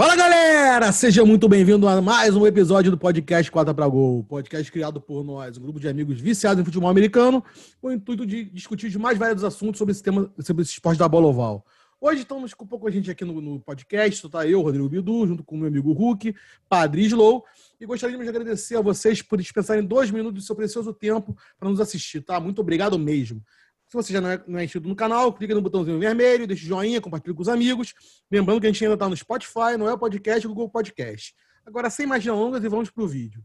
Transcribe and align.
Fala 0.00 0.16
galera, 0.16 0.90
seja 0.92 1.26
muito 1.26 1.46
bem-vindo 1.46 1.86
a 1.86 2.00
mais 2.00 2.34
um 2.34 2.46
episódio 2.46 2.90
do 2.90 2.96
podcast 2.96 3.52
Quarta 3.52 3.74
para 3.74 3.86
Gol, 3.86 4.24
podcast 4.24 4.72
criado 4.72 4.98
por 4.98 5.22
nós, 5.22 5.58
um 5.58 5.60
grupo 5.60 5.78
de 5.78 5.88
amigos 5.88 6.18
viciados 6.18 6.58
em 6.58 6.64
futebol 6.64 6.88
americano, 6.88 7.44
com 7.82 7.88
o 7.88 7.92
intuito 7.92 8.24
de 8.24 8.44
discutir 8.44 8.86
os 8.86 8.96
mais 8.96 9.18
variados 9.18 9.44
assuntos 9.44 9.76
sobre 9.76 9.92
esse 9.92 10.02
tema, 10.02 10.32
sobre 10.38 10.62
esse 10.62 10.72
esporte 10.72 10.98
da 10.98 11.06
bola 11.06 11.26
oval. 11.26 11.66
Hoje 12.00 12.22
estamos 12.22 12.54
com 12.54 12.64
um 12.64 12.66
pouco 12.66 12.88
a 12.88 12.90
gente 12.90 13.10
aqui 13.10 13.26
no, 13.26 13.42
no 13.42 13.60
podcast, 13.60 14.24
está 14.24 14.46
eu, 14.46 14.62
Rodrigo 14.62 14.88
Bidu, 14.88 15.26
junto 15.26 15.44
com 15.44 15.54
o 15.54 15.58
meu 15.58 15.68
amigo 15.68 15.92
Hulk, 15.92 16.34
Padre 16.66 17.02
Slow, 17.02 17.44
e 17.78 17.84
gostaríamos 17.84 18.24
de 18.24 18.30
agradecer 18.30 18.76
a 18.76 18.80
vocês 18.80 19.20
por 19.20 19.38
dispensarem 19.38 19.84
dois 19.84 20.10
minutos 20.10 20.42
do 20.42 20.46
seu 20.46 20.56
precioso 20.56 20.94
tempo 20.94 21.36
para 21.58 21.68
nos 21.68 21.78
assistir, 21.78 22.22
tá? 22.22 22.40
Muito 22.40 22.62
obrigado 22.62 22.98
mesmo. 22.98 23.44
Se 23.90 23.96
você 23.96 24.12
já 24.12 24.20
não 24.20 24.30
é, 24.30 24.40
não 24.46 24.58
é 24.60 24.64
inscrito 24.64 24.88
no 24.88 24.94
canal, 24.94 25.32
clica 25.32 25.52
no 25.52 25.60
botãozinho 25.60 25.98
vermelho, 25.98 26.46
deixa 26.46 26.64
joinha, 26.64 27.00
compartilha 27.00 27.34
com 27.34 27.42
os 27.42 27.48
amigos. 27.48 27.92
Lembrando 28.30 28.60
que 28.60 28.68
a 28.68 28.70
gente 28.70 28.84
ainda 28.84 28.94
está 28.94 29.08
no 29.08 29.16
Spotify, 29.16 29.76
no 29.76 29.88
El 29.88 29.98
Podcast 29.98 30.46
e 30.46 30.48
Google 30.48 30.70
Podcast. 30.70 31.34
Agora, 31.66 31.90
sem 31.90 32.06
mais 32.06 32.22
delongas, 32.22 32.62
e 32.62 32.68
vamos 32.68 32.88
para 32.88 33.02
o 33.02 33.08
vídeo. 33.08 33.44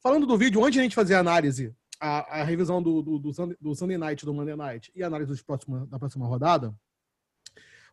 Falando 0.00 0.24
do 0.24 0.38
vídeo, 0.38 0.62
antes 0.62 0.74
de 0.74 0.78
a 0.78 0.82
gente 0.84 0.94
fazer 0.94 1.16
a 1.16 1.18
análise, 1.18 1.74
a, 2.00 2.42
a 2.42 2.44
revisão 2.44 2.80
do, 2.80 3.02
do, 3.02 3.18
do, 3.18 3.32
Sunday, 3.34 3.56
do 3.60 3.74
Sunday 3.74 3.98
Night, 3.98 4.24
do 4.24 4.32
Monday 4.32 4.54
Night 4.54 4.92
e 4.94 5.02
a 5.02 5.08
análise 5.08 5.32
dos 5.32 5.42
próximos, 5.42 5.88
da 5.88 5.98
próxima 5.98 6.28
rodada, 6.28 6.72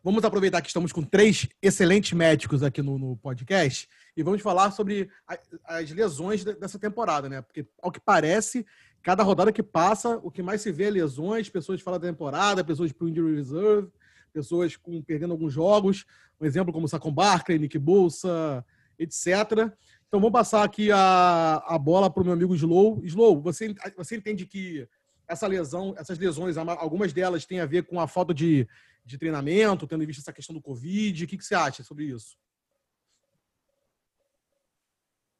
vamos 0.00 0.24
aproveitar 0.24 0.62
que 0.62 0.68
estamos 0.68 0.92
com 0.92 1.02
três 1.02 1.48
excelentes 1.60 2.12
médicos 2.12 2.62
aqui 2.62 2.82
no, 2.82 2.96
no 2.98 3.16
podcast 3.16 3.88
e 4.16 4.22
vamos 4.22 4.42
falar 4.42 4.70
sobre 4.70 5.10
a, 5.26 5.36
as 5.64 5.90
lesões 5.90 6.44
dessa 6.44 6.78
temporada, 6.78 7.28
né? 7.28 7.42
Porque, 7.42 7.66
ao 7.82 7.90
que 7.90 7.98
parece, 7.98 8.64
cada 9.04 9.22
rodada 9.22 9.52
que 9.52 9.62
passa, 9.62 10.18
o 10.22 10.30
que 10.30 10.42
mais 10.42 10.62
se 10.62 10.72
vê 10.72 10.84
é 10.84 10.90
lesões, 10.90 11.50
pessoas 11.50 11.80
fora 11.82 11.98
da 11.98 12.08
temporada, 12.08 12.64
pessoas 12.64 12.90
para 12.90 13.04
o 13.04 13.08
injury 13.08 13.36
reserve, 13.36 13.92
pessoas 14.32 14.76
com, 14.76 15.00
perdendo 15.02 15.32
alguns 15.32 15.52
jogos, 15.52 16.06
um 16.40 16.46
exemplo 16.46 16.72
como 16.72 16.88
Sacon 16.88 17.12
Barkley, 17.12 17.58
Nick 17.58 17.78
Bolsa, 17.78 18.64
etc. 18.98 19.70
Então 20.08 20.18
vamos 20.18 20.32
passar 20.32 20.64
aqui 20.64 20.90
a, 20.90 21.62
a 21.66 21.78
bola 21.78 22.08
para 22.08 22.22
o 22.22 22.24
meu 22.24 22.32
amigo 22.32 22.54
Slow. 22.54 23.04
Slow, 23.04 23.42
você, 23.42 23.74
você 23.94 24.16
entende 24.16 24.46
que 24.46 24.88
essa 25.28 25.46
lesão, 25.46 25.94
essas 25.98 26.18
lesões, 26.18 26.56
algumas 26.56 27.12
delas 27.12 27.44
têm 27.44 27.60
a 27.60 27.66
ver 27.66 27.82
com 27.82 28.00
a 28.00 28.08
falta 28.08 28.32
de, 28.32 28.66
de 29.04 29.18
treinamento, 29.18 29.86
tendo 29.86 30.02
em 30.02 30.06
vista 30.06 30.22
essa 30.22 30.32
questão 30.32 30.54
do 30.54 30.62
Covid. 30.62 31.24
O 31.24 31.28
que, 31.28 31.36
que 31.36 31.44
você 31.44 31.54
acha 31.54 31.84
sobre 31.84 32.06
isso? 32.06 32.38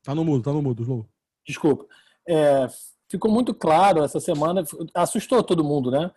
Tá 0.02 0.14
no 0.14 0.22
mudo, 0.22 0.44
tá 0.44 0.52
no 0.52 0.61
mudo, 0.61 0.83
Slow. 0.83 1.08
Desculpa. 1.46 1.86
É, 2.28 2.69
ficou 3.08 3.30
muito 3.30 3.55
claro 3.55 4.02
essa 4.02 4.20
semana, 4.20 4.64
assustou 4.94 5.42
todo 5.42 5.64
mundo, 5.64 5.91
né? 5.91 6.10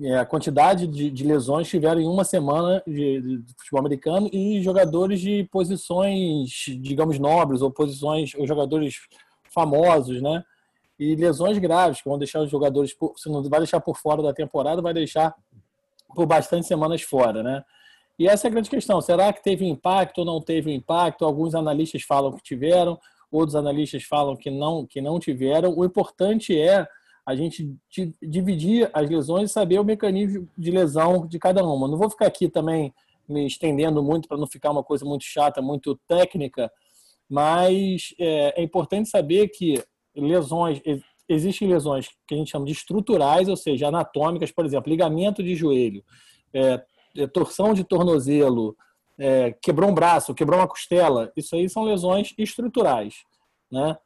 É, 0.00 0.16
a 0.16 0.24
quantidade 0.24 0.86
de, 0.86 1.10
de, 1.10 1.24
lesões 1.24 1.68
tiveram 1.68 2.00
em 2.00 2.08
uma 2.08 2.24
semana 2.24 2.82
de, 2.86 3.20
de, 3.20 3.54
futebol 3.58 3.80
americano 3.80 4.30
e 4.32 4.60
jogadores 4.62 5.20
de 5.20 5.44
posições, 5.52 6.64
digamos, 6.80 7.18
nobres 7.18 7.60
ou 7.60 7.70
posições, 7.70 8.34
ou 8.34 8.46
jogadores 8.46 8.96
famosos, 9.52 10.20
né? 10.22 10.42
E 10.98 11.14
lesões 11.14 11.58
graves, 11.58 12.00
que 12.00 12.08
vão 12.08 12.18
deixar 12.18 12.40
os 12.40 12.50
jogadores, 12.50 12.94
por, 12.94 13.12
se 13.16 13.28
não 13.28 13.42
vai 13.42 13.60
deixar 13.60 13.80
por 13.80 13.96
fora 13.96 14.22
da 14.22 14.32
temporada, 14.32 14.80
vai 14.80 14.94
deixar 14.94 15.34
por 16.14 16.26
bastante 16.26 16.66
semanas 16.66 17.02
fora, 17.02 17.42
né? 17.42 17.62
E 18.18 18.28
essa 18.28 18.46
é 18.46 18.48
a 18.48 18.50
grande 18.50 18.70
questão. 18.70 19.00
Será 19.00 19.32
que 19.32 19.42
teve 19.42 19.66
impacto 19.66 20.18
ou 20.18 20.24
não 20.24 20.40
teve 20.40 20.72
impacto? 20.72 21.24
Alguns 21.24 21.54
analistas 21.54 22.02
falam 22.02 22.32
que 22.32 22.42
tiveram, 22.42 22.98
outros 23.34 23.56
analistas 23.56 24.04
falam 24.04 24.36
que 24.36 24.50
não, 24.50 24.86
que 24.86 25.00
não 25.00 25.18
tiveram. 25.18 25.74
O 25.76 25.84
importante 25.84 26.58
é 26.58 26.86
a 27.26 27.34
gente 27.34 27.74
dividir 28.22 28.90
as 28.92 29.08
lesões 29.08 29.50
e 29.50 29.52
saber 29.52 29.78
o 29.78 29.84
mecanismo 29.84 30.48
de 30.56 30.70
lesão 30.70 31.26
de 31.26 31.38
cada 31.38 31.64
uma. 31.64 31.88
Não 31.88 31.96
vou 31.96 32.10
ficar 32.10 32.26
aqui 32.26 32.48
também 32.48 32.92
me 33.28 33.46
estendendo 33.46 34.02
muito 34.02 34.28
para 34.28 34.36
não 34.36 34.46
ficar 34.46 34.70
uma 34.70 34.84
coisa 34.84 35.04
muito 35.04 35.24
chata, 35.24 35.62
muito 35.62 35.98
técnica, 36.06 36.70
mas 37.28 38.14
é, 38.18 38.60
é 38.60 38.62
importante 38.62 39.08
saber 39.08 39.48
que 39.48 39.82
lesões 40.14 40.80
existem 41.26 41.66
lesões 41.66 42.08
que 42.28 42.34
a 42.34 42.38
gente 42.38 42.50
chama 42.50 42.66
de 42.66 42.72
estruturais, 42.72 43.48
ou 43.48 43.56
seja, 43.56 43.88
anatômicas, 43.88 44.52
por 44.52 44.66
exemplo, 44.66 44.90
ligamento 44.90 45.42
de 45.42 45.54
joelho, 45.54 46.04
é, 46.52 46.82
é 47.16 47.26
torção 47.26 47.72
de 47.72 47.82
tornozelo, 47.82 48.76
é, 49.18 49.52
quebrou 49.62 49.90
um 49.90 49.94
braço, 49.94 50.34
quebrou 50.34 50.58
uma 50.58 50.68
costela, 50.68 51.32
isso 51.36 51.54
aí 51.54 51.68
são 51.68 51.84
lesões 51.84 52.34
estruturais, 52.36 53.14
né? 53.70 53.96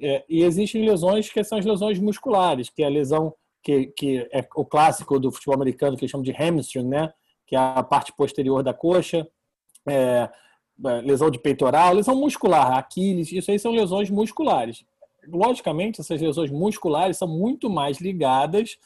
É, 0.00 0.24
e 0.28 0.42
existem 0.42 0.84
lesões 0.88 1.30
que 1.30 1.44
são 1.44 1.58
as 1.58 1.66
lesões 1.66 1.98
musculares, 1.98 2.70
que 2.70 2.82
é 2.82 2.86
a 2.86 2.90
lesão 2.90 3.34
que, 3.62 3.86
que 3.88 4.28
é 4.32 4.46
o 4.56 4.64
clássico 4.64 5.20
do 5.20 5.30
futebol 5.30 5.54
americano 5.54 5.96
que 5.96 6.08
chamam 6.08 6.24
de 6.24 6.32
hamstring, 6.32 6.88
né? 6.88 7.12
Que 7.46 7.54
é 7.54 7.58
a 7.58 7.82
parte 7.82 8.12
posterior 8.12 8.62
da 8.62 8.72
coxa, 8.72 9.28
é, 9.88 10.28
é, 10.84 11.00
lesão 11.02 11.30
de 11.30 11.38
peitoral, 11.38 11.94
lesão 11.94 12.16
muscular, 12.16 12.76
Aquiles, 12.78 13.30
isso 13.32 13.50
aí 13.50 13.58
são 13.58 13.72
lesões 13.72 14.10
musculares. 14.10 14.84
Logicamente, 15.28 16.00
essas 16.00 16.20
lesões 16.20 16.50
musculares 16.50 17.18
são 17.18 17.28
muito 17.28 17.70
mais 17.70 18.00
ligadas 18.00 18.78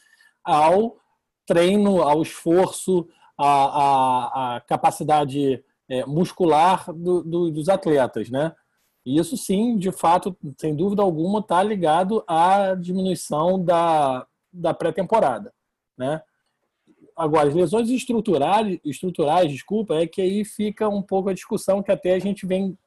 ao 0.43 0.97
treino, 1.45 2.03
ao 2.03 2.21
esforço, 2.21 3.07
à, 3.37 3.47
à, 3.47 4.55
à 4.55 4.61
capacidade 4.61 5.63
é, 5.89 6.05
muscular 6.05 6.91
do, 6.93 7.23
do, 7.23 7.51
dos 7.51 7.69
atletas, 7.69 8.29
né? 8.29 8.53
Isso 9.05 9.37
sim, 9.37 9.77
de 9.77 9.91
fato, 9.91 10.35
sem 10.57 10.75
dúvida 10.75 11.01
alguma, 11.01 11.39
está 11.39 11.63
ligado 11.63 12.23
à 12.27 12.75
diminuição 12.75 13.63
da, 13.63 14.27
da 14.51 14.73
pré-temporada, 14.73 15.53
né? 15.97 16.21
Agora, 17.15 17.47
as 17.47 17.55
lesões 17.55 17.89
estruturais, 17.89 18.79
estruturais, 18.85 19.51
desculpa, 19.51 19.95
é 19.95 20.05
que 20.05 20.21
aí 20.21 20.45
fica 20.45 20.87
um 20.87 21.01
pouco 21.01 21.29
a 21.29 21.33
discussão 21.33 21.81
que 21.81 21.91
até 21.91 22.13
a 22.13 22.19
gente 22.19 22.45
vem 22.45 22.77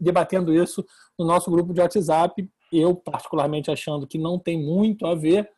debatendo 0.00 0.54
isso 0.54 0.84
no 1.18 1.26
nosso 1.26 1.50
grupo 1.50 1.74
de 1.74 1.80
WhatsApp. 1.80 2.48
Eu, 2.72 2.94
particularmente, 2.94 3.70
achando 3.70 4.06
que 4.06 4.16
não 4.16 4.38
tem 4.38 4.58
muito 4.58 5.06
a 5.06 5.14
ver, 5.14 5.50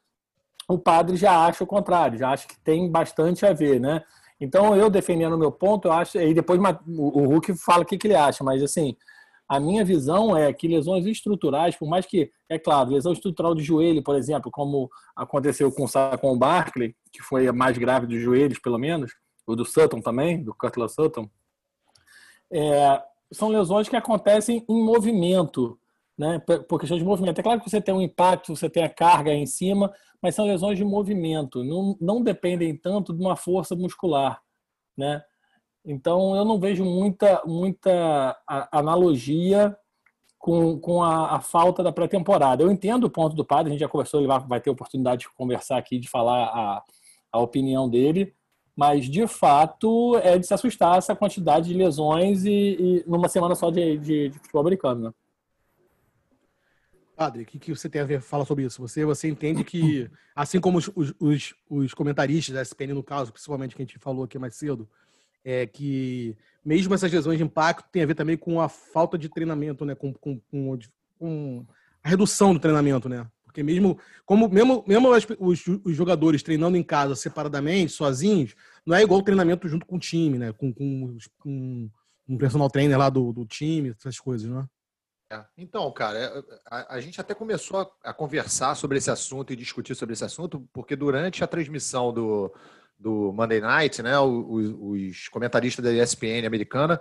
o 0.69 0.79
padre 0.79 1.17
já 1.17 1.47
acha 1.47 1.63
o 1.63 1.67
contrário, 1.67 2.19
já 2.19 2.31
acha 2.31 2.49
que 2.49 2.59
tem 2.61 2.91
bastante 2.91 3.47
a 3.47 3.53
ver, 3.53 3.81
né? 3.81 4.03
Então, 4.41 4.77
eu 4.77 4.91
defendendo 4.91 5.35
o 5.35 5.39
meu 5.39 5.51
ponto, 5.51 5.89
eu 5.89 5.93
acho, 5.93 6.19
e 6.19 6.35
depois 6.35 6.61
o 6.87 7.27
Hulk 7.27 7.55
fala 7.55 7.83
o 7.83 7.87
que, 7.87 7.99
ele 8.07 8.15
acha, 8.15 8.45
mas 8.45 8.63
assim, 8.63 8.95
a 9.49 9.59
minha 9.59 9.85
visão 9.85 10.37
é 10.37 10.53
que 10.53 10.69
lesões 10.69 11.07
estruturais, 11.07 11.77
por 11.77 11.89
mais 11.89 12.05
que, 12.05 12.31
é 12.49 12.59
claro, 12.59 12.91
lesão 12.91 13.13
estrutural 13.13 13.55
de 13.55 13.63
joelho, 13.63 14.03
por 14.03 14.15
exemplo, 14.17 14.51
como 14.51 14.91
aconteceu 15.15 15.73
com 15.73 15.87
com 16.21 16.33
o 16.33 16.39
Barkley, 16.39 16.95
que 17.13 17.23
foi 17.23 17.49
a 17.49 17.53
mais 17.53 17.79
grave 17.79 18.07
dos 18.07 18.21
joelhos, 18.21 18.59
pelo 18.59 18.79
menos, 18.79 19.13
ou 19.47 19.57
do 19.57 19.65
Sutton 19.65 20.01
também, 20.01 20.43
do 20.43 20.55
Cutler 20.55 20.89
Sutton, 20.89 21.31
é, 22.53 23.03
são 23.33 23.49
lesões 23.49 23.89
que 23.89 23.97
acontecem 23.97 24.65
em 24.69 24.85
movimento, 24.85 25.79
né, 26.19 26.39
por 26.69 26.81
questão 26.81 26.99
de 26.99 27.05
movimento. 27.05 27.39
É 27.39 27.43
claro 27.43 27.61
que 27.61 27.71
você 27.71 27.81
tem 27.81 27.95
um 27.95 28.01
impacto, 28.01 28.55
você 28.55 28.69
tem 28.69 28.83
a 28.85 28.89
carga 28.89 29.33
em 29.33 29.47
cima, 29.47 29.93
mas 30.23 30.35
são 30.35 30.47
lesões 30.47 30.79
de 30.79 30.85
movimento, 30.85 31.63
não, 31.65 31.97
não 32.01 32.23
dependem 32.23 32.77
tanto 32.77 33.13
de 33.13 33.21
uma 33.21 33.37
força 33.37 33.75
muscular, 33.75 34.41
né? 34.97 35.23
Então 35.85 36.35
eu 36.35 36.45
não 36.45 36.59
vejo 36.59 36.85
muita, 36.85 37.43
muita 37.47 38.37
analogia 38.73 39.77
com, 40.37 40.79
com 40.81 41.03
a, 41.03 41.37
a 41.37 41.41
falta 41.41 41.83
da 41.83 41.93
pré-temporada. 41.93 42.63
Eu 42.63 42.71
entendo 42.71 43.05
o 43.05 43.11
ponto 43.11 43.37
do 43.37 43.45
padre, 43.45 43.69
a 43.69 43.73
gente 43.73 43.81
já 43.81 43.89
conversou, 43.89 44.21
ele 44.21 44.27
vai, 44.27 44.41
vai 44.41 44.61
ter 44.61 44.71
oportunidade 44.71 45.23
de 45.23 45.35
conversar 45.35 45.77
aqui, 45.79 45.99
de 45.99 46.09
falar 46.09 46.45
a, 46.47 46.83
a 47.33 47.39
opinião 47.41 47.89
dele, 47.89 48.35
mas 48.77 49.07
de 49.07 49.27
fato 49.27 50.19
é 50.19 50.39
de 50.39 50.47
se 50.47 50.53
assustar 50.53 50.99
essa 50.99 51.17
quantidade 51.17 51.69
de 51.69 51.75
lesões 51.75 52.45
e, 52.45 52.51
e 52.51 53.05
numa 53.07 53.29
semana 53.29 53.55
só 53.55 53.71
de, 53.71 53.97
de, 53.99 54.29
de 54.29 54.39
futebol 54.39 54.61
americano. 54.61 55.05
Né? 55.05 55.13
Padre, 57.17 57.45
o 57.45 57.47
que, 57.47 57.59
que 57.59 57.75
você 57.75 57.89
tem 57.89 58.03
a 58.03 58.05
ver 58.05 58.21
fala 58.21 58.45
sobre 58.45 58.65
isso? 58.65 58.81
Você, 58.83 59.03
você 59.05 59.27
entende 59.27 59.65
que, 59.65 60.11
assim 60.37 60.61
como 60.61 60.77
os, 60.77 60.91
os, 61.19 61.55
os 61.69 61.95
comentaristas 61.95 62.55
da 62.55 62.61
SPN, 62.61 62.93
no 62.93 63.03
caso, 63.03 63.33
principalmente 63.33 63.75
que 63.75 63.81
a 63.81 63.85
gente 63.87 63.99
falou 63.99 64.25
aqui 64.25 64.39
mais 64.39 64.55
cedo, 64.55 64.87
é 65.43 65.67
que 65.67 66.37
mesmo 66.63 66.93
essas 66.93 67.11
lesões 67.11 67.39
de 67.39 67.45
impacto 67.45 67.89
tem 67.91 68.03
a 68.03 68.07
ver 68.07 68.15
também 68.15 68.37
com 68.37 68.61
a 68.61 68.69
falta 68.69 69.17
de 69.17 69.31
treinamento, 69.31 69.85
né? 69.85 69.95
Com, 69.95 70.13
com, 70.13 70.39
com, 70.51 70.79
com 71.19 71.67
a 72.03 72.09
redução 72.09 72.53
do 72.53 72.61
treinamento, 72.61 73.09
né? 73.09 73.27
Porque 73.45 73.63
mesmo, 73.63 73.99
como, 74.27 74.49
mesmo, 74.51 74.85
mesmo 74.87 75.09
os, 75.39 75.67
os, 75.85 75.97
jogadores 75.97 76.43
treinando 76.43 76.77
em 76.77 76.83
casa 76.83 77.17
separadamente, 77.17 77.93
sozinhos, 77.93 78.55
não 78.85 78.95
é 78.95 79.03
igual 79.03 79.21
o 79.21 79.23
treinamento 79.23 79.67
junto 79.67 79.87
com 79.87 79.97
o 79.97 80.01
time, 80.01 80.37
né? 80.37 80.53
Com, 80.53 80.75
com, 80.75 81.17
com 81.39 81.91
um 82.29 82.37
personal 82.37 82.69
trainer 82.69 82.99
lá 82.99 83.09
do, 83.09 83.33
do 83.33 83.47
time, 83.47 83.95
essas 83.99 84.21
coisas, 84.21 84.51
né? 84.51 84.61
É. 84.61 84.76
Então, 85.57 85.91
cara, 85.93 86.19
é, 86.19 86.45
a, 86.71 86.95
a, 86.95 87.01
gente 87.01 87.21
até 87.21 87.35
começou 87.35 87.81
a, 87.81 88.11
a, 88.11 88.15
conversar 88.15 88.77
sobre 88.77 88.99
esse 88.99 89.11
assunto 89.11 89.53
e 89.53 89.57
discutir 89.57 89.95
sobre 89.95 90.13
esse 90.13 90.25
assunto, 90.25 90.69
porque 90.73 90.95
durante 90.95 91.43
a 91.43 91.47
transmissão 91.49 92.13
do, 92.13 92.55
do 92.99 93.33
Monday 93.33 93.61
Night, 93.61 94.03
né, 94.03 94.19
os, 94.21 94.75
os 94.79 95.29
comentaristas 95.29 95.85
da 95.85 95.93
ESPN 95.93 96.47
americana 96.47 97.01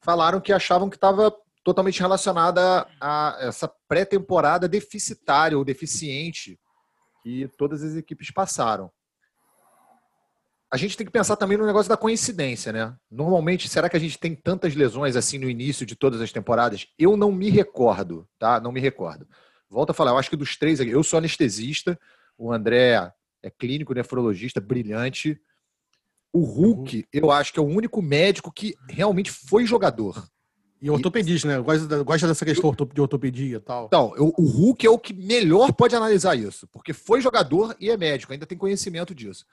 falaram 0.00 0.40
que 0.40 0.52
achavam 0.52 0.90
que 0.90 0.96
estava 0.96 1.34
totalmente 1.64 2.00
relacionada 2.00 2.86
a 3.00 3.38
essa 3.40 3.68
pré-temporada 3.88 4.68
deficitária 4.68 5.56
ou 5.56 5.64
deficiente 5.64 6.58
que 7.22 7.48
todas 7.56 7.82
as 7.82 7.94
equipes 7.94 8.30
passaram. 8.30 8.90
A 10.72 10.76
gente 10.78 10.96
tem 10.96 11.04
que 11.04 11.12
pensar 11.12 11.36
também 11.36 11.58
no 11.58 11.66
negócio 11.66 11.90
da 11.90 11.98
coincidência, 11.98 12.72
né? 12.72 12.96
Normalmente, 13.10 13.68
será 13.68 13.90
que 13.90 13.96
a 13.96 14.00
gente 14.00 14.18
tem 14.18 14.34
tantas 14.34 14.74
lesões 14.74 15.16
assim 15.16 15.36
no 15.36 15.50
início 15.50 15.84
de 15.84 15.94
todas 15.94 16.18
as 16.22 16.32
temporadas? 16.32 16.86
Eu 16.98 17.14
não 17.14 17.30
me 17.30 17.50
recordo, 17.50 18.26
tá? 18.38 18.58
Não 18.58 18.72
me 18.72 18.80
recordo. 18.80 19.28
Volto 19.68 19.90
a 19.90 19.94
falar, 19.94 20.12
eu 20.12 20.18
acho 20.18 20.30
que 20.30 20.36
dos 20.36 20.56
três 20.56 20.80
aqui, 20.80 20.90
eu 20.90 21.02
sou 21.02 21.18
anestesista, 21.18 22.00
o 22.38 22.50
André 22.50 23.12
é 23.42 23.50
clínico, 23.50 23.92
nefrologista, 23.92 24.62
brilhante. 24.62 25.38
O 26.32 26.40
Hulk, 26.40 27.06
eu 27.12 27.30
acho 27.30 27.52
que 27.52 27.58
é 27.58 27.62
o 27.62 27.66
único 27.66 28.00
médico 28.00 28.50
que 28.50 28.74
realmente 28.88 29.30
foi 29.30 29.66
jogador. 29.66 30.26
E 30.80 30.88
ortopedista, 30.88 31.48
né? 31.48 31.60
Gosta, 31.60 32.26
dessa 32.26 32.46
questão 32.46 32.74
de 32.94 33.00
ortopedia 33.00 33.58
e 33.58 33.60
tal. 33.60 33.88
Então, 33.88 34.14
o 34.16 34.46
Hulk 34.46 34.86
é 34.86 34.90
o 34.90 34.98
que 34.98 35.12
melhor 35.12 35.70
pode 35.74 35.94
analisar 35.94 36.34
isso, 36.34 36.66
porque 36.68 36.94
foi 36.94 37.20
jogador 37.20 37.76
e 37.78 37.90
é 37.90 37.96
médico, 37.98 38.32
ainda 38.32 38.46
tem 38.46 38.56
conhecimento 38.56 39.14
disso. 39.14 39.44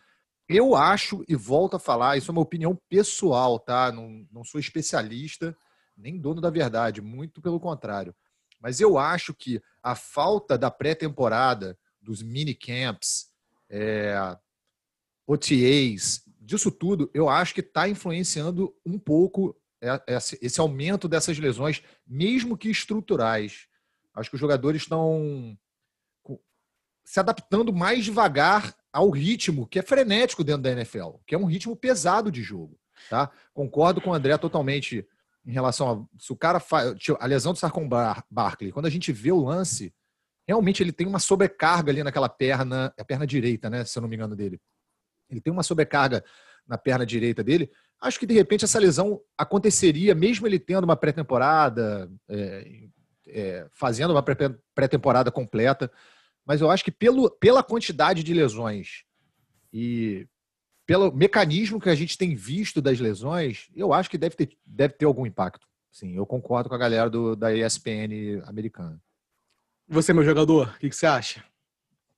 Eu 0.50 0.76
acho, 0.76 1.24
e 1.28 1.36
volto 1.36 1.76
a 1.76 1.80
falar, 1.80 2.18
isso 2.18 2.32
é 2.32 2.34
uma 2.34 2.42
opinião 2.42 2.76
pessoal, 2.90 3.60
tá? 3.60 3.92
Não, 3.92 4.28
não 4.32 4.44
sou 4.44 4.60
especialista, 4.60 5.56
nem 5.96 6.20
dono 6.20 6.42
da 6.42 6.50
verdade, 6.50 7.02
muito 7.02 7.40
pelo 7.40 7.60
contrário. 7.60 8.16
Mas 8.60 8.82
eu 8.82 8.98
acho 8.98 9.32
que 9.32 9.62
a 9.84 9.94
falta 9.94 10.58
da 10.58 10.72
pré-temporada, 10.72 11.78
dos 12.02 12.24
minicamps, 12.24 13.28
é, 13.70 14.16
OTAs, 15.28 16.24
disso 16.42 16.72
tudo, 16.72 17.12
eu 17.14 17.30
acho 17.30 17.54
que 17.54 17.62
está 17.62 17.88
influenciando 17.88 18.76
um 18.84 18.98
pouco 18.98 19.56
esse 20.42 20.60
aumento 20.60 21.08
dessas 21.08 21.38
lesões, 21.38 21.84
mesmo 22.08 22.58
que 22.58 22.70
estruturais. 22.70 23.68
Acho 24.16 24.32
que 24.32 24.36
os 24.36 24.42
jogadores 24.42 24.82
estão 24.82 25.56
se 27.10 27.20
adaptando 27.20 27.74
mais 27.74 28.06
devagar 28.06 28.72
ao 28.94 29.10
ritmo 29.10 29.66
que 29.66 29.80
é 29.80 29.82
frenético 29.82 30.44
dentro 30.44 30.62
da 30.62 30.72
NFL, 30.72 31.14
que 31.26 31.34
é 31.34 31.38
um 31.40 31.46
ritmo 31.46 31.76
pesado 31.76 32.32
de 32.32 32.44
jogo. 32.44 32.80
Tá? 33.10 33.32
Concordo 33.52 34.00
com 34.00 34.12
o 34.12 34.14
André 34.14 34.38
totalmente 34.38 35.04
em 35.44 35.52
relação 35.52 35.90
a 35.90 36.22
se 36.22 36.32
o 36.32 36.36
cara 36.36 36.60
faz 36.60 36.94
a 37.20 37.26
lesão 37.26 37.52
do 37.52 37.58
Sarcon 37.58 37.90
Bar 37.90 38.24
Barkley, 38.30 38.72
quando 38.72 38.86
a 38.86 38.92
gente 38.92 39.12
vê 39.12 39.32
o 39.32 39.44
lance, 39.44 39.92
realmente 40.48 40.84
ele 40.84 40.92
tem 40.92 41.08
uma 41.08 41.18
sobrecarga 41.18 41.92
ali 41.92 42.04
naquela 42.04 42.30
perna, 42.30 42.94
é 42.96 43.02
a 43.02 43.06
perna 43.06 43.26
direita, 43.26 43.72
né, 43.72 43.84
se 43.84 43.98
eu 43.98 44.02
não 44.02 44.08
me 44.08 44.16
engano 44.16 44.36
dele. 44.36 44.62
Ele 45.32 45.42
tem 45.42 45.52
uma 45.52 45.64
sobrecarga 45.64 46.24
na 46.68 46.78
perna 46.78 47.08
direita 47.08 47.44
dele. 47.44 47.72
Acho 48.00 48.20
que 48.20 48.28
de 48.28 48.36
repente 48.36 48.66
essa 48.66 48.78
lesão 48.78 49.20
aconteceria 49.36 50.14
mesmo 50.14 50.46
ele 50.46 50.60
tendo 50.60 50.84
uma 50.84 50.96
pré-temporada, 50.96 52.08
é, 52.30 52.72
é, 53.30 53.68
fazendo 53.74 54.12
uma 54.12 54.22
pré-temporada 54.22 55.32
completa 55.32 55.92
mas 56.50 56.62
eu 56.62 56.72
acho 56.72 56.84
que 56.84 56.90
pelo, 56.90 57.30
pela 57.30 57.62
quantidade 57.62 58.24
de 58.24 58.34
lesões 58.34 59.04
e 59.72 60.28
pelo 60.84 61.12
mecanismo 61.12 61.80
que 61.80 61.90
a 61.90 61.94
gente 61.94 62.18
tem 62.18 62.34
visto 62.34 62.82
das 62.82 63.00
lesões, 63.00 63.70
eu 63.76 63.94
acho 63.94 64.10
que 64.10 64.18
deve 64.18 64.36
ter, 64.36 64.58
deve 64.66 64.96
ter 64.96 65.06
algum 65.06 65.28
impacto. 65.28 65.68
Sim, 65.92 66.16
eu 66.16 66.26
concordo 66.26 66.68
com 66.68 66.74
a 66.74 66.80
galera 66.80 67.08
do, 67.08 67.36
da 67.36 67.56
ESPN 67.56 68.42
americana. 68.48 69.00
Você, 69.88 70.12
meu 70.12 70.24
jogador, 70.24 70.74
o 70.76 70.80
que, 70.80 70.90
que 70.90 70.96
você 70.96 71.06
acha? 71.06 71.44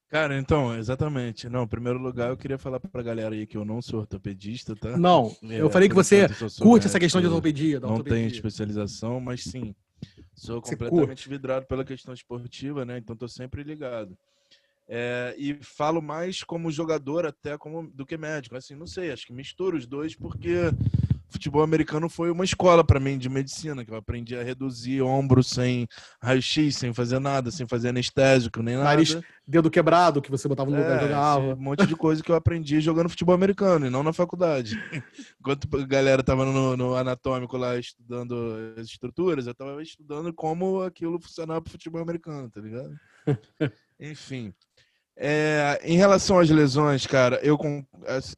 Cara, 0.07 0.37
então, 0.37 0.77
exatamente. 0.77 1.49
Não, 1.49 1.63
em 1.63 1.67
primeiro 1.67 1.99
lugar, 1.99 2.29
eu 2.29 2.37
queria 2.37 2.57
falar 2.57 2.79
pra 2.79 3.03
galera 3.03 3.35
aí 3.35 3.45
que 3.45 3.57
eu 3.57 3.65
não 3.65 3.81
sou 3.81 3.99
ortopedista, 3.99 4.77
tá? 4.77 4.95
Não, 4.97 5.35
é, 5.43 5.59
eu 5.59 5.69
falei 5.69 5.89
que 5.89 5.95
você 5.95 6.29
curte 6.57 6.87
essa 6.87 7.01
questão 7.01 7.19
de 7.19 7.27
ortopedia. 7.27 7.81
Não 7.81 7.89
ortopedia. 7.89 8.17
tenho 8.17 8.31
especialização, 8.31 9.19
mas 9.19 9.43
sim, 9.43 9.75
Sou 10.33 10.62
completamente 10.62 11.27
vidrado 11.30 11.65
pela 11.65 11.86
questão 11.86 12.13
esportiva, 12.13 12.86
né? 12.86 12.98
Então 12.98 13.15
tô 13.15 13.27
sempre 13.27 13.63
ligado. 13.63 14.18
É, 14.88 15.36
e 15.38 15.57
falo 15.63 16.01
mais 16.01 16.44
como 16.44 16.71
jogador 16.71 17.25
até 17.25 17.57
como 17.57 17.89
do 17.92 18.06
que 18.06 18.18
médico. 18.18 18.56
Assim, 18.56 18.75
não 18.75 18.88
sei, 18.88 19.12
acho 19.12 19.25
que 19.25 19.33
misturo 19.33 19.77
os 19.77 19.86
dois 19.86 20.15
porque 20.15 20.56
futebol 21.31 21.63
americano 21.63 22.09
foi 22.09 22.29
uma 22.29 22.43
escola 22.43 22.83
para 22.83 22.99
mim 22.99 23.17
de 23.17 23.29
medicina, 23.29 23.85
que 23.85 23.91
eu 23.91 23.95
aprendi 23.95 24.35
a 24.35 24.43
reduzir 24.43 25.01
ombro 25.01 25.43
sem 25.43 25.87
raio-x, 26.21 26.75
sem 26.75 26.93
fazer 26.93 27.19
nada, 27.19 27.49
sem 27.49 27.67
fazer 27.67 27.89
anestésico, 27.89 28.61
nem 28.61 28.75
nada. 28.75 28.89
Nariz, 28.89 29.17
dedo 29.47 29.71
quebrado, 29.71 30.21
que 30.21 30.29
você 30.29 30.47
botava 30.47 30.69
no 30.69 30.77
lugar 30.77 30.93
é, 30.93 30.97
e 30.97 31.07
jogava. 31.07 31.53
Um 31.53 31.61
monte 31.61 31.85
de 31.87 31.95
coisa 31.95 32.21
que 32.21 32.31
eu 32.31 32.35
aprendi 32.35 32.81
jogando 32.81 33.09
futebol 33.09 33.33
americano 33.33 33.87
e 33.87 33.89
não 33.89 34.03
na 34.03 34.13
faculdade. 34.13 34.75
Enquanto 35.39 35.67
a 35.75 35.85
galera 35.85 36.21
tava 36.21 36.45
no, 36.45 36.75
no 36.75 36.95
anatômico 36.95 37.57
lá 37.57 37.77
estudando 37.77 38.75
as 38.77 38.87
estruturas, 38.87 39.47
eu 39.47 39.55
tava 39.55 39.81
estudando 39.81 40.33
como 40.33 40.81
aquilo 40.81 41.19
funcionava 41.19 41.61
pro 41.61 41.71
futebol 41.71 42.01
americano, 42.01 42.49
tá 42.49 42.61
ligado? 42.61 42.93
Enfim. 43.99 44.53
É, 45.17 45.79
em 45.83 45.97
relação 45.97 46.39
às 46.39 46.49
lesões, 46.49 47.05
cara, 47.05 47.39
eu, 47.43 47.57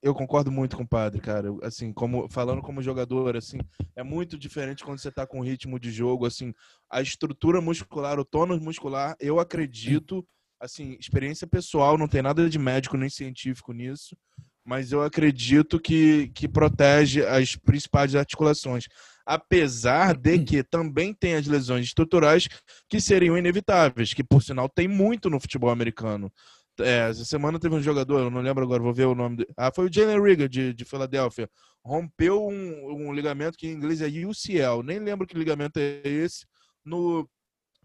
eu 0.02 0.14
concordo 0.14 0.52
muito 0.52 0.76
com 0.76 0.84
o 0.84 0.88
padre, 0.88 1.22
cara. 1.22 1.50
Assim, 1.62 1.94
como 1.94 2.28
falando 2.30 2.62
como 2.62 2.82
jogador, 2.82 3.38
assim, 3.38 3.60
é 3.96 4.04
muito 4.04 4.38
diferente 4.38 4.84
quando 4.84 5.00
você 5.00 5.12
tá 5.12 5.26
com 5.26 5.42
ritmo 5.42 5.80
de 5.80 5.92
jogo, 5.92 6.26
assim, 6.26 6.54
a 6.90 7.02
estrutura 7.02 7.62
muscular, 7.62 8.20
o 8.20 8.26
tônus 8.26 8.60
muscular, 8.60 9.16
eu 9.20 9.40
acredito, 9.40 10.26
assim, 10.60 10.98
experiência 11.00 11.48
pessoal, 11.48 11.98
não 11.98 12.08
tem 12.08 12.22
nada 12.22 12.50
de 12.50 12.60
médico 12.60 12.98
nem 12.98 13.10
científico 13.10 13.72
nisso, 13.72 14.18
mas 14.66 14.92
eu 14.92 15.04
acredito 15.04 15.80
que, 15.80 16.30
que 16.30 16.48
protege 16.48 17.26
as 17.26 17.56
principais 17.56 18.16
articulações. 18.16 18.88
Apesar 19.26 20.16
de 20.16 20.40
que 20.40 20.64
também 20.64 21.14
tem 21.14 21.36
as 21.36 21.48
lesões 21.48 21.86
estruturais 21.86 22.48
que 22.90 23.00
seriam 23.00 23.38
inevitáveis, 23.38 24.14
que 24.14 24.24
por 24.24 24.42
sinal 24.42 24.68
tem 24.68 24.88
muito 24.88 25.30
no 25.30 25.40
futebol 25.40 25.70
americano. 25.70 26.32
É, 26.80 27.10
essa 27.10 27.24
semana 27.26 27.60
teve 27.60 27.76
um 27.76 27.82
jogador, 27.82 28.20
eu 28.20 28.30
não 28.32 28.42
lembro 28.42 28.64
agora, 28.64 28.82
vou 28.82 28.94
ver 28.94 29.06
o 29.06 29.14
nome 29.16 29.38
dele. 29.38 29.54
Ah, 29.56 29.72
foi 29.74 29.86
o 29.86 29.94
Jalen 29.94 30.22
Rigger, 30.22 30.50
de, 30.50 30.74
de 30.74 30.86
Filadélfia. 30.86 31.50
Rompeu 31.86 32.48
um, 32.48 33.08
um, 33.08 33.14
ligamento 33.14 33.58
que 33.58 33.68
em 33.68 33.74
inglês 33.74 34.02
é 34.02 34.08
UCL. 34.08 34.82
Nem 34.84 35.00
lembro 35.00 35.28
que 35.28 35.38
ligamento 35.38 35.78
é 35.78 36.02
esse. 36.04 36.46
No, 36.84 37.30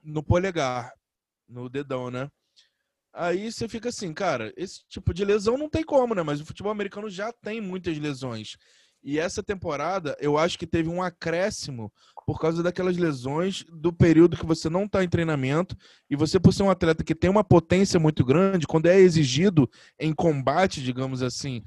no 0.03 0.23
polegar, 0.23 0.93
no 1.49 1.69
dedão, 1.69 2.11
né? 2.11 2.31
Aí 3.13 3.51
você 3.51 3.69
fica 3.69 3.89
assim, 3.89 4.13
cara, 4.15 4.53
esse 4.57 4.87
tipo 4.89 5.13
de 5.13 5.25
lesão 5.25 5.59
não 5.59 5.69
tem 5.69 5.83
como, 5.83 6.15
né? 6.15 6.23
Mas 6.23 6.41
o 6.41 6.47
futebol 6.47 6.73
americano 6.73 7.11
já 7.11 7.33
tem 7.33 7.61
muitas 7.61 7.99
lesões. 7.99 8.57
E 9.03 9.19
essa 9.19 9.43
temporada, 9.43 10.17
eu 10.21 10.37
acho 10.37 10.59
que 10.59 10.67
teve 10.67 10.89
um 10.89 11.03
acréscimo 11.03 11.93
por 12.27 12.39
causa 12.41 12.63
daquelas 12.63 12.97
lesões 12.97 13.65
do 13.73 13.93
período 13.93 14.37
que 14.37 14.45
você 14.45 14.69
não 14.69 14.85
está 14.85 15.03
em 15.03 15.09
treinamento 15.09 15.77
e 16.11 16.17
você, 16.17 16.39
por 16.39 16.53
ser 16.53 16.65
um 16.65 16.71
atleta 16.71 17.05
que 17.05 17.15
tem 17.15 17.31
uma 17.31 17.45
potência 17.45 17.99
muito 17.99 18.25
grande, 18.25 18.67
quando 18.67 18.87
é 18.87 18.99
exigido 18.99 19.71
em 19.99 20.13
combate, 20.13 20.83
digamos 20.83 21.23
assim, 21.23 21.63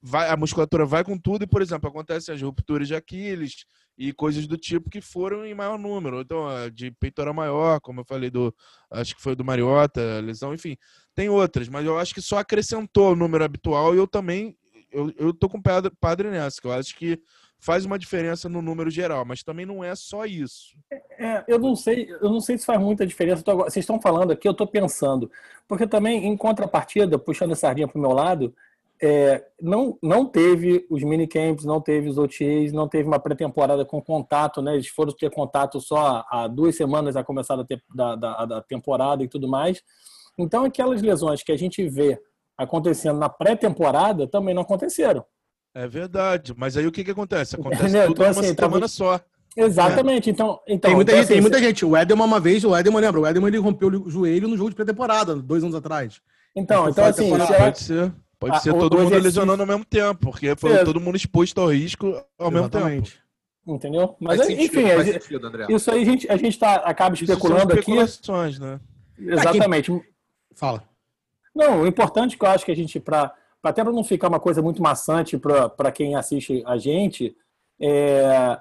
vai, 0.00 0.30
a 0.30 0.36
musculatura 0.36 0.86
vai 0.86 1.04
com 1.04 1.18
tudo 1.18 1.44
e, 1.44 1.46
por 1.46 1.60
exemplo, 1.60 1.88
acontecem 1.88 2.34
as 2.34 2.40
rupturas 2.40 2.88
de 2.88 2.94
Aquiles 2.94 3.64
e 3.98 4.12
coisas 4.12 4.46
do 4.46 4.56
tipo 4.56 4.88
que 4.88 5.00
foram 5.00 5.44
em 5.44 5.54
maior 5.54 5.76
número. 5.76 6.20
Então, 6.20 6.46
de 6.72 6.92
peitoral 6.92 7.34
maior, 7.34 7.80
como 7.80 8.00
eu 8.00 8.04
falei 8.04 8.30
do, 8.30 8.54
acho 8.92 9.16
que 9.16 9.22
foi 9.22 9.34
do 9.34 9.44
Mariota, 9.44 10.20
lesão, 10.20 10.54
enfim, 10.54 10.76
tem 11.14 11.28
outras, 11.28 11.68
mas 11.68 11.84
eu 11.84 11.98
acho 11.98 12.14
que 12.14 12.22
só 12.22 12.38
acrescentou 12.38 13.12
o 13.12 13.16
número 13.16 13.42
habitual 13.42 13.94
e 13.94 13.98
eu 13.98 14.06
também 14.06 14.56
eu, 14.90 15.12
eu 15.16 15.34
tô 15.34 15.48
com 15.48 15.58
o 15.58 15.62
padre, 15.62 15.92
padre 16.00 16.30
nessa, 16.30 16.60
que 16.60 16.66
eu 16.66 16.72
acho 16.72 16.96
que 16.96 17.20
faz 17.60 17.84
uma 17.84 17.98
diferença 17.98 18.48
no 18.48 18.62
número 18.62 18.90
geral, 18.90 19.24
mas 19.24 19.42
também 19.42 19.66
não 19.66 19.82
é 19.82 19.94
só 19.94 20.24
isso. 20.24 20.76
É, 21.18 21.44
eu 21.48 21.58
não 21.58 21.74
sei, 21.74 22.08
eu 22.20 22.30
não 22.30 22.40
sei 22.40 22.56
se 22.56 22.64
faz 22.64 22.80
muita 22.80 23.06
diferença. 23.06 23.42
Vocês 23.44 23.82
estão 23.82 24.00
falando 24.00 24.32
aqui, 24.32 24.46
eu 24.46 24.52
estou 24.52 24.66
pensando, 24.66 25.30
porque 25.66 25.86
também 25.86 26.26
em 26.26 26.36
contrapartida, 26.36 27.18
puxando 27.18 27.52
a 27.52 27.56
sardinha 27.56 27.88
para 27.88 27.98
o 27.98 28.00
meu 28.00 28.12
lado, 28.12 28.54
é, 29.00 29.44
não, 29.60 29.96
não 30.02 30.24
teve 30.24 30.84
os 30.90 31.02
minicamps, 31.04 31.64
não 31.64 31.80
teve 31.80 32.08
os 32.08 32.18
OTAs, 32.18 32.72
não 32.72 32.88
teve 32.88 33.06
uma 33.08 33.20
pré-temporada 33.20 33.84
com 33.84 34.02
contato, 34.02 34.60
né? 34.60 34.74
Eles 34.74 34.88
foram 34.88 35.12
ter 35.12 35.30
contato 35.30 35.80
só 35.80 36.24
há 36.28 36.48
duas 36.48 36.76
semanas 36.76 37.16
a 37.16 37.22
começar 37.22 37.56
da, 37.56 37.64
da, 37.94 38.16
da, 38.16 38.46
da 38.46 38.62
temporada 38.62 39.22
e 39.22 39.28
tudo 39.28 39.48
mais. 39.48 39.82
Então, 40.36 40.64
aquelas 40.64 41.02
lesões 41.02 41.42
que 41.42 41.52
a 41.52 41.56
gente 41.56 41.88
vê 41.88 42.20
acontecendo 42.58 43.18
na 43.18 43.28
pré-temporada 43.28 44.26
também 44.26 44.54
não 44.54 44.62
aconteceram. 44.62 45.24
É 45.74 45.86
verdade, 45.86 46.52
mas 46.56 46.76
aí 46.76 46.86
o 46.86 46.92
que, 46.92 47.04
que 47.04 47.12
acontece? 47.12 47.54
Acontece 47.54 47.82
Entendeu? 47.84 48.08
tudo 48.08 48.22
então, 48.22 48.30
assim, 48.30 48.54
semana 48.54 48.80
tá... 48.80 48.88
só. 48.88 49.20
Exatamente, 49.56 50.28
é. 50.28 50.32
então, 50.32 50.60
então. 50.66 50.90
Tem 50.90 50.94
muita, 50.94 51.12
então, 51.12 51.20
gente, 51.20 51.24
assim, 51.24 51.32
tem 51.34 51.40
muita 51.40 51.58
gente. 51.60 51.84
O 51.84 51.96
Edelman, 51.96 52.26
uma 52.26 52.40
vez, 52.40 52.64
o 52.64 52.76
Edelman 52.76 53.00
lembra, 53.00 53.20
o 53.20 53.26
Edelman 53.26 53.48
ele 53.48 53.58
rompeu 53.58 53.88
o 53.88 54.10
joelho 54.10 54.48
no 54.48 54.56
jogo 54.56 54.70
de 54.70 54.76
pré-temporada, 54.76 55.36
dois 55.36 55.62
anos 55.62 55.74
atrás. 55.74 56.20
Então, 56.54 56.88
então 56.88 57.04
assim. 57.04 57.30
Pode 57.30 57.78
ser. 57.78 58.12
Pode 58.38 58.56
ah, 58.56 58.60
ser 58.60 58.72
todo 58.72 58.96
mundo 58.96 59.08
exercício... 59.08 59.22
lesionando 59.22 59.62
ao 59.62 59.66
mesmo 59.66 59.84
tempo, 59.84 60.20
porque 60.20 60.54
foi 60.54 60.72
é. 60.72 60.84
todo 60.84 61.00
mundo 61.00 61.16
exposto 61.16 61.60
ao 61.60 61.72
risco 61.72 62.06
ao 62.38 62.52
Exatamente. 62.52 62.92
mesmo 62.92 63.10
tempo. 63.10 63.28
Entendeu? 63.66 64.16
Mas, 64.20 64.38
faz 64.38 64.50
enfim, 64.50 64.66
sentido, 64.66 65.12
sentido, 65.12 65.72
isso 65.72 65.90
aí 65.90 66.02
a 66.02 66.04
gente, 66.04 66.30
a 66.30 66.36
gente 66.36 66.58
tá, 66.58 66.76
acaba 66.76 67.14
especulando 67.14 67.74
aqui. 67.74 67.94
Né? 67.94 68.80
Exatamente. 69.18 69.92
Aqui... 69.92 70.02
Fala. 70.54 70.87
Não, 71.54 71.82
o 71.82 71.86
importante 71.86 72.36
que 72.36 72.44
eu 72.44 72.50
acho 72.50 72.64
que 72.64 72.72
a 72.72 72.76
gente, 72.76 73.00
para 73.00 73.32
até 73.62 73.82
para 73.82 73.92
não 73.92 74.04
ficar 74.04 74.28
uma 74.28 74.40
coisa 74.40 74.62
muito 74.62 74.82
maçante 74.82 75.36
para 75.36 75.92
quem 75.92 76.14
assiste 76.14 76.62
a 76.66 76.76
gente, 76.76 77.36
é 77.80 78.58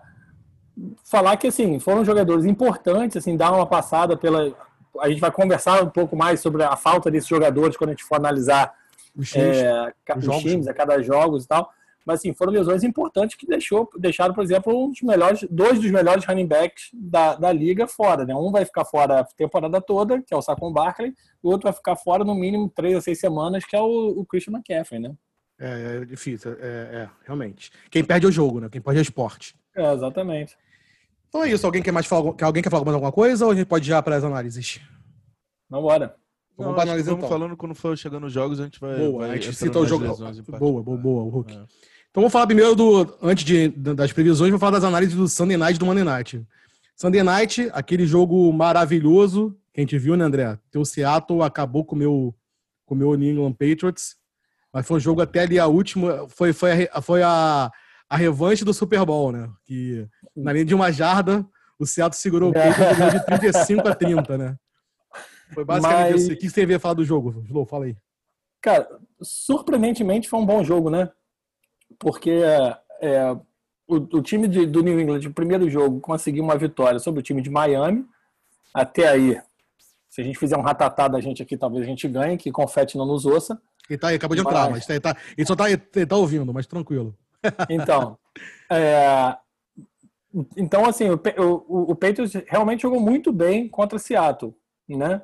falar 1.04 1.38
que 1.38 1.48
assim 1.48 1.80
foram 1.80 2.06
jogadores 2.06 2.46
importantes, 2.46 3.18
assim, 3.18 3.36
dar 3.36 3.52
uma 3.52 3.66
passada 3.66 4.16
pela. 4.16 4.54
A 5.00 5.10
gente 5.10 5.22
vai 5.22 5.32
conversar 5.32 5.84
um 5.84 5.90
pouco 5.90 6.16
mais 6.16 6.40
sobre 6.40 6.64
a 6.64 6.76
falta 6.76 7.12
desses 7.12 7.30
jogadores 7.30 7.78
quando 7.78 7.92
a 7.92 7.94
gente 7.94 8.04
for 8.04 8.16
analisar 8.16 8.74
os 9.16 9.30
times, 9.30 9.58
é, 9.58 9.94
os 10.16 10.38
times 10.42 10.68
a 10.68 10.74
cada 10.74 11.02
jogos 11.02 11.46
e 11.46 11.48
tal. 11.48 11.72
Mas 12.08 12.22
assim, 12.22 12.34
foram 12.34 12.54
lesões 12.54 12.86
importantes 12.86 13.36
que 13.36 13.46
deixou, 13.46 13.90
deixaram, 13.98 14.34
por 14.34 14.42
exemplo, 14.42 14.74
um 14.74 14.90
dos 14.90 15.02
melhores, 15.02 15.46
dois 15.52 15.78
dos 15.78 15.92
melhores 15.92 16.24
running 16.24 16.48
backs 16.48 16.90
da, 16.94 17.36
da 17.36 17.52
liga 17.52 17.86
fora. 17.86 18.24
Né? 18.24 18.34
Um 18.34 18.50
vai 18.50 18.64
ficar 18.64 18.86
fora 18.86 19.20
a 19.20 19.24
temporada 19.26 19.82
toda, 19.82 20.22
que 20.22 20.34
é 20.34 20.38
o 20.38 20.42
Saquon 20.42 20.72
Barkley, 20.72 21.10
e 21.10 21.14
o 21.44 21.50
outro 21.50 21.66
vai 21.66 21.74
ficar 21.74 21.98
fora 21.98 22.24
no 22.24 22.34
mínimo 22.34 22.72
três 22.74 22.96
a 22.96 23.02
seis 23.02 23.20
semanas, 23.20 23.66
que 23.66 23.76
é 23.76 23.82
o, 23.82 24.22
o 24.22 24.26
Christian 24.26 24.54
McCaffrey, 24.54 25.02
né? 25.02 25.14
É, 25.60 25.98
é 25.98 26.06
difícil, 26.06 26.54
é, 26.54 26.56
é, 26.64 27.10
realmente. 27.26 27.72
Quem 27.92 28.06
perde 28.06 28.26
é 28.26 28.30
o 28.30 28.32
jogo, 28.32 28.62
né? 28.62 28.70
Quem 28.72 28.80
perde 28.80 29.00
é 29.00 29.02
o 29.02 29.04
esporte. 29.04 29.54
É, 29.76 29.94
exatamente. 29.94 30.56
Então 31.28 31.44
é 31.44 31.50
isso. 31.50 31.66
Alguém 31.66 31.84
quer 31.84 31.92
mais 31.92 32.06
falar, 32.06 32.34
alguém 32.42 32.64
quer 32.64 32.70
falar 32.70 32.86
mais 32.86 32.96
alguma 32.96 33.12
coisa 33.12 33.44
ou 33.44 33.52
a 33.52 33.56
gente 33.56 33.68
pode 33.68 33.86
ir 33.86 33.90
já 33.90 34.02
para 34.02 34.16
as 34.16 34.24
análises? 34.24 34.80
Vambora. 35.70 36.16
Vamos 36.58 36.74
Não, 36.74 36.82
analisar 36.82 37.12
vamos 37.12 37.26
então. 37.26 37.38
falando 37.38 37.58
quando 37.58 37.76
for 37.76 37.96
chegando 37.96 38.26
os 38.26 38.34
jogos, 38.34 38.60
a 38.60 38.64
gente 38.64 38.80
vai. 38.80 38.98
Boa, 38.98 39.28
vai 39.28 39.32
a 39.32 39.34
gente 39.36 39.54
cita 39.54 39.78
o 39.78 39.86
jogo. 39.86 40.06
Boa, 40.58 40.82
boa, 40.82 40.98
boa, 40.98 41.24
o 41.24 41.30
Hulk. 41.30 41.54
É. 41.54 41.66
Então 42.18 42.24
vamos 42.24 42.34
falar 42.34 42.48
primeiro 42.48 42.74
do. 42.74 43.16
Antes 43.22 43.46
de, 43.46 43.68
das 43.70 44.12
previsões, 44.12 44.50
vou 44.50 44.60
falar 44.60 44.72
das 44.72 44.84
análises 44.84 45.14
do 45.14 45.28
Sunday 45.28 45.56
Night 45.56 45.76
e 45.76 45.80
do 45.80 45.86
Monday 45.86 46.04
Night. 46.04 46.44
Sunday 46.96 47.22
Night, 47.22 47.70
aquele 47.72 48.08
jogo 48.08 48.52
maravilhoso 48.52 49.56
que 49.72 49.82
a 49.82 49.84
gente 49.84 50.00
viu, 50.00 50.18
né, 50.18 50.26
André? 50.26 50.58
Teu 50.72 50.84
Seattle 50.84 51.44
acabou 51.44 51.86
com 51.86 51.96
meu, 51.96 52.34
o 52.88 52.96
meu 52.96 53.14
New 53.14 53.32
England 53.32 53.54
Patriots. 53.54 54.16
Mas 54.74 54.88
foi 54.88 54.98
um 54.98 55.00
jogo 55.00 55.22
até 55.22 55.42
ali 55.42 55.60
a 55.60 55.68
última. 55.68 56.28
Foi, 56.28 56.54
foi, 56.54 56.90
a, 56.92 57.02
foi 57.04 57.22
a, 57.22 57.72
a 58.10 58.18
revanche 58.18 58.66
do 58.66 58.74
Super 58.74 59.06
Bowl, 59.06 59.32
né? 59.32 59.48
Que 59.64 60.08
na 60.36 60.52
linha 60.52 60.66
de 60.66 60.74
uma 60.74 60.92
jarda, 60.92 61.46
o 61.78 61.86
Seattle 61.86 62.20
segurou 62.20 62.50
o 62.50 62.54
Patriots 62.54 63.14
de 63.14 63.26
35 63.28 63.88
a 63.88 63.94
30, 63.94 64.38
né? 64.40 64.56
Foi 65.54 65.64
basicamente 65.64 66.14
Mas... 66.14 66.24
isso. 66.24 66.34
O 66.34 66.36
que 66.36 66.50
você 66.50 66.66
veio 66.66 66.80
falar 66.80 66.96
do 66.96 67.06
jogo, 67.06 67.44
Slow? 67.46 67.68
Fala 67.68 67.86
aí. 67.86 67.96
Cara, 68.60 68.88
surpreendentemente 69.22 70.28
foi 70.28 70.40
um 70.40 70.46
bom 70.48 70.64
jogo, 70.64 70.90
né? 70.90 71.12
Porque 72.00 72.32
é, 73.02 73.32
o, 73.88 73.96
o, 73.96 74.22
time 74.22 74.48
de, 74.48 74.66
do 74.66 74.82
New 74.82 75.00
England, 75.00 75.22
no 75.22 75.34
primeiro 75.34 75.70
jogo, 75.70 76.00
conseguiu 76.00 76.44
uma 76.44 76.58
vitória 76.58 77.00
sobre 77.00 77.20
o 77.20 77.24
time 77.24 77.42
de 77.42 77.50
Miami. 77.50 78.06
Até 78.74 79.08
aí, 79.08 79.42
se 80.10 80.22
a 80.22 80.24
gente 80.24 80.38
fizer 80.38 80.58
um 80.58 80.62
ratatá 80.62 81.08
da 81.08 81.20
gente 81.20 81.42
aqui, 81.42 81.58
talvez 81.58 81.84
a 81.84 81.88
gente 81.88 82.08
ganhe, 82.08 82.38
que 82.38 82.52
confete 82.52 82.98
não 82.98 83.06
nos 83.06 83.26
ouça. 83.26 83.60
Ele, 83.90 83.98
tá, 83.98 84.10
ele 84.10 84.18
acabou 84.18 84.36
de 84.36 84.44
mas... 84.44 84.54
entrar, 84.54 84.70
mas 84.70 84.90
ele, 84.90 85.00
tá, 85.00 85.18
ele 85.38 85.48
só 85.48 85.56
tá, 85.56 85.70
ele 85.72 86.06
tá 86.06 86.16
ouvindo, 86.16 86.54
mas 86.54 86.68
tranquilo. 86.68 87.16
Então, 87.70 88.18
é, 88.70 89.38
então 90.58 90.86
assim, 90.86 91.10
o, 91.10 91.22
o, 91.38 91.92
o 91.92 91.96
Patriots 91.96 92.34
realmente 92.48 92.82
jogou 92.82 93.00
muito 93.00 93.32
bem 93.32 93.70
contra 93.70 94.00
Seattle, 94.00 94.54
né? 94.90 95.22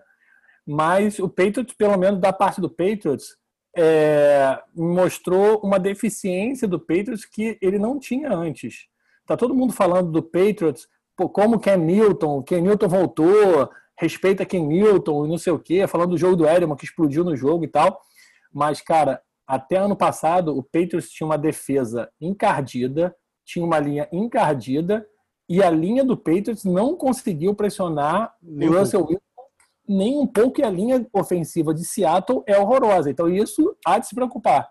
mas 0.66 1.20
o 1.20 1.28
Patriots, 1.28 1.74
pelo 1.74 1.98
menos 1.98 2.20
da 2.20 2.32
parte 2.32 2.62
do 2.62 2.70
Patriots, 2.70 3.36
é, 3.76 4.60
mostrou 4.76 5.60
uma 5.64 5.80
deficiência 5.80 6.68
do 6.68 6.80
Patriots 6.80 7.26
que 7.26 7.58
ele 7.62 7.80
não 7.80 8.00
tinha 8.00 8.32
antes. 8.32 8.88
Tá 9.26 9.36
todo 9.36 9.56
mundo 9.56 9.74
falando 9.74 10.12
do 10.12 10.22
Patriots, 10.22 10.88
pô, 11.16 11.30
como 11.30 11.60
Ken 11.60 11.78
Newton, 11.78 12.44
Ken 12.44 12.62
Newton 12.62 12.88
voltou, 12.88 13.70
respeita 13.98 14.46
Ken 14.46 14.66
Newton 14.66 15.26
e 15.26 15.30
não 15.30 15.38
sei 15.38 15.54
o 15.54 15.60
quê, 15.60 15.88
falando 15.88 16.12
do 16.12 16.18
jogo 16.18 16.36
do 16.36 16.48
Edelman 16.48 16.76
que 16.76 16.86
explodiu 16.86 17.24
no 17.24 17.36
jogo 17.36 17.64
e 17.64 17.68
tal. 17.68 18.00
Mas, 18.52 18.82
cara, 18.82 19.22
até 19.48 19.78
ano 19.78 19.96
passado 19.96 20.56
o 20.56 20.64
Patriots 20.64 21.10
tinha 21.10 21.26
uma 21.26 21.38
defesa 21.38 22.10
encardida, 22.20 23.16
tinha 23.46 23.66
uma 23.66 23.80
linha 23.80 24.08
encardida 24.12 25.06
e 25.50 25.62
a 25.62 25.70
linha 25.70 26.04
do 26.04 26.16
Patriots 26.16 26.64
não 26.64 26.96
conseguiu 26.96 27.54
pressionar 27.54 28.34
o 28.42 28.78
Russell 28.78 29.02
Wilson 29.02 29.20
nem 29.88 30.18
um 30.18 30.28
pouco 30.28 30.62
e 30.62 30.64
a 30.64 30.70
linha 30.70 31.06
ofensiva 31.14 31.74
de 31.74 31.86
Seattle 31.86 32.44
é 32.48 32.58
horrorosa. 32.58 33.10
Então 33.10 33.30
isso 33.30 33.76
há 33.86 34.00
de 34.00 34.08
se 34.08 34.16
preocupar. 34.16 34.70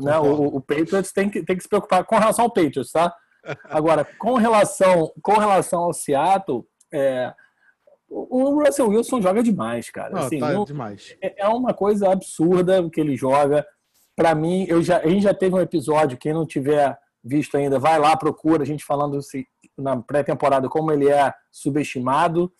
Né? 0.00 0.16
O, 0.18 0.56
o, 0.56 0.60
Patriots 0.60 1.12
tem 1.12 1.28
que, 1.28 1.42
tem 1.42 1.56
que 1.56 1.62
se 1.62 1.68
preocupar 1.68 2.04
com 2.04 2.16
relação 2.16 2.44
ao 2.44 2.52
Patriots, 2.52 2.92
tá? 2.92 3.12
Agora, 3.64 4.04
com 4.18 4.34
relação, 4.34 5.12
com 5.20 5.32
relação 5.32 5.80
ao 5.80 5.92
Seattle, 5.92 6.64
é, 6.92 7.34
o 8.08 8.62
Russell 8.62 8.88
Wilson 8.88 9.20
joga 9.20 9.42
demais, 9.42 9.90
cara. 9.90 10.10
Não, 10.10 10.22
assim, 10.22 10.38
tá 10.38 10.52
não, 10.52 10.64
demais. 10.64 11.16
É, 11.20 11.42
é 11.42 11.48
uma 11.48 11.74
coisa 11.74 12.12
absurda 12.12 12.88
que 12.90 13.00
ele 13.00 13.16
joga. 13.16 13.66
Para 14.14 14.34
mim, 14.34 14.66
eu 14.68 14.82
já, 14.82 14.98
a 14.98 15.08
gente 15.08 15.22
já 15.22 15.34
teve 15.34 15.56
um 15.56 15.60
episódio, 15.60 16.18
quem 16.18 16.32
não 16.32 16.46
tiver 16.46 16.96
visto 17.24 17.56
ainda, 17.56 17.78
vai 17.78 17.98
lá, 17.98 18.16
procura 18.16 18.62
a 18.62 18.66
gente 18.66 18.84
falando 18.84 19.18
na 19.78 19.96
pré-temporada 19.96 20.68
como 20.68 20.92
ele 20.92 21.08
é 21.08 21.32
subestimado. 21.50 22.52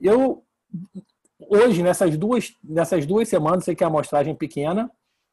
Eu 0.00 0.45
hoje, 1.38 1.82
nessas 1.82 2.16
duas, 2.16 2.54
nessas 2.62 3.06
duas 3.06 3.28
semanas, 3.28 3.64
sei 3.64 3.74
que 3.74 3.84
é 3.84 3.86
a 3.86 3.88
amostragem 3.88 4.34
pequena, 4.34 4.90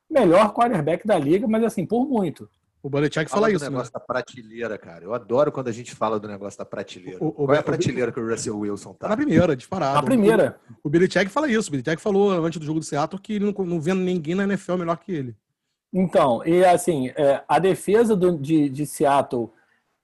melhor 0.09 0.53
quarterback 0.53 1.05
da 1.05 1.17
liga, 1.17 1.47
mas 1.47 1.63
assim, 1.63 1.85
por 1.85 2.07
muito. 2.07 2.49
O 2.81 2.89
Belichick 2.89 3.29
fala, 3.29 3.43
fala 3.43 3.53
isso, 3.53 3.63
do 3.63 3.71
negócio 3.71 3.93
né? 3.93 3.99
da 3.99 3.99
prateleira, 4.01 4.77
cara. 4.77 5.05
Eu 5.05 5.13
adoro 5.13 5.53
quando 5.53 5.69
a 5.69 5.71
gente 5.71 5.95
fala 5.95 6.19
do 6.19 6.27
negócio 6.27 6.59
da 6.59 6.65
prateleira. 6.65 7.17
O, 7.23 7.29
o, 7.29 7.31
Qual 7.31 7.53
é 7.55 7.59
a 7.59 7.63
prateleira 7.63 8.11
o, 8.11 8.13
que 8.13 8.19
o 8.19 8.29
Russell 8.29 8.59
Wilson 8.59 8.93
tá? 8.93 9.07
Na 9.07 9.15
primeira, 9.15 9.55
disparado. 9.55 9.95
Na 9.95 10.03
primeira. 10.03 10.59
O, 10.83 10.87
o 10.87 10.89
Belichick 10.89 11.31
fala 11.31 11.49
isso. 11.49 11.69
O 11.69 11.71
Belichick 11.71 12.01
falou 12.01 12.31
antes 12.31 12.59
do 12.59 12.65
jogo 12.65 12.81
do 12.81 12.85
Seattle 12.85 13.21
que 13.21 13.35
ele 13.35 13.45
não, 13.45 13.65
não 13.65 13.79
vendo 13.79 14.01
ninguém 14.01 14.35
na 14.35 14.43
NFL 14.43 14.75
melhor 14.75 14.97
que 14.97 15.13
ele. 15.13 15.33
Então, 15.93 16.45
e 16.45 16.65
assim, 16.65 17.07
é, 17.15 17.41
a 17.47 17.57
defesa 17.57 18.17
do, 18.17 18.37
de, 18.37 18.67
de 18.67 18.85
Seattle 18.85 19.49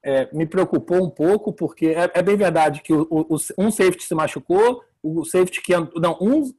é, 0.02 0.30
me 0.32 0.46
preocupou 0.46 1.04
um 1.04 1.10
pouco, 1.10 1.52
porque 1.52 1.88
é, 1.88 2.10
é 2.14 2.24
bem 2.24 2.38
verdade 2.38 2.82
que 2.82 2.94
o, 2.94 3.08
o, 3.10 3.36
um 3.58 3.70
safety 3.70 4.06
se 4.06 4.16
machucou, 4.16 4.84
o 5.04 5.24
safety 5.26 5.62
que 5.62 5.74
não 5.96 6.18
um, 6.22 6.52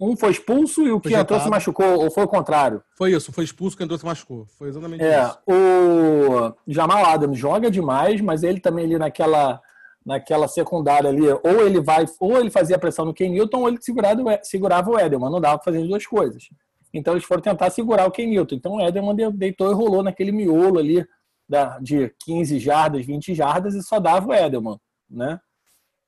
um 0.00 0.16
foi 0.16 0.30
expulso 0.30 0.82
e 0.82 0.90
o 0.90 1.00
que 1.00 1.14
entrou 1.14 1.38
se 1.40 1.48
machucou, 1.48 2.02
ou 2.02 2.10
foi 2.10 2.24
o 2.24 2.28
contrário? 2.28 2.82
Foi 2.96 3.12
isso, 3.12 3.32
foi 3.32 3.44
expulso 3.44 3.76
que 3.76 3.84
entrou 3.84 3.98
se 3.98 4.04
machucou. 4.04 4.46
Foi 4.58 4.68
exatamente 4.68 5.02
é, 5.04 5.22
isso. 5.22 5.38
O 5.46 6.54
Jamal 6.66 7.04
Adams 7.06 7.38
joga 7.38 7.70
demais, 7.70 8.20
mas 8.20 8.42
ele 8.42 8.60
também 8.60 8.84
ali 8.84 8.98
naquela 8.98 9.60
naquela 10.04 10.48
secundária 10.48 11.08
ali, 11.08 11.28
ou 11.28 11.64
ele 11.64 11.80
vai, 11.80 12.04
ou 12.18 12.36
ele 12.36 12.50
fazia 12.50 12.78
pressão 12.78 13.04
no 13.04 13.14
Ken 13.14 13.28
Newton, 13.28 13.60
ou 13.60 13.68
ele 13.68 13.78
segurava, 13.80 14.40
segurava 14.42 14.90
o 14.90 14.98
Edelman, 14.98 15.30
não 15.30 15.40
dava 15.40 15.58
para 15.58 15.64
fazer 15.66 15.82
as 15.82 15.88
duas 15.88 16.04
coisas. 16.04 16.48
Então 16.92 17.14
eles 17.14 17.24
foram 17.24 17.40
tentar 17.40 17.70
segurar 17.70 18.06
o 18.06 18.10
Ken 18.10 18.26
Newton. 18.26 18.56
Então 18.56 18.72
o 18.74 18.80
Edelman 18.80 19.14
deitou 19.32 19.70
e 19.70 19.74
rolou 19.74 20.02
naquele 20.02 20.32
miolo 20.32 20.78
ali 20.78 21.06
da, 21.48 21.78
de 21.78 22.12
15 22.24 22.58
jardas, 22.58 23.06
20 23.06 23.34
jardas 23.34 23.74
e 23.74 23.82
só 23.82 23.98
dava 23.98 24.28
o 24.28 24.34
Edelman, 24.34 24.78
né? 25.08 25.38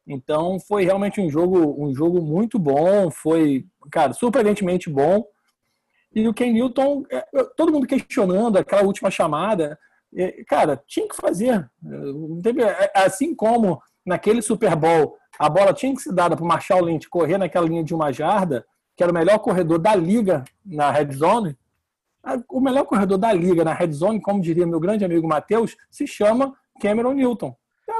Então 0.06 0.58
foi 0.61 0.84
realmente 0.84 1.20
um 1.20 1.30
jogo, 1.30 1.82
um 1.82 1.94
jogo 1.94 2.20
muito 2.20 2.58
bom, 2.58 3.11
foi, 3.11 3.64
cara, 3.90 4.12
surpreendentemente 4.12 4.90
bom. 4.90 5.25
E 6.14 6.28
o 6.28 6.34
Ken 6.34 6.52
Newton, 6.52 7.04
é, 7.11 7.25
todo 7.56 7.73
mundo 7.73 7.87
questionando 7.87 8.56
aquela 8.56 8.82
última 8.82 9.11
chamada, 9.11 9.78
é, 10.14 10.44
cara, 10.44 10.80
tinha 10.87 11.08
que 11.08 11.16
fazer. 11.16 11.68
É, 11.84 12.92
assim 12.94 13.34
como 13.34 13.82
naquele 14.04 14.42
Super 14.42 14.76
Bowl 14.76 15.16
a 15.38 15.49
bola 15.49 15.73
tinha 15.73 15.94
que 15.94 16.02
ser 16.02 16.12
dada 16.12 16.37
para 16.37 16.44
o 16.44 16.49
Marshall 16.49 16.84
Lynch 16.84 17.08
correr 17.08 17.38
naquela 17.38 17.66
linha 17.66 17.82
de 17.82 17.94
uma 17.94 18.12
jarda, 18.12 18.64
que 18.96 19.02
era 19.02 19.11
o 19.11 19.14
melhor 19.14 19.38
corredor 19.38 19.78
da 19.78 19.94
liga 19.94 20.44
na 20.64 20.90
red 20.90 21.11
zone. 21.12 21.56
O 22.49 22.61
melhor 22.61 22.84
corredor 22.84 23.18
da 23.18 23.32
liga 23.32 23.64
na 23.64 23.75
red 23.75 23.92
zone, 23.92 24.20
como 24.20 24.40
diria 24.40 24.66
meu 24.66 24.80
grande 24.80 25.04
amigo 25.04 25.26
Matheus, 25.26 25.76
se 25.90 26.06
chama 26.06 26.54
Cameron 26.80 27.14
Newton. 27.14 27.54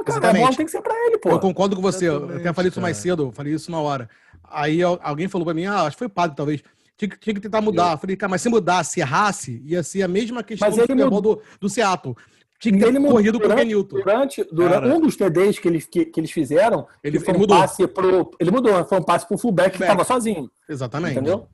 Cara, 0.05 0.19
Exatamente. 0.19 0.43
a 0.43 0.45
bola 0.45 0.57
tem 0.57 0.67
que 0.67 0.73
ser 0.73 0.83
pra 0.83 0.95
ele, 1.07 1.19
pô. 1.19 1.31
Eu 1.31 1.41
concordo 1.41 1.75
com 1.75 1.83
você. 1.83 2.09
Eu 2.09 2.37
até 2.37 2.53
falei 2.53 2.71
isso 2.71 2.81
mais 2.81 2.97
cedo, 2.97 3.33
falei 3.33 3.55
isso 3.55 3.71
na 3.71 3.81
hora. 3.81 4.09
Aí 4.45 4.83
alguém 4.83 5.29
falou 5.29 5.45
pra 5.45 5.55
mim, 5.55 5.65
ah, 5.65 5.83
acho 5.83 5.97
que 5.97 6.01
foi 6.01 6.09
padre, 6.09 6.37
talvez. 6.37 6.63
Tinha 6.97 7.09
que, 7.09 7.19
tinha 7.19 7.35
que 7.35 7.41
tentar 7.41 7.61
mudar. 7.61 7.93
Eu 7.93 7.99
falei, 7.99 8.17
cara, 8.17 8.31
mas 8.31 8.43
se 8.43 8.49
mudar, 8.49 8.85
se 8.85 9.01
errasse, 9.01 9.61
ia 9.65 9.83
ser 9.83 10.03
a 10.03 10.09
mesma 10.09 10.43
questão 10.43 10.69
mas 10.69 10.77
do 10.77 10.87
futebol 10.87 11.21
do, 11.21 11.43
do 11.61 11.69
Seattle. 11.69 12.15
Tinha 12.61 12.79
que 12.79 12.93
ter 12.93 13.01
corrido 13.01 13.39
durante, 13.39 13.57
pro 13.57 13.67
Newton. 13.67 13.97
Durante, 13.97 14.45
durante 14.45 14.87
um 14.87 15.01
dos 15.01 15.17
TDs 15.17 15.59
que 15.59 15.69
eles, 15.69 15.87
que, 15.87 16.05
que 16.07 16.21
eles 16.21 16.31
fizeram, 16.31 16.87
ele, 17.03 17.19
foi 17.19 17.31
ele 17.31 17.39
um 17.39 17.41
mudou. 17.41 17.59
passe 17.59 17.87
pro. 17.87 18.31
Ele 18.39 18.51
mudou, 18.51 18.85
foi 18.85 18.99
um 18.99 19.03
passe 19.03 19.27
pro 19.27 19.37
fullback 19.37 19.77
que 19.77 19.83
estava 19.83 20.05
sozinho. 20.05 20.51
Exatamente. 20.69 21.13
Entendeu? 21.13 21.49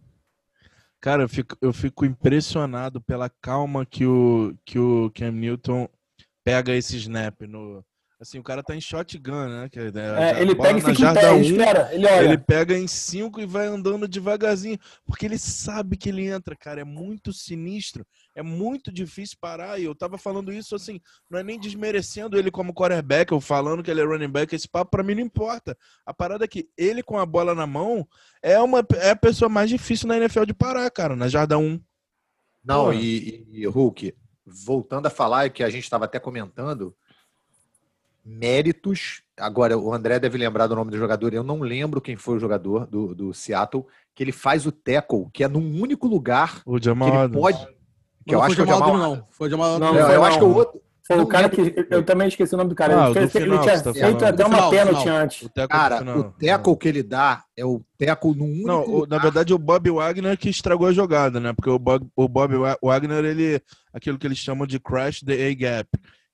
Cara, 1.01 1.23
eu 1.23 1.29
fico, 1.29 1.57
eu 1.63 1.73
fico 1.73 2.05
impressionado 2.05 3.01
pela 3.01 3.31
calma 3.41 3.87
que 3.87 4.05
o, 4.05 4.55
que 4.65 4.79
o 4.79 5.11
Cam 5.15 5.33
Newton 5.33 5.89
pega 6.45 6.75
esse 6.75 6.97
snap 6.99 7.41
no, 7.43 7.83
Assim, 8.21 8.39
o 8.39 8.43
cara 8.43 8.63
tá 8.63 8.77
em 8.77 8.81
shotgun, 8.83 9.49
né? 9.49 9.69
Que, 9.71 9.91
né, 9.91 10.33
é, 10.33 10.43
ele 10.43 10.55
pega 10.55 10.79
e 10.79 10.83
fica 10.83 11.11
em 11.11 11.15
pé, 11.15 11.33
um, 11.33 11.41
espera, 11.41 11.89
ele 11.91 12.07
olha. 12.07 12.25
Ele 12.25 12.37
pega 12.37 12.77
em 12.77 12.87
cinco 12.87 13.41
e 13.41 13.47
vai 13.47 13.67
andando 13.67 14.07
devagarzinho, 14.07 14.79
porque 15.07 15.25
ele 15.25 15.39
sabe 15.39 15.97
que 15.97 16.11
ele 16.11 16.27
entra, 16.27 16.55
cara. 16.55 16.83
É 16.83 16.85
muito 16.85 17.33
sinistro, 17.33 18.07
é 18.35 18.43
muito 18.43 18.93
difícil 18.93 19.39
parar. 19.41 19.81
E 19.81 19.85
eu 19.85 19.95
tava 19.95 20.19
falando 20.19 20.53
isso 20.53 20.75
assim, 20.75 21.01
não 21.31 21.39
é 21.39 21.43
nem 21.43 21.59
desmerecendo 21.59 22.39
ele 22.39 22.51
como 22.51 22.75
quarterback 22.75 23.33
ou 23.33 23.41
falando 23.41 23.83
que 23.83 23.91
ele 23.91 24.03
é 24.03 24.05
running 24.05 24.29
back. 24.29 24.55
Esse 24.55 24.69
papo 24.69 24.91
pra 24.91 25.03
mim 25.03 25.15
não 25.15 25.23
importa. 25.23 25.75
A 26.05 26.13
parada 26.13 26.45
é 26.45 26.49
que 26.49 26.69
ele 26.77 27.03
com 27.03 27.19
a 27.19 27.25
bola 27.25 27.55
na 27.55 27.67
mão 27.67 28.07
é, 28.43 28.61
uma, 28.61 28.85
é 28.97 29.13
a 29.13 29.17
pessoa 29.17 29.49
mais 29.49 29.71
difícil 29.71 30.07
na 30.07 30.19
NFL 30.19 30.45
de 30.45 30.53
parar, 30.53 30.91
cara, 30.91 31.17
na 31.17 31.27
jarda 31.27 31.57
1. 31.57 31.81
Não, 32.63 32.93
e, 32.93 33.47
e, 33.49 33.67
Hulk, 33.67 34.15
voltando 34.45 35.07
a 35.07 35.11
falar 35.11 35.49
que 35.49 35.63
a 35.63 35.71
gente 35.71 35.85
estava 35.85 36.05
até 36.05 36.19
comentando 36.19 36.95
méritos. 38.25 39.23
Agora, 39.39 39.77
o 39.79 39.93
André 39.95 40.19
deve 40.19 40.37
lembrar 40.39 40.67
do 40.67 40.75
nome 40.77 40.91
do 40.91 40.99
jogador, 40.99 41.33
eu 41.33 41.43
não 41.43 41.61
lembro 41.61 42.01
quem 42.01 42.17
foi 42.17 42.37
o 42.37 42.41
jogador 42.41 42.87
do, 42.87 43.15
do 43.15 43.33
Seattle, 43.35 43.87
que 44.15 44.23
ele 44.23 44.33
faz 44.33 44.67
o 44.67 44.73
tackle, 44.73 45.27
que 45.33 45.43
é 45.45 45.49
num 45.49 45.81
único 45.81 46.07
lugar 46.07 46.61
o 46.67 46.79
que 46.79 46.89
ele 46.89 47.29
pode, 47.33 47.67
Que 48.27 48.35
eu 48.35 48.39
Não 48.39 48.45
acho 48.45 48.57
que 48.57 48.63
foi 48.63 48.71
é 48.71 48.75
o 48.75 48.79
Jamal 48.79 48.93
Jamal. 48.93 49.17
Não. 49.17 49.27
Foi 49.31 49.51
Jamal 49.51 49.79
Não. 49.79 49.97
Eu, 49.97 50.25
acho 50.25 50.39
que 50.39 50.45
o 50.45 50.55
outro. 50.55 50.81
Foi 51.07 51.19
o 51.19 51.27
cara 51.27 51.49
que. 51.49 51.75
Eu 51.91 52.05
também 52.05 52.29
esqueci 52.29 52.55
o 52.55 52.59
nome 52.59 52.69
do 52.71 52.77
cara. 52.77 52.95
Ah, 53.07 53.11
ele, 53.11 53.11
o 53.11 53.15
fez- 53.15 53.33
do 53.33 53.39
ele 53.39 53.45
final, 53.47 53.63
tinha 53.65 53.81
tá 53.83 53.93
feito 53.95 54.25
até 54.25 54.45
uma 54.45 54.55
final, 54.55 54.71
pênalti 54.71 55.01
final. 55.01 55.17
antes. 55.17 55.43
O 55.43 55.49
teco 55.49 55.69
Cara, 55.69 55.99
final. 55.99 56.19
o 56.21 56.25
tackle 56.25 56.77
que 56.77 56.89
ele 56.89 57.03
dá 57.03 57.43
é 57.57 57.65
o 57.65 57.83
tackle 57.99 58.35
no 58.37 58.45
único. 58.45 58.67
Não, 58.69 58.83
o- 58.85 58.87
na 58.99 59.17
lugar- 59.17 59.23
verdade 59.23 59.53
o 59.53 59.59
Bob 59.59 59.91
Wagner 59.91 60.39
que 60.39 60.49
estragou 60.49 60.87
a 60.87 60.93
jogada, 60.93 61.41
né? 61.41 61.53
Porque 61.53 61.69
o 61.71 61.79
Bob, 61.81 62.07
o 62.15 62.29
Bob 62.29 62.55
Wa- 62.55 62.79
Wagner, 62.81 63.25
ele. 63.25 63.61
Aquilo 63.93 64.19
que 64.19 64.27
eles 64.27 64.39
chamam 64.39 64.69
de 64.69 64.79
crash 64.79 65.21
the 65.23 65.49
A-gap. 65.49 65.89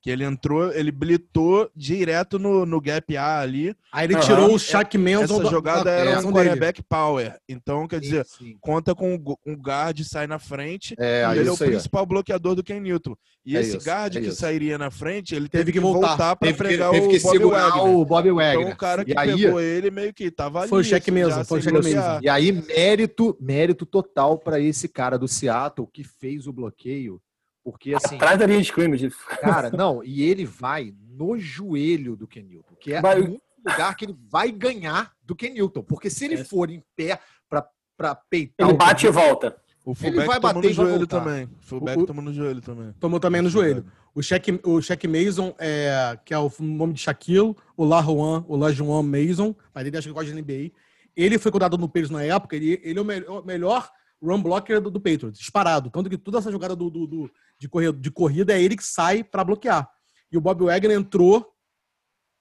Que 0.06 0.10
ele 0.12 0.22
entrou, 0.22 0.72
ele 0.72 0.92
blitou 0.92 1.68
direto 1.74 2.38
no, 2.38 2.64
no 2.64 2.80
gap 2.80 3.16
A 3.16 3.40
ali. 3.40 3.74
Aí 3.90 4.06
ele 4.06 4.14
Aham. 4.14 4.22
tirou 4.22 4.54
o 4.54 4.58
Shaq 4.58 4.96
Manson 4.96 5.34
Essa 5.34 5.42
da- 5.42 5.50
jogada 5.50 5.82
da 5.82 5.90
era 5.90 6.10
um 6.20 6.22
dele. 6.30 6.32
quarterback 6.32 6.80
power. 6.80 7.36
Então, 7.48 7.88
quer 7.88 7.98
dizer, 7.98 8.24
Sim. 8.24 8.56
conta 8.60 8.94
com 8.94 9.12
um 9.14 9.18
gu- 9.18 9.36
guard 9.60 9.98
sai 10.04 10.28
na 10.28 10.38
frente. 10.38 10.94
É, 10.96 11.24
e 11.34 11.38
ele 11.40 11.48
é 11.48 11.50
o 11.50 11.56
aí. 11.60 11.70
principal 11.70 12.06
bloqueador 12.06 12.54
do 12.54 12.62
Ken 12.62 12.78
Newton. 12.78 13.16
E 13.44 13.56
É 13.56 13.60
esse 13.60 13.76
isso, 13.78 13.84
guard 13.88 14.14
é 14.16 14.20
que 14.20 14.28
isso. 14.28 14.36
sairia 14.40 14.78
na 14.78 14.92
frente, 14.92 15.34
ele 15.34 15.48
Teve 15.48 15.64
teve, 15.64 15.72
que 15.72 15.78
que 15.78 15.82
voltar. 15.82 16.06
voltar, 16.10 16.36
para 16.36 16.46
Teve 16.46 16.52
que, 16.52 16.58
fregar 16.68 16.90
teve 16.92 17.06
o 17.06 17.10
que 17.10 17.18
Bob 17.18 17.32
segurar 17.32 17.68
Wagner. 17.70 17.84
o 17.96 18.04
Bob 18.04 18.30
Wagner. 18.30 18.60
Então 18.60 18.72
o 18.72 18.76
cara 18.76 19.04
que 19.04 19.18
aí- 19.18 19.36
pegou 19.42 19.60
ele 19.60 19.90
meio 19.90 20.14
que 20.14 20.30
tava 20.30 20.68
Foi 20.68 20.78
o 20.78 20.80
ali, 20.82 20.88
Shaq 20.88 21.10
assim, 21.10 21.30
já 21.34 21.44
foi 21.44 21.58
o 21.58 21.62
Shaq. 21.62 22.24
E 22.24 22.28
aí, 22.28 22.52
mérito, 22.52 23.36
mérito 23.40 23.84
total 23.84 24.38
para 24.38 24.60
esse 24.60 24.88
cara 24.88 25.18
do 25.18 25.26
Seattle 25.26 25.88
que 25.92 26.04
fez 26.04 26.46
o 26.46 26.52
bloqueio. 26.52 27.20
Porque, 27.66 27.92
assim, 27.96 28.14
Atrás 28.14 28.38
da 28.38 28.46
linha 28.46 28.60
de 28.60 28.66
scrimmage. 28.66 29.10
cara, 29.40 29.70
não, 29.70 30.00
e 30.06 30.22
ele 30.22 30.44
vai 30.44 30.94
no 31.10 31.36
joelho 31.36 32.14
do 32.14 32.24
Ken 32.24 32.42
Newton, 32.44 32.76
que 32.78 32.92
é 32.92 33.02
Vai- 33.02 33.20
o 33.20 33.24
único 33.24 33.42
lugar 33.66 33.96
que 33.96 34.04
ele 34.04 34.16
vai 34.30 34.52
ganhar 34.52 35.10
do 35.24 35.34
Ken 35.34 35.50
Newton. 35.50 35.82
Porque 35.82 36.08
se 36.08 36.26
ele 36.26 36.34
É. 36.36 36.44
for 36.44 36.70
em 36.70 36.80
pé 36.94 37.18
pra, 37.48 37.66
pra 37.96 38.14
peitar 38.14 38.68
Ele 38.68 38.78
bate 38.78 39.04
e 39.06 39.10
Newton, 39.10 39.20
volta. 39.26 39.56
O 39.84 39.94
fullback 39.96 40.26
vai 40.28 40.40
tomou 40.40 40.40
bater 40.54 40.62
no 40.62 40.70
e 40.70 40.72
joelho 40.72 41.06
também. 41.08 41.44
O 41.46 41.50
fullback 41.60 41.98
O- 41.98 42.06
tomou 42.06 42.22
no 42.24 42.32
joelho 42.32 42.60
também. 42.60 42.92
Tomou 43.00 43.18
também 43.18 43.42
no 43.42 43.48
joelho. 43.50 43.84
O 44.14 44.22
Shaq, 44.22 44.60
o 44.64 44.80
Shaq 44.80 45.08
Mason, 45.08 45.52
é, 45.58 46.16
que 46.24 46.32
é 46.32 46.38
o 46.38 46.48
nome 46.60 46.92
de 46.92 47.00
Shaquille, 47.00 47.54
o 47.76 47.84
La 47.84 48.00
Juan, 48.00 48.44
o 48.46 48.56
La 48.56 48.70
Juan 48.70 49.02
Mason, 49.02 49.56
mas 49.74 49.84
ele 49.84 49.96
acha 49.98 50.08
que 50.08 50.14
gosta 50.14 50.32
de 50.32 50.40
NBA. 50.40 50.70
Ele 51.16 51.36
foi 51.36 51.50
cuidado 51.50 51.76
no 51.76 51.88
Patriots 51.88 52.10
na 52.10 52.22
época, 52.22 52.54
ele, 52.54 52.80
ele 52.84 52.98
é 52.98 53.02
o 53.02 53.04
melhor, 53.04 53.42
o 53.42 53.44
melhor 53.44 53.90
run 54.22 54.42
blocker 54.42 54.80
do, 54.80 54.90
do 54.90 55.00
Patriots, 55.00 55.38
disparado. 55.38 55.90
Tanto 55.90 56.08
que 56.10 56.16
toda 56.18 56.38
essa 56.38 56.50
jogada 56.50 56.74
do, 56.74 56.90
do- 56.90 57.06
do- 57.06 57.30
de, 57.58 57.68
corrida, 57.68 57.92
de 57.92 58.10
corrida 58.10 58.52
é 58.54 58.62
ele 58.62 58.76
que 58.76 58.84
sai 58.84 59.22
pra 59.22 59.44
bloquear. 59.44 59.88
E 60.30 60.36
o 60.36 60.40
Bob 60.40 60.64
Wagner 60.64 60.96
entrou, 60.96 61.46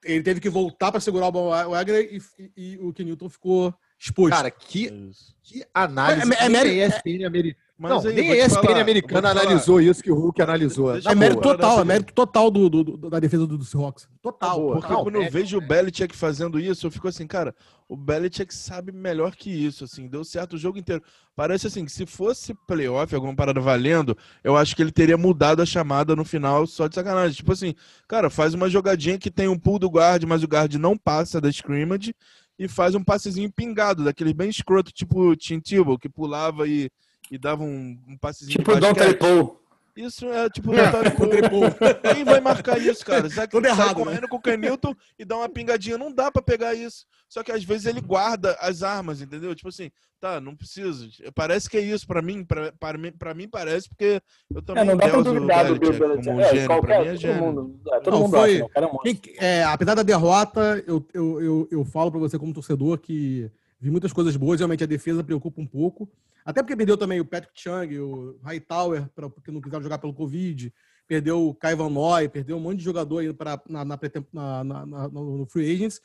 ele 0.03 0.23
teve 0.23 0.39
que 0.39 0.49
voltar 0.49 0.91
pra 0.91 0.99
segurar 1.01 1.27
o 1.27 1.31
Bob 1.31 1.49
Wagner 1.69 2.09
e, 2.13 2.21
e- 2.39 2.51
e 2.73 2.77
o 2.79 2.93
Ken 2.93 3.03
Newton 3.05 3.29
ficou 3.29 3.73
exposto. 3.99 4.31
Cara, 4.35 4.47
É 4.47 4.51
que, 4.51 4.85
isso. 4.87 5.35
que 5.43 5.65
análise. 5.73 6.31
É- 6.33 6.35
é- 6.35 6.45
é 6.45 6.49
nem 6.49 6.59
a 6.59 6.63
mérito- 6.63 6.95
ESPN 6.95 7.25
americana. 7.25 7.64
Mas 7.77 7.91
Não, 7.91 8.09
aí, 8.09 8.15
nem 8.15 8.23
vou 8.27 8.33
a 8.33 8.37
te 8.37 8.45
ESPN 8.51 8.61
falar, 8.67 8.79
americana 8.79 9.21
vou 9.21 9.29
te 9.29 9.33
falar. 9.33 9.41
analisou 9.49 9.81
isso 9.81 10.01
que 10.01 10.09
o 10.09 10.15
Hulk 10.15 10.41
analisou. 10.41 10.93
Deixa 10.93 11.09
é 11.09 11.11
eu- 11.11 11.17
mérito 11.17 11.41
total, 11.41 11.81
é 11.81 11.83
mérito 11.83 12.13
total 12.13 12.49
do, 12.49 12.69
do, 12.69 12.83
do- 12.85 13.09
da 13.09 13.19
defesa 13.19 13.45
do, 13.45 13.57
do 13.57 13.65
Seahawks. 13.65 14.07
Total. 14.21 14.57
boa. 14.57 14.75
Porque 14.77 14.93
Não, 14.93 15.03
quando 15.03 15.15
eu 15.15 15.19
mérito, 15.21 15.37
vejo 15.37 15.57
o 15.57 15.59
mérito. 15.59 15.75
Belichick 15.75 16.15
fazendo 16.15 16.57
isso, 16.57 16.87
eu 16.87 16.91
fico 16.91 17.09
assim, 17.09 17.27
cara, 17.27 17.53
o 17.89 17.97
Belichick 17.97 18.55
sabe 18.55 18.93
melhor 18.93 19.35
que 19.35 19.49
isso, 19.49 19.83
assim, 19.83 20.07
deu 20.07 20.23
certo 20.23 20.53
o 20.53 20.57
jogo 20.57 20.77
inteiro. 20.77 21.03
Parece 21.35 21.67
assim, 21.67 21.83
que 21.83 21.91
se 21.91 22.05
fosse 22.05 22.53
playoff, 22.65 23.13
alguma 23.13 23.35
parada 23.35 23.59
valendo, 23.59 24.17
eu 24.41 24.55
acho 24.55 24.73
que 24.73 24.81
ele 24.81 24.91
teria 24.91 25.17
mudado 25.17 25.61
a 25.61 25.65
chamada 25.65 26.15
no 26.15 26.23
final 26.23 26.65
só 26.65 26.87
de 26.87 26.95
sacanagem. 26.95 27.35
Tipo 27.35 27.51
assim, 27.51 27.75
cara, 28.07 28.29
faz 28.29 28.53
uma 28.53 28.69
jogadinha 28.69 29.17
que 29.17 29.29
tem 29.29 29.49
um 29.49 29.59
pull 29.59 29.79
do 29.79 29.89
guard, 29.89 30.23
mas 30.23 30.43
o 30.43 30.47
guard 30.47 30.73
não 30.75 30.97
passa 30.97 31.41
da 31.41 31.49
scrimmage 31.49 32.15
e 32.57 32.69
faz 32.69 32.95
um 32.95 33.03
passezinho 33.03 33.51
pingado, 33.51 34.05
daquele 34.05 34.33
bem 34.33 34.49
escroto, 34.49 34.93
tipo 34.93 35.35
Tim 35.35 35.59
Tebow, 35.59 35.99
que 35.99 36.07
pulava 36.07 36.65
e, 36.65 36.89
e 37.31 37.37
dava 37.37 37.63
um, 37.63 37.97
um 38.07 38.17
passezinho 38.17 38.57
Tipo 38.57 38.71
o 38.71 38.79
basquete. 38.79 39.17
Paul. 39.17 39.61
Isso 39.95 40.25
é 40.29 40.49
tipo 40.49 40.73
Natal 40.73 41.03
Quem 42.13 42.25
vai 42.25 42.41
marcar 42.41 42.77
isso, 42.77 43.05
cara? 43.05 43.29
Zac 43.29 43.49
Tudo 43.49 43.63
sai 43.65 43.71
errado, 43.71 43.95
correndo 44.03 44.27
com 44.27 44.35
o 44.35 44.41
Kenilton 44.41 44.93
e 45.17 45.23
dá 45.23 45.37
uma 45.37 45.47
pingadinha. 45.47 45.97
Não 45.97 46.11
dá 46.11 46.29
pra 46.29 46.41
pegar 46.41 46.73
isso. 46.73 47.05
Só 47.29 47.41
que 47.41 47.49
às 47.51 47.63
vezes 47.63 47.85
ele 47.85 48.01
guarda 48.01 48.57
as 48.59 48.83
armas, 48.83 49.21
entendeu? 49.21 49.55
Tipo 49.55 49.69
assim, 49.69 49.89
tá, 50.19 50.41
não 50.41 50.53
preciso. 50.53 51.07
Parece 51.33 51.69
que 51.69 51.77
é 51.77 51.81
isso 51.81 52.05
pra 52.05 52.21
mim. 52.21 52.43
Pra, 52.43 52.73
pra, 52.73 52.97
mim, 52.97 53.11
pra 53.13 53.33
mim 53.33 53.47
parece, 53.47 53.87
porque 53.87 54.21
eu 54.53 54.61
também 54.61 54.83
É, 54.83 54.85
não 54.85 54.97
dá 54.97 55.07
pra 55.07 55.19
o 55.19 55.23
duvidar 55.23 55.65
do 55.65 55.79
Bill 55.79 55.93
Belichick 55.93 56.29
um 56.29 56.41
É, 56.41 56.67
qualquer, 56.67 57.01
mim 57.01 57.07
é 57.07 57.13
todo 57.15 57.33
mundo, 57.41 57.79
é, 57.93 57.99
todo 58.01 58.13
Não, 58.13 58.19
mundo 58.23 58.31
foi- 58.31 58.49
acha, 58.49 58.59
né? 58.59 58.63
O 58.65 58.69
cara 58.69 58.85
é 58.85 58.89
um 58.89 58.93
monstro. 58.93 59.33
É, 59.39 59.63
apesar 59.63 59.95
da 59.95 60.03
derrota, 60.03 60.83
eu, 60.85 61.07
eu, 61.13 61.41
eu, 61.41 61.67
eu 61.71 61.85
falo 61.85 62.11
pra 62.11 62.19
você 62.19 62.37
como 62.37 62.53
torcedor 62.53 62.97
que 62.97 63.49
vi 63.79 63.89
muitas 63.91 64.11
coisas 64.13 64.35
boas, 64.35 64.59
realmente 64.59 64.83
a 64.83 64.87
defesa 64.87 65.23
preocupa 65.23 65.61
um 65.61 65.67
pouco. 65.67 66.09
Até 66.43 66.61
porque 66.61 66.75
perdeu 66.75 66.97
também 66.97 67.19
o 67.19 67.25
Patrick 67.25 67.59
Chung, 67.59 67.97
o 67.99 68.39
Hightower, 68.43 69.09
pra- 69.15 69.29
porque 69.29 69.51
não 69.51 69.61
quiseram 69.61 69.83
jogar 69.83 69.97
pelo 69.97 70.13
Covid. 70.13 70.73
Perdeu 71.07 71.47
o 71.49 71.55
Kai 71.55 71.75
Van 71.75 71.89
Noy, 71.89 72.27
perdeu 72.29 72.57
um 72.57 72.59
monte 72.59 72.77
de 72.79 72.83
jogador 72.83 73.19
aí 73.19 73.33
pra, 73.33 73.61
na, 73.67 73.83
na, 73.85 73.99
na- 74.33 74.63
na- 74.85 75.07
no 75.09 75.45
Free 75.47 75.71
Agents. 75.73 75.99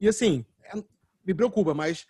E 0.00 0.08
assim, 0.08 0.44
é- 0.64 0.82
me 1.24 1.34
preocupa, 1.34 1.74
mas 1.74 2.06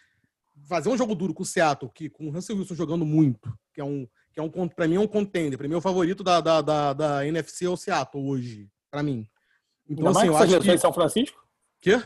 fazer 0.68 0.88
um 0.88 0.96
jogo 0.96 1.14
duro 1.14 1.34
com 1.34 1.42
o 1.42 1.46
Seattle, 1.46 1.90
que, 1.94 2.08
com 2.08 2.28
o 2.28 2.30
Russell 2.30 2.56
Wilson 2.56 2.74
jogando 2.74 3.04
muito, 3.04 3.52
que 3.72 3.80
é 3.80 3.84
um, 3.84 4.06
que 4.32 4.40
é 4.40 4.42
um 4.42 4.68
pra 4.68 4.88
mim 4.88 4.96
é 4.96 5.00
um 5.00 5.06
contender. 5.06 5.58
Pra 5.58 5.68
mim 5.68 5.74
é 5.74 5.78
o 5.78 5.80
favorito 5.82 6.22
da, 6.24 6.40
da, 6.40 6.60
da, 6.60 6.92
da 6.92 7.26
NFC 7.26 7.66
é 7.66 7.68
o 7.68 7.76
Seattle 7.76 8.24
hoje, 8.26 8.68
pra 8.90 9.02
mim. 9.02 9.26
Então, 9.88 10.06
Ainda 10.06 10.18
assim, 10.20 10.30
mais 10.30 10.50
eu 10.50 10.56
acho 10.58 10.66
que... 10.66 10.72
em 10.74 10.78
São 10.78 10.92
Francisco? 10.92 11.46
Quê? 11.80 12.02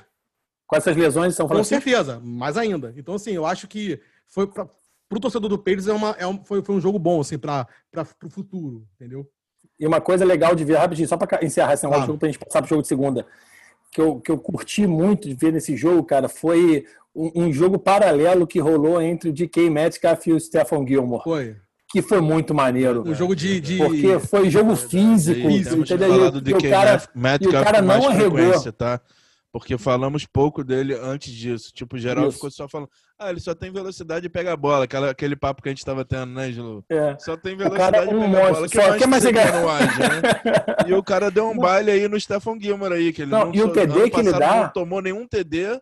Com 0.68 0.76
essas 0.76 0.94
lesões 0.96 1.34
São 1.34 1.48
Com 1.48 1.54
Francisco? 1.54 1.82
certeza, 1.82 2.20
mais 2.22 2.56
ainda. 2.56 2.94
Então, 2.96 3.14
assim, 3.14 3.32
eu 3.32 3.44
acho 3.46 3.66
que 3.66 3.98
foi 4.28 4.46
pra, 4.46 4.68
pro 5.08 5.18
torcedor 5.18 5.48
do 5.48 5.56
Patriots 5.58 5.88
é 5.88 5.92
uma, 5.94 6.10
é 6.18 6.26
um, 6.26 6.44
foi, 6.44 6.62
foi 6.62 6.74
um 6.76 6.80
jogo 6.80 6.98
bom, 6.98 7.20
assim, 7.20 7.38
pra, 7.38 7.66
pro 7.90 8.28
futuro, 8.30 8.86
entendeu? 8.94 9.26
E 9.80 9.86
uma 9.86 10.00
coisa 10.00 10.24
legal 10.24 10.54
de 10.54 10.64
ver, 10.64 10.76
rapidinho, 10.76 11.08
só 11.08 11.16
para 11.16 11.44
encerrar 11.44 11.72
esse 11.72 11.82
negócio 11.84 12.00
Claro. 12.00 12.02
do 12.02 12.06
jogo, 12.08 12.18
pra 12.18 12.28
gente 12.28 12.38
passar 12.38 12.60
pro 12.60 12.68
jogo 12.68 12.82
de 12.82 12.88
segunda, 12.88 13.26
que 13.90 14.00
eu, 14.00 14.20
que 14.20 14.30
eu 14.30 14.36
curti 14.38 14.86
muito 14.86 15.26
de 15.26 15.34
ver 15.34 15.52
nesse 15.52 15.74
jogo, 15.76 16.04
cara, 16.04 16.28
foi 16.28 16.84
um, 17.14 17.44
um 17.46 17.52
jogo 17.52 17.78
paralelo 17.78 18.46
que 18.46 18.60
rolou 18.60 19.00
entre 19.00 19.30
o 19.30 19.32
DK 19.32 19.70
Metcalf 19.70 20.26
e 20.26 20.32
o 20.34 20.38
Stephon 20.40 20.86
Gilmore, 20.86 21.22
Foi. 21.24 21.56
que 21.90 22.02
foi 22.02 22.20
muito 22.20 22.54
maneiro. 22.54 23.02
Um 23.08 23.14
jogo 23.14 23.34
de. 23.34 23.58
de... 23.60 23.78
Porque 23.78 24.18
foi 24.18 24.50
jogo 24.50 24.76
físico, 24.76 25.40
que 25.48 25.54
entendeu? 25.74 26.26
E 26.26 26.30
do 26.30 26.46
o- 26.46 26.50
e 26.50 26.54
o 26.54 26.70
cara, 26.70 27.02
Metcalf 27.14 27.42
e 27.54 27.56
o 27.56 27.64
cara 27.64 27.78
com 27.78 27.84
não 27.86 28.08
arregou. 28.08 28.72
tá? 28.72 29.00
Porque 29.58 29.76
falamos 29.76 30.24
pouco 30.24 30.62
dele 30.62 30.94
antes 30.94 31.32
disso. 31.32 31.72
Tipo, 31.74 31.96
o 31.96 31.98
geral 31.98 32.24
Isso. 32.28 32.34
ficou 32.34 32.50
só 32.50 32.68
falando, 32.68 32.88
ah, 33.18 33.30
ele 33.30 33.40
só 33.40 33.54
tem 33.54 33.70
velocidade 33.72 34.26
e 34.26 34.28
pega 34.28 34.52
a 34.52 34.56
bola. 34.56 34.84
Aquela, 34.84 35.10
aquele 35.10 35.34
papo 35.34 35.62
que 35.62 35.68
a 35.68 35.72
gente 35.72 35.84
tava 35.84 36.04
tendo, 36.04 36.26
né, 36.32 36.50
Gilo? 36.52 36.84
é, 36.88 37.16
Só 37.18 37.36
tem 37.36 37.56
cara 37.56 37.68
velocidade 37.70 38.08
é 38.10 38.14
um 38.14 38.24
e 38.28 38.30
pega 38.32 38.48
a 38.48 38.52
bola. 38.52 38.68
que 38.68 38.76
Só- 38.76 38.88
mais 38.88 39.02
que 39.02 39.06
mais 39.08 39.24
no 39.24 39.30
Wide, 39.68 39.98
né? 39.98 40.86
E 40.88 40.94
o 40.94 41.02
cara 41.02 41.30
deu 41.30 41.48
um 41.50 41.56
baile 41.58 41.90
aí 41.90 42.08
no 42.08 42.18
Stephon 42.20 42.58
Gilmore 42.60 42.92
aí, 42.94 43.12
que 43.12 43.22
ele 43.22 43.30
Não, 43.30 43.46
não, 43.46 43.54
e 43.54 43.62
o 43.62 43.72
TD 43.72 44.10
que 44.10 44.20
ele 44.20 44.32
dá- 44.32 44.62
não 44.62 44.68
tomou 44.70 45.02
nenhum 45.02 45.26
TD. 45.26 45.80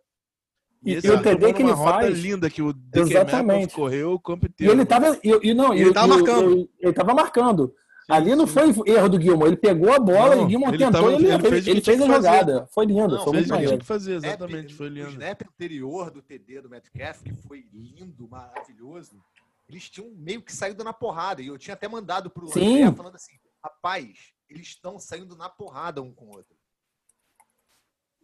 E- 0.84 0.94
e 0.94 1.10
o 1.10 1.20
TD 1.20 1.52
que 1.52 1.62
ele 1.62 1.74
faz- 1.74 2.18
linda 2.18 2.48
que 2.48 2.62
o 2.62 2.72
DK 2.72 3.00
Exatamente. 3.10 3.74
Correu 3.74 4.12
o 4.12 4.20
campo 4.20 4.46
E 4.46 4.48
inteiro. 4.48 4.72
ele 4.72 4.86
tava. 4.86 5.18
E, 5.22 5.50
e 5.50 5.54
não, 5.54 5.74
Ele 5.74 5.90
e- 5.90 5.92
tava 5.92 6.06
e 6.06 6.10
o- 6.10 6.14
marcando. 6.24 6.56
e- 6.58 6.70
Ele 6.80 6.92
tava 6.92 7.14
marcando. 7.14 7.74
Ali 8.08 8.36
não 8.36 8.46
foi 8.46 8.68
erro 8.86 9.08
do 9.08 9.20
Gilmore. 9.20 9.48
Ele 9.50 9.56
pegou 9.56 9.92
a 9.92 9.98
bola 9.98 10.36
Não, 10.36 10.42
e 10.42 10.46
o 10.46 10.48
Gilmore 10.50 10.74
ele 10.74 10.84
tentou 10.84 11.00
tava- 11.02 11.12
e 11.12 11.14
ele, 11.16 11.26
ele 11.32 11.42
fez, 11.50 11.66
o 11.66 11.70
ele 11.70 11.80
fez 11.80 12.00
a 12.00 12.06
jogada. 12.06 12.66
Foi 12.68 12.86
lindo, 12.86 13.08
Não, 13.16 13.24
foi 13.24 13.32
Fez 13.32 13.32
muito 13.32 13.34
o 13.34 13.40
que 13.40 13.44
tinha 13.46 13.54
maneiro. 13.56 13.78
que 13.78 13.84
fazer, 13.84 14.14
snap- 14.16 14.28
exatamente. 14.40 14.74
Foi 14.74 14.86
O 14.86 14.90
lindo. 14.90 15.10
snap 15.10 15.42
anterior 15.42 16.10
do 16.12 16.22
TD 16.22 16.60
do 16.60 16.70
Metcalf, 16.70 17.22
que 17.22 17.34
foi 17.34 17.66
lindo, 17.72 18.28
maravilhoso, 18.28 19.20
eles 19.68 19.90
tinham 19.90 20.08
meio 20.14 20.40
que 20.40 20.52
saído 20.52 20.84
na 20.84 20.92
porrada. 20.92 21.42
E 21.42 21.48
eu 21.48 21.58
tinha 21.58 21.74
até 21.74 21.88
mandado 21.88 22.30
pro. 22.30 22.46
André 22.48 22.92
falando 22.92 23.16
assim: 23.16 23.32
rapaz, 23.64 24.06
eles 24.48 24.68
estão 24.68 25.00
saindo 25.00 25.36
na 25.36 25.48
porrada 25.48 26.00
um 26.00 26.12
com 26.14 26.26
o 26.26 26.36
outro. 26.36 26.54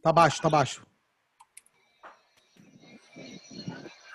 Tá 0.01 0.13
baixo, 0.13 0.41
tá 0.41 0.49
baixo. 0.49 0.87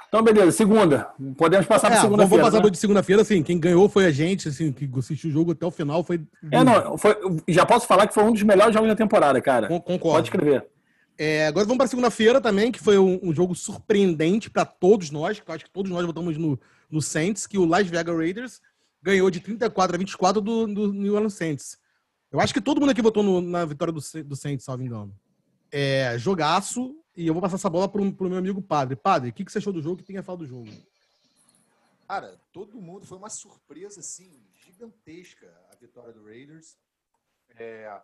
Então, 0.07 0.23
beleza, 0.23 0.51
segunda. 0.51 1.09
Podemos 1.37 1.65
passar 1.65 1.87
É, 1.87 1.89
para 1.91 2.01
vamos 2.01 2.15
segunda-feira. 2.17 2.43
passar 2.45 2.63
né? 2.63 2.69
de 2.69 2.77
segunda-feira, 2.77 3.21
assim. 3.23 3.43
Quem 3.43 3.59
ganhou 3.59 3.89
foi 3.89 4.05
a 4.05 4.11
gente, 4.11 4.47
assim, 4.47 4.71
que 4.71 4.89
assistiu 4.97 5.29
o 5.29 5.33
jogo 5.33 5.51
até 5.51 5.65
o 5.65 5.71
final. 5.71 6.03
Foi. 6.03 6.21
É, 6.51 6.63
não, 6.63 6.97
foi, 6.97 7.15
já 7.47 7.65
posso 7.65 7.85
falar 7.85 8.07
que 8.07 8.13
foi 8.13 8.23
um 8.23 8.31
dos 8.31 8.43
melhores 8.43 8.73
jogos 8.73 8.87
da 8.89 8.95
temporada, 8.95 9.41
cara. 9.41 9.67
Con- 9.67 9.79
Pode 9.81 9.99
Concordo. 9.99 10.23
escrever. 10.27 10.65
É, 11.17 11.47
agora 11.47 11.65
vamos 11.65 11.77
para 11.79 11.87
segunda-feira 11.87 12.39
também, 12.39 12.71
que 12.71 12.79
foi 12.79 12.97
um, 12.97 13.19
um 13.21 13.33
jogo 13.33 13.53
surpreendente 13.55 14.49
para 14.49 14.63
todos 14.65 15.09
nós, 15.11 15.39
que 15.39 15.49
eu 15.49 15.55
acho 15.55 15.65
que 15.65 15.71
todos 15.71 15.91
nós 15.91 16.05
votamos 16.05 16.37
no, 16.37 16.59
no 16.89 17.01
Saints, 17.01 17.45
que 17.47 17.57
o 17.57 17.65
Las 17.65 17.87
Vegas 17.87 18.15
Raiders 18.15 18.61
ganhou 19.01 19.29
de 19.29 19.39
34 19.39 19.95
a 19.95 19.99
24 19.99 20.39
do, 20.41 20.67
do 20.67 20.93
New 20.93 21.13
Orleans 21.15 21.33
Saints. 21.33 21.77
Eu 22.31 22.39
acho 22.39 22.53
que 22.53 22.61
todo 22.61 22.79
mundo 22.79 22.91
aqui 22.91 23.01
votou 23.01 23.23
no- 23.23 23.41
na 23.41 23.65
vitória 23.65 23.91
do, 23.91 23.99
do 24.23 24.35
Saints, 24.35 24.63
salvo 24.63 24.83
engano. 24.83 25.11
É, 25.71 26.15
jogaço, 26.17 26.95
e 27.17 27.27
eu 27.27 27.33
vou 27.33 27.41
passar 27.41 27.55
essa 27.55 27.69
bola 27.69 27.89
pro, 27.89 28.11
pro 28.13 28.29
meu 28.29 28.37
amigo 28.37 28.61
Padre. 28.61 28.95
Padre, 28.95 29.29
o 29.29 29.33
que, 29.33 29.43
que 29.43 29.51
você 29.51 29.57
achou 29.57 29.73
do 29.73 29.81
jogo? 29.81 29.95
O 29.95 29.97
que 29.97 30.03
tem 30.03 30.17
a 30.17 30.23
falar 30.23 30.37
do 30.39 30.45
jogo? 30.45 30.69
Cara, 32.07 32.39
todo 32.53 32.79
mundo 32.79 33.05
foi 33.05 33.17
uma 33.17 33.29
surpresa 33.29 33.99
assim 33.99 34.31
gigantesca 34.65 35.47
a 35.71 35.75
vitória 35.75 36.13
do 36.13 36.23
Raiders. 36.23 36.77
É 37.57 37.99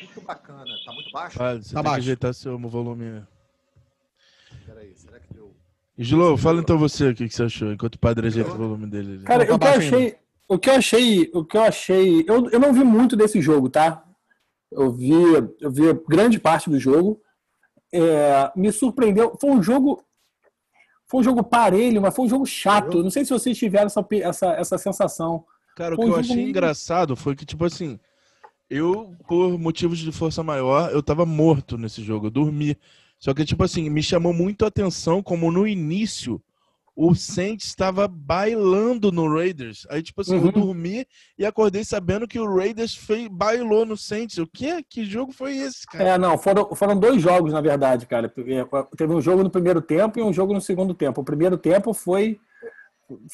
muito 0.00 0.20
bacana. 0.20 0.64
Tá 0.84 0.92
muito 0.92 1.10
baixo? 1.10 1.36
Vale, 1.38 1.62
você 1.62 1.74
Tá 1.74 1.74
tem 1.74 1.82
que 1.82 1.88
baixo. 1.90 1.98
ajeitar 1.98 2.32
seu 2.34 2.58
volume. 2.58 3.26
Peraí, 4.64 4.94
será 4.96 5.18
que 5.20 5.34
deu? 5.34 5.54
Slow, 5.98 6.36
fala 6.38 6.60
então 6.60 6.78
você 6.78 7.08
o 7.10 7.14
que 7.14 7.28
que 7.28 7.34
você 7.34 7.42
achou, 7.42 7.72
enquanto 7.72 7.96
o 7.96 7.98
padre 7.98 8.26
ajeita 8.28 8.50
o 8.52 8.56
volume 8.56 8.86
dele. 8.86 9.14
ali. 9.14 9.24
Cara, 9.24 9.44
tá 9.46 9.54
o 9.54 9.58
que 9.58 9.64
eu 9.66 9.70
ainda. 9.70 9.84
achei. 9.86 10.18
o 10.48 10.58
que 10.58 10.70
eu 10.70 10.74
achei, 10.74 11.30
o 11.34 11.44
que 11.44 11.56
eu 11.56 11.62
achei, 11.62 12.24
eu, 12.26 12.48
eu 12.50 12.58
não 12.60 12.72
vi 12.72 12.82
muito 12.84 13.16
desse 13.16 13.40
jogo, 13.42 13.68
tá? 13.68 14.02
Eu 14.70 14.90
vi, 14.92 15.10
eu 15.60 15.70
vi 15.70 15.82
grande 16.08 16.38
parte 16.38 16.70
do 16.70 16.78
jogo. 16.80 17.20
É, 17.92 18.50
me 18.56 18.70
surpreendeu. 18.72 19.36
Foi 19.40 19.50
um 19.50 19.62
jogo, 19.62 20.04
foi 21.08 21.20
um 21.20 21.24
jogo 21.24 21.42
parelho, 21.42 22.00
mas 22.00 22.14
foi 22.14 22.26
um 22.26 22.28
jogo 22.28 22.46
chato. 22.46 23.02
Não 23.02 23.10
sei 23.10 23.24
se 23.24 23.30
vocês 23.32 23.56
tiveram 23.58 23.86
essa, 23.86 24.04
essa, 24.22 24.46
essa 24.52 24.78
sensação. 24.78 25.44
Cara, 25.76 25.94
o 25.94 25.96
Foi 25.96 26.04
que 26.06 26.10
um 26.10 26.14
eu 26.14 26.20
achei 26.20 26.36
muito- 26.36 26.48
engraçado 26.50 27.16
foi 27.16 27.34
que, 27.34 27.44
tipo 27.46 27.64
assim, 27.64 27.98
eu, 28.68 29.14
por 29.26 29.58
motivos 29.58 29.98
de 29.98 30.12
força 30.12 30.42
maior, 30.42 30.90
eu 30.92 31.02
tava 31.02 31.24
morto 31.26 31.78
nesse 31.78 32.02
jogo, 32.02 32.26
eu 32.26 32.30
dormi. 32.30 32.76
Só 33.18 33.34
que, 33.34 33.44
tipo 33.44 33.62
assim, 33.64 33.88
me 33.90 34.02
chamou 34.02 34.32
muito 34.32 34.64
a 34.64 34.68
atenção 34.68 35.22
como 35.22 35.50
no 35.50 35.66
início 35.66 36.40
o 37.02 37.14
Saints 37.14 37.64
estava 37.68 38.06
bailando 38.06 39.10
no 39.10 39.26
Raiders. 39.34 39.86
Aí, 39.88 40.02
tipo 40.02 40.20
assim, 40.20 40.36
eu 40.36 40.42
Uhum. 40.42 40.50
dormi 40.52 41.06
e 41.38 41.46
acordei 41.46 41.82
sabendo 41.82 42.28
que 42.28 42.38
o 42.38 42.56
Raiders 42.56 42.94
fez, 42.94 43.26
bailou 43.26 43.86
no 43.86 43.96
Saints. 43.96 44.36
O 44.36 44.46
quê? 44.46 44.84
Que 44.86 45.02
jogo 45.02 45.32
foi 45.32 45.56
esse, 45.56 45.86
cara? 45.86 46.10
É, 46.10 46.18
não, 46.18 46.36
foram, 46.36 46.74
foram 46.74 46.98
dois 47.00 47.22
jogos, 47.22 47.54
na 47.54 47.62
verdade, 47.62 48.04
cara. 48.06 48.28
Porque 48.28 48.52
Teve 48.98 49.14
um 49.14 49.20
jogo 49.20 49.42
no 49.42 49.48
primeiro 49.48 49.80
tempo 49.80 50.18
e 50.18 50.22
um 50.22 50.30
jogo 50.30 50.52
no 50.52 50.60
segundo 50.60 50.92
tempo. 50.92 51.22
O 51.22 51.24
primeiro 51.24 51.56
tempo 51.56 51.94
foi, 51.94 52.38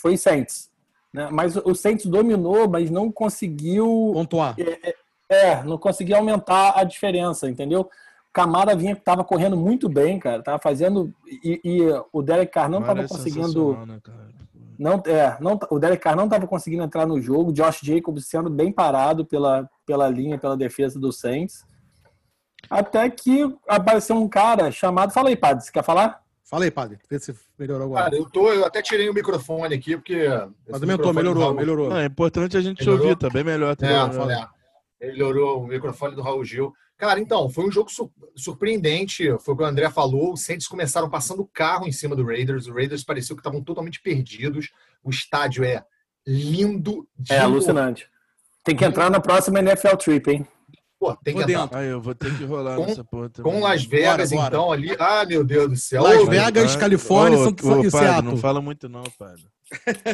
foi 0.00 0.16
Saints. 0.16 0.70
Né? 1.12 1.28
Mas 1.32 1.56
o 1.56 1.74
Saints 1.74 2.06
dominou, 2.06 2.68
mas 2.68 2.88
não 2.88 3.10
conseguiu. 3.10 4.12
Pontuar. 4.14 4.54
É, 5.28 5.64
não 5.64 5.76
conseguiu 5.76 6.16
aumentar 6.16 6.78
a 6.78 6.84
diferença, 6.84 7.50
entendeu? 7.50 7.90
Camara 8.36 8.76
vinha, 8.76 8.94
tava 8.94 9.24
correndo 9.24 9.56
muito 9.56 9.88
bem, 9.88 10.18
cara. 10.18 10.42
Tava 10.42 10.58
fazendo. 10.58 11.10
E, 11.42 11.58
e 11.64 11.80
o 12.12 12.20
Derek 12.20 12.52
Carr 12.52 12.68
não 12.68 12.80
Cara, 12.82 12.94
tava 12.96 13.06
é 13.06 13.08
conseguindo. 13.08 13.74
né? 13.86 13.98
Não, 14.78 15.02
é, 15.06 15.38
não, 15.40 15.58
o 15.70 15.78
Derek 15.78 16.02
Carr 16.02 16.14
não 16.14 16.24
estava 16.24 16.46
conseguindo 16.46 16.82
entrar 16.82 17.06
no 17.06 17.18
jogo. 17.18 17.50
Josh 17.50 17.80
Jacobs 17.82 18.26
sendo 18.26 18.50
bem 18.50 18.70
parado 18.70 19.24
pela, 19.24 19.66
pela 19.86 20.06
linha, 20.08 20.36
pela 20.38 20.54
defesa 20.54 21.00
do 21.00 21.10
Saints. 21.10 21.64
Até 22.68 23.08
que 23.08 23.50
apareceu 23.66 24.16
um 24.16 24.28
cara 24.28 24.70
chamado. 24.70 25.12
Fala 25.12 25.30
aí, 25.30 25.36
Padre, 25.36 25.64
você 25.64 25.72
quer 25.72 25.82
falar? 25.84 26.20
Fala 26.48 26.64
aí, 26.64 26.70
padre. 26.70 26.98
Vê 27.10 27.18
se 27.18 27.34
melhorou 27.58 27.86
agora. 27.86 28.04
Cara, 28.04 28.16
eu, 28.16 28.30
tô, 28.30 28.52
eu 28.52 28.64
até 28.64 28.80
tirei 28.80 29.08
o 29.08 29.14
microfone 29.14 29.74
aqui, 29.74 29.96
porque. 29.96 30.28
Mas 30.70 30.80
aumentou, 30.80 31.12
melhorou, 31.12 31.42
Raul- 31.42 31.54
melhorou. 31.56 31.90
Não, 31.90 31.96
é 31.98 32.04
importante 32.04 32.56
a 32.56 32.60
gente 32.60 32.76
te 32.78 32.84
Melhorou? 32.86 33.08
ouvir, 33.08 33.18
tá 33.18 33.28
bem 33.28 33.42
melhor. 33.42 33.74
Tá 33.74 33.84
É, 33.86 34.06
melhor. 34.08 34.50
Melhorou 35.00 35.62
o 35.62 35.66
microfone 35.66 36.14
do 36.14 36.22
Raul 36.22 36.44
Gil. 36.44 36.72
Cara, 36.96 37.20
então, 37.20 37.50
foi 37.50 37.66
um 37.66 37.70
jogo 37.70 37.90
su- 37.90 38.10
surpreendente. 38.34 39.24
Foi 39.40 39.52
o 39.52 39.56
que 39.56 39.62
o 39.62 39.66
André 39.66 39.90
falou. 39.90 40.32
Os 40.32 40.42
Saints 40.42 40.66
começaram 40.66 41.10
passando 41.10 41.42
o 41.42 41.46
carro 41.46 41.86
em 41.86 41.92
cima 41.92 42.16
do 42.16 42.24
Raiders. 42.24 42.66
Os 42.66 42.74
Raiders 42.74 43.04
pareceu 43.04 43.36
que 43.36 43.40
estavam 43.40 43.62
totalmente 43.62 44.00
perdidos. 44.00 44.70
O 45.04 45.10
estádio 45.10 45.62
é 45.64 45.84
lindo. 46.26 47.06
de 47.18 47.32
É 47.32 47.38
alucinante. 47.40 48.08
Tem 48.64 48.74
que 48.74 48.84
entrar 48.84 49.10
na 49.10 49.20
próxima 49.20 49.58
NFL 49.60 49.96
Trip, 49.96 50.30
hein? 50.30 50.46
Pô, 50.98 51.14
tem 51.16 51.36
que 51.36 51.42
entrar. 51.42 51.68
Aí 51.72 51.88
eu 51.88 52.00
vou 52.00 52.14
ter 52.14 52.34
que 52.36 52.44
rolar 52.44 52.76
Com- 52.76 52.86
nessa 52.86 53.04
porra 53.04 53.28
também. 53.28 53.52
Com 53.52 53.60
Las 53.60 53.84
Vegas, 53.84 54.30
Bora, 54.30 54.42
bora. 54.42 54.48
então, 54.48 54.72
ali. 54.72 54.96
Ah, 54.98 55.24
meu 55.26 55.44
Deus 55.44 55.68
do 55.68 55.76
céu. 55.76 56.02
Las 56.02 56.26
Vegas, 56.26 56.74
Ah, 56.74 56.78
Califórnia 56.78 57.38
ô, 57.38 57.42
São- 57.44 57.50
ô, 57.50 57.54
e 57.54 57.90
padre, 57.90 57.90
Seattle. 57.90 58.22
Não 58.32 58.36
fala 58.38 58.60
muito 58.62 58.88
não, 58.88 59.02
padre. 59.18 59.44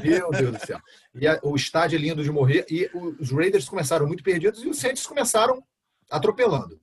Meu 0.02 0.30
Deus 0.30 0.56
do 0.58 0.66
céu. 0.66 0.80
E 1.14 1.26
a- 1.26 1.38
o 1.42 1.54
estádio 1.56 1.96
é 1.96 2.00
lindo 2.00 2.22
de 2.22 2.30
morrer. 2.30 2.64
E 2.70 2.90
os 3.20 3.30
Raiders 3.30 3.68
começaram 3.68 4.06
muito 4.06 4.22
perdidos 4.22 4.62
e 4.62 4.68
os 4.68 4.78
Saints 4.78 5.06
começaram 5.06 5.62
atropelando. 6.10 6.80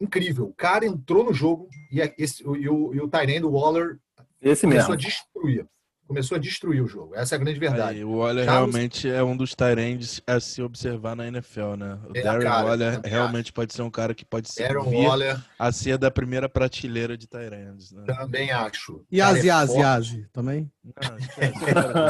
Incrível. 0.00 0.46
O 0.46 0.54
cara 0.54 0.86
entrou 0.86 1.24
no 1.24 1.32
jogo 1.32 1.68
e, 1.92 2.00
esse, 2.18 2.46
o- 2.46 2.56
e 2.56 2.68
o, 2.68 2.94
e 2.94 3.00
o 3.00 3.08
Tyrande 3.08 3.44
Waller 3.44 3.98
Esse 4.40 4.62
começou 4.62 4.90
mesmo. 4.90 4.92
a 4.94 4.96
destruir. 4.96 5.66
Começou 6.10 6.34
a 6.34 6.40
destruir 6.40 6.82
o 6.82 6.88
jogo. 6.88 7.14
Essa 7.14 7.36
é 7.36 7.36
a 7.36 7.38
grande 7.38 7.60
verdade. 7.60 7.98
Aí, 7.98 8.04
o 8.04 8.16
Waller 8.18 8.44
Carlos- 8.44 8.74
realmente 8.74 9.08
é 9.08 9.22
um 9.22 9.36
dos 9.36 9.54
Tyrands 9.54 10.20
a 10.26 10.40
se 10.40 10.60
observar 10.60 11.14
na 11.14 11.28
NFL, 11.28 11.76
né? 11.78 12.00
O 12.08 12.18
É, 12.18 12.22
Darren 12.22 12.42
cara, 12.42 12.64
Waller 12.64 12.94
também 12.96 13.10
realmente 13.12 13.52
pode 13.52 13.72
ser 13.72 13.82
um 13.82 13.90
cara 13.92 14.12
que 14.12 14.24
pode 14.24 14.52
ser 14.52 14.76
Waller, 14.76 15.40
a 15.56 15.70
ser 15.70 15.96
da 15.98 16.10
primeira 16.10 16.48
prateleira 16.48 17.16
de 17.16 17.28
Tyrands, 17.28 17.92
né? 17.92 18.02
também 18.06 18.50
acho. 18.50 19.04
E 19.08 19.18
Yazi, 19.18 19.42
é 19.42 19.44
Yazi. 19.52 19.78
Yazi 19.78 20.26
também? 20.32 20.68
Não, 20.84 21.16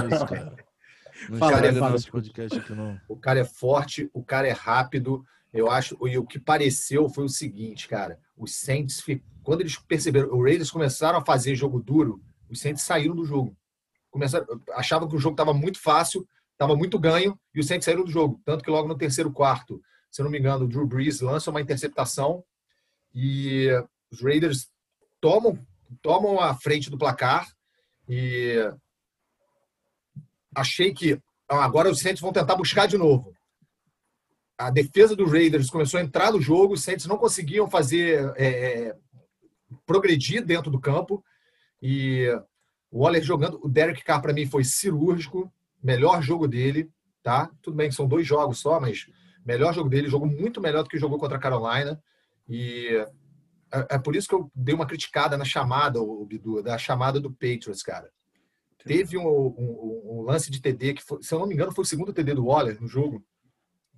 isso, 0.08 0.26
cara. 0.26 0.54
Fala, 1.38 1.72
fala, 1.74 1.98
podcast 2.10 2.58
aqui, 2.58 2.72
não. 2.72 2.98
O 3.06 3.14
cara 3.14 3.40
é 3.40 3.44
forte, 3.44 4.08
o 4.14 4.24
cara 4.24 4.48
é 4.48 4.52
rápido. 4.52 5.22
Eu 5.52 5.70
acho. 5.70 5.94
E 6.08 6.16
o 6.16 6.24
que 6.24 6.38
pareceu 6.38 7.06
foi 7.10 7.24
o 7.24 7.28
seguinte, 7.28 7.86
cara. 7.86 8.18
Os 8.34 8.54
Saints, 8.56 9.04
quando 9.42 9.60
eles 9.60 9.76
perceberam, 9.76 10.28
os 10.34 10.42
Raiders 10.42 10.70
começaram 10.70 11.18
a 11.18 11.24
fazer 11.24 11.54
jogo 11.54 11.78
duro, 11.78 12.22
os 12.48 12.58
Saints 12.58 12.84
saíram 12.84 13.14
do 13.14 13.26
jogo. 13.26 13.54
Começaram, 14.10 14.46
achavam 14.72 15.08
que 15.08 15.16
o 15.16 15.18
jogo 15.18 15.34
estava 15.34 15.54
muito 15.54 15.80
fácil, 15.80 16.26
estava 16.52 16.76
muito 16.76 16.98
ganho, 16.98 17.38
e 17.54 17.60
os 17.60 17.66
Saints 17.66 17.84
saíram 17.84 18.04
do 18.04 18.10
jogo. 18.10 18.40
Tanto 18.44 18.64
que 18.64 18.70
logo 18.70 18.88
no 18.88 18.98
terceiro 18.98 19.32
quarto, 19.32 19.80
se 20.10 20.22
não 20.22 20.30
me 20.30 20.38
engano, 20.38 20.64
o 20.64 20.68
Drew 20.68 20.86
Brees 20.86 21.20
lança 21.20 21.50
uma 21.50 21.60
interceptação 21.60 22.44
e 23.14 23.68
os 24.10 24.20
Raiders 24.20 24.68
tomam, 25.20 25.58
tomam 26.02 26.40
a 26.40 26.54
frente 26.54 26.90
do 26.90 26.98
placar 26.98 27.48
e 28.08 28.56
achei 30.54 30.92
que 30.92 31.20
ah, 31.48 31.64
agora 31.64 31.90
os 31.90 32.00
Saints 32.00 32.20
vão 32.20 32.32
tentar 32.32 32.56
buscar 32.56 32.86
de 32.86 32.98
novo. 32.98 33.32
A 34.58 34.70
defesa 34.70 35.16
do 35.16 35.26
Raiders 35.26 35.70
começou 35.70 35.98
a 35.98 36.02
entrar 36.02 36.32
no 36.32 36.40
jogo, 36.40 36.74
os 36.74 36.82
Saints 36.82 37.06
não 37.06 37.16
conseguiam 37.16 37.70
fazer 37.70 38.32
é, 38.36 38.48
é, 38.88 38.96
progredir 39.86 40.44
dentro 40.44 40.70
do 40.70 40.80
campo 40.80 41.24
e 41.80 42.26
o 42.90 43.02
Waller 43.04 43.22
jogando, 43.22 43.60
o 43.62 43.68
Derek 43.68 44.02
Carr 44.02 44.20
para 44.20 44.32
mim 44.32 44.46
foi 44.46 44.64
cirúrgico, 44.64 45.52
melhor 45.82 46.22
jogo 46.22 46.46
dele, 46.48 46.90
tá? 47.22 47.50
Tudo 47.62 47.76
bem 47.76 47.88
que 47.88 47.94
são 47.94 48.06
dois 48.06 48.26
jogos 48.26 48.58
só, 48.58 48.80
mas 48.80 49.06
melhor 49.44 49.72
jogo 49.74 49.88
dele, 49.88 50.08
jogou 50.08 50.28
muito 50.28 50.60
melhor 50.60 50.82
do 50.82 50.88
que 50.88 50.98
jogou 50.98 51.18
contra 51.18 51.36
a 51.36 51.40
Carolina 51.40 52.02
e 52.48 52.88
é, 53.72 53.94
é 53.94 53.98
por 53.98 54.16
isso 54.16 54.28
que 54.28 54.34
eu 54.34 54.50
dei 54.54 54.74
uma 54.74 54.86
criticada 54.86 55.36
na 55.38 55.44
chamada, 55.44 56.00
o 56.02 56.24
Bidu, 56.26 56.62
da 56.62 56.76
chamada 56.76 57.20
do 57.20 57.30
Patriots, 57.30 57.82
cara. 57.82 58.10
Teve 58.84 59.16
um, 59.18 59.26
um- 59.26 60.18
um 60.18 60.22
lance 60.22 60.50
de 60.50 60.60
TD 60.60 60.94
que, 60.94 61.02
foi, 61.02 61.22
se 61.22 61.32
eu 61.34 61.38
não 61.38 61.46
me 61.46 61.54
engano, 61.54 61.72
foi 61.72 61.82
o 61.82 61.86
segundo 61.86 62.12
TD 62.12 62.34
do 62.34 62.46
Waller 62.46 62.80
no 62.80 62.88
jogo. 62.88 63.22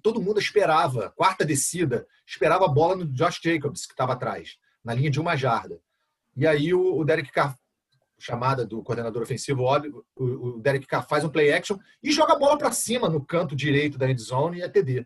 Todo 0.03 0.21
mundo 0.21 0.41
esperava, 0.41 1.11
quarta 1.17 1.45
descida, 1.45 2.07
esperava 2.27 2.65
a 2.65 2.69
bola 2.69 2.97
no 2.97 3.07
Josh 3.07 3.41
Jacobs, 3.43 3.87
que 3.87 3.93
estava 3.93 4.13
atrás, 4.15 4.57
na 4.85 4.93
linha 4.93 5.11
de 5.11 5.21
uma 5.21 5.37
jarda. 5.37 5.81
E 6.37 6.47
aí 6.47 6.75
o, 6.75 6.97
o 6.99 7.05
Derek 7.05 7.31
Carr, 7.31 7.57
chamada 8.23 8.65
do 8.65 8.81
coordenador 8.83 9.23
ofensivo, 9.23 9.65
olha, 9.65 9.91
o, 10.15 10.25
o 10.25 10.61
Derek 10.61 10.87
Carr 10.87 11.07
faz 11.09 11.25
um 11.25 11.29
play 11.29 11.53
action 11.53 11.77
e 12.01 12.13
joga 12.13 12.35
a 12.35 12.39
bola 12.39 12.57
para 12.57 12.71
cima 12.71 13.09
no 13.09 13.21
canto 13.25 13.57
direito 13.57 13.99
da 13.99 14.09
end 14.09 14.23
zone 14.23 14.59
e 14.59 14.63
é 14.63 14.69
TD. 14.69 15.05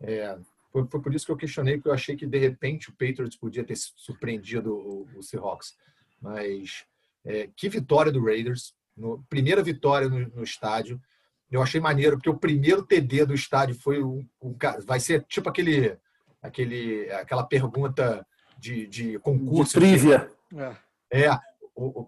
É, 0.00 0.38
foi, 0.70 0.86
foi 0.86 1.00
por 1.00 1.12
isso 1.14 1.26
que 1.26 1.32
eu 1.32 1.36
questionei, 1.36 1.74
porque 1.76 1.88
eu 1.88 1.92
achei 1.94 2.14
que 2.14 2.26
de 2.26 2.38
repente 2.38 2.90
o 2.90 2.92
Patriots 2.92 3.36
podia 3.36 3.64
ter 3.64 3.76
surpreendido 3.76 4.72
o, 4.72 5.08
o 5.16 5.22
Seahawks. 5.22 5.74
Mas 6.22 6.84
é, 7.24 7.48
que 7.56 7.68
vitória 7.68 8.12
do 8.12 8.24
Raiders, 8.24 8.72
no, 8.96 9.24
primeira 9.28 9.60
vitória 9.62 10.08
no, 10.08 10.20
no 10.28 10.44
estádio. 10.44 11.00
Eu 11.50 11.60
achei 11.62 11.80
maneiro, 11.80 12.16
porque 12.16 12.30
o 12.30 12.38
primeiro 12.38 12.82
TD 12.84 13.26
do 13.26 13.34
estádio 13.34 13.74
foi 13.74 14.02
um, 14.02 14.24
um 14.40 14.56
vai 14.86 15.00
ser 15.00 15.24
tipo 15.24 15.48
aquele, 15.48 15.96
aquele 16.40 17.10
aquela 17.12 17.42
pergunta 17.44 18.24
de, 18.58 18.86
de 18.86 19.10
De 19.12 19.18
concurso. 19.18 19.74
trivia. 19.78 20.30
É. 21.10 21.30
O, 21.30 21.34
o- 21.34 21.40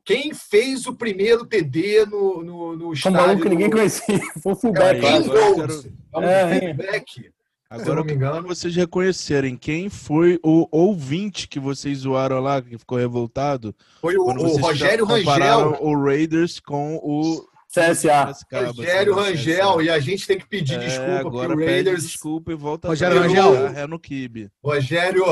quem 0.05 0.33
fez 0.33 0.87
o 0.87 0.94
primeiro 0.94 1.44
TD 1.46 2.07
no, 2.07 2.42
no, 2.42 2.76
no 2.76 2.96
Foi 2.96 3.11
um 3.11 3.14
maluco 3.14 3.33
estádio? 3.33 3.42
que 3.42 3.48
ninguém 3.48 3.70
conhecia. 3.70 4.20
Foi 4.42 4.52
o 4.52 4.55
É, 4.55 4.59
fullback. 4.61 5.05
É 5.05 6.18
um 6.18 6.22
É, 6.22 6.61
fullback, 6.61 7.12
se 7.12 7.33
Agora 7.68 7.88
não 7.88 7.96
eu 7.98 8.05
me 8.05 8.12
quero 8.12 8.14
engano. 8.16 8.46
vocês 8.48 8.76
reconhecerem 8.76 9.57
quem 9.57 9.88
foi 9.88 10.38
o 10.44 10.68
ouvinte 10.70 11.48
que 11.48 11.59
vocês 11.59 11.98
zoaram 11.98 12.38
lá, 12.38 12.62
que 12.62 12.79
ficou 12.79 12.96
revoltado. 12.96 13.74
Foi 14.00 14.16
o, 14.16 14.22
o 14.22 14.57
Rogério 14.59 15.05
Rangel. 15.05 15.76
o 15.83 16.00
Raiders 16.00 16.61
com 16.61 16.96
o 17.02 17.44
CSA. 17.68 18.33
Rogério 18.68 19.14
Rangel, 19.14 19.83
e 19.83 19.90
a 19.90 19.98
gente 19.98 20.29
tem 20.29 20.38
que 20.38 20.46
pedir 20.48 20.74
É, 20.76 20.79
desculpa 20.87 21.12
agora 21.18 21.48
porque 21.48 21.62
o 21.64 21.66
pede 21.66 21.72
Raiders. 21.88 22.02
desculpa 22.05 22.52
e 22.52 22.55
volta 22.55 22.87
Rogério 22.87 23.20
Rangel. 23.20 23.52
tá? 23.74 23.81
É 23.81 23.87
no 23.88 23.98
Kibe. 23.98 24.48
Rogério, 24.64 25.24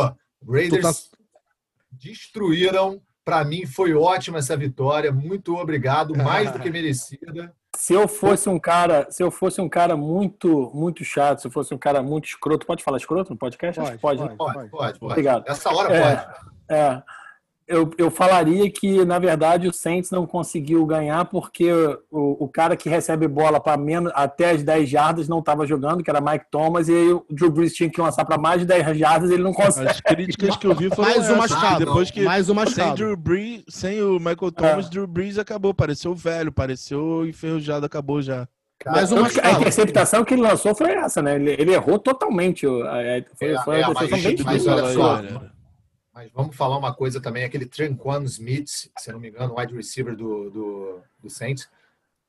Raiders 0.44 0.70
Tu 1.02 1.10
tá- 1.10 1.18
destruíram. 1.92 3.00
Para 3.24 3.44
mim 3.44 3.64
foi 3.66 3.94
ótima 3.94 4.38
essa 4.38 4.56
vitória. 4.56 5.10
Muito 5.10 5.56
obrigado, 5.56 6.14
mais 6.16 6.50
do 6.52 6.58
que 6.58 6.70
merecida. 6.70 7.54
Se 7.76 7.92
eu 7.92 8.06
fosse 8.06 8.48
um 8.48 8.58
cara, 8.58 9.06
se 9.10 9.22
eu 9.22 9.30
fosse 9.30 9.60
um 9.60 9.68
cara 9.68 9.96
muito, 9.96 10.70
muito 10.72 11.04
chato, 11.04 11.40
se 11.40 11.46
eu 11.46 11.50
fosse 11.50 11.74
um 11.74 11.78
cara 11.78 12.02
muito 12.02 12.26
escroto, 12.26 12.66
pode 12.66 12.84
falar 12.84 12.98
escroto 12.98 13.32
no 13.32 13.36
podcast? 13.38 13.80
Acho 13.80 13.92
que 13.92 13.98
pode, 13.98 14.22
né? 14.22 14.34
Pode, 14.36 14.54
pode, 14.54 14.70
pode. 14.70 14.98
Obrigado. 15.00 15.44
Essa 15.48 15.74
hora 15.74 15.92
É. 15.92 16.16
pode. 16.16 16.36
É, 16.70 17.02
eu, 17.66 17.90
eu 17.96 18.10
falaria 18.10 18.70
que, 18.70 19.04
na 19.04 19.18
verdade, 19.18 19.66
o 19.68 19.72
Saints 19.72 20.10
não 20.10 20.26
conseguiu 20.26 20.84
ganhar 20.84 21.24
porque 21.24 21.72
o, 22.10 22.44
o 22.44 22.48
cara 22.48 22.76
que 22.76 22.88
recebe 22.88 23.26
bola 23.26 23.58
para 23.58 23.76
menos 23.76 24.12
até 24.14 24.50
as 24.50 24.62
10 24.62 24.88
jardas 24.88 25.28
não 25.28 25.38
estava 25.38 25.66
jogando, 25.66 26.02
que 26.02 26.10
era 26.10 26.20
Mike 26.20 26.46
Thomas, 26.50 26.88
e 26.88 26.92
aí 26.92 27.12
o 27.12 27.24
Drew 27.30 27.50
Brees 27.50 27.72
tinha 27.74 27.88
que 27.88 28.00
lançar 28.00 28.24
para 28.24 28.36
mais 28.36 28.60
de 28.60 28.66
10 28.66 28.98
jardas 28.98 29.30
ele 29.30 29.42
não 29.42 29.52
consegue. 29.54 29.88
As 29.88 30.00
críticas 30.00 30.56
que 30.56 30.66
eu 30.66 30.74
vi 30.74 30.88
foram 30.90 31.08
Mais 31.08 31.30
um 31.30 31.40
que 31.40 31.78
depois 31.78 32.10
que 32.10 32.22
Mais 32.22 32.50
um 32.50 32.66
sem. 32.66 32.94
Drew 32.94 33.16
Brees, 33.16 33.64
sem 33.68 34.02
o 34.02 34.18
Michael 34.18 34.52
Thomas, 34.52 34.90
Drew 34.90 35.06
Brees 35.06 35.38
acabou, 35.38 35.72
pareceu 35.72 36.14
velho, 36.14 36.52
pareceu 36.52 37.26
enferrujado, 37.26 37.86
acabou 37.86 38.20
já. 38.20 38.46
Mais 38.86 39.10
uma 39.10 39.28
a 39.42 39.52
interceptação 39.52 40.24
que 40.24 40.34
ele 40.34 40.42
lançou 40.42 40.74
foi 40.74 40.90
essa, 40.90 41.22
né? 41.22 41.36
Ele, 41.36 41.52
ele 41.58 41.72
errou 41.72 41.98
totalmente. 41.98 42.66
a- 42.66 42.68
a- 42.70 43.24
Foi, 43.38 43.48
É, 43.52 43.62
foi 43.62 43.80
é, 43.80 43.86
uma 43.86 43.94
mas- 43.94 44.08
decisão 44.10 44.34
bem 44.34 44.44
mas 44.44 44.62
difícil. 44.62 44.72
olha 44.72 44.92
só. 44.92 45.53
Mas 46.14 46.30
vamos 46.32 46.54
falar 46.54 46.78
uma 46.78 46.94
coisa 46.94 47.20
também, 47.20 47.42
aquele 47.42 47.66
Tranquan 47.66 48.22
Smith, 48.22 48.88
se 48.96 49.12
não 49.12 49.18
me 49.18 49.30
engano, 49.30 49.58
wide 49.58 49.74
receiver 49.74 50.14
do, 50.14 50.48
do, 50.48 51.02
do 51.20 51.28
Saints, 51.28 51.68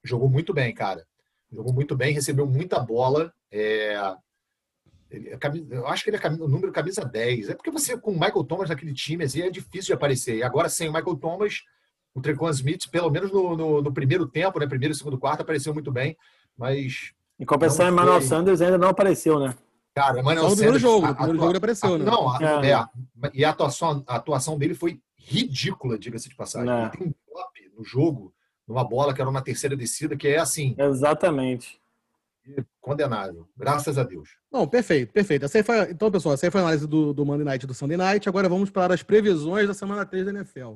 jogou 0.04 0.28
muito 0.28 0.54
bem, 0.54 0.74
cara. 0.74 1.06
Jogou 1.52 1.72
muito 1.72 1.96
bem, 1.96 2.14
recebeu 2.14 2.48
muita 2.48 2.80
bola. 2.80 3.32
É, 3.52 3.96
ele 5.12 5.38
eu 5.70 5.88
acho 5.88 6.04
que 6.04 6.10
ele 6.10 6.18
é 6.18 6.28
o 6.28 6.48
número 6.48 6.72
camisa 6.72 7.06
10. 7.06 7.50
É 7.50 7.54
porque 7.54 7.70
você, 7.70 7.96
com 7.96 8.12
o 8.12 8.20
Michael 8.20 8.44
Thomas 8.44 8.70
naquele 8.70 8.94
time, 8.94 9.24
assim, 9.24 9.42
é 9.42 9.52
difícil 9.52 9.88
de 9.88 9.94
aparecer. 9.94 10.38
E 10.38 10.44
agora, 10.44 10.68
sem 10.68 10.90
o 10.90 10.94
Michael 10.94 11.18
Thomas, 11.18 11.62
o 12.16 12.22
Trequan 12.22 12.50
Smith, 12.50 12.90
pelo 12.90 13.12
menos 13.12 13.32
no, 13.32 13.56
no, 13.56 13.82
no 13.84 13.94
primeiro 13.94 14.28
tempo, 14.28 14.60
né, 14.60 14.66
primeiro 14.66 14.94
e 14.94 14.98
segundo 14.98 15.20
quarto, 15.20 15.42
apareceu 15.42 15.74
muito 15.74 15.92
bem. 15.92 16.18
Mas, 16.58 17.14
Em 17.40 17.46
compensação, 17.46 17.86
Não 17.86 17.94
Emmanuel. 17.94 18.22
Sanders 18.22 18.62
ainda 18.62 18.80
não 18.80 18.90
apareceu, 18.90 19.40
né? 19.40 19.56
Cara, 19.96 20.22
mano, 20.22 20.42
Só 20.42 20.50
no 20.50 20.56
primeiro 20.56 20.80
jogo. 20.80 21.08
No 21.08 21.16
primeiro 21.16 21.38
jogo 21.40 21.52
ele 21.52 21.58
apareceu, 21.58 21.98
né? 21.98 22.06
Não, 22.06 22.30
a- 22.30 22.40
É. 22.66 22.72
é. 22.72 23.32
E 23.34 23.46
a 23.46 23.50
atuação, 23.50 24.04
a 24.06 24.16
atuação 24.18 24.58
dele 24.58 24.76
foi 24.76 25.02
ridícula, 25.18 25.98
diga-se 25.98 26.30
de 26.30 26.36
passagem. 26.36 26.70
É. 26.72 26.82
Ele 26.82 26.90
tem 26.92 27.08
um 27.08 27.14
drop 27.34 27.72
no 27.78 27.84
jogo, 27.84 28.34
numa 28.68 28.84
bola 28.84 29.14
que 29.14 29.22
era 29.22 29.30
uma 29.30 29.42
terceira 29.42 29.76
descida, 29.76 30.16
que 30.18 30.28
é 30.28 30.38
assim, 30.38 30.76
Exatamente. 30.78 31.80
condenável. 32.80 33.48
Graças 33.58 33.98
a 33.98 34.04
Deus. 34.04 34.30
Não, 34.52 34.68
perfeito, 34.68 35.12
perfeito. 35.12 35.46
Essa 35.46 35.64
foi, 35.64 35.92
então, 35.92 36.12
pessoal, 36.12 36.34
essa 36.36 36.46
aí 36.46 36.52
foi 36.52 36.62
a 36.62 36.64
análise 36.66 36.86
do, 36.88 37.14
do 37.14 37.26
Monday 37.26 37.44
Night 37.46 37.64
e 37.64 37.68
do 37.68 37.74
Sunday 37.74 37.98
Night. 37.98 38.30
Agora 38.30 38.48
vamos 38.48 38.70
para 38.70 38.94
as 38.94 39.02
previsões 39.02 39.68
da 39.68 39.74
semana 39.74 40.06
3 40.06 40.26
da 40.26 40.32
NFL. 40.32 40.74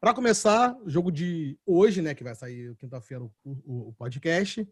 Para 0.00 0.14
começar, 0.14 0.76
o 0.84 0.88
jogo 0.90 1.10
de 1.10 1.58
hoje, 1.66 2.00
né, 2.02 2.14
que 2.14 2.22
vai 2.24 2.34
sair 2.34 2.74
quinta-feira 2.76 3.22
o, 3.24 3.30
o- 3.44 3.88
o 3.88 3.92
podcast, 3.94 4.66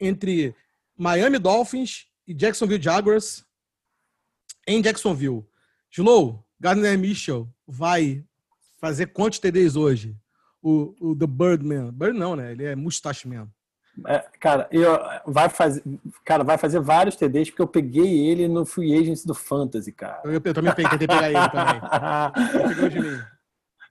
entre 0.00 0.54
Miami 0.96 1.38
Dolphins 1.38 2.06
e 2.30 2.34
Jacksonville 2.34 2.80
Jaguars 2.80 3.44
em 4.64 4.80
Jacksonville. 4.80 5.44
Slow, 5.90 6.46
Gardner 6.60 6.96
Mitchell 6.96 7.48
vai 7.66 8.24
fazer 8.78 9.06
quantos 9.06 9.40
TDs 9.40 9.74
hoje? 9.74 10.16
O, 10.62 10.94
o 11.00 11.16
The 11.16 11.26
Birdman. 11.26 11.90
Bird 11.90 12.16
não, 12.16 12.36
né? 12.36 12.52
Ele 12.52 12.64
é 12.64 12.76
Mustache 12.76 13.26
Man. 13.26 13.48
É, 14.06 14.18
cara, 14.38 14.68
eu, 14.70 14.96
vai 15.26 15.48
fazer, 15.48 15.82
cara, 16.24 16.44
vai 16.44 16.56
fazer 16.56 16.78
vários 16.78 17.16
TDs 17.16 17.50
porque 17.50 17.62
eu 17.62 17.66
peguei 17.66 18.28
ele 18.28 18.46
no 18.46 18.64
free 18.64 18.96
agency 18.96 19.26
do 19.26 19.34
Fantasy, 19.34 19.90
cara. 19.90 20.20
Eu, 20.22 20.34
eu 20.34 20.54
também 20.54 20.72
tentei 20.72 20.98
pegar 21.08 21.30
ele 21.30 21.48
também. 21.50 22.68
Pegou 22.68 22.88
de 22.88 23.00
mim. 23.00 23.20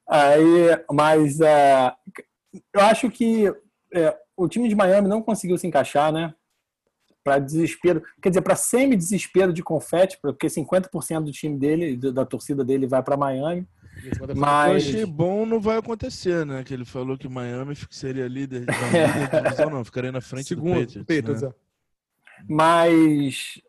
Aí, 0.07 0.85
mas 0.89 1.41
é, 1.41 1.93
eu 2.73 2.81
acho 2.81 3.11
que 3.11 3.53
é, 3.93 4.17
o 4.37 4.47
time 4.47 4.69
de 4.69 4.75
Miami 4.75 5.09
não 5.09 5.21
conseguiu 5.21 5.57
se 5.57 5.67
encaixar, 5.67 6.13
né? 6.13 6.33
Para 7.29 7.37
desespero, 7.37 8.01
quer 8.19 8.29
dizer, 8.29 8.41
para 8.41 8.55
semi-desespero 8.55 9.53
de 9.53 9.61
confete, 9.61 10.17
porque 10.19 10.47
50% 10.47 11.25
do 11.25 11.31
time 11.31 11.59
dele, 11.59 11.95
da 11.95 12.25
torcida 12.25 12.65
dele, 12.65 12.87
vai 12.87 13.03
para 13.03 13.15
Miami. 13.15 13.67
Vai 14.17 14.29
Eu 14.31 14.35
Mas 14.35 14.87
achei 14.87 15.05
bom, 15.05 15.45
não 15.45 15.59
vai 15.59 15.77
acontecer, 15.77 16.43
né? 16.43 16.63
Que 16.63 16.73
ele 16.73 16.85
falou 16.85 17.19
que 17.19 17.29
Miami 17.29 17.75
seria 17.91 18.27
líder 18.27 18.65
da 19.29 19.41
divisão, 19.41 19.69
não. 19.69 19.85
Ficaria 19.85 20.11
na 20.11 20.21
frente 20.21 20.47
Segundo, 20.47 20.73
do 20.73 20.79
Patriots. 20.79 21.05
Patriots, 21.05 21.41
né? 21.43 21.49
é. 21.49 22.43
Mas. 22.49 23.61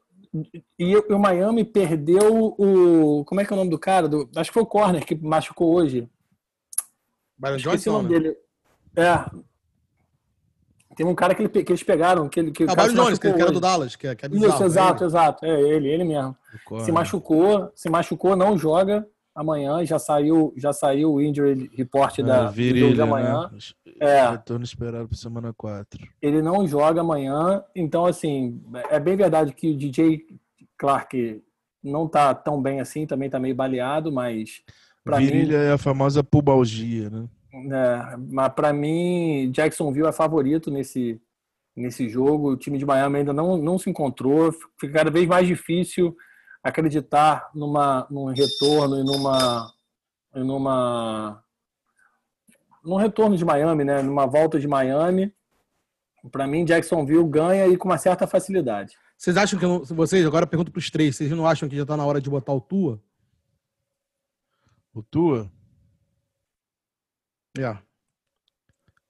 E 0.78 0.96
o 0.96 1.18
Miami 1.18 1.62
perdeu 1.62 2.54
o. 2.56 3.22
Como 3.26 3.42
é 3.42 3.44
que 3.44 3.52
é 3.52 3.54
o 3.54 3.58
nome 3.58 3.70
do 3.70 3.78
cara? 3.78 4.08
Do, 4.08 4.26
acho 4.36 4.48
que 4.48 4.54
foi 4.54 4.62
o 4.62 4.66
Corner 4.66 5.04
que 5.04 5.14
machucou 5.14 5.74
hoje. 5.74 6.08
Byron 7.36 7.56
Esqueci 7.56 7.90
o 7.90 7.92
Johnson, 7.92 7.92
nome 7.92 8.14
né? 8.14 8.20
dele. 8.20 8.36
É. 8.96 9.49
Tem 10.96 11.06
um 11.06 11.14
cara 11.14 11.34
que, 11.34 11.42
ele, 11.42 11.48
que 11.48 11.70
eles 11.72 11.82
pegaram. 11.82 12.28
Que, 12.28 12.40
ele, 12.40 12.50
que 12.50 12.64
o 12.64 12.70
Ah, 12.70 12.74
Byron 12.74 12.88
se 12.90 12.94
Jones, 12.96 13.18
que, 13.18 13.26
era 13.28 13.52
do 13.52 13.60
Dallas, 13.60 13.94
que, 13.96 14.06
é- 14.08 14.14
que 14.14 14.26
é 14.26 14.28
bizarro. 14.28 14.52
Isso, 14.54 14.62
é 14.62 14.66
exato, 14.66 15.02
ele. 15.04 15.08
exato. 15.10 15.44
É 15.46 15.60
ele, 15.60 15.88
ele 15.88 16.04
mesmo. 16.04 16.36
O. 16.70 16.80
Se 16.80 16.90
machucou, 16.92 17.70
se 17.74 17.88
machucou, 17.88 18.34
não 18.36 18.58
joga 18.58 19.06
amanhã. 19.34 19.84
Já 19.86 19.98
saiu, 19.98 20.52
já 20.56 20.72
saiu 20.72 21.12
o 21.14 21.22
injury 21.22 21.70
report 21.74 22.18
É, 22.18 22.22
da, 22.24 22.36
do 22.38 22.42
jogo 22.46 22.52
de 22.54 22.62
virilha, 22.62 23.04
amanhã. 23.04 23.50
né? 23.52 23.58
É. 24.00 24.30
Retorno 24.30 24.64
esperado 24.64 25.06
para 25.08 25.16
semana 25.16 25.52
4. 25.56 26.00
ele 26.20 26.42
não 26.42 26.66
joga 26.66 27.00
amanhã. 27.02 27.62
Então, 27.74 28.04
assim, 28.06 28.60
é 28.90 28.98
bem 28.98 29.16
verdade 29.16 29.52
que 29.52 29.70
o 29.70 29.76
DJ 29.76 30.24
Clark 30.76 31.42
não 31.82 32.08
tá 32.08 32.34
tão 32.34 32.60
bem 32.60 32.80
assim, 32.80 33.06
também 33.06 33.30
tá 33.30 33.38
meio 33.38 33.54
baleado, 33.54 34.10
mas 34.12 34.62
para 35.04 35.18
mim, 35.18 35.26
Virilha 35.26 35.56
é 35.56 35.72
a 35.72 35.78
famosa 35.78 36.22
pubalgia, 36.24 37.08
né? 37.08 37.26
É, 37.52 38.16
mas 38.30 38.52
para 38.52 38.72
mim, 38.72 39.50
Jacksonville 39.52 40.06
é 40.08 40.12
favorito 40.12 40.70
nesse 40.70 41.20
nesse 41.76 42.08
jogo. 42.08 42.50
O 42.52 42.56
time 42.56 42.76
de 42.78 42.84
Miami 42.84 43.18
ainda 43.18 43.32
não, 43.32 43.56
não 43.56 43.78
se 43.78 43.88
encontrou. 43.88 44.52
Fica 44.78 44.92
cada 44.92 45.10
vez 45.10 45.26
mais 45.26 45.46
difícil 45.46 46.14
acreditar 46.62 47.48
numa 47.54 48.06
num 48.10 48.26
retorno 48.26 48.98
e 49.00 49.04
numa 49.04 49.72
e 50.34 50.40
numa 50.40 51.42
num 52.84 52.96
retorno 52.96 53.36
de 53.36 53.44
Miami, 53.44 53.84
né? 53.84 54.02
Numa 54.02 54.26
volta 54.26 54.58
de 54.58 54.66
Miami. 54.68 55.32
Para 56.30 56.46
mim, 56.46 56.64
Jacksonville 56.66 57.24
ganha 57.28 57.66
e 57.66 57.76
com 57.76 57.88
uma 57.88 57.96
certa 57.98 58.26
facilidade. 58.26 58.94
Vocês 59.16 59.36
acham 59.36 59.58
que. 59.58 59.66
não- 59.66 59.84
Vocês, 59.84 60.24
agora 60.26 60.44
eu 60.44 60.48
pergunto 60.48 60.70
pros 60.72 60.90
três, 60.90 61.16
vocês 61.16 61.30
não 61.30 61.46
acham 61.46 61.68
que 61.68 61.76
já 61.76 61.84
tá 61.86 61.96
na 61.96 62.04
hora 62.04 62.20
de 62.20 62.28
botar 62.30 62.52
o 62.52 62.60
Tua? 62.60 63.00
O 64.94 65.02
Tua? 65.02 65.50
É. 67.62 67.78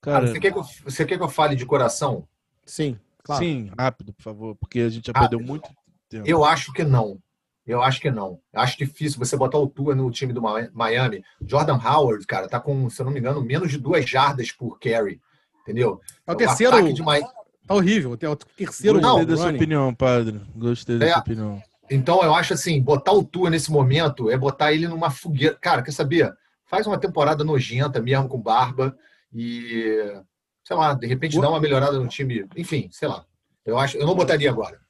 Cara, 0.01 0.27
você, 0.27 0.41
quer 0.41 0.53
que 0.53 0.59
eu, 0.59 0.65
você 0.85 1.05
quer 1.05 1.17
que 1.19 1.23
eu 1.23 1.29
fale 1.29 1.55
de 1.55 1.67
coração? 1.67 2.27
Sim, 2.65 2.99
claro. 3.23 3.45
sim, 3.45 3.71
rápido, 3.79 4.13
por 4.15 4.23
favor, 4.23 4.57
porque 4.57 4.81
a 4.81 4.89
gente 4.89 5.07
já 5.09 5.13
Rápido. 5.13 5.31
perdeu 5.39 5.47
muito 5.47 5.69
tempo. 6.09 6.27
Eu 6.27 6.45
acho 6.45 6.73
que 6.73 6.85
não. 6.85 7.19
Eu 7.67 7.83
acho 7.83 8.01
que 8.01 8.11
não. 8.11 8.41
Eu 8.53 8.61
acho 8.61 8.79
difícil 8.79 9.19
você 9.19 9.37
botar 9.37 9.59
o 9.59 9.69
Tua 9.69 9.95
no 9.95 10.11
time 10.11 10.33
do 10.33 10.41
Mi- 10.41 10.71
Miami. 10.73 11.23
Jordan 11.47 11.77
Howard, 11.79 12.27
cara, 12.27 12.49
tá 12.49 12.59
com, 12.59 12.89
se 12.89 13.01
eu 13.01 13.05
não 13.07 13.13
me 13.13 13.21
engano, 13.21 13.45
menos 13.45 13.71
de 13.71 13.79
duas 13.79 14.09
jardas 14.09 14.51
por 14.51 14.79
carry. 14.81 15.21
Entendeu? 15.63 16.01
É 16.27 16.33
o 16.33 16.35
terceiro. 16.37 16.93
de 16.93 17.03
Mi- 17.03 17.21
Tá 17.67 17.75
horrível. 17.75 18.17
É 18.21 18.29
o 18.29 18.35
terceiro 18.35 19.01
Não, 19.01 19.11
Gostei 19.19 19.27
dessa 19.27 19.45
running. 19.45 19.57
opinião, 19.59 19.95
padre. 19.95 20.41
Gostei 20.57 20.99
dessa 20.99 21.17
É. 21.17 21.19
opinião. 21.19 21.63
Então, 21.91 22.23
eu 22.23 22.35
acho 22.35 22.55
assim, 22.55 22.81
botar 22.83 23.13
o 23.13 23.23
Tua 23.23 23.51
nesse 23.51 23.71
momento 23.71 24.31
é 24.31 24.37
botar 24.39 24.73
ele 24.73 24.89
numa 24.89 25.11
fogueira. 25.11 25.57
Cara, 25.61 25.83
quer 25.83 25.93
saber? 25.93 26.33
Faz 26.71 26.87
uma 26.87 27.01
temporada 27.01 27.43
nojenta 27.43 28.01
mesmo 28.01 28.29
com 28.29 28.41
barba 28.41 28.97
e, 29.33 30.23
sei 30.65 30.77
lá, 30.77 30.95
de 30.95 31.05
repente 31.05 31.41
dá 31.41 31.51
uma 31.51 31.61
melhorada 31.61 31.99
no 31.99 32.07
time. 32.07 32.47
Enfim, 32.57 32.89
sei 32.93 33.09
lá. 33.09 33.27
Eu 33.67 33.77
acho, 33.77 33.97
eu 33.97 34.07
não 34.07 34.15
botaria 34.15 34.49
agora. 34.49 34.81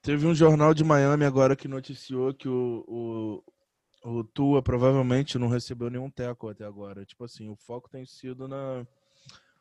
Teve 0.00 0.26
um 0.28 0.34
jornal 0.34 0.72
de 0.72 0.84
Miami 0.84 1.24
agora 1.24 1.56
que 1.56 1.66
noticiou 1.66 2.32
que 2.32 2.48
o, 2.48 3.42
o, 4.06 4.18
o 4.18 4.22
Tua 4.22 4.62
provavelmente 4.62 5.36
não 5.36 5.48
recebeu 5.48 5.90
nenhum 5.90 6.08
teco 6.08 6.48
até 6.48 6.64
agora. 6.64 7.04
Tipo 7.04 7.24
assim, 7.24 7.48
o 7.48 7.56
foco 7.56 7.90
tem 7.90 8.06
sido 8.06 8.46
na 8.46 8.86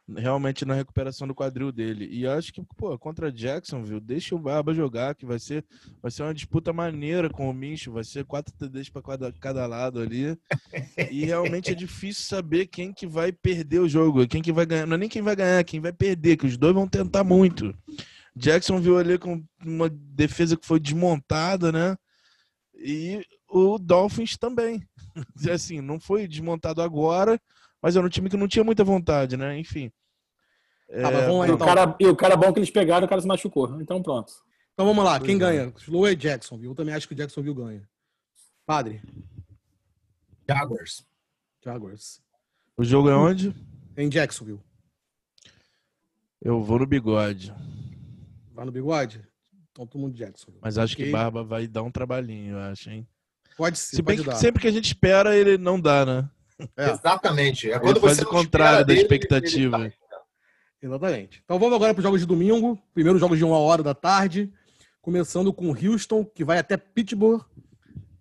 realmente 0.07 0.65
na 0.65 0.73
recuperação 0.73 1.27
do 1.27 1.35
quadril 1.35 1.71
dele. 1.71 2.07
E 2.11 2.27
acho 2.27 2.51
que, 2.51 2.61
pô, 2.77 2.97
contra 2.97 3.31
Jacksonville, 3.31 4.01
deixa 4.01 4.35
o 4.35 4.39
Barba 4.39 4.73
jogar, 4.73 5.15
que 5.15 5.25
vai 5.25 5.39
ser, 5.39 5.65
vai 6.01 6.11
ser 6.11 6.23
uma 6.23 6.33
disputa 6.33 6.73
maneira 6.73 7.29
com 7.29 7.49
o 7.49 7.53
Mincho, 7.53 7.91
vai 7.91 8.03
ser 8.03 8.25
quatro 8.25 8.53
TDs 8.53 8.89
para 8.89 9.01
cada, 9.01 9.31
cada 9.33 9.65
lado 9.65 9.99
ali. 9.99 10.37
E 11.09 11.25
realmente 11.25 11.71
é 11.71 11.75
difícil 11.75 12.25
saber 12.25 12.67
quem 12.67 12.91
que 12.93 13.07
vai 13.07 13.31
perder 13.31 13.79
o 13.79 13.89
jogo, 13.89 14.27
quem 14.27 14.41
que 14.41 14.51
vai 14.51 14.65
ganhar, 14.65 14.85
não 14.85 14.95
é 14.95 14.99
nem 14.99 15.09
quem 15.09 15.21
vai 15.21 15.35
ganhar, 15.35 15.63
quem 15.63 15.79
vai 15.79 15.93
perder, 15.93 16.37
que 16.37 16.45
os 16.45 16.57
dois 16.57 16.73
vão 16.73 16.87
tentar 16.87 17.23
muito. 17.23 17.73
Jacksonville 18.35 18.97
ali 18.97 19.17
com 19.17 19.43
uma 19.63 19.89
defesa 19.89 20.57
que 20.57 20.65
foi 20.65 20.79
desmontada, 20.79 21.71
né? 21.71 21.95
E 22.75 23.23
o 23.47 23.77
Dolphins 23.77 24.37
também. 24.37 24.81
Assim, 25.51 25.79
não 25.79 25.99
foi 25.99 26.27
desmontado 26.27 26.81
agora, 26.81 27.39
mas 27.83 27.95
era 27.97 28.05
um 28.05 28.09
time 28.09 28.29
que 28.29 28.37
não 28.37 28.47
tinha 28.47 28.63
muita 28.63 28.83
vontade, 28.83 29.35
né? 29.37 29.59
Enfim. 29.59 29.91
Tá, 30.89 31.11
mas 31.11 31.25
vamos 31.25 31.39
lá 31.39 31.47
E 31.47 31.51
o, 31.51 31.55
então. 31.55 31.67
cara, 31.67 31.95
e 31.99 32.07
o 32.07 32.15
cara 32.15 32.37
bom 32.37 32.53
que 32.53 32.59
eles 32.59 32.69
pegaram, 32.71 33.05
o 33.05 33.09
cara 33.09 33.21
se 33.21 33.27
machucou. 33.27 33.79
Então 33.81 34.01
pronto. 34.01 34.31
Então 34.73 34.85
vamos 34.85 35.03
lá, 35.03 35.19
quem 35.19 35.35
é. 35.35 35.39
ganha? 35.39 35.73
Slow 35.77 36.07
é 36.07 36.15
Jacksonville. 36.15 36.69
Eu 36.69 36.75
também 36.75 36.95
acho 36.95 37.07
que 37.07 37.13
o 37.13 37.17
Jacksonville 37.17 37.55
ganha. 37.55 37.87
Padre, 38.65 39.01
Jaguars. 40.47 41.05
Jaguars. 41.63 42.21
O 42.77 42.83
jogo 42.83 43.09
é 43.09 43.15
onde? 43.15 43.53
Em 43.97 44.09
Jacksonville. 44.09 44.61
Eu 46.41 46.61
vou 46.61 46.79
no 46.79 46.85
bigode. 46.85 47.53
Vai 48.53 48.65
no 48.65 48.71
bigode? 48.71 49.21
Então 49.71 49.85
todo 49.87 50.01
mundo 50.01 50.15
Jacksonville. 50.15 50.59
Mas 50.61 50.77
acho 50.77 50.93
Ok. 50.93 51.05
que 51.05 51.11
Barba 51.11 51.43
vai 51.43 51.67
dar 51.67 51.83
um 51.83 51.91
trabalhinho, 51.91 52.53
eu 52.55 52.59
acho, 52.59 52.89
hein? 52.89 53.07
Pode 53.57 53.77
ser, 53.77 53.95
Se 53.97 54.01
bem 54.01 54.15
pode 54.17 54.27
que 54.27 54.33
dar. 54.33 54.35
sempre 54.37 54.61
que 54.61 54.67
a 54.67 54.71
gente 54.71 54.85
espera, 54.85 55.35
ele 55.35 55.57
não 55.57 55.79
dá, 55.79 56.05
né? 56.05 56.29
É, 56.77 56.91
Exatamente. 56.91 57.69
É 57.69 57.75
Ele 57.75 57.79
quando 57.79 57.99
faz 58.01 58.15
você 58.17 58.21
o 58.21 58.25
não 58.25 58.31
contrário 58.31 58.79
da 58.79 58.83
dele, 58.83 59.01
expectativa. 59.01 59.77
ele- 59.77 59.85
ele 59.85 59.93
exatamente. 60.81 61.41
Então 61.43 61.57
vamos 61.59 61.75
agora 61.75 61.93
para 61.93 61.99
os 61.99 62.03
jogos 62.03 62.19
de 62.21 62.25
domingo. 62.27 62.77
Primeiro 62.93 63.17
jogos 63.19 63.37
de 63.37 63.43
uma 63.45 63.57
hora 63.57 63.81
da 63.83 63.93
tarde. 63.93 64.51
Começando 65.01 65.51
com 65.53 65.71
Houston, 65.71 66.23
que 66.25 66.43
vai 66.43 66.57
até 66.59 66.77
Pittsburgh 66.77 67.41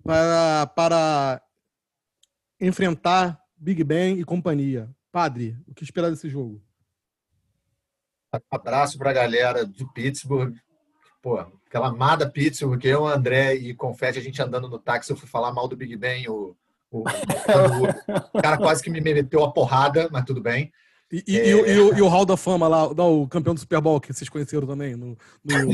para, 0.05 0.67
para 0.75 1.43
enfrentar 2.61 3.41
Big 3.57 3.83
Ben 3.85 4.19
e 4.19 4.25
companhia. 4.25 4.91
Padre, 5.11 5.57
o 5.67 5.75
que 5.75 5.85
esperar 5.85 6.11
desse 6.11 6.29
jogo? 6.29 6.63
Abraço 8.51 8.97
para 8.99 9.11
a 9.11 9.15
galera 9.15 9.65
de 9.67 9.85
Pittsburgh. 9.93 10.55
Pô, 11.21 11.39
aquela 11.39 11.89
amada 11.89 12.29
Pittsburgh, 12.29 12.81
que 12.81 12.89
eu, 12.89 13.07
André 13.07 13.55
e 13.55 13.75
Confete, 13.75 14.19
a 14.19 14.23
gente 14.23 14.41
andando 14.43 14.69
no 14.69 14.79
táxi, 14.79 15.11
eu 15.11 15.17
fui 15.17 15.29
falar 15.29 15.53
mal 15.53 15.69
do 15.69 15.77
Big 15.77 15.95
Ben, 15.97 16.29
o, 16.29 16.57
o, 16.93 17.01
o, 17.01 18.39
o 18.39 18.43
cara 18.43 18.59
quase 18.59 18.83
que 18.83 18.91
me 18.91 19.01
meteu 19.01 19.45
a 19.45 19.53
porrada, 19.53 20.09
mas 20.13 20.25
tudo 20.25 20.41
bem. 20.41 20.73
E, 21.11 21.23
e, 21.27 21.39
é... 21.39 21.49
e, 21.49 21.55
o, 21.55 21.67
e, 21.67 21.81
o, 21.81 21.99
e, 21.99 22.03
o, 22.03 22.09
Hall 22.09 22.25
da 22.25 22.37
Fama 22.37 22.67
lá, 22.67 22.93
não, 22.95 23.23
o 23.23 23.29
campeão 23.29 23.55
do 23.55 23.61
Super 23.61 23.81
Bowl 23.81 24.01
que 24.01 24.13
vocês 24.13 24.31
conheceram 24.31 24.67
também. 24.67 24.97
No, 24.97 25.17
no... 25.45 25.71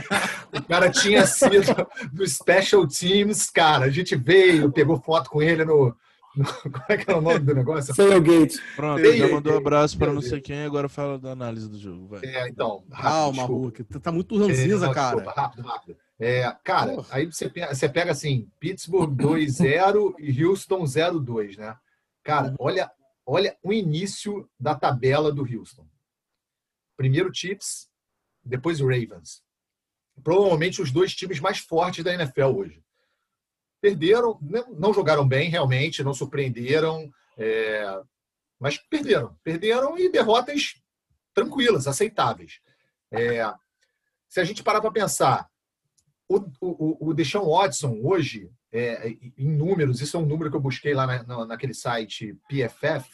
o 0.58 0.62
cara 0.66 0.90
tinha 0.90 1.26
sido 1.26 1.86
do 2.12 2.26
Special 2.26 2.86
Teams, 2.86 3.50
cara. 3.50 3.84
A 3.86 3.90
gente 3.90 4.16
veio, 4.16 4.72
pegou 4.72 4.98
foto 4.98 5.28
com 5.28 5.42
ele 5.42 5.64
no, 5.64 5.94
Como 6.62 6.84
é 6.88 6.96
que 6.96 7.10
é 7.10 7.14
o 7.14 7.20
nome 7.20 7.40
do 7.40 7.54
negócio? 7.54 7.94
Tailgate. 7.94 8.60
Pronto, 8.76 9.02
Tailgate. 9.02 9.18
já 9.18 9.34
mandou 9.34 9.54
um 9.54 9.56
abraço 9.58 9.98
para 9.98 10.12
não 10.12 10.20
sei 10.20 10.40
quem, 10.40 10.62
agora 10.64 10.88
fala 10.88 11.18
da 11.18 11.32
análise 11.32 11.68
do 11.68 11.78
jogo. 11.78 12.08
Vai. 12.08 12.20
É, 12.24 12.48
então. 12.48 12.82
Calma, 12.90 13.44
Hulk. 13.44 13.84
Tá 13.84 14.12
muito 14.12 14.38
ranzinza, 14.38 14.86
é, 14.86 14.94
cara. 14.94 15.16
Desculpa, 15.16 15.40
rápido, 15.40 15.66
rápido. 15.66 15.96
É, 16.20 16.50
cara, 16.64 16.94
Porra. 16.94 17.08
aí 17.16 17.26
você 17.26 17.48
pega, 17.48 17.74
você 17.74 17.88
pega 17.88 18.10
assim, 18.10 18.50
Pittsburgh 18.58 19.14
2-0 19.16 20.14
e 20.18 20.44
Houston 20.44 20.82
0-2, 20.82 21.56
né? 21.56 21.76
Cara, 22.24 22.54
olha, 22.58 22.90
olha 23.24 23.56
o 23.62 23.72
início 23.72 24.48
da 24.58 24.74
tabela 24.74 25.32
do 25.32 25.42
Houston. 25.42 25.86
Primeiro 26.96 27.32
Chiefs, 27.32 27.88
depois 28.44 28.80
Ravens. 28.80 29.42
Provavelmente 30.24 30.82
os 30.82 30.90
dois 30.90 31.14
times 31.14 31.38
mais 31.38 31.58
fortes 31.58 32.02
da 32.02 32.12
NFL 32.12 32.46
hoje 32.46 32.82
perderam, 33.80 34.38
não 34.76 34.92
jogaram 34.92 35.26
bem 35.26 35.48
realmente, 35.48 36.02
não 36.02 36.14
surpreenderam, 36.14 37.10
é, 37.36 38.02
mas 38.58 38.78
perderam. 38.78 39.36
Perderam 39.42 39.98
e 39.98 40.10
derrotas 40.10 40.74
tranquilas, 41.32 41.86
aceitáveis. 41.86 42.60
É, 43.10 43.42
se 44.28 44.40
a 44.40 44.44
gente 44.44 44.62
parar 44.62 44.80
para 44.80 44.90
pensar, 44.90 45.48
o, 46.28 46.36
o, 46.60 47.08
o 47.08 47.14
Deshaun 47.14 47.48
Watson 47.48 48.00
hoje, 48.02 48.50
é, 48.72 49.08
em 49.36 49.50
números, 49.50 50.00
isso 50.00 50.16
é 50.16 50.20
um 50.20 50.26
número 50.26 50.50
que 50.50 50.56
eu 50.56 50.60
busquei 50.60 50.92
lá 50.92 51.06
na, 51.24 51.46
naquele 51.46 51.74
site 51.74 52.38
PFF, 52.48 53.08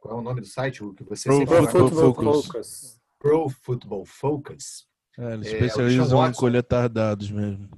qual 0.00 0.16
é 0.16 0.20
o 0.20 0.22
nome 0.22 0.40
do 0.40 0.46
site 0.46 0.82
que 0.96 1.04
você 1.04 1.28
Pro, 1.28 1.46
Pro 1.46 1.66
Football 1.66 2.14
Focus. 2.14 2.46
Focus. 2.46 3.00
Pro 3.18 3.48
Football 3.48 4.04
Focus. 4.04 4.86
É, 5.18 5.34
eles 5.34 5.46
é, 5.46 5.52
especializam 5.52 6.26
em 6.26 6.32
coletar 6.32 6.88
dados 6.88 7.30
mesmo. 7.30 7.68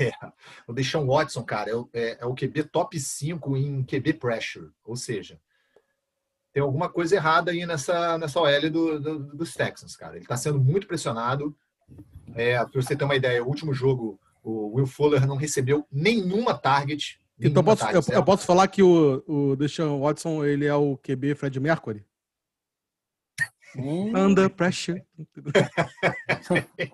É, 0.00 0.12
o 0.66 0.72
Deshaun 0.72 1.06
Watson, 1.06 1.42
cara, 1.42 1.70
é, 1.70 2.00
é, 2.00 2.18
é, 2.20 2.26
o 2.26 2.34
QB 2.34 2.64
top 2.64 2.98
5 2.98 3.56
em 3.56 3.84
QB 3.84 4.14
pressure. 4.14 4.70
Ou 4.84 4.96
seja, 4.96 5.40
tem 6.52 6.62
alguma 6.62 6.88
coisa 6.88 7.16
errada 7.16 7.50
aí 7.50 7.66
nessa, 7.66 8.16
nessa 8.16 8.40
OL 8.40 8.70
do, 8.70 9.00
do, 9.00 9.18
dos 9.36 9.54
Texans, 9.54 9.96
cara. 9.96 10.14
Ele 10.14 10.24
está 10.24 10.36
sendo 10.36 10.60
muito 10.60 10.86
pressionado. 10.86 11.56
É, 12.34 12.56
para 12.58 12.80
você 12.80 12.94
ter 12.94 13.04
uma 13.04 13.16
ideia, 13.16 13.42
o 13.42 13.48
último 13.48 13.72
jogo, 13.72 14.18
o 14.42 14.76
Will 14.76 14.86
Fuller 14.86 15.26
não 15.26 15.36
recebeu 15.36 15.86
nenhuma 15.90 16.54
target. 16.54 17.20
Nenhuma 17.38 17.52
então 17.52 17.64
posso, 17.64 17.82
target, 17.82 18.10
eu, 18.10 18.14
eu, 18.16 18.24
posso 18.24 18.46
falar 18.46 18.68
que 18.68 18.82
o, 18.82 19.22
o 19.26 19.56
Deshaun 19.56 20.00
Watson 20.00 20.44
ele 20.44 20.66
é 20.66 20.74
o 20.74 20.96
QB 20.96 21.34
Fred 21.34 21.58
Mercury? 21.60 22.04
Hum. 23.76 24.16
Under 24.16 24.48
pressure. 24.50 25.02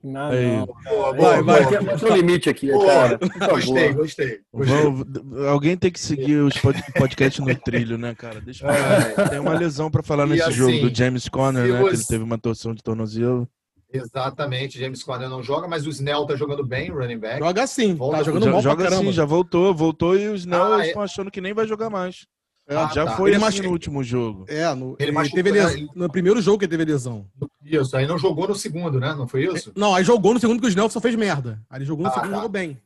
Não, 0.00 0.30
não. 0.30 0.66
Boa, 0.66 1.12
boa, 1.12 1.42
vai, 1.42 1.64
vai. 1.64 1.98
Tem 1.98 2.10
um 2.10 2.14
limite 2.14 2.48
aqui, 2.48 2.70
boa. 2.70 2.86
cara. 2.86 3.18
Gostei, 3.50 3.92
gostei. 3.92 4.40
gostei. 4.52 5.48
alguém 5.48 5.76
tem 5.76 5.90
que 5.90 5.98
seguir 5.98 6.36
os 6.36 6.54
podcasts 6.96 7.44
no 7.44 7.54
trilho, 7.56 7.98
né, 7.98 8.14
cara? 8.14 8.40
Deixa 8.40 8.64
eu 8.64 8.70
é. 8.70 9.28
Tem 9.28 9.40
uma 9.40 9.58
lesão 9.58 9.90
para 9.90 10.02
falar 10.02 10.26
e 10.26 10.30
nesse 10.30 10.44
assim, 10.44 10.52
jogo 10.52 10.88
do 10.88 10.94
James 10.94 11.28
Conner, 11.28 11.66
né? 11.66 11.80
Você... 11.80 11.90
Que 11.90 11.96
ele 11.96 12.04
teve 12.04 12.24
uma 12.24 12.38
torção 12.38 12.74
de 12.74 12.82
tornozelo. 12.82 13.48
Exatamente, 13.92 14.78
James 14.78 15.02
Conner 15.02 15.28
não 15.28 15.42
joga, 15.42 15.66
mas 15.66 15.86
o 15.86 15.90
Snell 15.90 16.26
tá 16.26 16.36
jogando 16.36 16.64
bem, 16.64 16.90
running 16.90 17.18
back. 17.18 17.38
Joga 17.38 17.66
sim, 17.66 17.94
Volta 17.94 18.18
tá 18.18 18.22
jogando 18.22 18.50
mal 18.50 18.60
Joga 18.60 18.90
sim, 18.90 19.12
já 19.12 19.24
voltou, 19.24 19.74
voltou 19.74 20.16
e 20.16 20.28
o 20.28 20.34
Snell 20.34 20.74
ah, 20.74 20.86
estão 20.86 21.02
é... 21.02 21.04
achando 21.04 21.30
que 21.30 21.40
nem 21.40 21.54
vai 21.54 21.66
jogar 21.66 21.88
mais. 21.88 22.26
Ah, 22.68 22.90
já 22.94 23.06
tá. 23.06 23.16
foi 23.16 23.32
ele 23.32 23.42
assim 23.42 23.62
no 23.62 23.70
último 23.70 24.04
jogo. 24.04 24.44
É, 24.46 24.74
no, 24.74 24.94
ele, 24.98 25.16
ele 25.16 25.30
teve 25.30 25.50
lesão, 25.50 25.88
no 25.94 26.10
primeiro 26.10 26.42
jogo 26.42 26.58
que 26.58 26.66
ele 26.66 26.70
teve 26.70 26.84
lesão. 26.84 27.24
Isso, 27.64 27.96
aí 27.96 28.06
não 28.06 28.18
jogou 28.18 28.46
no 28.46 28.54
segundo, 28.54 29.00
né? 29.00 29.14
Não 29.14 29.26
foi 29.26 29.44
isso? 29.44 29.72
Não, 29.74 29.94
aí 29.94 30.04
jogou 30.04 30.34
no 30.34 30.40
segundo 30.40 30.60
que 30.60 30.66
o 30.66 30.68
Snell 30.68 30.90
só 30.90 31.00
fez 31.00 31.14
merda. 31.14 31.58
Aí 31.70 31.78
ele 31.78 31.86
jogou 31.86 32.04
no 32.04 32.10
ah, 32.10 32.12
segundo 32.12 32.28
e 32.28 32.30
tá. 32.30 32.36
jogou 32.36 32.50
bem. 32.50 32.78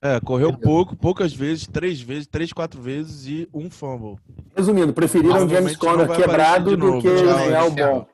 É, 0.00 0.20
correu 0.20 0.52
pouco, 0.52 0.94
poucas 0.94 1.32
vezes, 1.32 1.66
três 1.66 2.00
vezes, 2.00 2.28
três, 2.28 2.52
quatro 2.52 2.80
vezes 2.80 3.26
e 3.26 3.48
um 3.52 3.68
fumble. 3.68 4.18
Resumindo, 4.54 4.92
preferiram 4.92 5.46
o 5.46 5.48
James 5.48 5.76
Conner 5.76 6.06
quebrado 6.14 6.76
do 6.76 7.00
que 7.00 7.08
o 7.08 7.16
Snell 7.16 7.70
bom. 7.70 8.06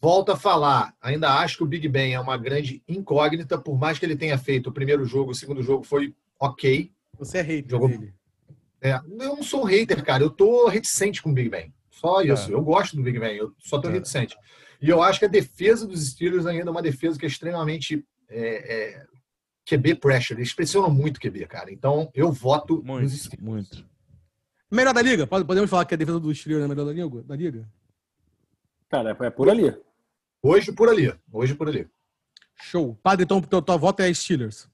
Volta 0.00 0.32
a 0.32 0.36
falar, 0.36 0.94
ainda 1.00 1.38
acho 1.38 1.58
que 1.58 1.62
o 1.62 1.66
Big 1.66 1.88
Ben 1.88 2.14
é 2.14 2.20
uma 2.20 2.36
grande 2.36 2.82
incógnita, 2.88 3.56
por 3.56 3.78
mais 3.78 3.98
que 3.98 4.04
ele 4.04 4.16
tenha 4.16 4.36
feito 4.36 4.68
o 4.68 4.72
primeiro 4.72 5.04
jogo, 5.04 5.30
o 5.30 5.34
segundo 5.34 5.62
jogo 5.62 5.84
foi 5.84 6.14
ok. 6.40 6.90
Você 7.18 7.38
é 7.38 7.42
hater 7.42 7.70
jogou... 7.70 7.88
dele. 7.88 8.12
É, 8.80 8.94
eu 8.94 9.36
não 9.36 9.42
sou 9.42 9.62
um 9.62 9.64
hater, 9.64 10.04
cara. 10.04 10.22
Eu 10.22 10.30
tô 10.30 10.68
reticente 10.68 11.22
com 11.22 11.30
o 11.30 11.32
Big 11.32 11.48
Ben. 11.48 11.72
Só 11.90 12.20
é. 12.20 12.26
isso. 12.26 12.50
É. 12.50 12.54
Eu 12.54 12.62
gosto 12.62 12.96
do 12.96 13.02
Big 13.02 13.18
Ben. 13.18 13.36
Eu 13.36 13.52
só 13.58 13.78
tô 13.78 13.88
é. 13.88 13.92
reticente. 13.92 14.36
E 14.80 14.88
eu 14.88 15.02
acho 15.02 15.18
que 15.18 15.24
a 15.24 15.28
defesa 15.28 15.86
dos 15.86 16.06
Steelers 16.08 16.46
ainda 16.46 16.68
é 16.68 16.70
uma 16.70 16.82
defesa 16.82 17.18
que 17.18 17.24
é 17.24 17.28
extremamente 17.28 18.04
é, 18.28 18.94
é 18.94 19.06
QB 19.68 19.96
pressure. 19.96 20.38
Eles 20.38 20.52
pressionam 20.52 20.90
muito 20.90 21.20
QB, 21.20 21.46
cara. 21.46 21.72
Então 21.72 22.10
eu 22.14 22.30
voto 22.30 22.82
muito, 22.84 23.02
nos 23.02 23.18
Steelers. 23.18 23.42
Muito. 23.42 23.86
Melhor 24.70 24.92
da 24.92 25.02
liga? 25.02 25.26
Podemos 25.26 25.70
falar 25.70 25.84
que 25.84 25.94
a 25.94 25.96
defesa 25.96 26.20
dos 26.20 26.38
Steelers 26.38 26.62
é 26.62 26.66
a 26.66 26.68
melhor 26.68 26.84
da 26.84 26.92
liga? 26.92 27.22
Da 27.22 27.36
liga? 27.36 27.68
Cara, 28.88 29.16
é 29.20 29.30
por 29.30 29.50
ali. 29.50 29.76
Hoje 30.42 30.72
por 30.72 30.88
ali. 30.88 31.12
Hoje 31.32 31.54
por 31.54 31.68
ali. 31.68 31.88
Show. 32.62 32.98
Padre, 33.02 33.24
então 33.24 33.40
tua, 33.40 33.60
tua 33.60 33.76
voto 33.76 34.00
é 34.00 34.12
Steelers. 34.12 34.68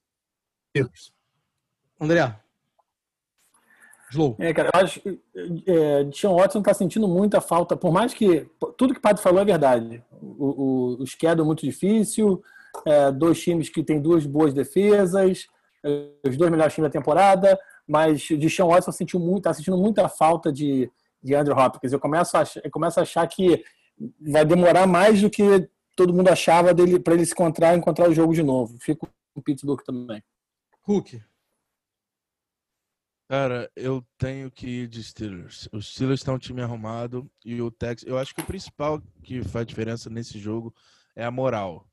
Steelers. 0.71 1.13
André? 2.01 2.39
Slow. 4.11 4.37
É, 4.39 4.53
cara, 4.53 4.71
eu 4.75 4.81
acho 4.81 5.01
que 5.01 5.21
é, 5.67 6.11
Sean 6.13 6.35
Watson 6.35 6.59
está 6.59 6.75
sentindo 6.75 7.09
muita 7.09 7.41
falta, 7.41 7.75
por 7.77 7.91
mais 7.91 8.13
que 8.13 8.47
tudo 8.77 8.93
que 8.93 8.99
o 8.99 9.03
Padre 9.03 9.23
falou 9.23 9.41
é 9.41 9.45
verdade. 9.45 10.05
O, 10.21 10.97
o, 10.99 11.03
o 11.03 11.07
schedule 11.07 11.41
é 11.41 11.45
muito 11.45 11.65
difícil, 11.65 12.43
é, 12.85 13.11
dois 13.11 13.41
times 13.41 13.71
que 13.71 13.83
têm 13.83 14.01
duas 14.01 14.27
boas 14.27 14.53
defesas, 14.53 15.47
é, 15.83 16.11
os 16.29 16.37
dois 16.37 16.51
melhores 16.51 16.75
times 16.75 16.91
da 16.91 16.99
temporada, 16.99 17.59
mas 17.89 18.21
de 18.21 18.51
Sean 18.51 18.67
Watson 18.67 18.93
sentiu 18.93 19.19
muito, 19.19 19.39
está 19.39 19.55
sentindo 19.55 19.79
muita 19.79 20.07
falta 20.09 20.53
de, 20.53 20.91
de 21.23 21.35
Andrew 21.35 21.57
Hopkins. 21.57 21.93
Eu 21.93 22.01
começo, 22.01 22.37
a 22.37 22.45
eu 22.63 22.71
começo 22.71 23.01
a 23.01 23.05
achar 23.05 23.27
que 23.27 23.65
vai 24.21 24.45
demorar 24.45 24.87
mais 24.87 25.21
do 25.21 25.31
que 25.31 25.43
todo 25.97 26.15
mundo 26.15 26.29
achava 26.29 26.73
dele 26.73 26.99
para 26.99 27.15
ele 27.15 27.27
se 27.27 27.33
encontrar 27.33 27.77
encontrar 27.77 28.09
o 28.09 28.15
jogo 28.15 28.35
de 28.35 28.43
novo. 28.43 28.77
Fico 28.81 29.07
com 29.07 29.41
o 29.41 29.43
Pittsburgh 29.43 29.83
também. 29.83 30.23
Hulk. 30.83 31.23
Cara, 33.29 33.71
eu 33.75 34.05
tenho 34.19 34.51
que 34.51 34.67
ir 34.67 34.89
de 34.89 35.03
Steelers. 35.03 35.69
Os 35.73 35.95
Steelers 35.95 36.21
estão 36.21 36.35
um 36.35 36.39
time 36.39 36.61
arrumado 36.61 37.31
e 37.45 37.63
o 37.63 37.71
Texas. 37.71 38.07
Eu 38.07 38.19
acho 38.19 38.35
que 38.35 38.43
o 38.43 38.47
principal 38.47 39.01
que 39.23 39.43
faz 39.43 39.67
diferença 39.67 40.11
nesse 40.11 40.39
jogo 40.39 40.75
é 41.17 41.25
a 41.25 41.31
moral. 41.31 41.89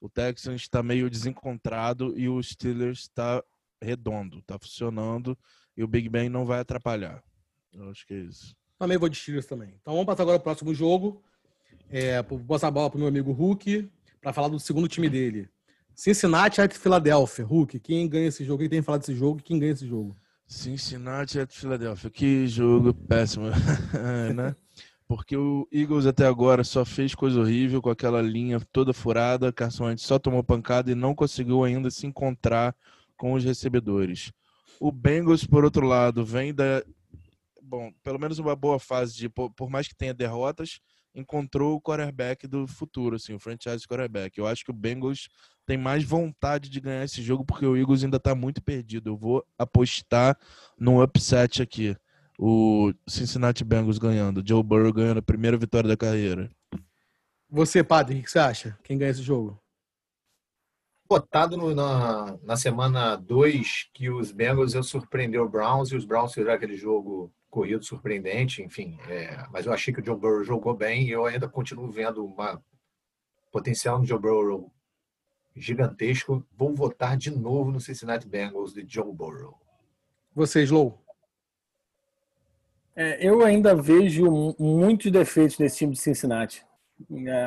O 0.00 0.10
Texans 0.10 0.60
está 0.60 0.82
meio 0.82 1.08
desencontrado 1.08 2.12
e 2.18 2.28
o 2.28 2.42
Steelers 2.42 3.00
está 3.00 3.42
redondo, 3.80 4.40
está 4.40 4.58
funcionando 4.58 5.38
e 5.74 5.82
o 5.82 5.88
Big 5.88 6.08
Ben 6.08 6.28
não 6.28 6.44
vai 6.44 6.60
atrapalhar. 6.60 7.24
Eu 7.72 7.88
acho 7.90 8.06
que 8.06 8.12
é 8.12 8.18
isso. 8.18 8.54
Também 8.78 8.98
vou 8.98 9.08
de 9.08 9.16
Steelers 9.16 9.46
também. 9.46 9.74
Então 9.80 9.94
vamos 9.94 10.04
passar 10.06 10.24
agora 10.24 10.38
para 10.38 10.42
o 10.42 10.52
próximo 10.52 10.74
jogo. 10.74 11.24
É, 11.90 12.22
passar 12.22 12.68
a 12.68 12.70
bola 12.70 12.90
para 12.90 12.96
o 12.96 13.00
meu 13.00 13.08
amigo 13.08 13.32
Hulk 13.32 13.88
para 14.20 14.32
falar 14.32 14.48
do 14.48 14.58
segundo 14.58 14.88
time 14.88 15.08
dele. 15.08 15.48
Cincinnati 15.94 16.60
e 16.60 16.68
Filadélfia. 16.68 17.44
Hulk, 17.44 17.78
quem 17.78 18.08
ganha 18.08 18.28
esse 18.28 18.44
jogo? 18.44 18.60
Quem 18.60 18.68
tem 18.68 18.80
que 18.80 18.86
falar 18.86 18.98
desse 18.98 19.14
jogo? 19.14 19.40
Quem 19.42 19.58
ganha 19.58 19.72
esse 19.72 19.86
jogo? 19.86 20.16
Cincinnati 20.46 21.38
e 21.38 21.46
Philadelphia. 21.46 22.10
Que 22.10 22.46
jogo 22.48 22.92
péssimo, 22.92 23.46
né? 24.34 24.56
Porque 25.06 25.36
o 25.36 25.68
Eagles 25.70 26.06
até 26.06 26.26
agora 26.26 26.64
só 26.64 26.84
fez 26.84 27.14
coisa 27.14 27.38
horrível 27.38 27.80
com 27.80 27.90
aquela 27.90 28.22
linha 28.22 28.58
toda 28.72 28.92
furada. 28.92 29.52
Carson 29.52 29.84
Wentz 29.84 30.02
só 30.02 30.18
tomou 30.18 30.42
pancada 30.42 30.90
e 30.90 30.94
não 30.94 31.14
conseguiu 31.14 31.62
ainda 31.62 31.90
se 31.90 32.06
encontrar 32.06 32.74
com 33.16 33.34
os 33.34 33.44
recebedores. 33.44 34.32
O 34.80 34.90
Bengals, 34.90 35.46
por 35.46 35.64
outro 35.64 35.86
lado, 35.86 36.24
vem 36.24 36.52
da. 36.54 36.82
Bom, 37.62 37.92
pelo 38.02 38.18
menos 38.18 38.38
uma 38.38 38.56
boa 38.56 38.78
fase 38.78 39.14
de. 39.14 39.28
Por 39.28 39.70
mais 39.70 39.86
que 39.86 39.94
tenha 39.94 40.14
derrotas, 40.14 40.80
encontrou 41.14 41.76
o 41.76 41.80
quarterback 41.80 42.46
do 42.46 42.66
futuro, 42.66 43.16
assim, 43.16 43.34
o 43.34 43.38
franchise 43.38 43.86
quarterback. 43.86 44.36
Eu 44.36 44.46
acho 44.46 44.64
que 44.64 44.70
o 44.70 44.74
Bengals 44.74 45.28
tem 45.64 45.78
mais 45.78 46.04
vontade 46.04 46.68
de 46.68 46.80
ganhar 46.80 47.04
esse 47.04 47.22
jogo 47.22 47.44
porque 47.44 47.64
o 47.64 47.76
Eagles 47.76 48.04
ainda 48.04 48.16
está 48.16 48.34
muito 48.34 48.62
perdido. 48.62 49.10
Eu 49.10 49.16
vou 49.16 49.46
apostar 49.58 50.38
no 50.78 51.02
upset 51.02 51.62
aqui. 51.62 51.96
O 52.38 52.92
Cincinnati 53.08 53.64
Bengals 53.64 53.98
ganhando, 53.98 54.42
Joe 54.46 54.62
Burrow 54.62 54.92
ganhando 54.92 55.18
a 55.18 55.22
primeira 55.22 55.56
vitória 55.56 55.88
da 55.88 55.96
carreira. 55.96 56.50
Você, 57.48 57.84
Padre, 57.84 58.18
o 58.18 58.22
que 58.22 58.30
você 58.30 58.40
acha? 58.40 58.76
Quem 58.82 58.98
ganha 58.98 59.12
esse 59.12 59.22
jogo? 59.22 59.60
Botado 61.08 61.56
no, 61.56 61.74
na, 61.74 62.36
na 62.42 62.56
semana 62.56 63.14
2 63.14 63.90
que 63.92 64.10
os 64.10 64.32
Bengals 64.32 64.74
eu 64.74 64.82
surpreendeu 64.82 65.44
o 65.44 65.48
Browns 65.48 65.90
e 65.90 65.96
os 65.96 66.04
Browns 66.04 66.32
fizeram 66.32 66.54
aquele 66.54 66.76
jogo 66.76 67.32
corrido 67.54 67.84
surpreendente, 67.84 68.60
enfim. 68.60 68.98
É, 69.08 69.46
mas 69.52 69.64
eu 69.64 69.72
achei 69.72 69.94
que 69.94 70.00
o 70.00 70.04
Joe 70.04 70.16
Burrow 70.16 70.42
jogou 70.42 70.74
bem 70.74 71.04
e 71.04 71.10
eu 71.12 71.24
ainda 71.24 71.48
continuo 71.48 71.88
vendo 71.88 72.26
uma 72.26 72.60
potencial 73.52 74.00
no 74.00 74.04
Joe 74.04 74.18
Burrow 74.18 74.72
gigantesco. 75.54 76.44
Vou 76.56 76.74
votar 76.74 77.16
de 77.16 77.30
novo 77.30 77.70
no 77.70 77.80
Cincinnati 77.80 78.26
Bengals 78.26 78.74
de 78.74 78.84
Joe 78.88 79.12
Burrow. 79.12 79.56
Vocês, 80.34 80.68
Lou? 80.68 81.00
É, 82.96 83.24
eu 83.24 83.44
ainda 83.44 83.72
vejo 83.72 84.56
muitos 84.58 85.12
defeitos 85.12 85.56
nesse 85.60 85.78
time 85.78 85.92
de 85.92 86.00
Cincinnati. 86.00 86.66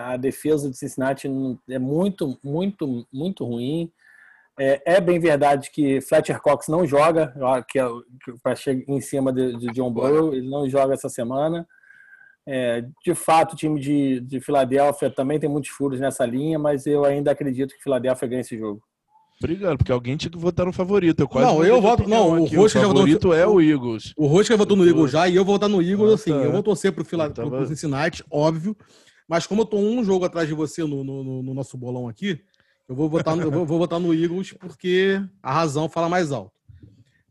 A 0.06 0.16
defesa 0.16 0.70
de 0.70 0.78
Cincinnati 0.78 1.28
é 1.70 1.80
muito, 1.80 2.40
muito, 2.42 3.06
muito 3.12 3.44
ruim. 3.44 3.92
É, 4.60 4.96
é 4.96 5.02
bem 5.02 5.20
verdade 5.20 5.70
que 5.72 6.02
Fletcher 6.02 6.42
Cox 6.42 6.68
não 6.68 6.86
joga, 6.86 7.34
que 7.70 7.80
é, 7.80 7.86
para 8.42 8.56
chegar 8.56 8.84
em 8.88 9.00
cima 9.00 9.32
de, 9.32 9.56
de 9.58 9.68
John 9.68 9.92
Burrow, 9.92 10.34
ele 10.34 10.50
não 10.50 10.68
joga 10.68 10.94
essa 10.94 11.10
semana. 11.10 11.68
É, 12.50 12.84
de 13.04 13.14
fato, 13.14 13.54
o 13.54 13.56
time 13.56 13.80
de, 13.80 14.22
de 14.22 14.40
Filadélfia 14.40 15.10
também 15.12 15.40
tem 15.40 15.50
muitos 15.50 15.70
furos 15.70 16.00
nessa 16.00 16.26
linha, 16.26 16.58
mas 16.58 16.88
eu 16.88 17.04
ainda 17.04 17.32
acredito 17.32 17.76
que 17.76 17.84
Filadélfia 17.84 18.28
ganha 18.28 18.42
esse 18.42 18.58
jogo. 18.58 18.82
Obrigado, 19.40 19.78
porque 19.78 19.92
alguém 19.92 20.18
tinha 20.18 20.32
que 20.32 20.38
votar 20.38 20.66
no 20.66 20.74
favorito. 20.74 21.20
Eu 21.20 21.28
quase 21.28 21.46
não, 21.46 21.64
eu 21.64 21.80
voto. 21.80 22.10
Não, 22.10 22.42
o 22.42 22.46
Rosca 22.46 22.80
já 22.80 22.88
votou. 22.88 23.04
O 23.04 23.06
favorito 23.06 23.34
é 23.34 23.46
o 23.46 23.62
Eagles. 23.62 24.14
O 24.18 24.26
Rosca 24.26 24.58
votou 24.58 24.76
no 24.76 24.88
Eagles 24.88 25.12
já 25.12 25.28
e 25.28 25.36
eu 25.36 25.46
vou 25.46 25.56
votar 25.56 25.70
no 25.70 25.82
Eagles, 25.82 26.12
ah, 26.12 26.16
assim. 26.16 26.32
Tá. 26.32 26.38
Eu 26.38 26.52
vou 26.52 26.64
torcer 26.64 26.92
pro, 26.92 27.06
Fila, 27.06 27.30
tava... 27.30 27.50
pro 27.50 27.68
Cincinnati, 27.68 28.24
óbvio. 28.32 28.76
Mas 29.28 29.46
como 29.46 29.62
eu 29.62 29.66
tô 29.66 29.78
um 29.78 30.04
jogo 30.04 30.26
atrás 30.26 30.48
de 30.48 30.56
você 30.56 30.82
no, 30.84 31.04
no, 31.04 31.44
no 31.44 31.54
nosso 31.54 31.78
bolão 31.78 32.08
aqui, 32.08 32.42
eu 32.88 32.96
vou 32.96 33.10
votar 33.10 33.36
no, 33.36 33.44
eu 33.44 33.66
vou, 33.66 34.00
no 34.00 34.14
Eagles 34.14 34.54
porque 34.54 35.22
a 35.44 35.54
razão 35.54 35.90
fala 35.90 36.08
mais 36.08 36.32
alto. 36.32 36.54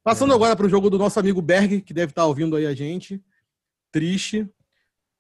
Passando 0.04 0.32
é. 0.32 0.36
agora 0.36 0.54
para 0.54 0.66
o 0.66 0.68
jogo 0.68 0.90
do 0.90 0.98
nosso 0.98 1.18
amigo 1.18 1.40
Berg, 1.40 1.80
que 1.80 1.94
deve 1.94 2.12
estar 2.12 2.26
ouvindo 2.26 2.56
aí 2.56 2.66
a 2.66 2.74
gente. 2.74 3.22
Triste. 3.90 4.48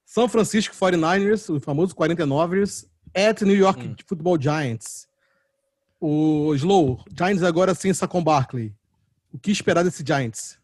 São 0.04 0.28
Francisco 0.28 0.74
49ers, 0.74 1.52
o 1.52 1.58
famoso 1.58 1.94
49ers, 1.94 2.86
at 3.14 3.40
New 3.42 3.56
York 3.56 3.88
hum. 3.88 3.96
Football 4.06 4.40
Giants. 4.40 5.08
O 6.00 6.54
Slow, 6.54 7.02
Giants 7.16 7.42
agora 7.42 7.74
sem 7.74 7.92
Saquon 7.92 8.22
Barkley. 8.22 8.72
O 9.32 9.38
que 9.38 9.50
esperar 9.50 9.82
desse 9.82 10.04
Giants? 10.06 10.58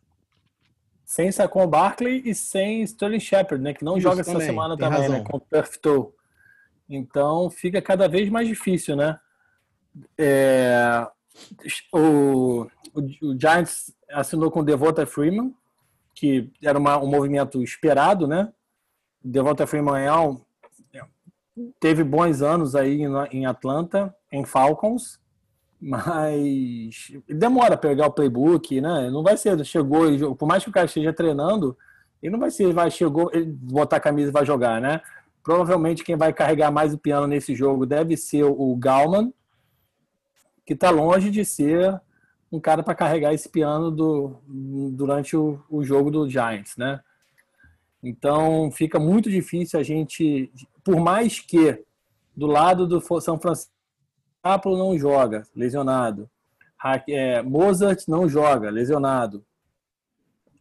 Sem 1.05 1.33
Saquon 1.33 1.67
Barkley 1.67 2.23
e 2.25 2.35
sem 2.35 2.83
Sterling 2.83 3.21
Shepard, 3.21 3.63
né? 3.63 3.75
Que 3.75 3.85
não 3.85 3.97
Isso 3.97 4.03
joga 4.03 4.23
também, 4.23 4.43
essa 4.43 4.47
semana 4.47 4.77
também, 4.77 4.91
né, 4.91 5.07
razão. 5.09 5.19
né? 5.19 5.25
Com 5.25 5.39
o 5.39 6.15
Então 6.89 7.51
fica 7.51 7.83
cada 7.83 8.07
vez 8.07 8.29
mais 8.29 8.47
difícil, 8.47 8.95
né? 8.95 9.19
É, 10.19 11.07
o, 11.93 12.67
o, 12.95 13.39
Giants 13.39 13.95
assinou 14.11 14.51
com 14.51 14.65
Devonta 14.65 15.05
Freeman, 15.07 15.55
que 16.15 16.51
era 16.63 16.79
uma, 16.79 16.99
um 16.99 17.07
movimento 17.07 17.63
esperado, 17.63 18.27
né? 18.27 18.53
Devonta 19.23 19.67
Freeman 19.67 20.01
é 20.01 20.13
um, 20.13 20.41
teve 21.79 22.03
bons 22.03 22.43
anos 22.43 22.75
aí 22.75 23.03
em 23.31 23.47
Atlanta, 23.47 24.15
em 24.31 24.45
Falcons, 24.45 25.21
mas 25.81 27.13
demora 27.29 27.75
a 27.75 27.79
pegar 27.79 28.07
o 28.07 28.13
playbook, 28.13 28.81
né? 28.81 29.11
Não 29.11 29.23
vai 29.23 29.37
ser, 29.37 29.63
chegou, 29.65 30.37
por 30.37 30.47
mais 30.47 30.63
que 30.63 30.71
o 30.71 30.73
cara 30.73 30.87
esteja 30.87 31.13
treinando, 31.13 31.77
ele 32.23 32.33
não 32.33 32.39
vai 32.39 32.51
ser, 32.51 32.73
vai 32.73 32.91
chegou, 32.91 33.31
botar 33.47 33.97
a 33.97 34.01
camisa 34.01 34.29
e 34.29 34.33
vai 34.33 34.47
jogar, 34.47 34.81
né? 34.81 35.01
Provavelmente 35.43 36.05
quem 36.05 36.17
vai 36.17 36.33
carregar 36.33 36.71
mais 36.71 36.95
o 36.95 36.99
piano 36.99 37.27
nesse 37.27 37.55
jogo 37.55 37.85
deve 37.85 38.17
ser 38.17 38.45
o 38.45 38.77
Galman, 38.77 39.33
que 40.65 40.75
está 40.75 40.91
longe 40.91 41.31
de 41.31 41.45
ser 41.45 42.01
um 42.51 42.61
cara 42.61 42.83
para 42.83 42.95
carregar 42.95 43.33
esse 43.33 43.49
piano 43.49 43.91
do, 43.91 44.43
durante 44.93 45.37
o, 45.37 45.61
o 45.71 45.83
jogo 45.83 46.11
do 46.11 46.29
Giants, 46.29 46.77
né? 46.77 47.01
Então 48.03 48.71
fica 48.71 48.99
muito 48.99 49.31
difícil 49.31 49.79
a 49.79 49.83
gente, 49.83 50.53
por 50.85 51.01
mais 51.01 51.39
que 51.39 51.83
do 52.37 52.47
lado 52.47 52.87
do 52.87 53.01
São 53.21 53.39
Francisco 53.39 53.73
Apple 54.43 54.77
não 54.77 54.99
joga, 54.99 55.45
lesionado. 55.55 56.29
É, 57.09 57.43
Mozart 57.43 58.03
não 58.09 58.29
joga, 58.29 58.71
lesionado. 58.71 59.45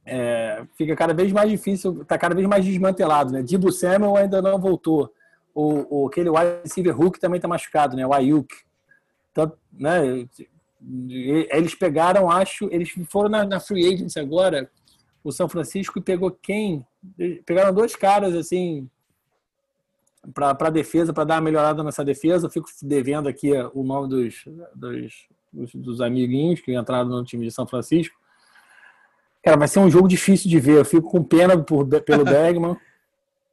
É, 0.06 0.64
fica 0.78 0.96
cada 0.96 1.14
vez 1.14 1.32
mais 1.32 1.50
difícil, 1.50 2.02
está 2.04 2.18
cada 2.18 2.36
vez 2.36 2.48
mais 2.48 2.64
desmantelado, 2.64 3.32
né? 3.32 3.42
Dibu 3.42 3.72
Samuel 3.72 4.16
ainda 4.18 4.42
não 4.42 4.60
voltou. 4.60 5.12
O, 5.54 6.04
o 6.04 6.08
aquele 6.08 6.30
wide 6.30 6.62
receiver 6.64 6.96
Hulk 6.96 7.20
também 7.20 7.38
está 7.38 7.48
machucado, 7.48 7.96
né? 7.96 8.06
O 8.06 8.14
Ayuk. 8.14 8.54
Então, 9.32 9.52
né? 9.72 10.28
Eles 11.52 11.76
pegaram, 11.76 12.30
acho, 12.30 12.68
eles 12.72 12.92
foram 13.08 13.30
na, 13.30 13.46
na 13.46 13.60
free 13.60 13.94
agency 13.94 14.20
agora, 14.20 14.70
o 15.24 15.32
São 15.32 15.48
Francisco 15.48 16.00
e 16.00 16.02
pegou 16.02 16.32
quem? 16.32 16.86
Pegaram 17.46 17.74
dois 17.74 17.96
caras 17.96 18.34
assim 18.34 18.90
para 20.34 20.52
a 20.60 20.70
defesa, 20.70 21.14
para 21.14 21.24
dar 21.24 21.36
uma 21.36 21.42
melhorada 21.42 21.84
nessa 21.84 22.04
defesa. 22.04 22.48
Eu 22.48 22.52
fico 22.52 22.68
devendo 22.84 23.28
aqui 23.28 23.52
o 23.74 23.84
nome 23.84 24.08
dos, 24.08 24.44
dos, 24.76 25.28
dos, 25.52 25.76
dos, 25.76 26.02
amiguinhos 26.02 26.62
que 26.62 26.76
entraram 26.76 27.10
no 27.10 27.24
time 27.24 27.46
de 27.46 27.52
São 27.52 27.66
Francisco. 27.66 28.16
Cara, 29.44 29.58
vai 29.58 29.68
ser 29.68 29.80
um 29.80 29.90
jogo 29.90 30.08
difícil 30.08 30.50
de 30.50 30.60
ver. 30.60 30.78
Eu 30.78 30.86
fico 30.86 31.10
com 31.10 31.24
pena 31.24 31.58
por, 31.58 31.88
pelo 31.88 32.24
Bergman, 32.26 32.78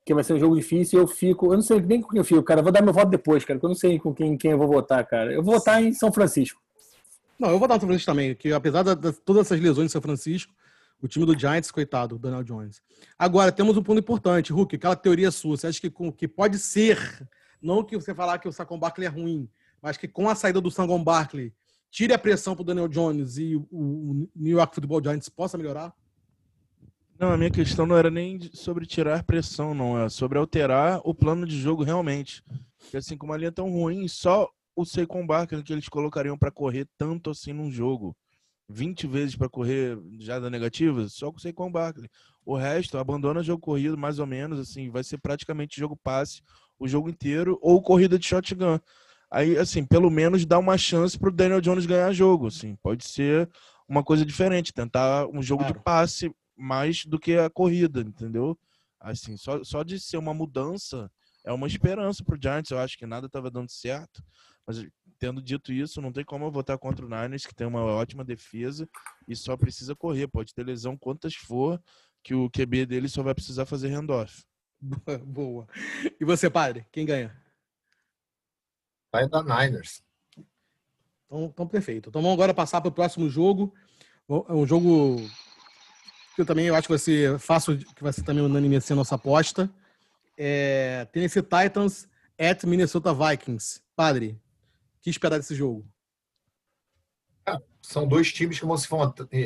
que 0.09 0.15
vai 0.15 0.25
ser 0.25 0.33
um 0.33 0.39
jogo 0.39 0.57
difícil. 0.57 1.01
Eu 1.01 1.07
fico, 1.07 1.53
eu 1.53 1.57
não 1.57 1.63
sei 1.63 1.79
nem 1.83 2.01
com 2.01 2.09
quem 2.09 2.19
eu 2.19 2.25
fico, 2.25 2.43
cara. 2.43 2.61
Eu 2.61 2.65
vou 2.65 2.73
dar 2.73 2.81
meu 2.81 2.95
voto 2.95 3.11
depois, 3.11 3.45
cara, 3.45 3.61
eu 3.63 3.69
não 3.69 3.77
sei 3.77 3.99
com 3.99 4.15
quem, 4.15 4.39
quem 4.39 4.53
eu 4.53 4.59
vou 4.59 4.67
votar, 4.67 5.07
cara. 5.07 5.31
Eu 5.31 5.43
vou 5.43 5.55
votar 5.55 5.83
em 5.83 5.93
São 5.93 6.11
Francisco. 6.11 6.59
Não, 7.39 7.49
eu 7.49 7.59
vou 7.59 7.61
votar 7.61 7.77
em 7.77 7.81
São 7.81 7.89
Francisco 7.89 8.11
também, 8.11 8.35
que 8.35 8.51
apesar 8.51 8.83
de, 8.83 9.13
todas 9.21 9.43
essas 9.43 9.61
lesões 9.61 9.87
em 9.87 9.93
São 9.93 10.01
Francisco, 10.01 10.51
o 11.03 11.07
time 11.07 11.27
do 11.27 11.39
Giants, 11.39 11.71
coitado, 11.71 12.17
o 12.17 12.19
Daniel 12.19 12.43
Jones. 12.43 12.81
Agora, 13.19 13.53
temos 13.53 13.77
um 13.77 13.83
ponto 13.83 13.99
importante, 13.99 14.51
Hulk, 14.51 14.77
aquela 14.77 14.97
teoria 14.97 15.31
sua. 15.31 15.59
Você 15.59 15.67
acha 15.67 15.79
que, 15.79 15.93
que 16.17 16.27
pode 16.27 16.59
ser, 16.59 17.29
não 17.61 17.85
que 17.85 17.95
você 17.95 18.15
falar 18.15 18.39
que 18.39 18.49
o 18.49 18.53
Saquon 18.53 18.79
Barkley 18.79 19.07
é 19.07 19.11
ruim, 19.11 19.47
mas 19.83 19.99
que 19.99 20.09
com 20.09 20.27
a 20.27 20.35
saída 20.35 20.59
do 20.59 20.71
Saquon 20.71 21.05
Barkley, 21.05 21.53
tire 21.91 22.15
a 22.15 22.19
pressão 22.19 22.55
para 22.55 22.63
o 22.63 22.65
Daniel 22.65 22.89
Jones 22.89 23.37
e 23.37 23.57
o 23.57 24.27
New 24.35 24.57
York 24.57 24.75
Football 24.75 25.03
Giants 25.03 25.29
possa 25.29 25.59
melhorar? 25.59 25.93
Não, 27.19 27.33
a 27.33 27.37
minha 27.37 27.51
questão 27.51 27.85
não 27.85 27.97
era 27.97 28.11
nem 28.11 28.39
sobre 28.53 28.87
tirar 28.87 29.25
pressão, 29.25 29.75
não. 29.75 30.01
É 30.01 30.09
sobre 30.09 30.39
alterar 30.39 31.01
o 31.05 31.13
plano 31.13 31.45
de 31.45 31.59
jogo 31.59 31.83
realmente. 31.83 32.45
Porque 32.79 32.97
assim, 32.97 33.17
com 33.17 33.27
uma 33.27 33.37
linha 33.37 33.51
tão 33.51 33.69
ruim, 33.69 34.07
só 34.07 34.49
o 34.77 34.85
Saquon 34.85 35.27
Barkley 35.27 35.65
que 35.65 35.73
eles 35.73 35.89
colocariam 35.89 36.39
para 36.39 36.53
correr 36.53 36.87
tanto 36.97 37.31
assim 37.31 37.53
num 37.53 37.73
jogo. 37.73 38.17
20 38.69 39.09
vezes 39.09 39.35
para 39.35 39.49
correr 39.49 39.99
já 40.21 40.39
da 40.39 40.49
negativa, 40.49 41.09
só 41.09 41.33
com 41.33 41.39
o 41.39 41.41
Saquon 41.41 41.73
Barkley. 41.73 42.09
O 42.45 42.57
resto, 42.57 42.99
abandona 42.99 43.43
jogo 43.43 43.61
corrido, 43.61 43.99
mais 43.99 44.21
ou 44.21 44.27
menos, 44.27 44.61
assim, 44.61 44.89
vai 44.89 45.03
ser 45.03 45.19
praticamente 45.19 45.81
jogo 45.81 45.97
passe 45.97 46.41
o 46.79 46.87
jogo 46.87 47.09
inteiro, 47.09 47.59
ou 47.61 47.83
corrida 47.83 48.17
de 48.17 48.27
shotgun. 48.27 48.79
Aí, 49.29 49.59
assim, 49.59 49.85
pelo 49.85 50.09
menos 50.09 50.47
dá 50.47 50.59
uma 50.59 50.79
chance 50.79 51.19
para 51.19 51.31
o 51.31 51.33
Daniel 51.33 51.61
Jones 51.61 51.87
ganhar 51.87 52.13
jogo, 52.13 52.47
assim, 52.47 52.77
pode 52.77 53.05
ser 53.05 53.51
uma 53.89 54.05
coisa 54.05 54.25
diferente, 54.25 54.73
tentar 54.73 55.27
um 55.27 55.43
jogo 55.43 55.65
claro. 55.65 55.77
de 55.77 55.83
passe 55.83 56.33
mais 56.59 57.05
do 57.05 57.19
que 57.19 57.37
a 57.37 57.49
corrida, 57.49 58.01
entendeu? 58.01 58.59
Assim, 59.01 59.37
só, 59.37 59.63
só 59.63 59.83
de 59.83 60.01
ser 60.01 60.17
uma 60.17 60.35
mudança 60.35 61.11
é 61.45 61.53
uma 61.53 61.67
esperança 61.67 62.23
para 62.25 62.35
o 62.35 62.39
Giants, 62.41 62.71
eu 62.71 62.79
acho 62.79 62.99
que 62.99 63.07
nada 63.07 63.27
estava 63.27 63.51
dando 63.51 63.71
certo, 63.71 64.23
mas 64.67 64.85
tendo 65.19 65.41
dito 65.41 65.73
isso, 65.73 66.01
não 66.01 66.13
tem 66.13 66.25
como 66.25 66.45
eu 66.45 66.51
votar 66.51 66.79
contra 66.79 67.05
o 67.05 67.09
Niners, 67.09 67.47
que 67.47 67.55
tem 67.55 67.67
uma 67.67 67.83
ótima 67.83 68.25
defesa 68.25 68.89
e 69.27 69.35
só 69.35 69.57
precisa 69.57 69.97
correr. 69.97 70.29
Pode 70.29 70.55
ter 70.55 70.65
lesão 70.65 70.97
quantas 70.97 71.35
for, 71.35 71.83
que 72.23 72.35
o 72.35 72.51
QB 72.51 72.87
dele 72.87 73.09
só 73.09 73.23
vai 73.23 73.35
precisar 73.35 73.67
fazer 73.67 73.89
handoff. 73.89 74.45
Boa. 75.25 75.67
E 76.21 76.25
você, 76.25 76.51
padre? 76.51 76.87
Quem 76.93 77.07
ganha? 77.07 77.35
Vai 79.11 79.29
da 79.29 79.43
Niners. 79.43 80.03
Então, 81.27 81.45
então, 81.47 81.67
perfeito. 81.67 82.11
Então 82.11 82.23
vamos 82.23 82.35
agora 82.35 82.55
passar 82.55 82.81
para 82.81 82.89
o 82.89 82.95
próximo 82.95 83.29
jogo. 83.29 83.75
É 84.29 84.53
um 84.53 84.67
jogo 84.67 85.17
eu 86.41 86.47
também 86.47 86.67
eu 86.67 86.75
acho 86.75 86.87
que 86.87 86.93
vai 86.93 86.99
ser 86.99 87.39
fácil, 87.39 87.79
que 87.79 88.03
vai 88.03 88.13
ser 88.13 88.23
também 88.23 88.45
unânime 88.45 88.77
assim, 88.77 88.93
a 88.93 88.97
nossa 88.97 89.15
aposta. 89.15 89.71
É 90.37 91.07
Tennessee 91.13 91.43
Titans 91.43 92.09
at 92.39 92.65
Minnesota 92.65 93.13
Vikings. 93.13 93.81
Padre, 93.97 94.41
que 95.01 95.11
esperar 95.11 95.39
desse 95.39 95.55
jogo? 95.55 95.87
Ah, 97.47 97.61
são 97.81 98.07
dois 98.07 98.33
times 98.33 98.59
que 98.59 98.67
vão 98.67 98.77
se, 98.77 98.89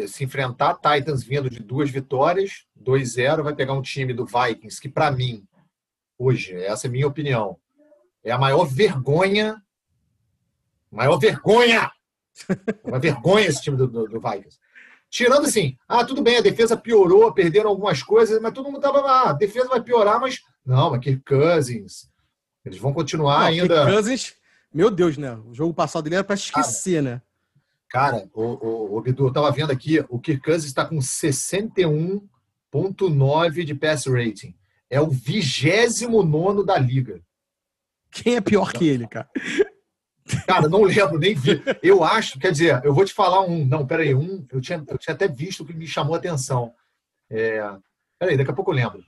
se 0.08 0.24
enfrentar. 0.24 0.74
Titans 0.74 1.22
vindo 1.22 1.48
de 1.48 1.60
duas 1.60 1.90
vitórias, 1.90 2.66
2-0. 2.80 3.42
Vai 3.42 3.54
pegar 3.54 3.72
um 3.72 3.82
time 3.82 4.12
do 4.12 4.26
Vikings, 4.26 4.80
que 4.80 4.88
para 4.88 5.10
mim, 5.10 5.46
hoje, 6.18 6.54
essa 6.54 6.86
é 6.86 6.90
minha 6.90 7.06
opinião, 7.06 7.58
é 8.22 8.30
a 8.30 8.38
maior 8.38 8.64
vergonha. 8.64 9.62
Maior 10.90 11.18
vergonha! 11.18 11.90
Uma 12.84 12.98
vergonha 12.98 13.46
esse 13.46 13.62
time 13.62 13.76
do, 13.76 13.86
do, 13.86 14.08
do, 14.08 14.20
Vikings. 14.20 14.58
Tirando 15.12 15.46
assim, 15.46 15.76
ah, 15.86 16.04
tudo 16.04 16.22
bem, 16.22 16.38
a 16.38 16.42
defesa 16.42 16.76
piorou, 16.76 17.32
perderam 17.32 17.70
algumas 17.70 18.02
coisas, 18.02 18.40
mas 18.40 18.52
todo 18.52 18.66
mundo 18.66 18.80
tava 18.80 19.00
lá, 19.00 19.22
ah, 19.22 19.30
a 19.30 19.34
defesa 19.34 19.68
vai 19.68 19.80
piorar, 19.80 20.18
mas 20.18 20.40
não, 20.66 20.90
mas 20.90 21.00
Kirk 21.00 21.22
Cousins, 21.24 22.08
eles 22.64 22.78
vão 22.78 22.92
continuar 22.92 23.40
não, 23.40 23.46
ainda. 23.46 23.84
Kirk 23.84 23.92
Cousins 23.92 24.34
meu 24.74 24.90
Deus, 24.90 25.18
né? 25.18 25.36
O 25.46 25.52
jogo 25.52 25.74
passado 25.74 26.04
dele 26.04 26.16
era 26.16 26.24
para 26.24 26.34
esquecer, 26.34 27.02
cara, 27.02 27.14
né? 27.14 27.22
Cara, 27.90 28.30
o, 28.32 28.42
o, 28.42 28.96
o 28.96 29.02
Bidu, 29.02 29.26
eu 29.26 29.32
tava 29.32 29.50
vendo 29.50 29.70
aqui, 29.70 30.02
o 30.08 30.18
Kirk 30.18 30.42
Cousins 30.42 30.64
está 30.64 30.86
com 30.86 30.98
61 30.98 32.26
4.9 32.72 33.64
de 33.64 33.74
pass 33.74 34.06
rating. 34.06 34.54
É 34.88 35.00
o 35.00 35.10
29 35.10 36.64
da 36.64 36.78
liga. 36.78 37.20
Quem 38.10 38.36
é 38.36 38.40
pior 38.40 38.72
que 38.72 38.86
ele, 38.86 39.06
cara? 39.06 39.28
Cara, 40.46 40.68
não 40.68 40.82
lembro, 40.82 41.18
nem 41.18 41.34
vi. 41.34 41.62
Eu 41.82 42.04
acho, 42.04 42.38
quer 42.38 42.52
dizer, 42.52 42.80
eu 42.84 42.94
vou 42.94 43.04
te 43.04 43.12
falar 43.12 43.42
um. 43.42 43.64
Não, 43.64 43.86
peraí, 43.86 44.14
um. 44.14 44.46
Eu 44.50 44.60
tinha, 44.60 44.82
eu 44.86 44.98
tinha 44.98 45.14
até 45.14 45.28
visto 45.28 45.64
que 45.64 45.72
me 45.72 45.86
chamou 45.86 46.14
a 46.14 46.18
atenção. 46.18 46.72
É, 47.30 47.62
peraí, 48.18 48.36
daqui 48.36 48.50
a 48.50 48.54
pouco 48.54 48.70
eu 48.70 48.76
lembro. 48.76 49.02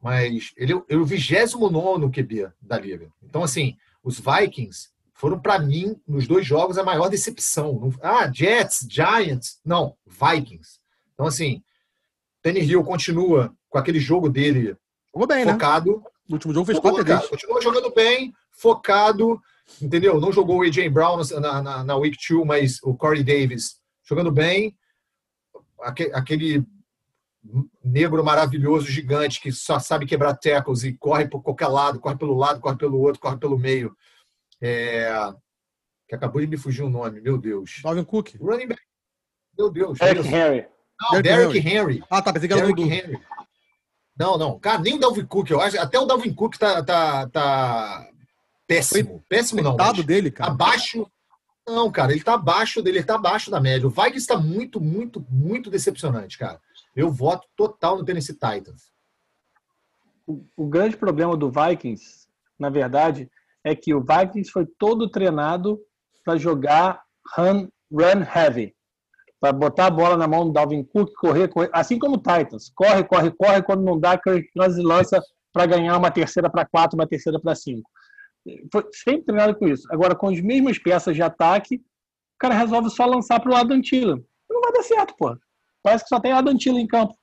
Mas 0.00 0.52
ele 0.56 0.72
é 0.72 0.96
o 0.96 1.04
29 1.04 2.10
QB 2.10 2.52
da 2.60 2.78
liga. 2.78 3.10
Então, 3.22 3.42
assim, 3.42 3.76
os 4.02 4.20
Vikings 4.20 4.90
foram, 5.12 5.40
para 5.40 5.58
mim, 5.58 6.00
nos 6.06 6.28
dois 6.28 6.46
jogos, 6.46 6.78
a 6.78 6.84
maior 6.84 7.08
decepção. 7.08 7.92
Ah, 8.00 8.30
Jets, 8.32 8.86
Giants. 8.88 9.60
Não, 9.64 9.96
Vikings. 10.06 10.78
Então, 11.14 11.26
assim, 11.26 11.62
Danny 12.44 12.60
Hill 12.60 12.84
continua 12.84 13.52
com 13.68 13.78
aquele 13.78 13.98
jogo 13.98 14.28
dele 14.28 14.76
bem, 15.26 15.44
né? 15.44 15.52
focado. 15.52 15.96
Né? 15.96 16.02
No 16.28 16.34
último 16.34 16.54
jogo 16.54 16.66
fez 16.66 16.78
quatro 16.78 17.04
vezes. 17.04 17.26
Continua 17.26 17.60
jogando 17.60 17.92
bem, 17.92 18.32
focado, 18.52 19.40
entendeu? 19.80 20.20
Não 20.20 20.32
jogou 20.32 20.58
o 20.58 20.62
AJ 20.62 20.88
Brown 20.88 21.18
na, 21.40 21.62
na, 21.62 21.84
na 21.84 21.96
Week 21.96 22.16
2, 22.28 22.46
mas 22.46 22.78
o 22.82 22.94
Corey 22.94 23.22
Davis 23.22 23.76
jogando 24.04 24.32
bem. 24.32 24.76
Aquele 26.12 26.66
negro 27.84 28.24
maravilhoso, 28.24 28.86
gigante, 28.86 29.40
que 29.40 29.52
só 29.52 29.78
sabe 29.78 30.06
quebrar 30.06 30.34
tackles 30.34 30.82
e 30.82 30.92
corre 30.92 31.28
por 31.28 31.42
qualquer 31.42 31.68
lado, 31.68 32.00
corre 32.00 32.16
pelo 32.16 32.34
lado, 32.34 32.60
corre 32.60 32.76
pelo 32.76 32.98
outro, 32.98 33.20
corre 33.20 33.38
pelo 33.38 33.58
meio. 33.58 33.96
É... 34.60 35.08
Que 36.08 36.14
acabou 36.14 36.40
de 36.40 36.46
me 36.46 36.56
fugir 36.56 36.82
o 36.82 36.90
nome, 36.90 37.20
meu 37.20 37.38
Deus. 37.38 37.80
Dalvin 37.82 38.04
Cook. 38.04 38.34
Running 38.40 38.68
back. 38.68 38.82
Meu 39.58 39.70
Deus. 39.70 39.98
Derrick 39.98 40.28
Henry. 40.28 40.66
Não, 41.00 41.22
Derrick 41.22 41.58
Henry. 41.58 41.76
Henry. 41.76 42.04
Ah, 42.10 42.22
tá, 42.22 42.32
pensei 42.32 42.48
que 42.48 42.54
era 42.54 42.62
Derrick 42.62 42.82
Henry. 42.82 43.20
Não, 44.18 44.36
não. 44.36 44.58
Cara, 44.58 44.80
nem 44.80 44.96
o 44.96 44.98
Dalvin 44.98 45.26
Cook. 45.26 45.50
Eu 45.50 45.60
acho, 45.60 45.78
até 45.78 45.98
o 45.98 46.06
Dalvin 46.06 46.34
Cook 46.34 46.56
tá, 46.56 46.82
tá, 46.82 47.28
tá 47.28 48.10
péssimo. 48.68 49.24
Péssimo 49.28 49.62
não. 49.62 49.70
Coitado 49.76 50.04
dele, 50.04 50.30
cara. 50.30 50.52
Abaixo. 50.52 51.10
Não, 51.66 51.90
cara, 51.90 52.12
ele 52.12 52.22
tá 52.22 52.34
abaixo 52.34 52.80
dele, 52.80 52.98
ele 52.98 53.06
tá 53.06 53.16
abaixo 53.16 53.50
da 53.50 53.60
média. 53.60 53.86
O 53.86 53.90
Vikings 53.90 54.18
está 54.18 54.38
muito, 54.38 54.80
muito, 54.80 55.24
muito 55.28 55.70
decepcionante, 55.70 56.38
cara. 56.38 56.60
Eu 56.94 57.10
voto 57.10 57.46
total 57.56 57.98
no 57.98 58.04
Tennessee 58.04 58.34
Titans. 58.34 58.90
O, 60.26 60.44
o 60.56 60.66
grande 60.66 60.96
problema 60.96 61.36
do 61.36 61.50
Vikings, 61.50 62.26
na 62.58 62.70
verdade, 62.70 63.30
é 63.62 63.74
que 63.74 63.92
o 63.94 64.00
Vikings 64.00 64.50
foi 64.50 64.66
todo 64.78 65.10
treinado 65.10 65.78
para 66.24 66.38
jogar 66.38 67.02
run, 67.36 67.68
run 67.92 68.22
heavy. 68.34 68.74
Para 69.40 69.52
botar 69.52 69.86
a 69.86 69.90
bola 69.90 70.16
na 70.16 70.26
mão 70.26 70.46
do 70.46 70.52
Dalvin 70.52 70.82
Cook, 70.82 71.12
correr, 71.14 71.48
correr, 71.48 71.70
assim 71.72 71.98
como 71.98 72.16
o 72.16 72.18
Titans. 72.18 72.72
Corre, 72.74 73.04
corre, 73.04 73.30
corre, 73.30 73.62
quando 73.62 73.84
não 73.84 73.98
dá, 73.98 74.18
Kirk 74.18 74.48
lança 74.56 75.22
para 75.52 75.66
ganhar 75.66 75.96
uma 75.96 76.10
terceira 76.10 76.50
para 76.50 76.66
quatro, 76.66 76.96
uma 76.96 77.06
terceira 77.06 77.38
para 77.38 77.54
cinco. 77.54 77.88
Foi 78.72 78.84
sempre 78.92 79.24
treinado 79.24 79.56
com 79.56 79.68
isso. 79.68 79.86
Agora, 79.90 80.14
com 80.14 80.28
as 80.28 80.40
mesmas 80.40 80.78
peças 80.78 81.14
de 81.14 81.22
ataque, 81.22 81.76
o 81.76 82.38
cara 82.38 82.54
resolve 82.54 82.90
só 82.90 83.04
lançar 83.04 83.40
para 83.40 83.50
o 83.50 83.54
lado 83.54 83.72
Antila. 83.72 84.18
Não 84.48 84.60
vai 84.60 84.72
dar 84.72 84.82
certo, 84.82 85.14
pô. 85.16 85.36
Parece 85.82 86.04
que 86.04 86.08
só 86.08 86.20
tem 86.20 86.32
Adam 86.32 86.54
Antila 86.54 86.80
em 86.80 86.86
campo. 86.86 87.14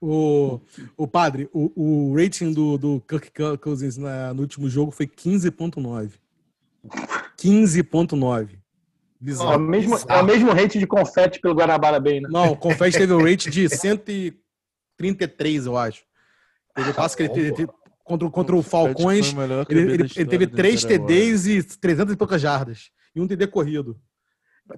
O, 0.00 0.60
o 0.96 1.06
padre, 1.06 1.48
o, 1.52 1.70
o 1.76 2.16
rating 2.16 2.52
do, 2.52 2.76
do 2.76 3.00
Kirk 3.02 3.30
Cousins 3.60 3.96
na, 3.96 4.34
no 4.34 4.42
último 4.42 4.68
jogo 4.68 4.90
foi 4.90 5.06
15.9. 5.06 6.12
15.9. 7.38 8.58
É 9.24 9.56
o 9.56 9.58
mesmo, 9.60 9.96
é 10.08 10.20
o 10.20 10.24
mesmo 10.24 10.50
rate 10.50 10.80
de 10.80 10.86
confete 10.86 11.40
pelo 11.40 11.54
Guarabara 11.54 12.00
Bay, 12.00 12.20
né? 12.20 12.28
Não, 12.32 12.52
o 12.52 12.56
confete 12.56 12.98
teve 12.98 13.12
um 13.12 13.22
rate 13.22 13.48
de 13.48 13.68
133, 13.68 15.66
eu 15.66 15.76
acho. 15.76 16.02
Teve 16.74 16.92
passo 16.92 17.16
que 17.16 17.22
ele 17.22 17.32
teve, 17.52 17.68
contra, 18.04 18.30
contra 18.30 18.56
o 18.56 18.62
Falcões. 18.62 19.34
Ele, 19.68 19.80
ele, 19.80 19.92
ele, 20.16 20.26
teve 20.26 20.46
3 20.46 20.84
TDs 20.84 21.46
e 21.46 21.62
300 21.62 22.14
e 22.14 22.16
poucas 22.16 22.40
jardas. 22.40 22.90
E 23.14 23.20
um 23.20 23.26
TD 23.26 23.46
corrido. 23.46 23.98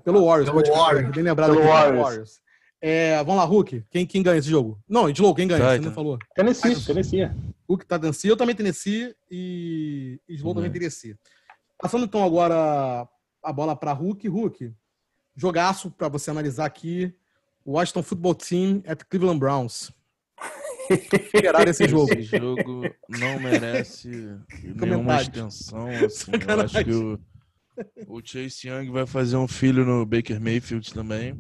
Pelo 0.03 0.25
Warriors, 0.27 0.51
pelo 0.51 0.77
Warriors. 0.77 1.15
Bem 1.15 1.25
lembrado 1.25 1.51
pelo 1.51 1.61
aqui, 1.61 1.69
Warriors. 1.69 2.03
Warriors. 2.03 2.45
É, 2.87 3.17
vamos 3.25 3.37
lá, 3.37 3.45
Hulk. 3.45 3.85
Quem, 3.91 4.07
quem 4.07 4.23
ganha 4.23 4.39
esse 4.39 4.51
jogo? 4.51 4.79
Não, 4.87 5.09
Slow, 5.09 5.35
quem 5.35 5.49
ganha? 5.49 5.65
Você 5.65 5.79
não 5.79 5.93
falou. 5.93 6.19
Tennessee, 6.35 6.79
Tennessee. 6.85 7.31
Hulk 7.67 7.87
tá 7.87 7.99
Tennessee, 7.99 8.29
eu 8.29 8.37
também 8.37 8.55
Tennessee 8.55 9.15
e 9.31 10.21
Slow 10.29 10.55
também 10.55 10.71
Tennessee. 10.71 11.17
Passando 11.79 12.05
então 12.05 12.23
agora 12.23 13.09
a 13.43 13.53
bola 13.55 13.75
para 13.75 13.93
Hulk. 13.95 14.29
Hulk, 14.29 14.71
jogaço 15.35 15.91
para 15.91 16.09
você 16.09 16.31
analisar 16.31 16.67
aqui. 16.67 17.15
Washington 17.67 18.03
Football 18.03 18.35
Team 18.35 18.83
at 18.87 19.03
Cleveland 19.09 19.39
Browns. 19.39 19.91
Esse 21.69 21.89
jogo. 21.89 22.13
Esse 22.13 22.39
jogo 22.39 22.83
não 23.09 23.39
merece 23.41 24.09
nenhuma 24.63 25.21
extensão. 25.21 25.87
Assim. 25.89 26.33
Eu 26.33 26.61
acho 26.61 26.85
que 26.85 26.93
o, 26.93 27.21
o 28.09 28.21
Chase 28.25 28.69
Young 28.69 28.91
vai 28.91 29.07
fazer 29.07 29.37
um 29.37 29.49
filho 29.49 29.85
no 29.85 30.05
Baker 30.05 30.41
Mayfield 30.41 30.93
também. 30.93 31.39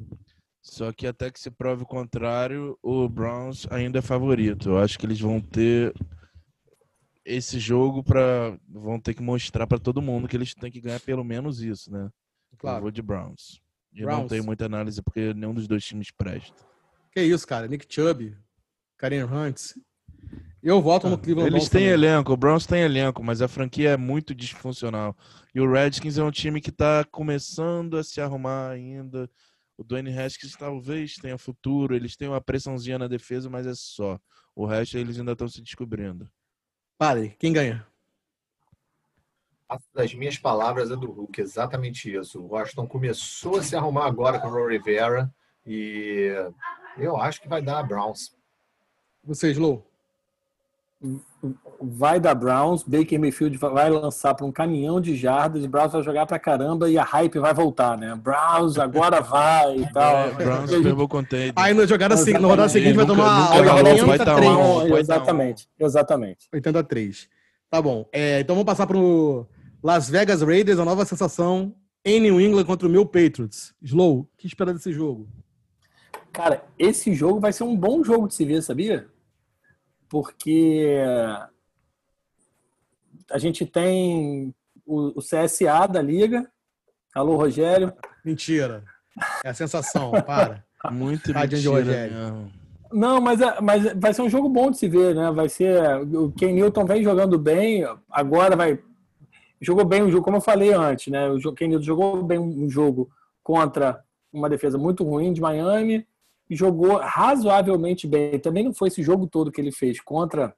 Só 0.62 0.90
que 0.92 1.07
até 1.07 1.30
que 1.30 1.38
se 1.38 1.51
prove 1.51 1.82
o 1.82 1.86
contrário, 1.86 2.78
o 2.82 3.07
Browns 3.07 3.66
ainda 3.70 3.99
é 3.99 4.03
favorito. 4.03 4.70
Eu 4.70 4.78
acho 4.78 4.99
que 4.99 5.05
eles 5.05 5.20
vão 5.20 5.38
ter 5.38 5.95
esse 7.24 7.59
jogo 7.59 8.03
para 8.03 8.59
vão 8.68 8.99
ter 8.99 9.14
que 9.14 9.22
mostrar 9.22 9.66
para 9.66 9.78
todo 9.78 10.03
mundo 10.03 10.26
que 10.26 10.36
eles 10.36 10.55
têm 10.55 10.70
que 10.70 10.80
ganhar 10.80 11.01
pelo 11.01 11.24
menos 11.24 11.61
isso, 11.61 11.90
né? 11.90 12.09
Claro. 12.59 12.78
Eu 12.78 12.82
vou 12.82 12.90
de 12.90 13.03
Browns. 13.03 13.61
E 13.92 14.03
Browns. 14.03 14.20
não 14.20 14.28
tenho 14.28 14.45
muita 14.45 14.64
análise 14.66 15.03
porque 15.03 15.34
nenhum 15.34 15.55
dos 15.55 15.68
dois 15.68 15.84
times 15.84 16.11
presta. 16.11 16.55
Que 17.12 17.22
isso, 17.22 17.47
cara? 17.47 17.68
Nick 17.68 17.86
Chubb, 17.88 18.36
Karen 19.05 19.25
Hunt. 19.25 19.75
Eu 20.63 20.81
voto 20.81 21.11
no 21.11 21.17
ah, 21.17 21.19
Cleveland 21.19 21.51
Eles 21.51 21.69
têm 21.69 21.83
também. 21.83 21.93
elenco, 21.93 22.33
o 22.33 22.37
Browns 22.39 22.65
tem 22.65 22.81
elenco, 22.81 23.23
mas 23.23 23.43
a 23.43 23.49
franquia 23.49 23.91
é 23.91 23.97
muito 23.99 24.35
disfuncional. 24.35 25.15
E 25.55 25.61
o 25.61 25.71
Redskins 25.71 26.17
é 26.17 26.25
um 26.25 26.31
time 26.31 26.59
que 26.59 26.71
está 26.71 27.05
começando 27.05 27.99
a 27.99 28.03
se 28.03 28.19
arrumar 28.23 28.71
ainda. 28.71 29.29
O 29.77 29.85
Dwayne 29.85 30.19
Haskins 30.19 30.57
talvez 30.57 31.17
tenha 31.17 31.37
futuro, 31.37 31.95
eles 31.95 32.17
têm 32.17 32.29
uma 32.29 32.41
pressãozinha 32.41 32.99
na 32.99 33.07
defesa, 33.07 33.51
mas 33.51 33.67
é 33.67 33.75
só. 33.75 34.19
O 34.57 34.65
resto 34.65 34.97
eles 34.97 35.19
ainda 35.19 35.33
estão 35.33 35.49
se 35.49 35.61
descobrindo. 35.61 36.27
Pare, 36.97 37.37
quem 37.39 37.53
ganha? 37.53 37.87
Das 39.93 40.15
minhas 40.15 40.39
palavras 40.39 40.91
é 40.91 40.97
do 40.97 41.13
Hulk, 41.13 41.43
exatamente 41.43 42.11
isso. 42.11 42.41
O 42.41 42.53
Washington 42.53 42.87
começou 42.87 43.59
a 43.59 43.63
se 43.63 43.77
arrumar 43.77 44.07
agora 44.07 44.39
com 44.39 44.49
o 44.49 44.51
Ron 44.51 44.69
Rivera 44.71 45.31
e 45.67 46.33
eu 46.97 47.19
acho 47.19 47.43
que 47.43 47.49
vai 47.49 47.61
dar 47.61 47.81
a 47.81 47.83
Browns. 47.83 48.35
Você, 49.27 49.51
Slow? 49.51 49.87
vai 51.81 52.18
dar 52.18 52.35
Browns, 52.35 52.83
Baker 52.83 53.20
Mayfield 53.20 53.57
vai 53.59 53.91
lançar 53.91 54.35
para 54.35 54.47
um 54.47 54.53
caminhão 54.53 55.01
de 55.01 55.14
jardas, 55.14 55.66
Browns 55.66 55.93
vai 55.93 56.03
jogar 56.03 56.27
para 56.27 56.39
caramba 56.39 56.89
e 56.89 56.97
a 56.97 57.03
hype 57.03 57.39
vai 57.39 57.53
voltar, 57.53 57.99
né? 57.99 58.14
Browns 58.14 58.79
agora 58.79 59.20
vai 59.20 59.77
e 59.77 59.93
tal. 59.93 60.16
É, 60.16 60.31
Browns 60.33 60.70
Super 60.70 61.09
Contente. 61.09 61.53
Aí 61.57 61.75
na 61.75 61.85
jogada 61.85 62.16
seguinte, 62.16 62.41
na 62.41 62.49
rodada 62.49 62.68
seguinte 62.68 62.95
vai 62.95 63.07
tomar 63.07 63.51
nunca, 63.51 63.83
nunca, 63.83 64.07
vai 64.07 64.18
tá 64.18 64.37
um, 64.37 64.97
exatamente, 64.97 65.68
exatamente. 65.79 66.49
83. 66.53 67.29
Tá 67.70 67.83
bom. 67.83 68.09
É, 68.12 68.41
então 68.41 68.57
vamos 68.57 68.66
passar 68.66 68.87
para 68.87 68.97
o 68.97 69.47
Las 69.83 70.09
Vegas 70.09 70.41
Raiders, 70.41 70.79
a 70.79 70.85
nova 70.85 71.05
sensação 71.05 71.75
em 72.05 72.20
New 72.20 72.41
England 72.41 72.64
contra 72.64 72.89
o 72.89 72.91
meu 72.91 73.05
Patriots. 73.05 73.75
Slow, 73.83 74.20
o 74.20 74.29
que 74.39 74.47
espera 74.47 74.72
desse 74.72 74.93
jogo? 74.93 75.29
Cara, 76.33 76.64
esse 76.79 77.14
jogo 77.14 77.39
vai 77.39 77.53
ser 77.53 77.64
um 77.64 77.77
bom 77.77 78.03
jogo 78.03 78.27
de 78.27 78.35
se 78.35 78.45
ver, 78.45 78.62
sabia? 78.62 79.07
Porque 80.09 80.99
a 83.31 83.39
gente 83.39 83.67
tem 83.67 84.55
o, 84.87 85.21
CSA 85.21 85.87
da 85.87 86.03
Liga. 86.03 86.49
Alô, 87.15 87.37
Rogério. 87.37 87.93
Mentira. 88.25 88.85
É 89.45 89.51
a 89.51 89.55
sensação, 89.55 90.13
para. 90.27 90.65
Muito 90.91 91.33
Tadinho 91.33 91.73
Rogério. 91.73 92.51
Não, 92.93 93.21
mas, 93.21 93.41
é, 93.41 93.61
mas 93.61 93.93
vai 93.95 94.13
ser 94.13 94.23
um 94.23 94.31
jogo 94.31 94.49
bom 94.49 94.71
de 94.71 94.79
se 94.79 94.89
ver, 94.89 95.15
né? 95.15 95.31
Vai 95.31 95.49
ser. 95.49 95.83
O 96.15 96.31
Ken 96.33 96.53
Newton 96.53 96.85
vem 96.85 97.03
jogando 97.03 97.39
bem, 97.39 97.85
agora 98.11 98.55
vai. 98.55 98.79
Jogou 99.61 99.85
bem 99.85 100.03
o 100.03 100.11
jogo, 100.11 100.25
como 100.25 100.37
eu 100.37 100.43
falei 100.43 100.73
antes, 100.73 101.11
né? 101.11 101.29
O 101.29 101.53
Ken 101.55 101.69
Newton 101.69 101.85
jogou 101.85 102.23
bem 102.23 102.39
um 102.39 102.69
jogo 102.69 103.11
contra 103.43 104.05
uma 104.33 104.49
defesa 104.49 104.77
muito 104.77 105.05
ruim 105.05 105.33
de 105.33 105.41
Miami 105.41 106.07
jogou 106.51 106.99
razoavelmente 106.99 108.07
bem. 108.07 108.38
Também 108.38 108.64
não 108.64 108.74
foi 108.74 108.88
esse 108.88 109.03
jogo 109.03 109.26
todo 109.26 109.51
que 109.51 109.61
ele 109.61 109.72
fez 109.72 110.01
contra 110.01 110.55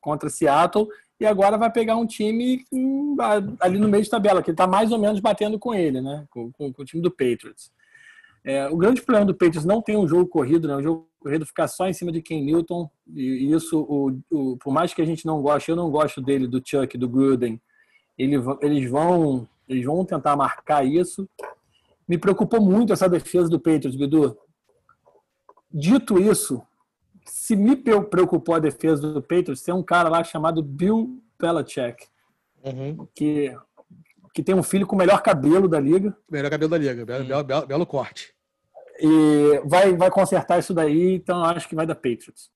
contra 0.00 0.30
Seattle 0.30 0.86
e 1.18 1.26
agora 1.26 1.58
vai 1.58 1.70
pegar 1.70 1.96
um 1.96 2.06
time 2.06 2.64
hum, 2.72 3.16
ali 3.60 3.76
no 3.76 3.88
meio 3.88 4.04
de 4.04 4.10
tabela, 4.10 4.40
que 4.40 4.52
está 4.52 4.64
mais 4.64 4.92
ou 4.92 4.98
menos 4.98 5.18
batendo 5.18 5.58
com 5.58 5.74
ele, 5.74 6.00
né? 6.00 6.24
Com, 6.30 6.52
com, 6.52 6.72
com 6.72 6.82
o 6.82 6.84
time 6.84 7.02
do 7.02 7.10
Patriots. 7.10 7.72
É, 8.44 8.68
o 8.68 8.76
grande 8.76 9.02
problema 9.02 9.26
do 9.26 9.34
Patriots 9.34 9.64
não 9.64 9.82
tem 9.82 9.96
um 9.96 10.06
jogo 10.06 10.28
corrido, 10.28 10.68
né? 10.68 10.76
O 10.76 10.82
jogo 10.82 11.08
corrido 11.18 11.44
ficar 11.44 11.66
só 11.66 11.88
em 11.88 11.92
cima 11.92 12.12
de 12.12 12.22
Ken 12.22 12.40
Newton 12.40 12.88
e 13.12 13.50
isso, 13.52 13.80
o, 13.80 14.16
o, 14.30 14.56
por 14.58 14.72
mais 14.72 14.94
que 14.94 15.02
a 15.02 15.04
gente 15.04 15.26
não 15.26 15.42
goste, 15.42 15.70
eu 15.70 15.76
não 15.76 15.90
gosto 15.90 16.20
dele, 16.22 16.46
do 16.46 16.62
Chuck, 16.64 16.96
do 16.96 17.08
Gruden, 17.08 17.60
ele, 18.16 18.36
eles 18.62 18.88
vão 18.88 19.48
eles 19.68 19.84
vão 19.84 20.04
tentar 20.04 20.36
marcar 20.36 20.86
isso. 20.86 21.28
Me 22.08 22.16
preocupou 22.16 22.60
muito 22.60 22.92
essa 22.92 23.08
defesa 23.08 23.48
do 23.48 23.58
Patriots, 23.58 23.96
Bidu. 23.96 24.38
Dito 25.72 26.18
isso, 26.18 26.62
se 27.24 27.56
me 27.56 27.76
preocupou 27.76 28.54
a 28.54 28.58
defesa 28.58 29.12
do 29.12 29.20
Patriots, 29.20 29.62
tem 29.62 29.74
um 29.74 29.82
cara 29.82 30.08
lá 30.08 30.22
chamado 30.24 30.62
Bill 30.62 31.22
Belichick, 31.38 32.06
Uhum. 32.64 33.06
que, 33.14 33.56
que 34.34 34.42
tem 34.42 34.54
um 34.54 34.62
filho 34.62 34.86
com 34.86 34.96
o 34.96 34.98
melhor 34.98 35.22
cabelo 35.22 35.68
da 35.68 35.78
liga. 35.78 36.16
Melhor 36.30 36.50
cabelo 36.50 36.70
da 36.70 36.78
liga. 36.78 37.04
Belo, 37.06 37.24
belo, 37.24 37.44
belo, 37.44 37.66
belo 37.66 37.86
corte. 37.86 38.34
E 38.98 39.60
vai, 39.64 39.94
vai 39.94 40.10
consertar 40.10 40.58
isso 40.58 40.72
daí, 40.72 41.14
então 41.14 41.38
eu 41.38 41.44
acho 41.44 41.68
que 41.68 41.74
vai 41.74 41.86
dar 41.86 41.94
Patriots. 41.94 42.50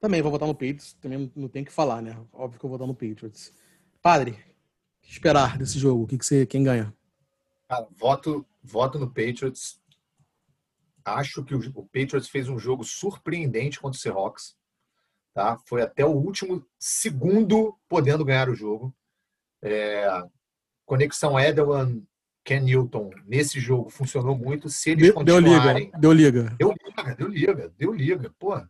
Também 0.00 0.22
vou 0.22 0.30
votar 0.30 0.48
no 0.48 0.54
Patriots. 0.54 0.94
Também 0.94 1.30
não 1.36 1.48
tem 1.48 1.62
o 1.62 1.66
que 1.66 1.72
falar, 1.72 2.00
né? 2.00 2.16
Óbvio 2.32 2.58
que 2.58 2.64
eu 2.64 2.70
vou 2.70 2.78
votar 2.78 2.88
no 2.88 2.94
Patriots. 2.94 3.52
Padre, 4.00 4.32
o 4.32 5.06
que 5.06 5.12
esperar 5.12 5.58
desse 5.58 5.78
jogo? 5.78 6.04
O 6.04 6.06
que, 6.06 6.16
que 6.16 6.24
você, 6.24 6.46
quem 6.46 6.62
ganha? 6.62 6.94
Cara, 7.68 7.86
voto, 7.96 8.46
voto 8.62 8.98
no 8.98 9.06
Patriots. 9.08 9.77
Acho 11.14 11.44
que 11.44 11.54
o, 11.54 11.58
o 11.74 11.84
Patriots 11.84 12.28
fez 12.28 12.48
um 12.48 12.58
jogo 12.58 12.84
surpreendente 12.84 13.80
contra 13.80 13.96
o 13.96 14.00
Seahawks. 14.00 14.56
Tá? 15.34 15.58
Foi 15.66 15.82
até 15.82 16.04
o 16.04 16.10
último 16.10 16.64
segundo 16.78 17.76
podendo 17.88 18.24
ganhar 18.24 18.48
o 18.48 18.54
jogo. 18.54 18.94
É, 19.62 20.06
conexão 20.84 21.38
Edelman, 21.38 22.02
Ken 22.44 22.60
Newton 22.60 23.10
nesse 23.26 23.60
jogo 23.60 23.90
funcionou 23.90 24.36
muito. 24.36 24.68
Se 24.68 24.90
eles 24.90 25.12
Deu, 25.12 25.24
deu 25.24 25.38
liga. 25.38 25.50
continuarem. 25.54 25.90
Deu 25.98 26.12
liga. 26.12 26.56
Deu 26.58 26.72
liga, 26.72 27.14
deu 27.14 27.28
liga, 27.28 27.72
deu 27.76 27.92
liga. 27.92 28.34
Pô. 28.38 28.60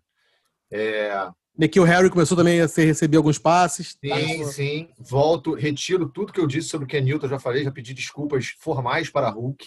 É, 0.70 1.30
Nikhil 1.58 1.82
Harry 1.82 2.08
começou 2.08 2.36
também 2.36 2.60
a 2.60 2.68
ser, 2.68 2.84
receber 2.84 3.16
alguns 3.16 3.36
passes. 3.36 3.96
tá? 3.96 4.16
Sim, 4.16 4.44
sim. 4.44 4.88
Volto, 4.96 5.54
retiro 5.54 6.08
tudo 6.08 6.32
que 6.32 6.38
eu 6.38 6.46
disse 6.46 6.68
sobre 6.68 6.84
o 6.84 6.88
Ken 6.88 7.00
Newton, 7.00 7.26
já 7.28 7.38
falei, 7.40 7.64
já 7.64 7.72
pedi 7.72 7.92
desculpas 7.92 8.54
formais 8.58 9.10
para 9.10 9.28
Hulk. 9.28 9.66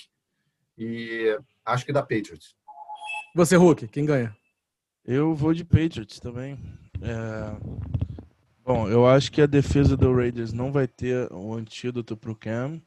E 0.78 1.38
acho 1.66 1.86
que 1.86 1.92
dá 1.92 2.02
Patriots. 2.02 2.56
Você, 3.34 3.56
Hulk, 3.56 3.88
quem 3.88 4.06
ganha? 4.06 4.36
Eu 5.06 5.34
vou 5.34 5.54
de 5.54 5.64
Patriots 5.64 6.20
também. 6.20 6.58
É, 7.02 7.92
Bom, 8.64 8.88
eu 8.88 9.08
acho 9.08 9.32
que 9.32 9.42
a 9.42 9.48
defesa 9.48 9.98
do 9.98 10.14
Raiders 10.14 10.54
não 10.54 10.72
vai 10.72 10.88
ter 10.88 11.32
um 11.34 11.54
antídoto 11.54 12.16
pro 12.16 12.36
Cam 12.36 12.80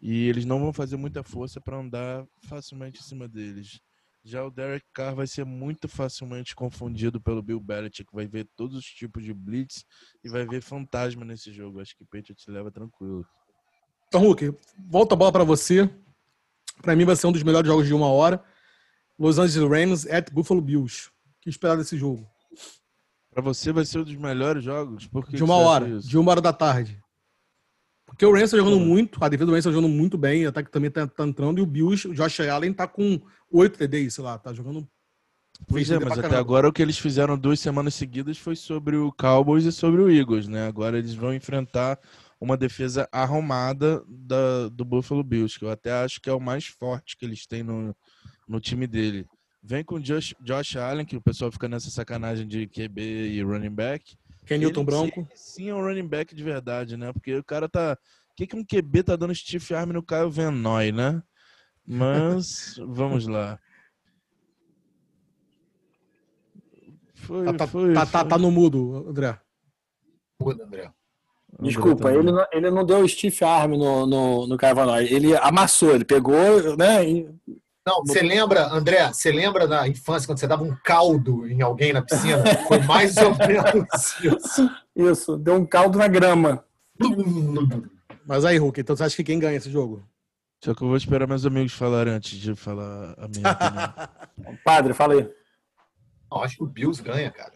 e 0.00 0.26
eles 0.28 0.44
não 0.44 0.58
vão 0.58 0.72
fazer 0.72 0.96
muita 0.96 1.22
força 1.22 1.60
para 1.60 1.76
andar 1.76 2.26
facilmente 2.48 3.00
em 3.00 3.04
cima 3.04 3.28
deles. 3.28 3.80
Já 4.24 4.44
o 4.44 4.50
Derek 4.50 4.84
Carr 4.92 5.14
vai 5.14 5.26
ser 5.26 5.44
muito 5.44 5.88
facilmente 5.88 6.56
confundido 6.56 7.20
pelo 7.20 7.40
Bill 7.40 7.60
Belichick, 7.60 8.12
vai 8.12 8.26
ver 8.26 8.48
todos 8.56 8.76
os 8.76 8.84
tipos 8.84 9.22
de 9.22 9.32
blitz 9.32 9.84
e 10.24 10.28
vai 10.28 10.44
ver 10.44 10.60
fantasma 10.60 11.24
nesse 11.24 11.52
jogo. 11.52 11.80
Acho 11.80 11.96
que 11.96 12.02
o 12.02 12.06
Patriots 12.06 12.46
leva 12.48 12.70
tranquilo. 12.70 13.24
Então, 14.08 14.20
Hulk, 14.22 14.54
volta 14.76 15.14
a 15.14 15.16
bola 15.16 15.32
para 15.32 15.44
você. 15.44 15.88
Para 16.82 16.96
mim 16.96 17.04
vai 17.04 17.14
ser 17.14 17.28
um 17.28 17.32
dos 17.32 17.42
melhores 17.44 17.68
jogos 17.68 17.86
de 17.86 17.94
uma 17.94 18.08
hora. 18.08 18.42
Los 19.18 19.38
Angeles 19.38 19.68
Rams 19.68 20.06
at 20.06 20.30
Buffalo 20.32 20.60
Bills. 20.60 21.08
O 21.08 21.42
que 21.42 21.50
esperar 21.50 21.76
desse 21.76 21.96
jogo? 21.96 22.26
Para 23.32 23.42
você 23.42 23.72
vai 23.72 23.84
ser 23.84 23.98
um 23.98 24.04
dos 24.04 24.14
melhores 24.14 24.62
jogos? 24.62 25.08
De 25.30 25.42
uma 25.42 25.56
hora. 25.56 25.88
isso? 25.88 26.08
De 26.08 26.18
uma 26.18 26.30
hora 26.30 26.40
da 26.40 26.52
tarde. 26.52 27.02
Porque 28.06 28.26
o 28.26 28.32
Rams 28.32 28.50
tá 28.50 28.58
jogando 28.58 28.78
muito, 28.78 29.22
a 29.24 29.28
defesa 29.28 29.46
do 29.46 29.52
Rams 29.52 29.64
tá 29.64 29.70
jogando 29.70 29.88
muito 29.88 30.18
bem, 30.18 30.44
o 30.44 30.50
ataque 30.50 30.70
também 30.70 30.90
tá, 30.90 31.06
tá 31.06 31.24
entrando, 31.26 31.58
e 31.58 31.62
o 31.62 31.66
Bills, 31.66 32.06
o 32.06 32.12
Josh 32.12 32.40
Allen 32.40 32.72
tá 32.74 32.86
com 32.86 33.18
8 33.50 33.78
TDs, 33.78 34.14
sei 34.14 34.24
lá, 34.24 34.38
tá 34.38 34.52
jogando. 34.52 34.86
Pois 35.66 35.90
é, 35.90 35.98
mas 35.98 36.12
até 36.12 36.22
caramba. 36.22 36.38
agora 36.38 36.68
o 36.68 36.72
que 36.72 36.82
eles 36.82 36.98
fizeram 36.98 37.38
duas 37.38 37.58
semanas 37.58 37.94
seguidas 37.94 38.36
foi 38.36 38.54
sobre 38.54 38.96
o 38.96 39.10
Cowboys 39.12 39.64
e 39.64 39.72
sobre 39.72 40.02
o 40.02 40.10
Eagles, 40.10 40.46
né? 40.46 40.66
Agora 40.66 40.98
eles 40.98 41.14
vão 41.14 41.32
enfrentar 41.32 41.98
uma 42.38 42.56
defesa 42.56 43.08
arrumada 43.12 44.02
da, 44.06 44.68
do 44.68 44.84
Buffalo 44.84 45.22
Bills, 45.22 45.58
que 45.58 45.64
eu 45.64 45.70
até 45.70 45.92
acho 45.92 46.20
que 46.20 46.28
é 46.28 46.32
o 46.32 46.40
mais 46.40 46.66
forte 46.66 47.16
que 47.16 47.24
eles 47.24 47.46
têm 47.46 47.62
no, 47.62 47.96
no 48.52 48.60
time 48.60 48.86
dele. 48.86 49.26
Vem 49.62 49.82
com 49.82 49.94
o 49.94 50.00
Josh, 50.00 50.34
Josh 50.42 50.76
Allen, 50.76 51.06
que 51.06 51.16
o 51.16 51.22
pessoal 51.22 51.50
fica 51.50 51.68
nessa 51.68 51.88
sacanagem 51.90 52.46
de 52.46 52.66
QB 52.66 53.00
e 53.00 53.42
running 53.42 53.70
back. 53.70 54.16
Ken 54.44 54.58
Newton 54.58 54.80
Ele 54.80 54.86
Branco. 54.90 55.28
Sim, 55.34 55.70
é 55.70 55.74
um 55.74 55.80
running 55.80 56.06
back 56.06 56.34
de 56.34 56.42
verdade, 56.42 56.96
né? 56.96 57.12
Porque 57.12 57.34
o 57.36 57.44
cara 57.44 57.68
tá. 57.68 57.96
O 58.30 58.34
que, 58.34 58.46
que 58.46 58.56
um 58.56 58.64
QB 58.64 59.04
tá 59.04 59.16
dando 59.16 59.34
stiff 59.34 59.72
arm 59.74 59.90
no 59.92 60.02
Caio 60.02 60.30
Venoy, 60.30 60.92
né? 60.92 61.22
Mas 61.86 62.74
vamos 62.86 63.26
lá. 63.26 63.58
Foi, 67.14 67.44
Tá, 67.46 67.52
tá, 67.54 67.66
foi, 67.66 67.94
tá, 67.94 68.04
tá, 68.06 68.20
foi. 68.20 68.28
tá 68.28 68.38
no 68.38 68.50
mudo, 68.50 69.06
André. 69.08 69.38
Muda, 70.40 70.64
André. 70.64 70.90
Desculpa, 71.60 72.08
André 72.08 72.18
ele 72.18 72.28
também. 72.28 72.34
não, 72.34 72.46
ele 72.52 72.70
não 72.70 72.84
deu 72.84 73.06
stiff 73.06 73.44
arm 73.44 73.72
no, 73.76 74.06
no, 74.06 74.46
no 74.48 74.56
Carvalho. 74.56 75.06
Ele 75.06 75.36
amassou, 75.36 75.94
ele 75.94 76.04
pegou, 76.04 76.76
né? 76.76 77.08
e- 77.08 77.28
Não, 77.84 78.04
você 78.04 78.22
lembra, 78.22 78.68
André, 78.72 79.08
você 79.12 79.32
lembra 79.32 79.66
da 79.66 79.88
infância 79.88 80.26
quando 80.26 80.38
você 80.38 80.46
dava 80.46 80.62
um 80.62 80.76
caldo 80.84 81.46
em 81.48 81.62
alguém 81.62 81.92
na 81.92 82.00
piscina? 82.00 82.44
Foi 82.68 82.78
mais 82.80 83.16
ou 83.16 83.36
menos 83.36 84.20
isso. 84.22 84.70
Isso, 84.94 85.36
deu 85.36 85.56
um 85.56 85.66
caldo 85.66 85.98
na 85.98 86.06
grama. 86.06 86.64
Mas 88.24 88.44
aí, 88.44 88.56
Hulk, 88.56 88.80
então 88.80 88.96
você 88.96 89.02
acha 89.02 89.16
que 89.16 89.24
quem 89.24 89.40
ganha 89.40 89.56
esse 89.56 89.70
jogo? 89.70 90.06
Só 90.64 90.74
que 90.74 90.82
eu 90.82 90.88
vou 90.88 90.96
esperar 90.96 91.26
meus 91.26 91.44
amigos 91.44 91.72
falarem 91.72 92.12
antes 92.14 92.38
de 92.38 92.54
falar 92.54 93.16
a 93.18 93.26
minha 93.26 93.50
opinião. 94.30 94.58
Padre, 94.64 94.94
fala 94.94 95.14
aí. 95.14 95.28
Não, 96.30 96.42
acho 96.42 96.56
que 96.58 96.62
o 96.62 96.66
Bills 96.66 97.02
ganha, 97.02 97.32
cara. 97.32 97.52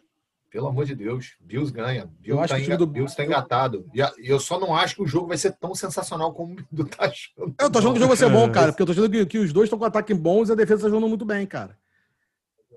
Pelo 0.57 0.69
amor 0.69 0.87
de 0.87 0.95
Deus, 0.95 1.35
Bills 1.39 1.71
ganha. 1.71 2.05
Eu 2.05 2.09
Bills 2.19 2.41
acho 2.45 2.49
tá, 2.49 2.55
que 2.57 2.61
o 2.63 2.65
time 2.65 2.77
enga- 2.77 2.79
do- 2.79 2.91
Bills 2.91 3.15
tá 3.15 3.25
engatado. 3.27 3.87
E 3.93 4.01
eu 4.31 4.41
só 4.41 4.59
não 4.59 4.75
acho 4.75 4.95
que 4.95 5.03
o 5.03 5.07
jogo 5.07 5.27
vai 5.27 5.37
ser 5.37 5.53
tão 5.53 5.75
sensacional 5.75 6.33
como 6.33 6.55
o 6.73 6.75
do 6.75 6.85
tá 6.87 7.05
achando. 7.05 7.55
Eu 7.61 7.71
tô 7.71 7.79
achando 7.79 7.93
que 7.93 7.99
o 7.99 8.01
jogo 8.01 8.09
vai 8.09 8.17
ser 8.17 8.31
bom, 8.31 8.51
cara, 8.51 8.73
porque 8.73 8.81
eu 8.81 8.87
tô 8.87 8.93
achando 8.93 9.11
que, 9.11 9.27
que 9.27 9.39
os 9.39 9.53
dois 9.53 9.67
estão 9.67 9.79
com 9.79 9.85
ataque 9.85 10.15
bons 10.15 10.49
e 10.49 10.53
a 10.53 10.55
defesa 10.55 10.85
tá 10.85 10.89
jogando 10.89 11.11
muito 11.11 11.27
bem, 11.27 11.45
cara. 11.47 11.77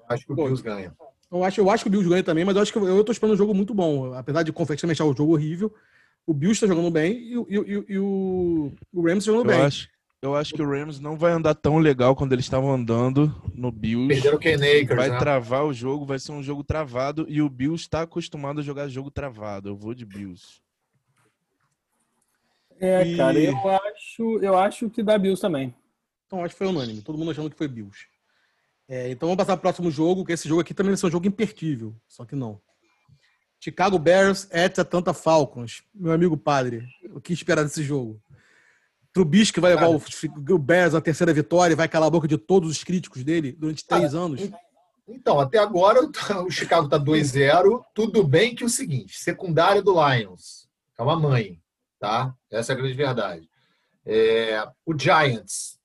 Acho 0.09 0.25
que 0.25 0.33
o 0.33 0.35
Pô. 0.35 0.43
Bills 0.43 0.61
ganha. 0.61 0.93
Eu 1.31 1.41
acho, 1.41 1.61
eu 1.61 1.69
acho 1.69 1.83
que 1.85 1.87
o 1.87 1.91
Bills 1.91 2.09
ganha 2.09 2.21
também, 2.23 2.43
mas 2.43 2.53
eu 2.57 2.61
acho 2.61 2.73
que 2.73 2.77
eu, 2.79 2.85
eu 2.85 3.01
tô 3.01 3.13
esperando 3.13 3.35
um 3.35 3.37
jogo 3.37 3.53
muito 3.53 3.73
bom. 3.73 4.13
Apesar 4.13 4.43
de 4.43 4.51
confesso 4.51 4.85
achar 4.91 5.05
o 5.05 5.15
jogo 5.15 5.31
horrível, 5.31 5.73
o 6.27 6.33
Bills 6.33 6.59
tá 6.59 6.67
jogando 6.67 6.91
bem 6.91 7.13
e, 7.17 7.37
o- 7.37 7.47
e, 7.49 7.55
e, 7.55 7.85
e 7.93 7.97
o, 7.99 8.73
o 8.93 9.01
Rams 9.01 9.23
tá 9.23 9.31
jogando 9.31 9.49
Eu 9.51 9.55
bem. 9.57 9.65
acho, 9.65 9.87
eu 10.21 10.35
acho 10.35 10.53
que 10.53 10.61
o 10.61 10.69
Rams 10.69 10.99
não 10.99 11.17
vai 11.17 11.31
andar 11.31 11.55
tão 11.55 11.77
legal 11.77 12.15
quando 12.15 12.33
eles 12.33 12.45
estavam 12.45 12.71
andando 12.73 13.33
no 13.53 13.71
Bills. 13.71 14.07
Perderam 14.07 14.35
o 14.37 14.39
Ken 14.39 14.55
Akers, 14.55 14.95
Vai 14.95 15.09
né? 15.09 15.17
travar 15.17 15.65
o 15.65 15.73
jogo, 15.73 16.05
vai 16.05 16.19
ser 16.19 16.31
um 16.33 16.43
jogo 16.43 16.63
travado 16.63 17.25
e 17.29 17.41
o 17.41 17.49
Bills 17.49 17.83
está 17.83 18.01
acostumado 18.01 18.59
a 18.59 18.63
jogar 18.63 18.87
jogo 18.89 19.09
travado. 19.09 19.69
Eu 19.69 19.77
vou 19.77 19.93
de 19.93 20.05
Bills. 20.05 20.61
É, 22.79 23.05
E- 23.05 23.17
cara, 23.17 23.39
eu 23.39 23.57
acho, 23.69 24.39
eu 24.41 24.57
acho 24.57 24.89
que 24.89 25.01
dá 25.03 25.17
Bills 25.17 25.41
também. 25.41 25.73
Então 26.27 26.43
acho 26.43 26.53
que 26.53 26.59
foi 26.59 26.67
unânime, 26.67 27.01
todo 27.01 27.17
mundo 27.17 27.31
achando 27.31 27.49
que 27.49 27.57
foi 27.57 27.67
Bills. 27.67 28.07
É, 28.87 29.09
então 29.11 29.27
vamos 29.27 29.37
passar 29.43 29.55
pro 29.55 29.61
próximo 29.61 29.89
jogo, 29.91 30.25
que 30.25 30.31
esse 30.33 30.47
jogo 30.47 30.61
aqui 30.61 30.73
também 30.73 30.91
vai 30.91 30.97
ser 30.97 31.05
um 31.07 31.11
jogo 31.11 31.27
impertível, 31.27 31.95
só 32.07 32.25
que 32.25 32.35
não. 32.35 32.59
Chicago 33.59 33.99
Bears 33.99 34.47
at 34.53 34.79
Atlanta 34.79 35.13
Falcons. 35.13 35.83
Meu 35.93 36.11
amigo 36.13 36.37
padre, 36.37 36.87
o 37.13 37.19
que 37.19 37.33
esperar 37.33 37.63
desse 37.63 37.83
jogo? 37.83 38.21
Trubisky 39.13 39.59
vai 39.59 39.73
levar 39.73 39.89
o, 39.89 40.01
o 40.49 40.57
Bears 40.59 40.93
à 40.93 41.01
terceira 41.01 41.33
vitória 41.33 41.73
e 41.73 41.75
vai 41.75 41.87
calar 41.87 42.07
a 42.07 42.11
boca 42.11 42.27
de 42.27 42.37
todos 42.37 42.69
os 42.69 42.83
críticos 42.83 43.23
dele 43.23 43.55
durante 43.57 43.85
três 43.85 44.13
anos. 44.13 44.49
Então, 45.07 45.39
até 45.39 45.57
agora 45.57 45.99
o 46.45 46.51
Chicago 46.51 46.87
tá 46.87 46.99
2-0. 46.99 47.81
Tudo 47.93 48.23
bem 48.23 48.53
que 48.53 48.63
é 48.63 48.65
o 48.65 48.69
seguinte, 48.69 49.17
secundária 49.17 49.81
do 49.81 49.93
Lions. 49.93 50.67
É 50.97 51.01
uma 51.01 51.19
mãe, 51.19 51.59
tá? 51.99 52.33
Essa 52.51 52.73
é 52.73 52.75
a 52.75 52.77
grande 52.77 52.93
verdade. 52.93 53.49
É, 54.05 54.67
o 54.85 54.97
Giants, 54.97 55.79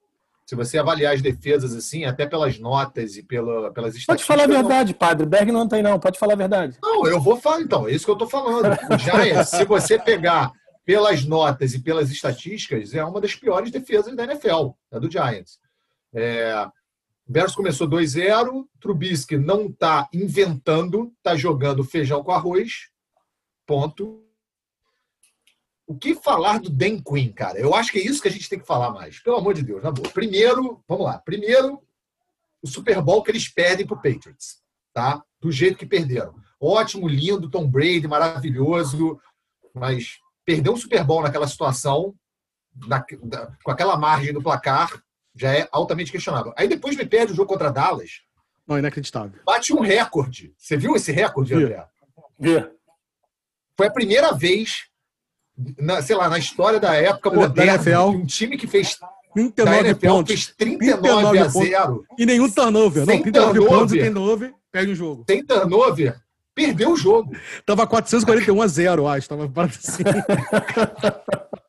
se 0.46 0.54
você 0.54 0.76
avaliar 0.76 1.14
as 1.14 1.22
defesas 1.22 1.74
assim, 1.74 2.04
até 2.04 2.26
pelas 2.26 2.58
notas 2.58 3.16
e 3.16 3.22
pela, 3.22 3.72
pelas 3.72 3.92
Pode 3.92 3.98
estatísticas... 3.98 4.26
falar 4.26 4.44
a 4.44 4.46
não- 4.46 4.56
verdade, 4.56 4.92
padre. 4.92 5.26
Berg 5.26 5.50
não 5.50 5.66
tem, 5.66 5.82
não. 5.82 5.98
Pode 5.98 6.18
falar 6.18 6.34
a 6.34 6.36
verdade. 6.36 6.76
Não, 6.82 7.06
eu 7.06 7.20
vou 7.20 7.36
falar, 7.38 7.62
então, 7.62 7.88
é 7.88 7.92
isso 7.92 8.04
que 8.04 8.10
eu 8.10 8.16
tô 8.18 8.26
falando. 8.26 8.66
O 8.92 8.98
Giants, 8.98 9.48
se 9.48 9.64
você 9.64 9.98
pegar 9.98 10.52
pelas 10.84 11.24
notas 11.24 11.74
e 11.74 11.78
pelas 11.80 12.10
estatísticas, 12.10 12.94
é 12.94 13.04
uma 13.04 13.20
das 13.20 13.34
piores 13.34 13.70
defesas 13.70 14.14
da 14.14 14.24
NFL, 14.24 14.70
a 14.92 14.98
do 14.98 15.10
Giants. 15.10 15.58
É, 16.12 16.66
o 17.26 17.32
Bears 17.32 17.54
começou 17.54 17.88
2-0, 17.88 18.66
Trubisky 18.78 19.38
não 19.38 19.66
está 19.66 20.08
inventando, 20.12 21.12
está 21.16 21.34
jogando 21.34 21.82
feijão 21.82 22.22
com 22.22 22.32
arroz, 22.32 22.90
ponto. 23.66 24.22
O 25.86 25.96
que 25.96 26.14
falar 26.14 26.60
do 26.60 26.70
Dan 26.70 27.00
Quinn, 27.02 27.32
cara? 27.32 27.58
Eu 27.58 27.74
acho 27.74 27.90
que 27.90 27.98
é 27.98 28.04
isso 28.04 28.20
que 28.20 28.28
a 28.28 28.30
gente 28.30 28.48
tem 28.48 28.58
que 28.58 28.66
falar 28.66 28.90
mais. 28.90 29.20
Pelo 29.20 29.36
amor 29.36 29.54
de 29.54 29.62
Deus, 29.62 29.82
na 29.82 29.90
boa. 29.90 30.08
Primeiro, 30.10 30.82
vamos 30.86 31.04
lá. 31.04 31.18
Primeiro, 31.18 31.82
o 32.62 32.66
Super 32.66 33.00
Bowl 33.02 33.22
que 33.22 33.30
eles 33.30 33.48
perdem 33.48 33.86
para 33.86 33.96
o 33.96 34.02
Patriots, 34.02 34.62
tá? 34.92 35.22
Do 35.40 35.50
jeito 35.50 35.78
que 35.78 35.86
perderam. 35.86 36.34
Ótimo, 36.60 37.08
lindo, 37.08 37.50
Tom 37.50 37.68
Brady, 37.68 38.08
maravilhoso, 38.08 39.20
mas 39.74 40.18
perder 40.44 40.70
um 40.70 40.76
Super 40.76 41.02
Bowl 41.04 41.22
naquela 41.22 41.46
situação, 41.46 42.14
na- 42.86 43.04
da- 43.22 43.52
com 43.62 43.70
aquela 43.70 43.96
margem 43.96 44.32
do 44.32 44.42
placar, 44.42 44.90
já 45.34 45.52
é 45.52 45.68
altamente 45.72 46.12
questionável. 46.12 46.52
Aí 46.56 46.68
depois 46.68 46.96
me 46.96 47.04
perde 47.06 47.32
o 47.32 47.36
jogo 47.36 47.48
contra 47.48 47.70
Dallas, 47.70 48.20
Não, 48.66 48.78
inacreditável. 48.78 49.40
bate 49.44 49.72
um 49.72 49.80
recorde. 49.80 50.54
Você 50.58 50.76
viu 50.76 50.94
esse 50.96 51.10
recorde, 51.12 51.54
Vi. 51.54 51.64
André? 51.64 51.84
Vê. 52.38 52.70
Foi 53.76 53.86
a 53.86 53.90
primeira 53.90 54.32
vez, 54.32 54.84
na, 55.78 56.00
sei 56.02 56.14
lá, 56.16 56.28
na 56.28 56.38
história 56.38 56.78
da 56.78 56.94
época 56.94 57.30
Da- 57.30 57.36
moderna, 57.36 57.78
da 57.78 58.06
um 58.06 58.24
time 58.24 58.56
que 58.56 58.66
fez 58.66 58.96
da 59.00 59.08
39 59.34 59.80
NFL 59.88 60.06
pontos. 60.08 60.32
fez 60.32 60.54
39 60.56 61.38
a 61.38 61.48
0 61.48 62.04
E 62.18 62.24
nenhum 62.26 62.48
turnover. 62.50 63.04
Não, 63.06 63.12
Sem 63.14 63.22
39 63.22 63.58
pontos 63.60 63.92
e 63.92 63.98
turnover. 63.98 64.12
turnover. 64.12 64.54
Perde 64.70 64.92
o 64.92 64.94
jogo. 64.94 65.24
Sem 65.28 65.44
turnover, 65.44 66.20
perdeu 66.54 66.92
o 66.92 66.96
jogo. 66.96 67.36
Tava 67.66 67.86
441 67.86 68.62
a 68.62 68.66
0, 68.66 69.08
acho. 69.08 69.28
Tava 69.28 69.50
assim. 69.62 70.02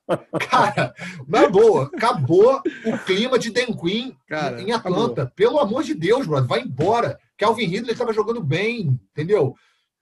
Cara, 0.50 0.94
na 1.28 1.50
boa, 1.50 1.90
acabou 1.94 2.62
o 2.86 2.98
clima 3.06 3.40
de 3.40 3.50
Dan 3.50 3.74
Quinn 3.74 4.12
Cara, 4.28 4.62
em 4.62 4.72
Atlanta. 4.72 5.32
Pelo 5.36 5.60
amor 5.60 5.84
de 5.84 5.96
Deus, 5.96 6.28
brother, 6.28 6.48
vai 6.48 6.62
embora. 6.62 7.20
Calvin 7.38 7.66
Ridley 7.66 7.94
estava 7.94 8.14
jogando 8.14 8.42
bem, 8.42 9.00
entendeu? 9.12 9.56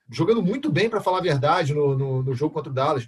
Jogando 0.09 0.43
muito 0.43 0.69
bem, 0.69 0.89
para 0.89 1.01
falar 1.01 1.19
a 1.19 1.23
verdade, 1.23 1.73
no, 1.73 1.97
no, 1.97 2.23
no 2.23 2.33
jogo 2.33 2.53
contra 2.53 2.69
o 2.69 2.75
Dallas. 2.75 3.07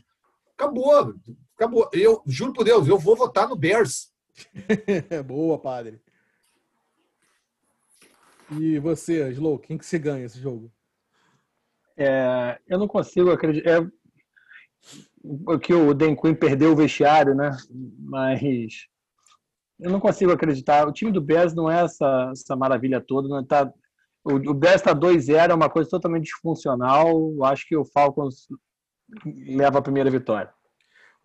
Acabou, 0.58 1.14
acabou. 1.56 1.90
Eu 1.92 2.22
juro 2.26 2.54
por 2.54 2.64
Deus, 2.64 2.88
eu 2.88 2.98
vou 2.98 3.16
votar 3.16 3.50
no 3.50 3.58
Bears. 3.58 4.10
Boa, 5.28 5.60
padre. 5.60 6.00
E 8.52 8.80
você, 8.80 9.30
Slow, 9.32 9.60
quem 9.60 9.78
que 9.78 9.86
você 9.86 10.00
ganha 10.00 10.26
esse 10.26 10.40
jogo? 10.40 10.72
É, 11.98 12.60
eu 12.68 12.78
não 12.78 12.88
consigo 12.88 13.32
acreditar. 13.32 13.70
É, 13.70 13.88
que 15.62 15.74
o 15.74 15.94
Dan 15.94 16.16
Quinn 16.16 16.36
perdeu 16.36 16.72
o 16.72 16.76
vestiário, 16.76 17.34
né? 17.34 17.52
Mas 18.00 18.88
eu 19.80 19.92
não 19.92 20.00
consigo 20.00 20.32
acreditar. 20.32 20.88
O 20.88 20.92
time 20.92 21.12
do 21.12 21.22
Bears 21.22 21.54
não 21.54 21.70
é 21.70 21.84
essa, 21.84 22.30
essa 22.32 22.56
maravilha 22.56 23.02
toda. 23.02 23.28
Não 23.28 23.44
tá, 23.44 23.72
o, 24.24 24.34
o 24.34 24.54
Bears 24.54 24.78
está 24.78 24.94
2-0, 24.94 25.50
é 25.50 25.54
uma 25.54 25.70
coisa 25.70 25.90
totalmente 25.90 26.26
disfuncional. 26.26 27.44
Acho 27.44 27.68
que 27.68 27.76
o 27.76 27.86
Falcons 27.86 28.48
leva 29.48 29.80
a 29.80 29.82
primeira 29.82 30.10
vitória. 30.10 30.52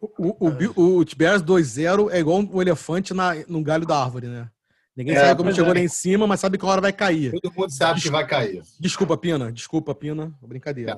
O, 0.01 0.07
o, 0.47 0.49
o, 0.77 1.01
o 1.01 1.05
Bears 1.17 1.43
2-0 1.43 2.11
é 2.11 2.21
igual 2.21 2.39
um 2.39 2.61
elefante 2.61 3.13
na, 3.13 3.35
no 3.47 3.63
galho 3.63 3.87
da 3.87 4.03
árvore, 4.03 4.29
né? 4.29 4.51
Ninguém 4.97 5.15
É, 5.15 5.21
sabe 5.21 5.39
como 5.39 5.53
chegou 5.53 5.71
é. 5.71 5.75
lá 5.75 5.81
em 5.81 5.89
cima, 5.89 6.27
mas 6.27 6.41
sabe 6.41 6.59
que 6.59 6.65
uma 6.65 6.73
hora 6.73 6.81
vai 6.81 6.93
cair. 6.93 7.33
Todo 7.41 7.53
mundo 7.55 7.71
sabe 7.71 8.01
que 8.01 8.11
vai 8.11 8.27
cair. 8.27 8.63
Desculpa, 8.79 9.17
Pina. 9.17 9.51
Desculpa, 9.53 9.95
Pina. 9.95 10.37
Brincadeira. 10.43 10.93
É. 10.93 10.95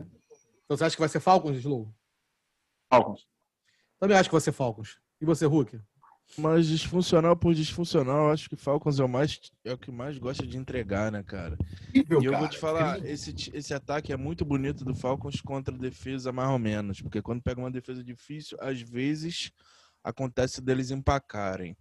Então 0.65 0.77
você 0.77 0.85
acha 0.85 0.97
que 0.97 1.01
vai 1.01 1.09
ser 1.09 1.21
Falcons, 1.21 1.57
Slow? 1.59 1.93
Falcons. 2.91 3.27
Também 4.01 4.17
acho 4.17 4.29
que 4.29 4.35
vai 4.35 4.41
ser 4.41 4.53
Falcons. 4.53 4.99
E 5.21 5.25
você, 5.25 5.47
Hulk? 5.47 5.79
Mas 6.39 6.67
disfuncional 6.67 7.37
por 7.37 7.55
disfuncional, 7.55 8.27
eu 8.29 8.33
acho 8.33 8.49
que 8.49 8.57
Falcons 8.57 8.99
é 8.99 9.05
o, 9.05 9.09
mais, 9.09 9.39
é 9.65 9.73
o 9.75 9.79
que 9.79 9.91
mais 9.91 10.17
gosta 10.17 10.47
de 10.47 10.57
entregar, 10.57 11.13
né, 11.13 11.23
cara? 11.23 11.59
Incrível, 11.91 12.23
E 12.23 12.25
eu 12.25 12.33
cara. 12.33 12.43
vou 12.43 12.49
te 12.51 12.59
falar, 12.59 12.97
Incrível. 12.97 13.13
esse, 13.15 13.51
esse 13.53 13.75
ataque 13.75 14.13
é 14.13 14.17
muito 14.17 14.43
bonito 14.45 14.83
do 14.83 14.95
Falcons 14.95 15.43
contra 15.43 15.75
a 15.75 15.79
defesa 15.79 16.33
mais 16.33 16.49
ou 16.49 16.59
menos, 16.59 17.03
porque 17.03 17.21
quando 17.21 17.43
pega 17.43 17.61
uma 17.61 17.71
defesa 17.71 18.03
difícil, 18.03 18.57
às 18.63 18.81
vezes 18.81 19.53
acontece 20.03 20.63
deles 20.63 20.91
empacarem. 20.91 21.77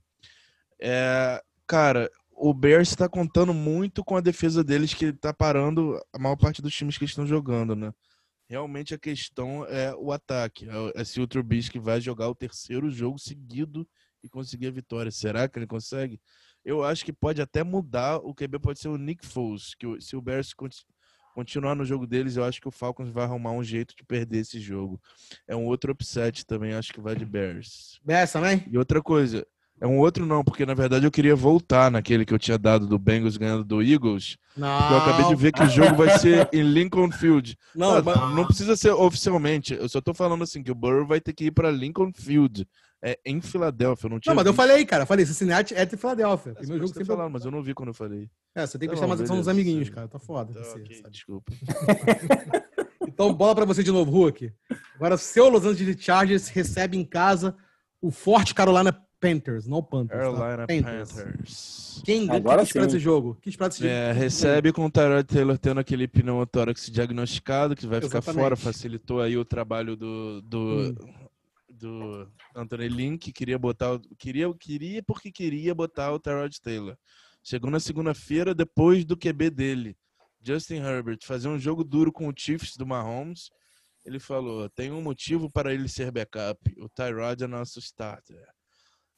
É, 0.82 1.42
cara, 1.72 2.12
o 2.34 2.54
Bears 2.54 2.90
está 2.90 3.08
contando 3.08 3.54
muito 3.54 4.04
com 4.04 4.18
a 4.18 4.20
defesa 4.20 4.62
deles 4.62 4.94
que 4.94 5.14
tá 5.14 5.34
parando 5.34 5.98
a 6.12 6.20
maior 6.20 6.36
parte 6.36 6.62
dos 6.62 6.76
times 6.76 6.98
que 6.98 7.06
estão 7.06 7.26
jogando, 7.26 7.78
né? 7.78 7.94
Realmente 8.50 8.94
a 8.94 8.98
questão 9.00 9.66
é 9.68 9.96
o 9.96 10.12
ataque. 10.12 10.68
É 10.96 11.04
se 11.06 11.22
o 11.22 11.28
Trubisky 11.28 11.80
vai 11.80 12.02
jogar 12.02 12.28
o 12.28 12.36
terceiro 12.36 12.90
jogo 12.92 13.18
seguido 13.18 13.88
e 14.22 14.28
conseguir 14.28 14.68
a 14.68 14.72
vitória. 14.72 15.10
Será 15.12 15.48
que 15.48 15.58
ele 15.58 15.66
consegue? 15.66 16.20
Eu 16.66 16.84
acho 16.84 17.06
que 17.06 17.14
pode 17.14 17.42
até 17.42 17.64
mudar. 17.64 18.18
O 18.18 18.36
QB 18.36 18.60
pode 18.60 18.80
ser 18.82 18.90
o 18.90 18.98
Nick 18.98 19.26
Foles. 19.26 19.74
Que 19.74 19.88
se 20.02 20.18
o 20.18 20.22
Bears 20.22 20.54
conti- 20.54 20.86
continuar 21.34 21.74
no 21.74 21.86
jogo 21.86 22.06
deles, 22.06 22.36
eu 22.36 22.44
acho 22.44 22.60
que 22.60 22.68
o 22.68 22.72
Falcons 22.72 23.10
vai 23.10 23.24
arrumar 23.24 23.52
um 23.54 23.64
jeito 23.64 23.96
de 23.96 24.04
perder 24.04 24.40
esse 24.40 24.60
jogo. 24.60 25.02
É 25.48 25.56
um 25.56 25.66
outro 25.68 25.94
upset 25.94 26.46
também, 26.46 26.74
acho 26.74 26.92
que 26.92 27.00
vai 27.00 27.16
de 27.16 27.24
Bears. 27.24 27.98
Bears 28.04 28.34
também? 28.34 28.66
E 28.70 28.78
outra 28.78 29.02
coisa, 29.02 29.48
é 29.82 29.88
um 29.88 29.98
outro 29.98 30.26
não, 30.26 30.44
porque 30.44 30.66
na 30.66 30.74
verdade 30.74 31.06
eu 31.06 31.12
queria 31.12 31.36
voltar 31.36 31.92
naquele 31.92 32.24
que 32.24 32.34
eu 32.34 32.40
tinha 32.40 32.58
dado 32.58 32.88
do 32.88 32.98
Bengals 33.00 33.36
ganhando 33.36 33.64
do 33.66 33.82
Eagles. 33.82 34.38
Não. 34.56 34.78
Porque 34.80 34.94
eu 34.94 34.98
acabei 35.00 35.26
de 35.28 35.36
ver 35.36 35.52
que 35.52 35.64
o 35.64 35.70
jogo 35.70 35.96
vai 35.96 36.18
ser 36.20 36.48
em 36.54 36.62
Lincoln 36.62 37.12
Field. 37.12 37.58
Não, 37.76 37.96
Ah, 37.98 38.02
mas- 38.04 38.36
não 38.36 38.46
precisa 38.46 38.76
ser 38.78 38.92
oficialmente. 38.92 39.74
Eu 39.74 39.90
só 39.90 40.00
tô 40.00 40.14
falando 40.14 40.44
assim 40.44 40.62
que 40.64 40.72
o 40.72 40.76
Burrow 40.76 41.06
vai 41.06 41.20
ter 41.20 41.34
que 41.34 41.46
ir 41.46 41.52
para 41.52 41.70
Lincoln 41.72 42.12
Field. 42.16 42.66
É 43.04 43.18
em 43.26 43.42
Filadélfia, 43.42 44.06
eu 44.06 44.12
não 44.12 44.20
tinha 44.20 44.30
não, 44.32 44.36
mas 44.36 44.46
eu 44.46 44.52
visto. 44.54 44.62
falei, 44.62 44.86
cara. 44.86 45.02
Eu 45.02 45.08
falei, 45.08 45.26
Cincinnati 45.26 45.74
é 45.74 45.84
de 45.84 45.98
Filadélfia. 45.98 46.52
É, 46.56 46.64
você 46.64 46.74
jogo 46.74 46.88
sempre. 46.90 47.06
falando, 47.06 47.32
mas 47.34 47.44
eu 47.44 47.50
não 47.50 47.64
vi 47.64 47.74
quando 47.74 47.88
eu 47.90 47.94
falei. 47.96 48.30
É, 48.54 48.68
você 48.68 48.78
tem 48.78 48.88
que 48.88 48.92
prestar 48.92 49.08
mais 49.08 49.20
atenção 49.20 49.38
nos 49.38 49.48
amiguinhos, 49.48 49.90
cara. 49.90 50.08
Tá 50.08 50.20
foda. 50.20 50.54
Tá, 50.54 50.64
você, 50.64 50.80
ok, 50.80 50.96
sabe? 50.98 51.10
desculpa. 51.10 51.52
Então, 53.08 53.34
bola 53.34 53.56
pra 53.56 53.66
você 53.66 53.84
de 53.84 53.92
novo, 53.92 54.10
Hulk. 54.12 54.54
Agora, 54.96 55.18
seu 55.18 55.50
Los 55.50 55.66
Angeles 55.66 55.98
Chargers 56.00 56.48
recebe 56.48 56.98
em 56.98 57.04
casa 57.04 57.56
o 58.02 58.10
forte 58.12 58.54
Carolina 58.56 58.96
Panthers, 59.22 59.68
não 59.68 59.84
Panthers. 59.84 60.20
tá? 60.20 60.38
Carolina 60.40 60.68
Panthers. 60.68 61.12
Panthers. 61.14 62.02
Quem 62.04 62.28
o 62.28 62.34
Agora 62.34 62.62
que 62.64 62.68
espera 62.68 62.86
sim. 62.86 62.92
desse 62.92 63.00
jogo? 63.04 63.38
Que 63.42 63.50
espera 63.50 63.70
desse 63.70 63.82
jogo? 63.84 63.94
É, 63.94 64.12
recebe 64.12 64.74
com 64.74 64.86
o 64.86 64.92
Tyrod 64.92 65.24
Taylor 65.26 65.58
tendo 65.58 65.80
aquele 65.80 66.08
pneumotórax 66.08 66.88
diagnosticado, 66.90 67.76
que 67.76 67.86
vai 67.86 68.02
ficar 68.02 68.18
Exatamente. 68.18 68.42
fora, 68.44 68.56
facilitou 68.56 69.22
aí 69.22 69.38
o 69.38 69.46
trabalho 69.46 69.96
do, 69.96 70.42
do, 70.42 70.60
Hum. 70.60 70.96
do 71.70 72.28
Anthony 72.56 72.90
Lynn, 72.90 73.18
que 73.18 73.32
queria 73.32 73.60
botar, 73.60 73.94
o- 73.94 74.00
queria, 74.18 74.52
queria 74.56 75.04
porque 75.04 75.32
queria 75.32 75.74
botar 75.76 76.12
o 76.12 76.20
Tyrod 76.20 76.60
Taylor. 76.60 76.98
Chegou 77.44 77.70
na 77.72 77.80
segunda-feira, 77.80 78.54
depois 78.56 79.06
do 79.06 79.16
QB 79.16 79.50
dele, 79.52 79.96
Justin 80.44 80.78
Herbert, 80.78 81.20
fazer 81.24 81.48
um 81.48 81.60
jogo 81.60 81.84
duro 81.84 82.12
com 82.12 82.28
o 82.28 82.34
Chiefs 82.36 82.76
do 82.76 82.86
Mahomes, 82.88 83.50
ele 84.04 84.20
falou, 84.20 84.68
tem 84.70 84.92
um 84.92 85.02
motivo 85.02 85.48
para 85.52 85.72
ele 85.74 85.88
ser 85.88 86.12
backup, 86.12 86.60
o 86.80 86.90
Tyrod 86.90 87.44
é 87.44 87.48
nosso 87.48 87.78
starter. 87.80 88.44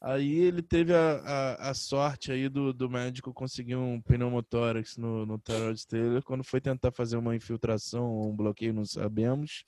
Aí 0.05 0.33
ele 0.33 0.61
teve 0.61 0.93
a, 0.93 1.13
a, 1.19 1.69
a 1.69 1.73
sorte 1.73 2.29
aí 2.29 2.49
do, 2.49 2.73
do 2.73 2.89
médico 2.89 3.33
conseguir 3.33 3.77
um 3.77 4.01
pneumotórax 4.01 4.97
no, 4.97 5.25
no 5.25 5.39
Tyrod 5.39 5.87
Taylor 5.87 6.21
quando 6.23 6.43
foi 6.43 6.59
tentar 6.59 6.91
fazer 6.91 7.15
uma 7.15 7.33
infiltração 7.35 8.03
ou 8.11 8.29
um 8.29 8.35
bloqueio, 8.35 8.73
não 8.73 8.83
sabemos. 8.85 9.63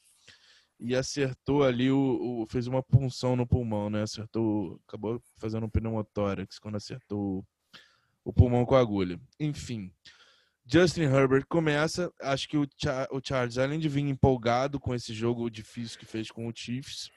E 0.77 0.93
acertou 0.93 1.63
ali 1.63 1.89
o, 1.89 2.41
o- 2.41 2.45
fez 2.47 2.67
uma 2.67 2.83
punção 2.83 3.37
no 3.37 3.47
pulmão, 3.47 3.89
né? 3.89 4.01
Acertou, 4.01 4.77
acabou 4.85 5.21
fazendo 5.37 5.67
um 5.67 5.69
pneumotórax 5.69 6.59
quando 6.59 6.75
acertou 6.75 7.45
o, 8.25 8.33
pulmão 8.33 8.65
com 8.65 8.75
a 8.75 8.81
agulha. 8.81 9.17
Enfim, 9.39 9.89
Justin 10.65 11.03
Herbert 11.03 11.45
começa, 11.47 12.11
acho 12.21 12.49
que 12.49 12.57
o, 12.57 12.67
Cha- 12.77 13.07
o 13.09 13.21
Chargers, 13.23 13.57
além 13.57 13.79
de 13.79 13.87
vir 13.87 14.01
empolgado 14.01 14.81
com 14.81 14.93
esse 14.93 15.13
jogo 15.13 15.49
difícil 15.49 15.97
que 15.97 16.05
fez 16.05 16.29
com 16.29 16.45
o 16.45 16.51
Chiefs, 16.53 17.09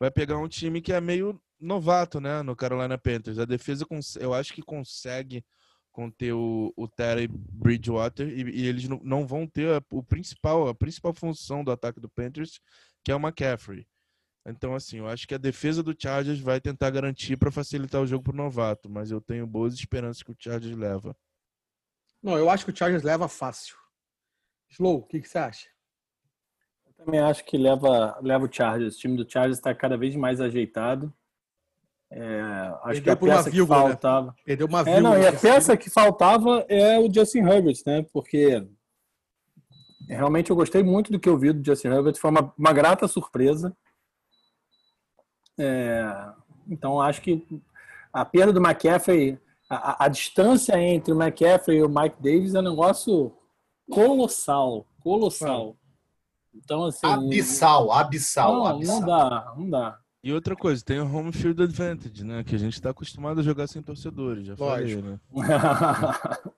vai 0.00 0.10
pegar 0.10 0.38
um 0.38 0.48
time 0.48 0.80
que 0.80 0.94
é 0.94 1.00
meio 1.00 1.38
novato, 1.60 2.20
né, 2.20 2.42
no 2.42 2.56
Carolina 2.56 2.98
Panthers. 2.98 3.38
A 3.38 3.44
defesa, 3.44 3.86
eu 4.20 4.32
acho 4.34 4.52
que 4.52 4.62
consegue 4.62 5.44
conter 5.92 6.32
o, 6.32 6.72
o 6.76 6.86
Terry 6.86 7.28
Bridgewater 7.28 8.28
e, 8.28 8.42
e 8.50 8.66
eles 8.66 8.88
não, 8.88 9.00
não 9.02 9.26
vão 9.26 9.46
ter 9.46 9.68
a, 9.68 9.82
o 9.90 10.02
principal, 10.02 10.68
a 10.68 10.74
principal 10.74 11.12
função 11.12 11.64
do 11.64 11.72
ataque 11.72 11.98
do 11.98 12.08
Panthers, 12.08 12.60
que 13.04 13.10
é 13.10 13.16
o 13.16 13.18
McCaffrey. 13.18 13.86
Então, 14.46 14.74
assim, 14.74 14.98
eu 14.98 15.08
acho 15.08 15.26
que 15.26 15.34
a 15.34 15.38
defesa 15.38 15.82
do 15.82 15.94
Chargers 15.98 16.40
vai 16.40 16.60
tentar 16.60 16.90
garantir 16.90 17.36
para 17.36 17.50
facilitar 17.50 18.00
o 18.00 18.06
jogo 18.06 18.24
pro 18.24 18.36
novato, 18.36 18.88
mas 18.88 19.10
eu 19.10 19.20
tenho 19.20 19.46
boas 19.46 19.74
esperanças 19.74 20.22
que 20.22 20.30
o 20.30 20.36
Chargers 20.38 20.76
leva. 20.76 21.16
Não, 22.22 22.36
eu 22.38 22.48
acho 22.48 22.64
que 22.64 22.70
o 22.70 22.76
Chargers 22.76 23.02
leva 23.02 23.28
fácil. 23.28 23.76
Slow, 24.70 24.98
o 24.98 25.06
que, 25.06 25.20
que 25.20 25.28
você 25.28 25.38
acha? 25.38 25.68
Eu 26.86 27.04
também 27.04 27.20
acho 27.20 27.44
que 27.44 27.58
leva, 27.58 28.18
leva 28.22 28.44
o 28.44 28.52
Chargers. 28.52 28.96
O 28.96 28.98
time 28.98 29.16
do 29.16 29.30
Chargers 29.30 29.58
está 29.58 29.74
cada 29.74 29.96
vez 29.96 30.16
mais 30.16 30.40
ajeitado. 30.40 31.12
É, 32.10 32.40
acho 32.84 33.02
Perdeu 33.02 33.02
que 33.02 33.10
a 33.10 33.16
peça 33.36 33.50
que 33.50 33.60
né? 33.60 33.66
faltava. 33.66 34.34
Perdeu 34.44 34.66
uma 34.66 34.80
É, 34.80 34.84
vírgula. 34.84 35.00
não, 35.02 35.18
e 35.22 35.26
a 35.26 35.32
peça 35.32 35.76
que 35.76 35.90
faltava 35.90 36.64
é 36.68 36.98
o 36.98 37.12
Justin 37.12 37.40
Herbert, 37.40 37.76
né? 37.86 38.06
Porque 38.12 38.66
realmente 40.08 40.50
eu 40.50 40.56
gostei 40.56 40.82
muito 40.82 41.12
do 41.12 41.20
que 41.20 41.28
eu 41.28 41.36
vi 41.36 41.52
do 41.52 41.64
Justin 41.64 41.88
Herbert. 41.88 42.16
Foi 42.16 42.30
uma, 42.30 42.52
uma 42.56 42.72
grata 42.72 43.06
surpresa. 43.06 43.76
É, 45.58 46.02
então, 46.68 47.00
acho 47.00 47.20
que 47.20 47.46
a 48.12 48.24
perda 48.24 48.52
do 48.52 48.60
McCaffrey, 48.60 49.38
a, 49.68 49.76
a- 49.92 50.04
a 50.06 50.08
distância 50.08 50.80
entre 50.80 51.12
o 51.12 51.20
McCaffrey 51.22 51.78
e 51.78 51.82
o 51.82 51.88
Mike 51.88 52.16
Davis 52.22 52.54
é 52.54 52.60
um 52.60 52.70
negócio 52.70 53.36
colossal. 53.90 54.86
Colossal. 55.02 55.76
Então, 56.54 56.84
assim. 56.84 57.06
Abissal, 57.06 57.92
abissal, 57.92 58.52
Não, 58.54 58.66
abissal. 58.66 59.00
não 59.00 59.06
dá, 59.06 59.54
não 59.56 59.70
dá. 59.70 59.98
E 60.22 60.32
outra 60.32 60.56
coisa, 60.56 60.84
tem 60.84 60.98
o 61.00 61.06
home 61.14 61.32
field 61.32 61.62
advantage, 61.62 62.24
né? 62.24 62.42
Que 62.42 62.54
a 62.54 62.58
gente 62.58 62.74
está 62.74 62.90
acostumado 62.90 63.40
a 63.40 63.42
jogar 63.42 63.66
sem 63.68 63.80
torcedores, 63.82 64.46
já 64.46 64.56
falei, 64.56 64.96
Lógico. 64.96 65.02
né? 65.08 65.20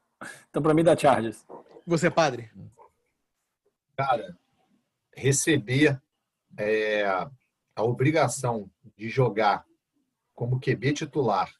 então, 0.48 0.62
para 0.62 0.72
mim, 0.74 0.82
dá 0.82 0.96
Chargers. 0.96 1.44
Você, 1.86 2.10
padre? 2.10 2.50
Cara, 3.96 4.34
receber 5.14 6.00
é, 6.56 7.04
a 7.04 7.82
obrigação 7.82 8.70
de 8.96 9.08
jogar 9.10 9.64
como 10.34 10.58
QB 10.58 10.94
titular 10.94 11.52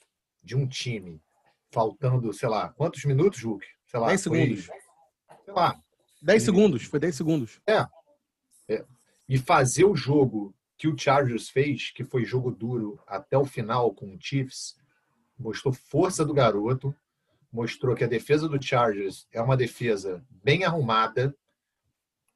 de 0.42 0.56
um 0.56 0.66
time, 0.66 1.22
faltando, 1.70 2.32
sei 2.32 2.48
lá, 2.48 2.70
quantos 2.70 3.04
minutos, 3.04 3.42
Hulk? 3.42 3.66
Sei 3.86 4.00
lá, 4.00 4.06
10 4.08 4.24
foi- 4.24 4.38
segundos. 4.38 4.64
sei 5.44 5.54
lá, 5.54 5.80
10 6.22 6.42
segundos, 6.42 6.82
foi 6.84 6.98
10 7.00 7.14
segundos. 7.14 7.60
e 9.28 9.38
fazer 9.38 9.84
o 9.84 9.94
jogo 9.94 10.54
que 10.80 10.88
o 10.88 10.96
Chargers 10.96 11.50
fez, 11.50 11.90
que 11.90 12.02
foi 12.02 12.24
jogo 12.24 12.50
duro 12.50 12.98
até 13.06 13.36
o 13.36 13.44
final 13.44 13.92
com 13.92 14.14
o 14.14 14.18
Chiefs, 14.18 14.78
mostrou 15.38 15.74
força 15.74 16.24
do 16.24 16.32
garoto, 16.32 16.96
mostrou 17.52 17.94
que 17.94 18.02
a 18.02 18.06
defesa 18.06 18.48
do 18.48 18.60
Chargers 18.60 19.28
é 19.30 19.42
uma 19.42 19.58
defesa 19.58 20.24
bem 20.42 20.64
arrumada, 20.64 21.36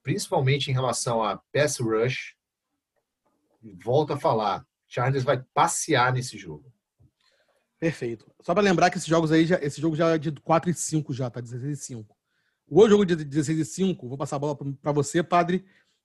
principalmente 0.03 0.71
em 0.71 0.75
relação 0.75 1.25
a 1.25 1.39
pass 1.55 1.79
rush. 1.79 2.37
Volto 3.83 4.13
a 4.13 4.21
falar, 4.21 4.67
Chargers 4.87 5.25
vai 5.25 5.43
passear 5.55 6.13
nesse 6.13 6.37
jogo. 6.37 6.71
Perfeito. 7.81 8.31
Só 8.43 8.53
para 8.53 8.63
lembrar 8.63 8.91
que 8.91 8.99
esses 8.99 9.09
jogos 9.09 9.33
aí, 9.33 9.47
já, 9.47 9.59
esse 9.63 9.81
jogo 9.81 9.97
já 9.97 10.11
é 10.11 10.19
de 10.19 10.31
4 10.33 10.69
e 10.69 10.75
5 10.75 11.15
já, 11.15 11.31
tá? 11.31 11.41
16 11.41 11.79
e 11.79 11.83
5. 11.83 12.15
O 12.69 12.77
outro 12.77 12.91
jogo 12.91 13.07
de 13.07 13.17
16 13.17 13.59
e 13.59 13.65
5, 13.65 14.07
vou 14.07 14.19
passar 14.19 14.37
a 14.37 14.41
bola 14.41 14.55
para 14.83 14.93
você, 14.93 15.23
padre. 15.23 15.65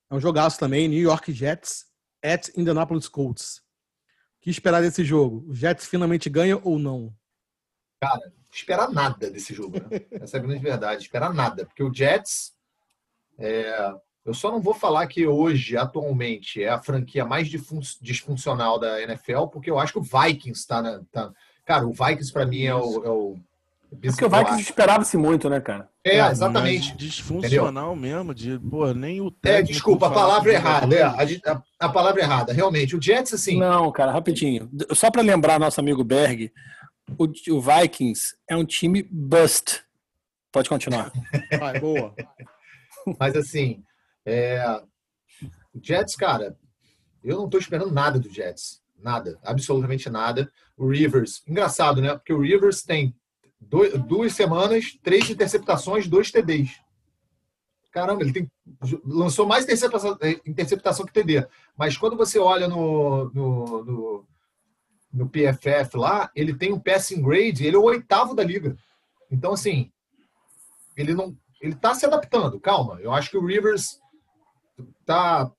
É 0.10 0.16
um 0.16 0.22
jogaço 0.22 0.58
também, 0.58 0.88
New 0.88 1.02
York 1.02 1.34
Jets 1.34 1.89
at 2.24 2.49
Indianapolis 2.57 3.07
Colts. 3.07 3.57
O 3.57 4.41
que 4.41 4.49
esperar 4.49 4.82
desse 4.82 5.03
jogo? 5.03 5.45
O 5.49 5.53
Jets 5.53 5.86
finalmente 5.86 6.30
ganha 6.30 6.57
ou 6.63 6.80
não? 6.80 7.13
Cara, 8.01 8.32
esperar 8.53 8.89
nada 8.89 9.30
desse 9.30 9.53
jogo, 9.53 9.78
né? 9.80 10.01
Essa 10.22 10.38
é 10.38 10.39
a 10.39 10.43
grande 10.43 10.63
verdade. 10.63 11.01
Esperar 11.01 11.34
nada. 11.34 11.65
Porque 11.65 11.84
o 11.84 11.93
Jets. 11.93 12.53
É... 13.38 13.93
Eu 14.26 14.34
só 14.34 14.51
não 14.51 14.61
vou 14.61 14.74
falar 14.74 15.07
que 15.07 15.26
hoje, 15.26 15.76
atualmente, 15.76 16.61
é 16.61 16.70
a 16.70 16.82
franquia 16.82 17.26
mais 17.26 17.47
disfuncional 17.49 18.78
da 18.78 19.01
NFL, 19.01 19.47
porque 19.47 19.72
eu 19.72 19.80
acho 19.80 19.93
que 19.93 19.99
o 19.99 20.03
Vikings 20.03 20.59
está. 20.59 20.82
Na... 20.82 21.01
Tá... 21.11 21.34
Cara, 21.65 21.88
o 21.88 21.91
Vikings, 21.93 22.32
para 22.32 22.45
mim, 22.45 22.63
é 22.63 22.76
o, 22.76 23.05
é 23.05 23.09
o 23.09 23.39
porque 23.90 24.26
o 24.26 24.30
Vikings 24.30 24.62
esperava-se 24.62 25.18
muito, 25.18 25.50
né, 25.50 25.60
cara? 25.60 25.90
É, 26.04 26.20
exatamente. 26.20 26.96
disfuncional 26.96 27.96
Entendeu? 27.96 27.96
mesmo, 27.96 28.36
de, 28.36 28.60
pô, 28.60 28.94
nem 28.94 29.20
o 29.20 29.34
É, 29.44 29.62
desculpa, 29.62 30.08
a 30.08 30.12
palavra 30.12 30.54
errada, 30.54 30.96
é, 30.96 31.02
a, 31.04 31.64
a, 31.80 31.90
palavra 31.90 32.22
errada, 32.22 32.54
realmente. 32.54 32.96
O 32.96 33.02
Jets, 33.02 33.34
assim... 33.34 33.58
Não, 33.58 33.92
cara, 33.92 34.12
rapidinho. 34.12 34.70
Só 34.94 35.10
para 35.10 35.24
lembrar 35.24 35.60
nosso 35.60 35.80
amigo 35.80 36.04
Berg, 36.04 36.52
o, 37.18 37.26
o, 37.26 37.62
Vikings 37.62 38.36
é 38.48 38.56
um 38.56 38.64
time 38.64 39.02
bust. 39.12 39.84
Pode 40.52 40.70
continuar. 40.70 41.12
Vai, 41.60 41.80
boa. 41.80 42.14
Mas, 43.20 43.36
assim, 43.36 43.84
é, 44.24 44.64
o 45.74 45.80
Jets, 45.82 46.16
cara, 46.16 46.56
eu 47.24 47.38
não 47.38 47.50
tô 47.50 47.58
esperando 47.58 47.92
nada 47.92 48.20
do 48.20 48.32
Jets. 48.32 48.82
Nada, 49.02 49.40
absolutamente 49.44 50.10
nada. 50.10 50.52
O 50.78 50.90
Rivers, 50.90 51.42
engraçado, 51.48 52.02
né? 52.02 52.14
Porque 52.14 52.34
o 52.34 52.42
Rivers 52.42 52.84
tem 52.84 53.16
dois, 53.60 53.93
duas 54.03 54.34
semanas, 54.34 54.97
três 55.03 55.30
interceptações, 55.30 56.07
dois 56.07 56.32
TDs. 56.32 56.82
Caramba, 57.91 58.22
ele 58.22 58.32
tem, 58.32 58.51
lançou 59.03 59.47
mais 59.47 59.64
interceptação, 59.64 60.18
eh, 60.22 60.39
interceptação 60.45 61.05
que 61.05 61.14
TD. 61.14 61.47
Mas 61.76 61.97
quando 61.97 62.16
você 62.16 62.38
olha 62.38 62.68
no, 62.68 63.32
no, 63.34 63.84
no, 63.84 64.28
no, 65.12 65.30
PFF 65.30 65.97
lá, 65.97 66.30
ele 66.36 66.53
tem 66.53 66.72
um 66.72 66.80
passing 66.80 67.22
grade, 67.22 67.66
ele 67.66 67.76
é 67.76 67.80
o 67.80 67.84
oitavo 67.84 68.36
da 68.36 68.43
liga. 68.43 68.78
Então, 69.32 69.53
assim, 69.53 69.91
ele 70.95 71.16
não. 71.16 71.36
Ele 71.60 71.76
tá 71.76 71.95
se 71.95 72.05
adaptando, 72.05 72.60
calma. 72.60 72.99
Eu 73.01 73.12
acho 73.12 73.32
que 73.32 73.38
o 73.38 73.45
Rivers 73.45 73.99
tá. 75.03 75.51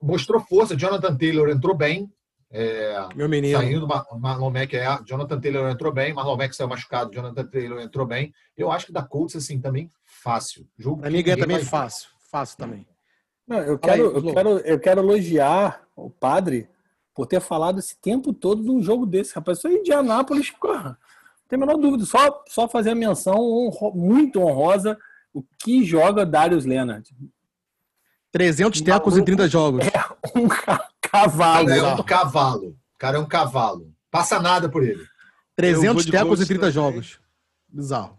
Mostrou 0.00 0.40
força, 0.40 0.76
Jonathan 0.76 1.16
Taylor 1.16 1.50
entrou 1.50 1.76
bem, 1.76 2.10
é, 2.50 3.08
Meu 3.14 3.28
menino. 3.28 3.58
Saindo, 3.58 3.86
Marlon 3.86 4.50
Mack 4.50 4.74
é. 4.74 4.86
Jonathan 5.04 5.38
Taylor 5.38 5.70
entrou 5.70 5.92
bem, 5.92 6.14
Marlon 6.14 6.36
Mack 6.36 6.54
saiu 6.54 6.68
machucado, 6.68 7.12
Jonathan 7.12 7.46
Taylor 7.46 7.80
entrou 7.80 8.06
bem. 8.06 8.32
Eu 8.56 8.72
acho 8.72 8.86
que 8.86 8.92
da 8.92 9.02
Colts, 9.02 9.36
assim, 9.36 9.60
também 9.60 9.90
fácil. 10.04 10.66
Jogo 10.78 11.00
pra 11.00 11.10
mim 11.10 11.22
ganha 11.22 11.36
também 11.36 11.62
fácil. 11.62 12.08
Fácil 12.30 12.56
também. 12.56 12.86
Não, 13.46 13.58
eu, 13.58 13.78
quero, 13.78 13.92
aí, 13.92 14.00
eu, 14.00 14.34
quero, 14.34 14.48
eu 14.58 14.80
quero 14.80 15.00
elogiar 15.00 15.82
o 15.96 16.10
padre 16.10 16.68
por 17.14 17.26
ter 17.26 17.40
falado 17.40 17.78
esse 17.78 17.98
tempo 17.98 18.32
todo 18.32 18.62
de 18.62 18.70
um 18.70 18.82
jogo 18.82 19.04
desse, 19.04 19.34
rapaz. 19.34 19.58
Isso 19.58 19.68
aí, 19.68 19.76
Indianápolis, 19.76 20.50
porra, 20.50 20.90
não 20.90 21.48
tem 21.48 21.56
a 21.56 21.60
menor 21.60 21.76
dúvida. 21.76 22.04
Só, 22.04 22.44
só 22.46 22.68
fazer 22.68 22.90
a 22.90 22.94
menção 22.94 23.36
honro, 23.36 23.92
muito 23.94 24.40
honrosa 24.40 24.96
o 25.32 25.42
que 25.58 25.84
joga 25.84 26.24
Darius 26.24 26.64
Leonard. 26.64 27.10
300 28.32 28.80
tecos 28.82 29.16
em 29.16 29.24
30 29.24 29.48
jogos. 29.48 29.86
É 29.86 30.38
um 30.38 30.46
cavalo. 31.10 31.66
Cara, 31.66 31.78
é 31.78 31.94
um 31.94 32.02
cavalo. 32.02 32.76
cara 32.98 33.16
é 33.16 33.20
um 33.20 33.26
cavalo. 33.26 33.92
Passa 34.10 34.40
nada 34.40 34.68
por 34.68 34.82
ele. 34.82 35.04
300 35.56 36.06
tecos 36.06 36.40
em 36.40 36.46
30 36.46 36.70
jogos. 36.70 37.20
Bizarro. 37.68 38.18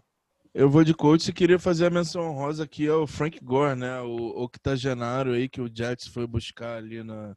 Eu 0.52 0.68
vou 0.68 0.82
de 0.82 0.92
coach 0.92 1.28
e 1.28 1.32
queria 1.32 1.58
fazer 1.58 1.86
a 1.86 1.90
menção 1.90 2.22
honrosa 2.22 2.64
aqui 2.64 2.88
ao 2.88 3.06
Frank 3.06 3.38
Gore, 3.42 3.78
né? 3.78 4.00
O 4.00 4.42
octogenário 4.42 5.32
aí 5.32 5.48
que 5.48 5.60
o 5.60 5.70
Jets 5.72 6.08
foi 6.08 6.26
buscar 6.26 6.76
ali 6.76 7.04
na, 7.04 7.36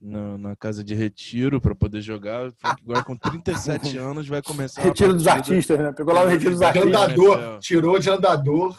na, 0.00 0.38
na 0.38 0.56
casa 0.56 0.82
de 0.82 0.94
retiro 0.94 1.60
para 1.60 1.74
poder 1.74 2.00
jogar. 2.00 2.48
O 2.48 2.52
Frank 2.52 2.82
Gore 2.84 3.04
com 3.04 3.16
37 3.16 3.96
anos 3.98 4.26
vai 4.26 4.42
começar. 4.42 4.82
Retiro 4.82 5.14
dos 5.14 5.28
artistas, 5.28 5.78
né? 5.78 5.92
Pegou 5.92 6.12
lá 6.12 6.24
o 6.24 6.28
retiro 6.28 6.50
dos 6.50 6.62
artistas. 6.62 6.92
Andador, 6.92 7.58
tirou 7.60 7.98
de 7.98 8.10
andador 8.10 8.76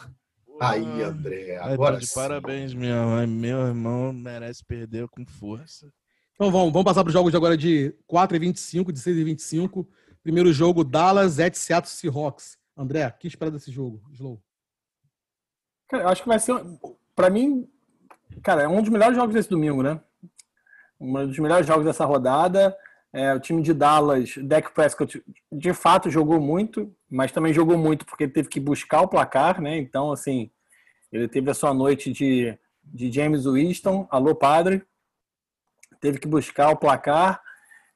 Aí, 0.60 1.02
André, 1.02 1.56
agora 1.56 1.96
de 1.96 2.06
parabéns, 2.12 2.74
minha 2.74 3.02
mãe. 3.06 3.26
Meu 3.26 3.66
irmão 3.66 4.12
merece 4.12 4.62
perder 4.62 5.08
com 5.08 5.24
força. 5.24 5.90
Então 6.40 6.50
vamos, 6.50 6.72
vamos 6.72 6.84
passar 6.86 7.02
para 7.02 7.08
os 7.08 7.12
jogos 7.12 7.30
de 7.30 7.36
agora 7.36 7.54
de 7.54 7.94
4 8.06 8.34
e 8.34 8.40
25, 8.40 8.90
de 8.94 8.98
6 8.98 9.14
e 9.14 9.24
25. 9.24 9.86
Primeiro 10.22 10.50
jogo, 10.54 10.82
Dallas 10.82 11.38
at 11.38 11.54
Seattle 11.54 11.92
Seahawks. 11.92 12.56
André, 12.74 13.10
que 13.20 13.28
espera 13.28 13.50
desse 13.50 13.70
jogo, 13.70 14.00
Slow? 14.10 14.40
Cara, 15.86 16.04
eu 16.04 16.08
acho 16.08 16.22
que 16.22 16.28
vai 16.28 16.38
ser, 16.38 16.54
para 17.14 17.28
mim, 17.28 17.68
cara, 18.42 18.62
é 18.62 18.68
um 18.68 18.80
dos 18.80 18.88
melhores 18.88 19.16
jogos 19.16 19.34
desse 19.34 19.50
domingo, 19.50 19.82
né? 19.82 20.00
Um 20.98 21.26
dos 21.26 21.38
melhores 21.38 21.66
jogos 21.66 21.84
dessa 21.84 22.06
rodada. 22.06 22.74
É, 23.12 23.34
o 23.34 23.40
time 23.40 23.60
de 23.60 23.74
Dallas, 23.74 24.38
Dak 24.38 24.72
Prescott, 24.72 25.22
de 25.52 25.74
fato 25.74 26.08
jogou 26.08 26.40
muito, 26.40 26.90
mas 27.10 27.32
também 27.32 27.52
jogou 27.52 27.76
muito 27.76 28.06
porque 28.06 28.26
teve 28.26 28.48
que 28.48 28.58
buscar 28.58 29.02
o 29.02 29.08
placar, 29.08 29.60
né? 29.60 29.76
Então, 29.76 30.10
assim, 30.10 30.50
ele 31.12 31.28
teve 31.28 31.50
a 31.50 31.54
sua 31.54 31.74
noite 31.74 32.10
de, 32.10 32.58
de 32.82 33.12
James 33.12 33.44
Winston, 33.44 34.08
alô 34.10 34.34
padre, 34.34 34.82
teve 36.00 36.18
que 36.18 36.28
buscar 36.28 36.70
o 36.70 36.76
placar. 36.76 37.40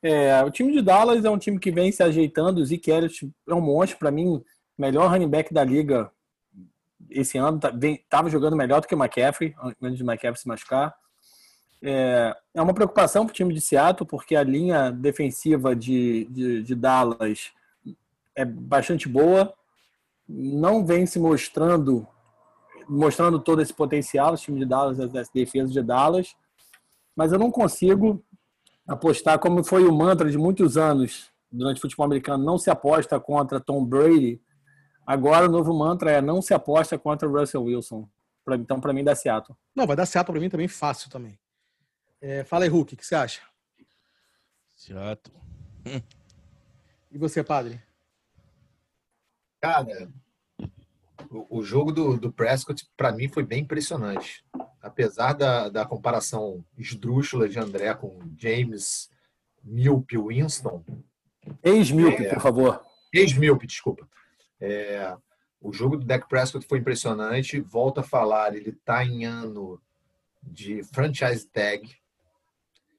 É, 0.03 0.43
o 0.43 0.51
time 0.51 0.73
de 0.73 0.83
Dallas 0.83 1.25
é 1.25 1.31
um 1.31 1.39
time 1.39 1.59
que 1.59 1.71
vem 1.71 1.91
se 1.91 2.03
ajeitando, 2.03 2.61
o 2.61 2.65
Zeke 2.65 2.91
Elliott 2.91 3.31
é 3.49 3.55
um 3.55 3.61
monstro, 3.61 3.99
para 3.99 4.11
mim, 4.11 4.43
melhor 4.77 5.11
running 5.11 5.29
back 5.29 5.53
da 5.53 5.65
liga 5.65 6.11
esse 7.11 7.39
ano, 7.39 7.59
estava 7.59 8.25
tá, 8.25 8.29
jogando 8.29 8.57
melhor 8.57 8.81
do 8.81 8.87
que 8.87 8.95
o 8.95 8.99
McCaffrey, 8.99 9.55
antes 9.81 9.99
de 9.99 10.05
McCaffrey 10.05 10.37
se 10.37 10.49
machucar. 10.49 10.95
É, 11.83 12.35
é 12.55 12.63
uma 12.63 12.75
preocupação 12.75 13.25
para 13.25 13.33
o 13.33 13.35
time 13.35 13.53
de 13.53 13.61
Seattle, 13.61 14.07
porque 14.07 14.35
a 14.35 14.43
linha 14.43 14.91
defensiva 14.91 15.77
de, 15.77 16.25
de, 16.31 16.63
de, 16.63 16.75
Dallas 16.75 17.53
é 18.35 18.45
bastante 18.45 19.09
boa, 19.09 19.53
não 20.27 20.85
vem 20.85 21.07
se 21.07 21.19
mostrando 21.19 22.07
mostrando 22.87 23.39
todo 23.39 23.63
esse 23.63 23.73
potencial, 23.73 24.35
o 24.35 24.37
time 24.37 24.59
de 24.59 24.67
Dallas, 24.67 25.01
as 25.01 25.29
defesas 25.31 25.73
de 25.73 25.83
Dallas, 25.83 26.35
mas 27.17 27.33
eu 27.33 27.39
não 27.39 27.51
consigo 27.51 28.25
apostar 28.87 29.39
como 29.39 29.65
foi 29.65 29.85
o 29.85 29.95
mantra 29.95 30.31
de 30.31 30.37
muitos 30.37 30.77
anos 30.77 31.31
durante 31.51 31.79
o 31.79 31.81
futebol 31.81 32.07
americano, 32.07 32.45
não 32.45 32.59
se 32.59 32.71
aposta 32.71 33.19
contra 33.21 33.61
Tom 33.61 33.85
Brady. 33.85 34.43
Agora 35.07 35.47
o 35.47 35.51
novo 35.51 35.73
mantra 35.73 36.11
é 36.11 36.21
não 36.21 36.43
se 36.43 36.53
aposta 36.53 36.99
contra 36.99 37.29
Russell 37.29 37.65
Wilson. 37.65 38.09
Então, 38.53 38.81
para 38.81 38.93
mim, 38.93 39.05
dá 39.05 39.15
Seattle. 39.15 39.57
Não, 39.75 39.87
vai 39.87 39.97
dar 39.97 40.05
Seattle 40.05 40.35
para 40.35 40.41
mim 40.41 40.51
também 40.51 40.69
fácil 40.69 41.09
também. 41.11 41.39
É, 42.21 42.45
fala 42.45 42.65
aí, 42.65 42.71
Hulk, 42.71 42.95
o 42.95 42.97
que 42.97 43.07
você 43.07 43.15
acha? 43.15 43.41
Chato. 44.77 45.31
E 47.11 47.19
você, 47.19 47.45
padre? 47.45 47.81
Cara, 49.61 50.12
o, 51.35 51.59
o 51.59 51.62
jogo 51.62 51.93
do, 51.93 52.16
do 52.16 52.32
Prescott, 52.32 52.87
para 52.97 53.12
mim, 53.12 53.28
foi 53.28 53.45
bem 53.45 53.62
impressionante. 53.62 54.45
Apesar 54.80 55.32
da, 55.32 55.68
da 55.68 55.85
comparação 55.85 56.64
esdrúxula 56.78 57.49
de 57.49 57.59
André 57.59 57.93
com 57.95 58.18
James 58.39 59.11
Milpe 59.62 60.16
Winston. 60.18 60.85
Ex-Milpe, 61.62 62.26
é, 62.26 62.35
por 62.35 62.43
favor. 62.43 62.82
Ex-Milpe, 63.12 63.66
desculpa. 63.66 64.09
É, 64.61 65.16
o 65.61 65.72
jogo 65.72 65.97
do 65.97 66.07
Dak 66.07 66.28
Prescott 66.28 66.66
foi 66.66 66.78
impressionante. 66.78 67.61
Volto 67.61 68.01
a 68.01 68.03
falar, 68.03 68.55
ele 68.55 68.70
está 68.70 69.05
em 69.05 69.24
ano 69.24 69.80
de 70.43 70.82
franchise 70.82 71.47
tag 71.47 71.91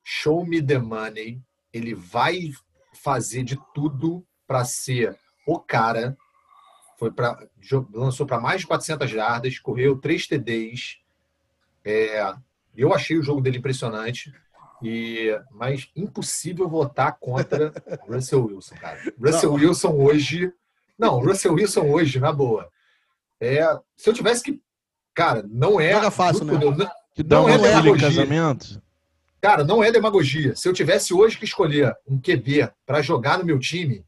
show 0.05 0.45
me 0.45 0.61
the 0.61 0.77
money, 0.77 1.41
ele 1.73 1.95
vai 1.95 2.51
fazer 2.93 3.43
de 3.43 3.59
tudo 3.73 4.25
para 4.45 4.63
ser 4.63 5.19
o 5.47 5.59
cara. 5.59 6.15
Foi 6.97 7.11
para 7.11 7.37
lançou 7.93 8.25
para 8.25 8.39
mais 8.39 8.61
de 8.61 8.67
400 8.67 9.09
jardas, 9.09 9.59
correu 9.59 9.97
3 9.97 10.27
TDs. 10.27 10.97
É, 11.83 12.33
eu 12.75 12.93
achei 12.93 13.17
o 13.17 13.23
jogo 13.23 13.41
dele 13.41 13.57
impressionante. 13.57 14.33
E, 14.83 15.29
mas 15.51 15.89
impossível 15.95 16.67
votar 16.67 17.17
contra 17.19 17.71
Russell 18.07 18.45
Wilson, 18.45 18.75
cara. 18.75 18.99
Russell 19.19 19.51
não. 19.51 19.57
Wilson 19.57 19.91
hoje. 19.93 20.53
Não, 20.97 21.19
Russell 21.19 21.53
Wilson 21.53 21.89
hoje, 21.89 22.19
na 22.19 22.31
boa. 22.31 22.69
É, 23.39 23.63
se 23.95 24.09
eu 24.09 24.13
tivesse 24.13 24.43
que. 24.43 24.61
Cara, 25.13 25.45
não 25.47 25.79
é. 25.79 25.93
Joga 25.93 26.11
fácil, 26.11 26.45
né? 26.45 26.53
Não, 26.53 26.75
que 27.13 27.23
dá 27.23 27.37
não 27.37 27.49
é 27.49 27.79
um 27.79 27.97
casamento. 27.97 28.81
Cara, 29.41 29.63
não 29.63 29.83
é 29.83 29.91
demagogia. 29.91 30.55
Se 30.55 30.67
eu 30.67 30.73
tivesse 30.73 31.13
hoje 31.13 31.37
que 31.37 31.45
escolher 31.45 31.95
um 32.07 32.19
QB 32.19 32.69
para 32.85 33.01
jogar 33.01 33.37
no 33.37 33.45
meu 33.45 33.59
time, 33.59 34.03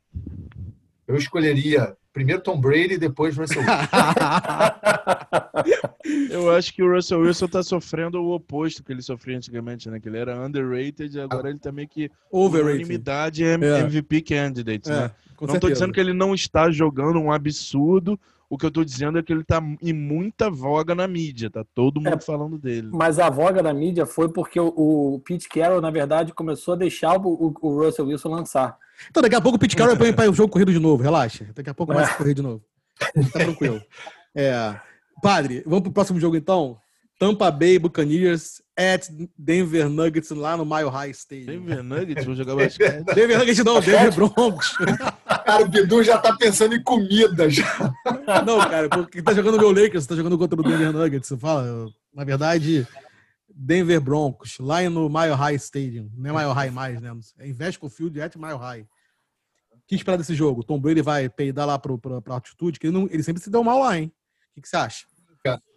eu 1.08 1.16
escolheria 1.16 1.96
primeiro 2.18 2.42
Tom 2.42 2.60
Brady, 2.60 2.98
depois 2.98 3.38
Russell 3.38 3.62
Wilson. 3.62 3.76
Eu 6.32 6.52
acho 6.52 6.74
que 6.74 6.82
o 6.82 6.94
Russell 6.94 7.20
Wilson 7.22 7.48
tá 7.48 7.64
sofrendo 7.64 8.22
o 8.22 8.34
oposto 8.34 8.84
que 8.84 8.92
ele 8.92 9.02
sofria 9.02 9.38
antigamente, 9.38 9.90
né? 9.90 10.00
Que 10.00 10.08
ele 10.10 10.18
era 10.18 10.40
underrated 10.44 11.16
e 11.16 11.20
agora 11.20 11.50
ele 11.50 11.60
tá 11.60 11.72
meio 11.72 11.88
que 11.88 12.10
Overrated. 12.32 12.76
unanimidade 12.84 13.44
é. 13.44 13.54
MVP 13.54 14.22
candidate, 14.22 14.90
né? 14.90 15.06
É, 15.06 15.12
com 15.36 15.46
não 15.46 15.54
tô 15.56 15.68
certeza. 15.68 15.74
dizendo 15.74 15.94
que 15.94 16.00
ele 16.00 16.14
não 16.14 16.34
está 16.34 16.72
jogando 16.72 17.20
um 17.20 17.32
absurdo. 17.32 18.20
O 18.50 18.58
que 18.58 18.66
eu 18.66 18.72
tô 18.72 18.82
dizendo 18.84 19.20
é 19.20 19.24
que 19.24 19.34
ele 19.34 19.44
tá 19.44 19.62
em 19.82 19.92
muita 19.92 20.50
voga 20.50 20.96
na 20.96 21.06
mídia. 21.08 21.50
Tá 21.50 21.66
todo 21.76 22.00
mundo 22.00 22.16
É. 22.16 22.20
falando 22.20 22.58
dele. 22.58 22.90
Mas 22.94 23.20
a 23.20 23.30
voga 23.30 23.62
da 23.62 23.74
mídia 23.74 24.06
foi 24.06 24.30
porque 24.30 24.60
o, 24.60 24.68
o 24.76 25.22
Pete 25.26 25.50
Carroll, 25.50 25.82
na 25.82 25.92
verdade, 25.92 26.34
começou 26.34 26.74
a 26.74 26.78
deixar 26.78 27.18
o, 27.20 27.28
o- 27.28 27.54
o 27.62 27.84
Russell 27.84 28.08
Wilson 28.08 28.30
lançar. 28.30 28.78
Então, 29.10 29.22
daqui 29.22 29.36
a 29.36 29.42
pouco 29.42 29.58
o 29.58 29.60
Pete 29.60 29.76
Carroll 29.76 29.98
põe 29.98 30.14
para 30.14 30.30
o 30.30 30.34
jogo 30.34 30.52
corrido 30.52 30.72
de 30.72 30.80
novo, 30.80 31.04
relaxa. 31.04 31.48
Daqui 31.56 31.70
a 31.70 31.74
pouco 31.74 31.94
começa 31.94 32.12
a 32.12 32.16
correr 32.16 32.34
de 32.34 32.42
novo. 32.42 32.64
Tá 33.00 33.40
tranquilo. 33.40 33.82
É. 34.36 34.76
Padre, 35.22 35.64
vamos 35.66 35.82
pro 35.82 35.92
próximo 35.92 36.20
jogo 36.20 36.36
então? 36.36 36.78
Tampa 37.20 37.50
Bay 37.50 37.80
Buccaneers 37.80 38.62
at 38.78 39.10
Denver 39.36 39.90
Nuggets 39.90 40.30
lá 40.30 40.56
no 40.56 40.64
Mile 40.64 40.90
High 40.90 41.10
Stadium. 41.12 41.66
Denver 41.66 41.84
Nuggets, 41.84 42.26
vou 42.26 42.36
jogar 42.36 42.56
basquete. 42.56 43.04
Denver 43.16 43.40
Nuggets 43.40 43.64
não, 43.64 43.82
Denver 43.82 44.14
Broncos. 44.14 44.78
Cara, 45.44 45.64
o 45.64 45.68
Bidu 45.68 46.04
já 46.04 46.20
tá 46.20 46.36
pensando 46.38 46.76
em 46.76 46.84
comida 46.84 47.50
já. 47.50 47.92
Não, 48.46 48.60
cara, 48.60 48.88
porque 48.88 49.22
tá 49.24 49.34
jogando 49.34 49.56
o 49.56 49.60
meu 49.60 49.72
Lakers, 49.72 50.06
tá 50.06 50.16
jogando 50.16 50.38
contra 50.38 50.60
o 50.60 50.64
Denver 50.64 50.94
Nuggets. 50.94 51.28
Você 51.28 51.38
fala, 51.38 51.88
na 52.14 52.24
verdade, 52.24 52.88
Denver 53.60 54.00
Broncos, 54.00 54.58
lá 54.60 54.88
no 54.90 55.10
Mile 55.10 55.34
High 55.34 55.56
Stadium. 55.56 56.12
Não 56.16 56.30
é 56.40 56.44
Mile 56.44 56.54
High 56.54 56.70
mais, 56.72 57.02
né? 57.02 57.12
É 57.40 57.48
Invesco 57.48 57.90
Field 57.90 58.22
at 58.22 58.36
Mile 58.36 58.58
High. 58.58 58.82
O 58.82 59.80
que 59.88 59.96
esperar 59.96 60.18
desse 60.18 60.36
jogo? 60.36 60.64
Tom 60.64 60.80
Brady 60.80 61.02
vai 61.02 61.28
peidar 61.30 61.66
lá 61.66 61.80
pro, 61.80 61.98
pra, 61.98 62.22
pra 62.22 62.36
altitude, 62.36 62.80
que 62.80 62.88
ele, 62.88 62.94
não- 62.98 63.08
ele 63.10 63.24
sempre 63.24 63.42
se 63.42 63.50
deu 63.50 63.64
mal 63.64 63.80
lá, 63.80 63.98
hein? 63.98 64.12
O 64.52 64.54
que, 64.56 64.62
que 64.62 64.70
você 64.70 64.76
acha? 64.78 65.06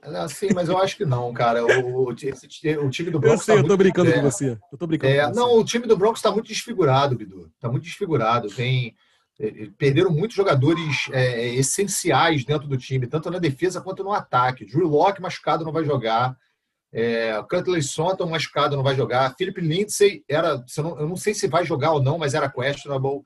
Ah, 0.03 0.27
Sim, 0.29 0.49
mas 0.55 0.69
eu 0.69 0.77
acho 0.79 0.97
que 0.97 1.05
não, 1.05 1.33
cara. 1.33 1.65
O, 1.65 2.13
esse- 2.13 2.47
o 2.79 2.91
time 2.91 3.11
do 3.11 3.17
Eu 3.19 3.21
Broncos 3.21 3.45
sei, 3.45 3.55
tá 3.57 3.61
eu 3.63 3.69
tô 3.69 3.77
brincando 3.77 4.11
é, 4.11 4.15
com 4.15 4.23
você. 4.23 4.59
Eu 4.73 4.79
tô 4.79 4.87
brincando 4.87 5.13
É, 5.13 5.33
não, 5.33 5.59
o 5.59 5.65
time 5.65 5.87
do 5.87 5.97
Broncos 5.97 6.19
está 6.19 6.31
muito 6.33 6.49
desfigurado, 6.49 7.15
Bidu. 7.17 7.51
Está 7.55 7.69
muito 7.71 7.85
desfigurado. 7.85 8.49
Tem, 8.49 8.97
eh, 9.39 9.69
perderam 9.79 10.11
muitos 10.11 10.37
jogadores 10.37 11.07
eh, 11.13 11.55
essenciais 11.55 12.45
dentro 12.45 12.67
do 12.67 12.77
time, 12.77 13.07
tanto 13.07 13.31
na 13.31 13.39
defesa 13.39 13.81
quanto 13.81 14.03
no 14.03 14.13
ataque. 14.13 14.65
Drew 14.65 14.89
Locke 14.89 15.21
machucado 15.23 15.65
não 15.65 15.73
vai 15.73 15.85
jogar. 15.85 16.37
É, 16.93 17.41
Cutley 17.49 17.83
Sonton 17.83 18.27
machucado 18.27 18.77
não 18.77 18.83
vai 18.83 18.97
jogar. 18.97 19.35
Philip 19.37 19.61
Lindsay 19.61 20.25
era, 20.29 20.63
eu, 20.77 20.83
não, 20.85 21.01
eu 21.01 21.09
não 21.09 21.17
sei 21.17 21.35
se 21.35 21.47
vai 21.47 21.65
jogar 21.65 21.93
ou 21.93 22.03
não, 22.03 22.19
mas 22.19 22.35
era 22.35 22.51
questionable. 22.51 23.25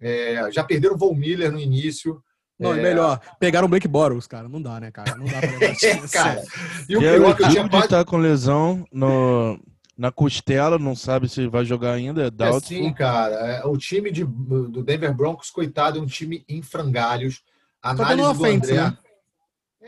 É, 0.00 0.50
já 0.50 0.64
perderam 0.64 0.94
o 0.94 0.98
Von 0.98 1.14
Miller 1.14 1.52
no 1.52 1.58
início. 1.60 2.22
Não, 2.58 2.72
é 2.72 2.80
melhor. 2.80 3.20
Pegaram 3.38 3.66
o 3.66 3.68
Blake 3.68 3.86
Bortles, 3.86 4.26
cara. 4.26 4.48
Não 4.48 4.62
dá, 4.62 4.80
né, 4.80 4.90
cara? 4.90 5.14
Não 5.14 5.26
dá 5.26 5.40
pra 5.40 5.74
time 5.74 5.76
É, 6.04 6.08
cara. 6.08 6.42
E 6.88 6.96
o 6.96 7.00
Gary 7.00 7.18
pior 7.18 7.30
é 7.30 7.34
que 7.34 7.42
eu 7.42 7.48
tinha 7.50 7.88
tá 7.88 8.02
com 8.04 8.16
lesão 8.16 8.86
no, 8.90 9.60
na 9.96 10.10
costela, 10.10 10.78
não 10.78 10.96
sabe 10.96 11.28
se 11.28 11.46
vai 11.46 11.66
jogar 11.66 11.92
ainda. 11.92 12.24
É 12.24 12.44
É 12.44 12.48
assim, 12.48 12.92
cara. 12.94 13.34
É, 13.34 13.66
o 13.66 13.76
time 13.76 14.10
de- 14.10 14.24
do 14.24 14.82
Denver 14.82 15.14
Broncos, 15.14 15.50
coitado, 15.50 15.98
é 15.98 16.02
um 16.02 16.06
time 16.06 16.44
em 16.48 16.62
frangalhos. 16.62 17.42
Tá 17.82 17.90
Análise 17.90 18.22
uma 18.22 18.32
do 18.34 18.40
frente, 18.40 18.64
André. 18.64 18.82
né? 18.82 18.98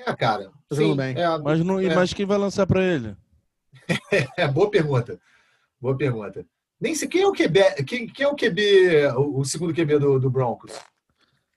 É, 0.07 0.15
cara. 0.15 0.51
Tá 0.69 0.77
sim, 0.77 0.83
jogando 0.83 0.97
bem. 0.99 1.17
É, 1.23 1.39
Mas, 1.39 1.65
não, 1.65 1.81
e 1.81 1.87
É. 1.87 1.95
mas 1.95 2.13
quem 2.13 2.27
vai 2.27 2.39
lançar 2.39 2.67
pra 2.67 2.83
ele? 2.83 3.17
é, 4.37 4.47
boa 4.49 4.71
pergunta. 4.71 5.19
Boa 5.81 5.97
pergunta. 5.97 6.45
Nem 6.81 6.95
sei 6.95 7.09
quem 7.09 7.23
é 7.23 7.27
o 7.27 7.33
QB, 7.33 7.85
quem, 7.87 8.07
quem 8.07 8.25
é 8.25 8.29
o 8.29 8.37
QB, 8.37 9.07
o, 9.17 9.41
o 9.41 9.45
segundo 9.45 9.75
QB 9.75 9.99
do, 9.99 10.19
do 10.21 10.31
Broncos? 10.31 10.73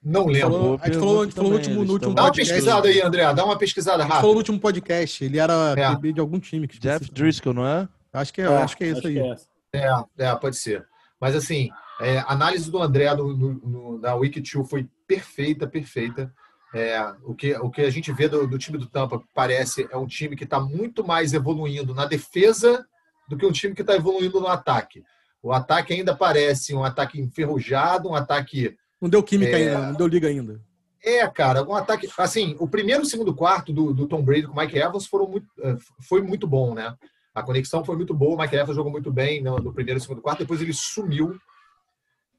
Não 0.02 0.26
lembro. 0.26 0.50
Falou- 0.50 0.78
a 0.82 0.86
gente 0.86 0.98
falou, 0.98 1.20
a 1.20 1.24
gente 1.24 1.34
falou 1.34 1.50
no 1.50 1.56
último, 1.56 1.74
no 1.74 1.80
último 1.80 1.96
estão- 1.96 2.14
Dá 2.14 2.22
uma 2.22 2.28
podcast. 2.28 2.52
pesquisada 2.54 2.88
aí, 2.88 3.00
André. 3.00 3.34
Dá 3.34 3.44
uma 3.44 3.56
pesquisada 3.58 3.98
A 3.98 4.06
gente 4.06 4.08
falou 4.08 4.22
no 4.22 4.26
rápida. 4.28 4.38
último 4.38 4.60
podcast. 4.60 5.24
Ele 5.24 5.38
era 5.38 5.74
É. 5.76 5.94
QB 5.94 6.12
de 6.14 6.20
algum 6.20 6.40
time. 6.40 6.66
Que 6.66 6.78
Jeff. 6.78 7.08
Driscoll, 7.12 7.54
não 7.54 7.64
é? 7.66 7.88
Acho 8.12 8.32
que 8.32 8.40
é, 8.42 8.46
acho 8.46 8.76
que 8.76 8.84
é 8.84 8.88
isso 8.88 9.06
aí. 9.06 9.18
essa. 9.18 9.46
É, 9.72 9.88
é, 10.18 10.34
pode 10.34 10.56
ser. 10.56 10.84
Mas 11.20 11.36
assim, 11.36 11.70
é, 12.00 12.18
a 12.18 12.32
análise 12.32 12.68
do 12.68 12.82
André 12.82 13.14
no, 13.14 13.36
no, 13.36 13.52
no, 13.54 13.98
na 14.00 14.14
Wiki 14.16 14.40
2 14.40 14.68
foi 14.68 14.88
perfeita, 15.06 15.68
perfeita. 15.68 16.34
É, 16.74 17.14
o, 17.24 17.34
que, 17.34 17.54
o 17.54 17.70
que 17.70 17.82
a 17.82 17.90
gente 17.90 18.10
vê 18.12 18.28
do, 18.28 18.46
do 18.46 18.58
time 18.58 18.78
do 18.78 18.86
Tampa 18.86 19.22
parece 19.34 19.86
é 19.90 19.96
um 19.96 20.06
time 20.06 20.34
que 20.34 20.44
está 20.44 20.58
muito 20.58 21.06
mais 21.06 21.34
evoluindo 21.34 21.94
na 21.94 22.06
defesa 22.06 22.86
do 23.28 23.36
que 23.36 23.44
um 23.44 23.52
time 23.52 23.74
que 23.74 23.82
está 23.82 23.94
evoluindo 23.94 24.40
no 24.40 24.48
ataque. 24.48 25.04
O 25.42 25.52
ataque 25.52 25.92
ainda 25.92 26.14
parece 26.14 26.74
um 26.74 26.84
ataque 26.84 27.20
enferrujado, 27.20 28.08
um 28.08 28.14
ataque. 28.14 28.76
Não 29.00 29.08
deu 29.08 29.22
química 29.22 29.58
É. 29.58 29.74
ainda, 29.74 29.86
não 29.88 29.94
deu 29.94 30.06
liga 30.06 30.28
ainda. 30.28 30.60
É, 31.04 31.26
cara, 31.26 31.64
um 31.64 31.74
ataque. 31.74 32.08
Assim, 32.16 32.54
o 32.60 32.68
primeiro 32.68 33.02
e 33.02 33.06
o 33.06 33.08
segundo 33.08 33.34
quarto 33.34 33.72
do, 33.72 33.92
do 33.92 34.06
Tom 34.06 34.22
Brady 34.22 34.46
com 34.46 34.52
o 34.52 34.56
Mike 34.56 34.78
Evans 34.78 35.06
foram 35.06 35.26
muito, 35.26 35.48
eh, 35.60 35.76
foi 36.00 36.22
muito 36.22 36.46
bom, 36.46 36.74
né? 36.74 36.96
A 37.34 37.42
conexão 37.42 37.84
foi 37.84 37.96
muito 37.96 38.14
boa, 38.14 38.36
o 38.36 38.38
Mike 38.38 38.54
Evans 38.54 38.76
jogou 38.76 38.92
muito 38.92 39.10
bem 39.10 39.42
no, 39.42 39.56
no 39.56 39.72
primeiro 39.72 39.98
e 39.98 40.00
segundo 40.00 40.22
quarto, 40.22 40.40
depois 40.40 40.60
ele 40.60 40.72
sumiu. 40.72 41.36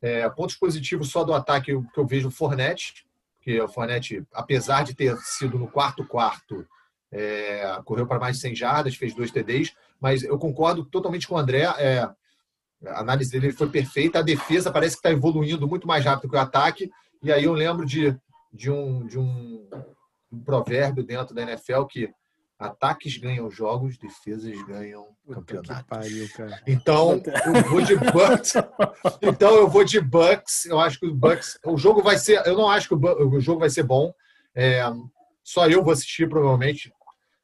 É, 0.02 0.30
pontos 0.30 0.56
positivos 0.56 1.10
só 1.10 1.24
do 1.24 1.34
ataque 1.34 1.78
que 1.94 2.00
eu 2.00 2.06
vejo 2.06 2.28
o 2.28 2.32
Fornette, 2.32 3.06
que 3.44 3.60
o 3.60 3.68
Fornette, 3.68 4.26
apesar 4.34 4.84
de 4.84 4.96
ter 4.96 5.18
sido 5.18 5.60
no 5.60 5.70
quarto 5.70 6.08
quarto, 6.08 6.66
é, 7.12 7.80
correu 7.84 8.08
para 8.08 8.20
mais 8.20 8.38
de 8.38 8.42
100 8.42 8.56
jardas, 8.56 8.96
fez 8.96 9.14
dois 9.14 9.32
TDs, 9.32 9.74
mas 10.00 10.24
eu 10.24 10.40
concordo 10.40 10.86
totalmente 10.86 11.28
com 11.28 11.36
o 11.36 11.38
André. 11.38 11.64
é, 11.78 12.10
a 12.86 13.00
análise 13.00 13.32
dele 13.32 13.52
foi 13.52 13.70
perfeita. 13.70 14.20
A 14.20 14.24
defesa 14.24 14.72
parece 14.72 14.96
que 14.96 15.00
está 15.00 15.12
evoluindo 15.12 15.68
muito 15.68 15.88
mais 15.88 16.04
rápido 16.04 16.30
que 16.30 16.36
o 16.36 16.40
ataque. 16.40 16.92
E 17.22 17.32
aí 17.32 17.44
eu 17.44 17.54
lembro 17.54 17.86
de, 17.86 18.18
de, 18.52 18.70
um, 18.70 19.06
de 19.06 19.18
um, 19.18 19.70
um 20.32 20.44
provérbio 20.44 21.04
dentro 21.04 21.34
da 21.34 21.44
NFL 21.44 21.84
que 21.86 22.14
ataques 22.64 23.18
ganham 23.18 23.50
jogos, 23.52 23.98
defesas 23.98 24.62
ganham 24.64 25.06
Puta 25.26 25.40
campeonato. 25.40 25.84
que 25.84 25.90
pariu, 25.90 26.30
cara. 26.36 26.62
Então, 26.68 27.22
eu 27.56 27.64
vou 27.64 27.82
de 27.82 27.96
Bucks. 27.96 28.54
Então, 29.22 29.56
eu 29.56 29.68
vou 29.68 29.84
de 29.84 30.00
Bucks. 30.00 30.66
Eu 30.66 30.80
acho 30.80 31.00
que 31.00 31.06
o 31.08 31.14
Bucks. 31.14 31.60
O 31.66 31.78
jogo 31.78 32.02
vai 32.02 32.18
ser. 32.18 32.46
Eu 32.46 32.56
não 32.56 32.70
acho 32.70 32.88
que 32.88 32.96
o, 32.96 33.40
jogo 33.40 33.60
vai 33.60 33.70
ser 33.70 33.84
bom. 33.84 34.14
É, 34.56 34.82
só 35.44 35.68
eu 35.68 35.84
vou 35.84 35.94
assistir, 35.94 36.28
provavelmente. 36.30 36.92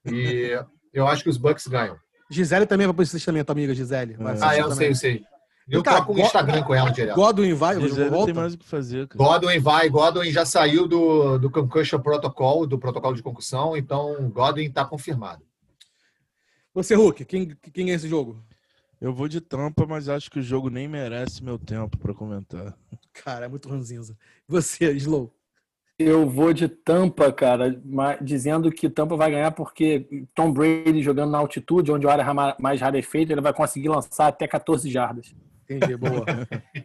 E 0.05 0.57
eu 0.93 1.07
acho 1.07 1.23
que 1.23 1.29
os 1.29 1.37
Bucks 1.37 1.67
ganham. 1.67 1.97
Gisele 2.29 2.65
também 2.65 2.85
vai 2.85 2.93
para 2.93 3.03
esse 3.03 3.15
também, 3.15 3.43
tua 3.43 3.53
amiga 3.53 3.73
Gisele. 3.73 4.15
Ah, 4.19 4.31
assistir 4.31 4.45
Ah, 4.49 4.57
eu 4.57 4.69
também. 4.69 4.77
sei, 4.77 4.89
eu 4.89 4.95
sei. 4.95 5.23
Eu 5.69 5.83
Cara, 5.83 5.97
troco 5.97 6.13
o 6.13 6.19
Instagram 6.19 6.63
com 6.63 6.73
ela 6.73 6.89
direto. 6.89 7.15
Godwin 7.15 7.53
vai, 7.53 7.77
volta? 7.77 8.25
tem 8.25 8.33
mais 8.33 8.53
o 8.55 8.57
que 8.57 8.65
fazer, 8.65 9.07
cara. 9.07 9.23
Godwin 9.23 9.59
vai. 9.59 9.87
Godwin 9.89 10.31
já 10.31 10.45
saiu 10.45 10.87
do, 10.87 11.37
do 11.37 11.49
Concussion 11.49 11.99
Protocol, 11.99 12.65
do 12.65 12.79
protocolo 12.79 13.15
de 13.15 13.21
concussão. 13.21 13.77
Então, 13.77 14.29
Godwin 14.29 14.65
está 14.65 14.83
confirmado. 14.83 15.43
Você, 16.73 16.95
Hulk, 16.95 17.23
quem, 17.25 17.55
quem 17.71 17.91
é 17.91 17.93
esse 17.93 18.07
jogo? 18.07 18.43
Eu 18.99 19.13
vou 19.13 19.27
de 19.27 19.39
tampa, 19.39 19.85
mas 19.85 20.09
acho 20.09 20.29
que 20.29 20.39
o 20.39 20.43
jogo 20.43 20.69
nem 20.69 20.87
merece 20.87 21.43
meu 21.43 21.57
tempo 21.57 21.97
pra 21.97 22.13
comentar. 22.13 22.75
Cara, 23.13 23.45
é 23.45 23.49
muito 23.49 23.69
ranzinza. 23.69 24.17
Você, 24.47 24.91
Slow. 24.93 25.33
Eu 25.97 26.29
vou 26.29 26.53
de 26.53 26.69
Tampa, 26.69 27.29
cara, 27.29 27.77
dizendo 28.21 28.71
que 28.71 28.89
Tampa 28.89 29.17
vai 29.17 29.31
ganhar 29.31 29.51
porque 29.51 30.25
Tom 30.33 30.49
Brady 30.53 31.03
jogando 31.03 31.31
na 31.31 31.37
altitude, 31.37 31.91
onde 31.91 32.07
a 32.07 32.11
área 32.13 32.55
mais 32.57 32.79
rarefeita, 32.79 33.33
ele 33.33 33.41
vai 33.41 33.53
conseguir 33.53 33.89
lançar 33.89 34.27
até 34.27 34.47
14 34.47 34.89
jardas. 34.89 35.35
Entendi, 35.69 35.95
boa. 35.97 36.25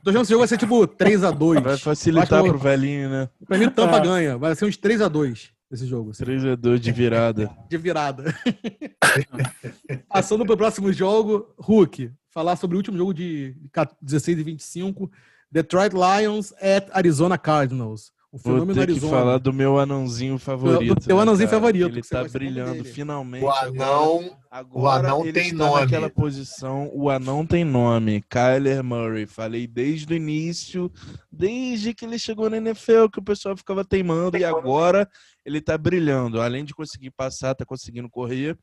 Tô 0.03 0.11
achando 0.11 0.12
que 0.14 0.18
esse 0.20 0.30
jogo 0.30 0.39
vai 0.41 0.49
ser 0.49 0.59
tipo 0.59 0.87
3x2. 0.87 1.62
Vai 1.62 1.78
facilitar 1.78 2.43
que- 2.43 2.49
pro 2.51 2.59
velhinho, 2.59 3.09
né? 3.09 3.28
Pra 3.47 3.57
mim, 3.59 3.70
Tampa 3.70 3.97
É. 3.97 4.01
ganha. 4.01 4.37
Vai 4.39 4.55
ser 4.55 4.66
uns 4.66 4.76
3x2 4.76 5.51
esse 5.72 5.87
jogo. 5.87 6.11
assim, 6.11 6.22
3 6.24 6.45
a 6.45 6.55
2 6.55 6.80
de 6.80 6.93
virada. 6.93 7.51
de 7.68 7.76
virada. 7.78 8.35
Passando 10.09 10.45
pro 10.45 10.57
próximo 10.57 10.93
jogo, 10.93 11.53
Hulk. 11.59 12.11
Falar 12.30 12.57
sobre 12.57 12.76
o 12.76 12.78
último 12.78 12.97
jogo 12.97 13.14
de 13.14 13.57
16 14.03 14.39
e 14.39 14.43
25. 14.43 15.11
Detroit 15.51 15.93
Lions 15.93 16.53
at 16.61 16.89
Arizona 16.93 17.39
Cardinals. 17.39 18.12
O 18.35 18.37
Vou 18.37 18.55
fenômeno 18.55 18.74
ter 18.74 18.87
que 18.87 18.93
Arizona. 18.95 19.16
falar 19.16 19.39
do 19.39 19.53
meu 19.53 19.78
anãozinho 19.78 20.39
favorito. 20.41 20.97
Do 20.97 21.01
teu 21.01 21.14
né, 21.14 21.22
anãozinho 21.22 21.49
cara? 21.49 21.61
favorito, 21.61 21.87
Ele 21.93 22.03
que 22.03 22.09
tá 22.09 22.24
brilhando 22.24 22.85
finalmente. 22.85 23.45
O 23.45 23.51
anão. 23.51 24.37
Agora, 24.51 24.82
o 24.82 24.89
anão 24.89 25.22
ele 25.22 25.32
tem 25.32 25.53
está 25.53 25.57
nome. 25.57 25.80
naquela 25.82 26.11
posição. 26.11 26.91
O 26.93 27.09
anão 27.09 27.47
tem 27.47 27.62
nome. 27.62 28.24
Kyler 28.28 28.82
Murray. 28.82 29.26
Falei 29.26 29.68
desde 29.68 30.12
o 30.12 30.16
início, 30.16 30.91
desde 31.30 31.95
que 31.95 32.05
ele 32.05 32.18
chegou 32.18 32.51
na 32.51 32.57
NFL, 32.57 33.07
que 33.12 33.20
o 33.20 33.24
pessoal 33.24 33.57
ficava 33.57 33.85
teimando. 33.85 34.37
E 34.37 34.45
agora 34.45 35.09
ele 35.47 35.61
tá 35.61 35.78
brilhando. 35.78 36.41
Além 36.41 36.64
de 36.64 36.74
conseguir 36.74 37.12
passar, 37.12 37.55
tá 37.55 37.64
conseguindo 37.64 38.11
correr. 38.11 38.59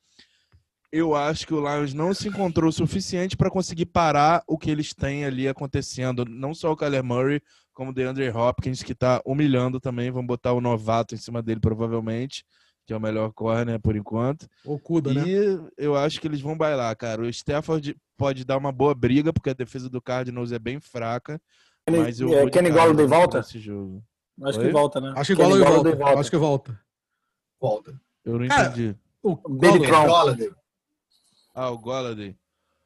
Eu 0.91 1.15
acho 1.15 1.47
que 1.47 1.53
o 1.53 1.61
Lions 1.61 1.93
não 1.93 2.13
se 2.13 2.27
encontrou 2.27 2.67
o 2.69 2.73
suficiente 2.73 3.37
para 3.37 3.49
conseguir 3.49 3.85
parar 3.85 4.43
o 4.45 4.57
que 4.57 4.69
eles 4.69 4.93
têm 4.93 5.23
ali 5.23 5.47
acontecendo. 5.47 6.25
Não 6.25 6.53
só 6.53 6.73
o 6.73 6.75
Kyler 6.75 7.01
Murray, 7.01 7.41
como 7.73 7.91
o 7.91 7.93
DeAndre 7.93 8.29
Hopkins, 8.29 8.83
que 8.83 8.93
tá 8.95 9.21
humilhando 9.25 9.79
também. 9.79 10.11
Vão 10.11 10.25
botar 10.25 10.53
o 10.53 10.61
novato 10.61 11.15
em 11.15 11.17
cima 11.17 11.41
dele, 11.41 11.59
provavelmente, 11.59 12.45
que 12.85 12.93
é 12.93 12.97
o 12.97 12.99
melhor 13.01 13.31
corner 13.33 13.79
por 13.79 13.95
enquanto. 13.95 14.47
O 14.65 14.77
Cuda, 14.79 15.13
né? 15.13 15.23
E 15.27 15.59
eu 15.77 15.95
acho 15.95 16.19
que 16.19 16.27
eles 16.27 16.41
vão 16.41 16.57
bailar, 16.57 16.95
cara. 16.95 17.21
O 17.21 17.29
Stafford 17.29 17.95
pode 18.17 18.43
dar 18.45 18.57
uma 18.57 18.71
boa 18.71 18.93
briga, 18.93 19.31
porque 19.33 19.49
a 19.49 19.53
defesa 19.53 19.89
do 19.89 20.01
Cardinals 20.01 20.51
é 20.51 20.59
bem 20.59 20.79
fraca. 20.79 21.41
Kenny- 21.85 21.99
Mas 21.99 22.19
eu 22.19 22.29
é, 22.33 22.49
Kenny 22.49 22.69
Golladay 22.69 23.07
volta? 23.07 23.37
nesse 23.39 23.59
jogo. 23.59 24.03
Acho 24.43 24.59
Oi? 24.59 24.65
que 24.67 24.71
volta, 24.71 25.01
né? 25.01 25.13
Acho 25.15 25.35
que 25.35 25.41
Golladay 25.41 25.95
volta. 25.95 26.19
Acho 26.19 26.29
que 26.31 26.37
volta. 26.37 26.79
Volta. 27.59 28.01
Eu 28.23 28.37
não 28.39 28.47
Cara, 28.47 28.67
entendi. 28.69 28.95
O 29.23 29.35
Golladay. 29.35 30.51
Ah, 31.53 31.69
o 31.69 31.77
Golladay. 31.77 32.35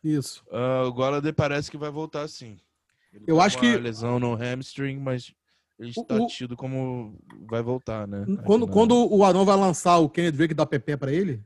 Isso. 0.04 0.44
Ah, 0.52 0.84
o 0.86 0.94
Golladay 0.94 1.32
parece 1.34 1.70
que 1.72 1.78
vai 1.78 1.90
voltar 1.90 2.28
sim. 2.28 2.58
Ele 3.16 3.24
Eu 3.28 3.38
tá 3.38 3.46
acho 3.46 3.60
que- 3.60 3.78
lesão 3.78 4.20
no 4.20 4.36
hamstring, 4.36 4.98
mas 5.00 5.34
ele 5.80 5.90
está 5.92 6.16
o- 6.16 6.28
tido 6.28 6.56
como 6.56 7.18
vai 7.50 7.62
voltar, 7.64 8.08
né? 8.08 8.26
Quando, 8.46 8.68
quando 8.68 8.96
o 9.14 9.24
Arão 9.24 9.46
vai 9.46 9.56
lançar 9.58 9.98
o 9.98 10.10
Kenny 10.10 10.32
Drake 10.32 10.54
da 10.54 10.66
PP 10.66 10.98
pra 10.98 11.12
ele, 11.12 11.42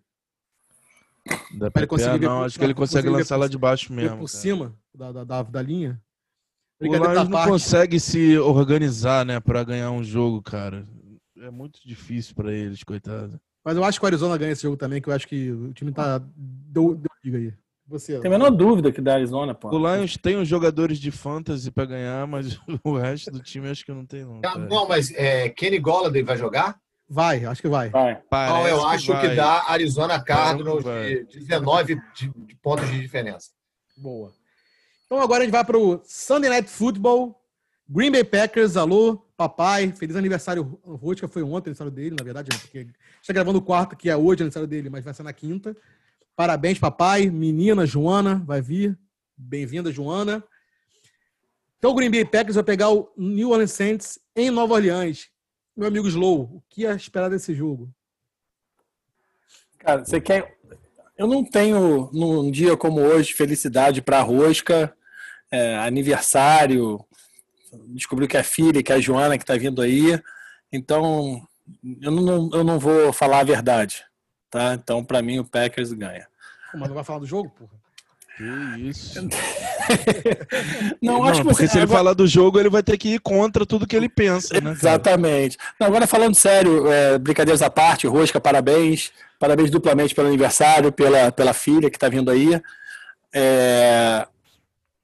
da 1.57 1.69
pra 1.69 1.81
ele 1.81 1.87
PPA, 1.87 1.87
conseguir 1.87 2.19
ver 2.19 2.25
não, 2.27 2.37
por- 2.39 2.45
acho 2.45 2.57
que 2.59 2.63
ele 2.65 2.73
consegue 2.73 3.09
lançar 3.09 3.35
por- 3.35 3.41
lá 3.41 3.47
de 3.47 3.57
baixo 3.57 3.93
mesmo. 3.93 4.17
por 4.17 4.27
cara. 4.31 4.41
cima 4.41 4.75
da, 4.93 5.11
da, 5.11 5.23
da, 5.23 5.43
da 5.43 5.61
linha. 5.61 6.01
O 6.81 6.85
Lions 6.85 7.27
não 7.29 7.43
consegue 7.45 7.99
se 7.99 8.37
organizar, 8.37 9.25
né, 9.25 9.39
pra 9.39 9.63
ganhar 9.63 9.91
um 9.91 10.03
jogo, 10.03 10.41
cara. 10.41 10.87
É 11.37 11.51
muito 11.51 11.79
difícil 11.85 12.33
pra 12.35 12.51
eles, 12.53 12.83
coitado. 12.83 13.39
Mas 13.63 13.75
eu 13.77 13.83
acho 13.83 13.99
que 13.99 14.05
o 14.05 14.07
Arizona 14.07 14.37
ganha 14.37 14.53
esse 14.53 14.63
jogo 14.63 14.77
também, 14.77 15.01
que 15.01 15.09
eu 15.09 15.13
acho 15.13 15.27
que 15.27 15.51
o 15.51 15.73
time 15.73 15.91
tá. 15.91 16.19
Deu, 16.35 16.95
deu 16.95 17.11
liga 17.23 17.37
aí. 17.37 17.53
Você. 17.89 18.19
Tem 18.19 18.27
a 18.27 18.37
menor 18.37 18.51
dúvida 18.51 18.91
que 18.91 19.01
da 19.01 19.15
Arizona, 19.15 19.55
pô. 19.55 19.69
O 19.69 19.77
Lions 19.77 20.15
tem 20.15 20.37
os 20.37 20.47
jogadores 20.47 20.99
de 20.99 21.09
fantasy 21.09 21.71
pra 21.71 21.85
ganhar, 21.85 22.27
mas 22.27 22.59
o 22.83 22.95
resto 22.95 23.31
do 23.31 23.39
time 23.39 23.67
acho 23.67 23.83
que 23.83 23.91
não 23.91 24.05
tem, 24.05 24.23
não. 24.23 24.37
Ah, 24.37 24.53
cara. 24.53 24.59
Não, 24.59 24.87
mas 24.87 25.11
é, 25.15 25.49
Kenny 25.49 25.79
Golladay 25.79 26.21
vai 26.21 26.37
jogar? 26.37 26.79
Vai, 27.09 27.43
acho 27.45 27.61
que 27.63 27.67
vai. 27.67 27.89
Vai. 27.89 28.21
Não, 28.31 28.67
eu 28.67 28.85
acho 28.87 29.07
que, 29.07 29.27
vai. 29.27 29.35
dá 29.35 29.63
Arizona 29.67 30.21
Cardinals 30.21 30.83
de 30.83 31.39
19 31.39 31.95
de, 32.13 32.31
de 32.45 32.55
pontos 32.57 32.87
de 32.87 33.01
diferença. 33.01 33.49
Boa. 33.97 34.31
Então 35.07 35.19
agora 35.19 35.41
a 35.41 35.43
gente 35.43 35.51
vai 35.51 35.65
pro 35.65 35.99
Sunday 36.05 36.51
Night 36.51 36.69
Football. 36.69 37.35
Green 37.89 38.11
Bay 38.11 38.23
Packers, 38.23 38.77
alô, 38.77 39.17
papai. 39.35 39.91
Feliz 39.93 40.15
aniversário. 40.15 40.79
O 40.83 40.93
Rosca 40.93 41.27
foi 41.27 41.41
ontem, 41.41 41.69
aniversário 41.69 41.91
dele, 41.91 42.15
na 42.15 42.23
verdade, 42.23 42.49
né, 42.53 42.59
porque 42.61 42.77
a 42.77 42.81
gente 42.81 42.93
tá 43.25 43.33
gravando 43.33 43.57
o 43.57 43.63
quarto, 43.63 43.95
que 43.95 44.07
é 44.07 44.15
hoje, 44.15 44.43
aniversário 44.43 44.67
dele, 44.67 44.91
mas 44.91 45.03
vai 45.03 45.13
ser 45.15 45.23
na 45.23 45.33
quinta. 45.33 45.75
Parabéns, 46.39 46.79
papai. 46.79 47.29
Menina, 47.29 47.85
Joana, 47.85 48.41
vai 48.45 48.61
vir. 48.61 48.97
Bem-vinda, 49.35 49.91
Joana. 49.91 50.41
Então 51.77 51.91
o 51.91 51.93
Green 51.93 52.09
Bay 52.09 52.23
Packers 52.23 52.55
vai 52.55 52.63
pegar 52.63 52.91
o 52.91 53.11
New 53.17 53.49
Orleans 53.49 53.73
Saints 53.73 54.17
em 54.33 54.49
Nova 54.49 54.75
Orleans. 54.75 55.27
Meu 55.75 55.89
amigo 55.89 56.07
Slow, 56.07 56.43
o 56.43 56.63
que 56.69 56.85
é 56.85 56.95
esperar 56.95 57.29
desse 57.29 57.53
jogo? 57.53 57.93
Cara, 59.79 60.05
você 60.05 60.21
quer. 60.21 60.57
Eu 61.17 61.27
não 61.27 61.43
tenho, 61.43 62.09
num 62.13 62.49
dia 62.49 62.77
como 62.77 63.01
hoje, 63.01 63.33
felicidade 63.33 64.01
para 64.01 64.21
rosca, 64.21 64.95
é, 65.51 65.75
aniversário, 65.79 67.05
descobriu 67.87 68.29
que 68.29 68.37
é 68.37 68.39
a 68.39 68.45
filha, 68.45 68.81
que 68.81 68.93
é 68.93 68.95
a 68.95 69.01
Joana 69.01 69.37
que 69.37 69.43
está 69.43 69.57
vindo 69.57 69.81
aí. 69.81 70.17
Então, 70.71 71.45
eu 72.01 72.11
não, 72.11 72.49
eu 72.53 72.63
não 72.63 72.79
vou 72.79 73.11
falar 73.11 73.39
a 73.39 73.43
verdade. 73.43 74.05
Tá? 74.49 74.73
Então, 74.73 75.03
para 75.03 75.21
mim, 75.21 75.39
o 75.39 75.45
Packers 75.45 75.91
ganha. 75.93 76.27
Mas 76.73 76.87
não 76.87 76.95
vai 76.95 77.03
falar 77.03 77.19
do 77.19 77.25
jogo, 77.27 77.49
porra? 77.57 77.71
Que 78.37 78.43
isso. 78.87 79.19
Não, 81.01 81.23
acho 81.25 81.41
que 81.41 81.47
porque 81.47 81.63
você. 81.63 81.67
se 81.67 81.77
ele 81.77 81.83
agora- 81.83 81.97
falar 81.99 82.13
do 82.13 82.25
jogo, 82.25 82.57
ele 82.59 82.69
vai 82.69 82.81
ter 82.81 82.97
que 82.97 83.15
ir 83.15 83.19
contra 83.19 83.65
tudo 83.65 83.85
que 83.85 83.95
ele 83.95 84.07
pensa, 84.07 84.59
né? 84.61 84.71
Exatamente. 84.71 85.57
Não, 85.79 85.87
agora 85.87 86.07
falando 86.07 86.35
sério, 86.35 86.87
é, 86.91 87.17
brincadeiras 87.17 87.61
à 87.61 87.69
parte, 87.69 88.07
Rosca, 88.07 88.39
parabéns. 88.39 89.11
Parabéns 89.37 89.69
duplamente 89.69 90.15
pelo 90.15 90.27
aniversário, 90.29 90.91
pela, 90.91 91.31
pela 91.31 91.53
filha 91.53 91.89
que 91.89 91.97
está 91.97 92.07
vindo 92.07 92.31
aí. 92.31 92.61
É, 93.33 94.25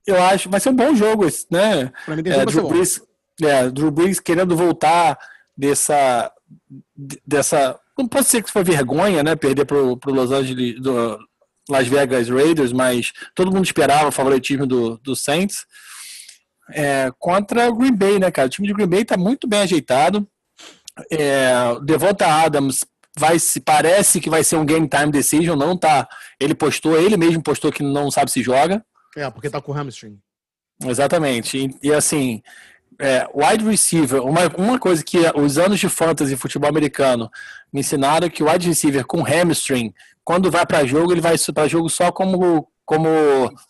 eu 0.07 0.21
acho 0.23 0.49
vai 0.49 0.59
ser 0.59 0.69
um 0.69 0.75
bom 0.75 0.95
jogo, 0.95 1.25
esse, 1.25 1.45
né? 1.51 1.91
Pra 2.05 2.15
mim 2.15 2.23
tem 2.23 2.33
É, 2.33 2.45
Drew. 2.45 2.67
Brees, 2.69 3.01
é, 3.41 3.69
Drew 3.69 3.91
Brees 3.91 4.19
querendo 4.19 4.55
voltar 4.55 5.17
dessa. 5.57 6.31
Dessa 7.25 7.79
não 7.97 8.07
pode 8.07 8.27
ser 8.27 8.43
que 8.43 8.51
foi 8.51 8.63
vergonha, 8.63 9.23
né? 9.23 9.35
Perder 9.35 9.65
pro, 9.65 9.97
pro 9.97 10.13
Los 10.13 10.31
Angeles. 10.31 10.81
Do, 10.81 11.17
Las 11.69 11.87
Vegas 11.87 12.29
Raiders, 12.29 12.71
mas 12.71 13.11
todo 13.33 13.51
mundo 13.51 13.65
esperava 13.65 14.07
o 14.07 14.11
favoritismo 14.11 14.67
do, 14.67 14.97
do 14.99 15.15
Saints. 15.15 15.65
É, 16.71 17.11
contra 17.19 17.69
o 17.69 17.75
Green 17.75 17.95
Bay, 17.95 18.19
né, 18.19 18.31
cara? 18.31 18.47
O 18.47 18.49
time 18.49 18.67
de 18.67 18.73
Green 18.73 18.87
Bay 18.87 19.05
tá 19.05 19.17
muito 19.17 19.47
bem 19.47 19.61
ajeitado. 19.61 20.27
É, 21.11 21.53
Devonta 21.83 22.27
Adams 22.27 22.85
vai 23.17 23.39
se 23.39 23.59
parece 23.59 24.19
que 24.19 24.29
vai 24.29 24.43
ser 24.43 24.57
um 24.57 24.65
game 24.65 24.87
time 24.87 25.11
decision, 25.11 25.57
não 25.57 25.77
tá. 25.77 26.07
Ele 26.39 26.53
postou, 26.53 26.99
ele 26.99 27.17
mesmo 27.17 27.41
postou 27.41 27.71
que 27.71 27.83
não 27.83 28.11
sabe 28.11 28.31
se 28.31 28.41
joga. 28.41 28.85
É, 29.15 29.29
porque 29.29 29.49
tá 29.49 29.61
com 29.61 29.71
hamstring. 29.71 30.19
Exatamente. 30.83 31.57
E, 31.57 31.87
e, 31.87 31.93
assim, 31.93 32.41
é, 32.99 33.27
wide 33.33 33.65
receiver, 33.65 34.21
uma, 34.23 34.41
uma 34.57 34.79
coisa 34.79 35.03
que 35.03 35.17
os 35.35 35.57
anos 35.57 35.79
de 35.79 35.89
fantasy 35.89 36.35
futebol 36.35 36.69
americano 36.69 37.29
me 37.71 37.81
ensinaram 37.81 38.27
é 38.27 38.29
que 38.29 38.43
o 38.43 38.49
wide 38.49 38.67
receiver 38.67 39.05
com 39.05 39.21
hamstring, 39.21 39.93
quando 40.23 40.49
vai 40.49 40.65
para 40.65 40.85
jogo, 40.85 41.11
ele 41.11 41.21
vai 41.21 41.35
para 41.53 41.67
jogo 41.67 41.89
só 41.89 42.11
como 42.11 42.67
como 42.85 43.09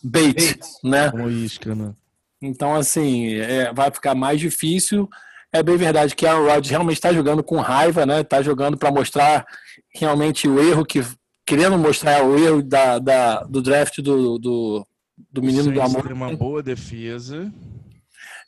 bait, 0.04 0.60
né? 0.84 1.10
Como 1.10 1.30
isca, 1.30 1.74
né? 1.74 1.94
Então, 2.42 2.76
assim, 2.76 3.36
é, 3.36 3.74
vai 3.74 3.90
ficar 3.90 4.14
mais 4.14 4.40
difícil. 4.40 5.10
É 5.54 5.64
bem 5.64 5.78
verdade 5.78 6.14
que 6.16 6.26
a 6.28 6.34
Rodgers 6.34 6.70
realmente 6.70 6.98
está 6.98 7.14
jogando 7.14 7.42
com 7.42 7.58
raiva, 7.62 8.06
né? 8.06 8.22
Está 8.22 8.42
jogando 8.42 8.78
para 8.78 8.92
mostrar 8.92 9.46
realmente 9.94 10.48
o 10.48 10.60
erro 10.60 10.86
que. 10.86 11.02
Querendo 11.46 11.78
mostrar 11.78 12.26
o 12.26 12.38
erro 12.38 12.62
da, 12.62 13.00
da- 13.00 13.44
do 13.44 13.62
draft 13.62 14.00
do, 14.02 14.38
do, 14.38 14.88
do 15.32 15.42
menino 15.42 15.72
do 15.72 15.82
amor. 15.82 16.04
tem 16.04 16.14
uma 16.14 16.36
boa 16.36 16.62
defesa. 16.62 17.52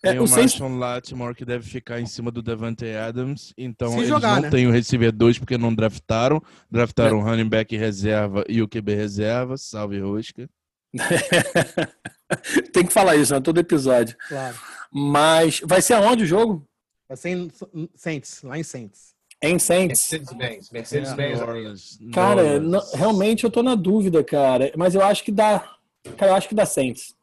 É, 0.04 0.12
Tem 0.12 0.20
o 0.20 0.24
o 0.24 0.28
Saints- 0.28 0.60
Marshall 0.60 0.78
Latimore 0.78 1.34
que 1.36 1.44
deve 1.44 1.68
ficar 1.68 2.00
em 2.00 2.06
cima 2.06 2.30
do 2.32 2.42
Devante 2.42 2.86
Adams. 2.86 3.54
Então 3.58 3.90
Se 3.92 3.98
eles 3.98 4.10
jogar, 4.10 4.36
não 4.36 4.42
né? 4.44 4.50
têm 4.50 4.68
o 4.68 4.72
receiver 4.72 5.12
2 5.12 5.40
porque 5.40 5.58
não 5.58 5.74
draftaram. 5.74 6.38
É. 6.38 6.42
Draftaram 6.70 7.18
o 7.18 7.22
running 7.24 7.50
back 7.50 7.76
reserva 7.76 8.44
e 8.48 8.62
o 8.62 8.68
QB 8.68 8.94
reserva. 8.96 9.58
Salve 9.58 10.00
Rosca. 10.00 10.48
Tem 12.74 12.86
que 12.86 12.94
falar 12.94 13.16
isso, 13.16 13.34
né? 13.34 13.40
Todo 13.42 13.60
episódio. 13.60 14.16
Claro. 14.28 14.56
Mas 14.92 15.62
vai 15.66 15.82
ser 15.82 15.94
aonde 15.94 16.24
o 16.24 16.28
jogo? 16.28 16.68
Vai 17.08 17.18
ser 17.18 17.30
em 17.30 17.50
Saints, 17.96 18.42
lá 18.44 18.58
em 18.58 18.64
Saints. 18.64 19.16
Em 19.42 19.60
Saints. 19.60 20.10
Mercedes-Benz. 20.12 20.72
Mercedes-Benz. 20.72 21.98
New 22.00 22.12
Cara, 22.12 22.60
não- 22.60 22.84
realmente 22.94 23.44
eu 23.44 23.52
tô 23.52 23.62
na 23.64 23.76
dúvida, 23.76 24.24
cara. 24.24 24.72
Mas 24.76 24.96
eu 24.96 25.02
acho 25.04 25.24
que 25.24 25.32
dá. 25.32 25.60
Cara, 26.18 26.32
eu 26.32 26.36
acho 26.36 26.50
que 26.50 26.56
dá 26.56 26.66
Saints. 26.66 27.16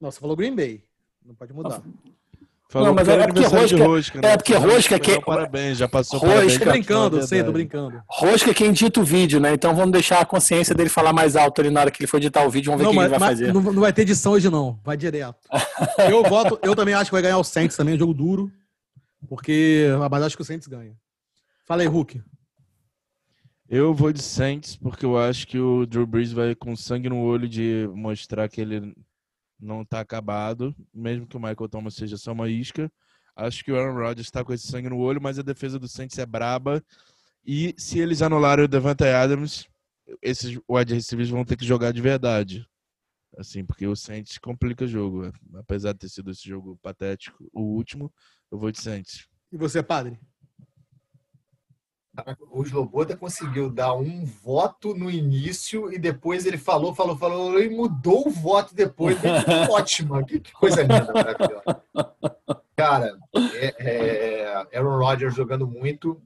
Você 0.00 0.18
falou 0.20 0.36
Green 0.36 0.54
Bay. 0.54 0.82
Não 1.24 1.34
pode 1.34 1.52
mudar. 1.52 1.82
Falou 2.70 2.88
Não, 2.88 2.94
mas 2.94 3.08
é 3.08 3.26
porque 3.26 3.40
de 3.40 3.46
Rosca- 3.46 3.84
Rosca, 3.86 4.20
é 4.22 4.36
porque 4.36 4.54
Rosca 4.54 4.98
que- 4.98 5.20
Parabéns, 5.22 5.78
já 5.78 5.88
passou 5.88 6.18
Rosca- 6.18 6.34
parabéns 6.34 6.58
Tô 6.58 6.64
brincando, 6.66 7.16
sei, 7.22 7.38
tô 7.38 7.44
verdade. 7.46 7.52
brincando. 7.52 8.02
Rosca 8.06 8.50
é 8.50 8.54
quem 8.54 8.72
dita 8.74 9.00
o 9.00 9.04
vídeo, 9.04 9.40
né? 9.40 9.54
Então 9.54 9.74
vamos 9.74 9.90
deixar 9.92 10.20
a 10.20 10.24
consciência 10.26 10.74
dele 10.74 10.90
falar 10.90 11.14
mais 11.14 11.34
alto 11.34 11.62
ali 11.62 11.70
na 11.70 11.80
hora 11.80 11.90
que 11.90 12.02
ele 12.02 12.06
for 12.06 12.18
editar 12.18 12.44
o 12.46 12.50
vídeo. 12.50 12.70
Vamos 12.70 12.80
ver 12.80 12.84
Não, 12.84 12.90
o 12.90 12.92
que 12.92 12.96
mas, 12.98 13.10
ele 13.10 13.18
vai 13.18 13.28
mas 13.30 13.38
fazer. 13.38 13.54
não, 13.54 13.72
não 13.72 13.80
vai 13.80 13.92
ter 13.92 14.02
edição 14.02 14.32
hoje, 14.32 14.50
não. 14.50 14.78
Vai 14.84 14.98
direto. 14.98 15.38
eu 16.12 16.22
voto, 16.24 16.58
eu 16.62 16.76
também 16.76 16.92
acho 16.92 17.06
que 17.06 17.12
vai 17.12 17.22
ganhar 17.22 17.38
o 17.38 17.44
Saints 17.44 17.74
também, 17.74 17.94
um 17.94 17.98
jogo 17.98 18.12
duro. 18.12 18.52
Porque 19.30 19.86
mas 20.10 20.22
acho 20.24 20.36
que 20.36 20.42
o 20.42 20.44
Saints 20.44 20.68
ganha. 20.68 20.92
Fala 21.66 21.80
aí, 21.80 21.88
Hulk. 21.88 22.20
Eu 23.68 23.94
vou 23.94 24.12
de 24.12 24.22
Saints 24.22 24.76
porque 24.76 25.06
eu 25.06 25.16
acho 25.18 25.46
que 25.46 25.58
o 25.58 25.86
Drew 25.86 26.06
Brees 26.06 26.32
vai 26.32 26.54
com 26.54 26.76
sangue 26.76 27.08
no 27.08 27.18
olho 27.22 27.48
de 27.48 27.88
mostrar 27.94 28.46
que 28.48 28.60
ele 28.60 28.94
não 29.58 29.84
tá 29.84 30.00
acabado, 30.00 30.74
mesmo 30.92 31.26
que 31.26 31.36
o 31.36 31.40
Michael 31.40 31.68
Thomas 31.68 31.94
seja 31.94 32.16
só 32.16 32.32
uma 32.32 32.48
isca. 32.48 32.90
Acho 33.34 33.64
que 33.64 33.70
o 33.70 33.76
Aaron 33.76 33.94
Rodgers 33.94 34.26
está 34.26 34.44
com 34.44 34.52
esse 34.52 34.66
sangue 34.66 34.88
no 34.88 34.98
olho, 34.98 35.20
mas 35.20 35.38
a 35.38 35.42
defesa 35.42 35.78
do 35.78 35.88
Saints 35.88 36.18
é 36.18 36.26
braba. 36.26 36.82
E 37.44 37.74
se 37.78 37.98
eles 37.98 38.20
anularem 38.20 38.64
o 38.64 38.68
Devante 38.68 39.04
Adams, 39.04 39.68
esses 40.22 40.58
wide 40.68 40.94
receivers 40.94 41.30
vão 41.30 41.44
ter 41.44 41.56
que 41.56 41.64
jogar 41.64 41.92
de 41.92 42.00
verdade. 42.00 42.66
Assim, 43.36 43.64
porque 43.64 43.86
o 43.86 43.94
Saints 43.94 44.38
complica 44.38 44.84
o 44.84 44.88
jogo. 44.88 45.32
Apesar 45.54 45.92
de 45.92 46.00
ter 46.00 46.08
sido 46.08 46.30
esse 46.30 46.48
jogo 46.48 46.78
patético, 46.82 47.48
o 47.52 47.62
último, 47.62 48.12
eu 48.50 48.58
vou 48.58 48.72
de 48.72 48.80
Saints. 48.80 49.28
E 49.52 49.56
você, 49.56 49.82
padre? 49.82 50.18
O 52.50 52.62
Sloboda 52.62 53.16
conseguiu 53.16 53.70
dar 53.70 53.94
um 53.94 54.24
voto 54.24 54.94
no 54.94 55.10
início 55.10 55.92
e 55.92 55.98
depois 55.98 56.46
ele 56.46 56.58
falou, 56.58 56.94
falou, 56.94 57.16
falou 57.16 57.60
e 57.60 57.68
mudou 57.68 58.26
o 58.26 58.30
voto 58.30 58.74
depois. 58.74 59.16
Ótimo, 59.70 60.24
que, 60.26 60.40
coisa 60.52 60.82
linda, 60.82 61.12
maravilhosa. 61.12 61.82
Cara, 62.76 63.18
é, 63.54 63.74
é, 63.78 64.76
Aaron 64.76 64.98
Rodgers 64.98 65.34
jogando 65.34 65.66
muito. 65.66 66.20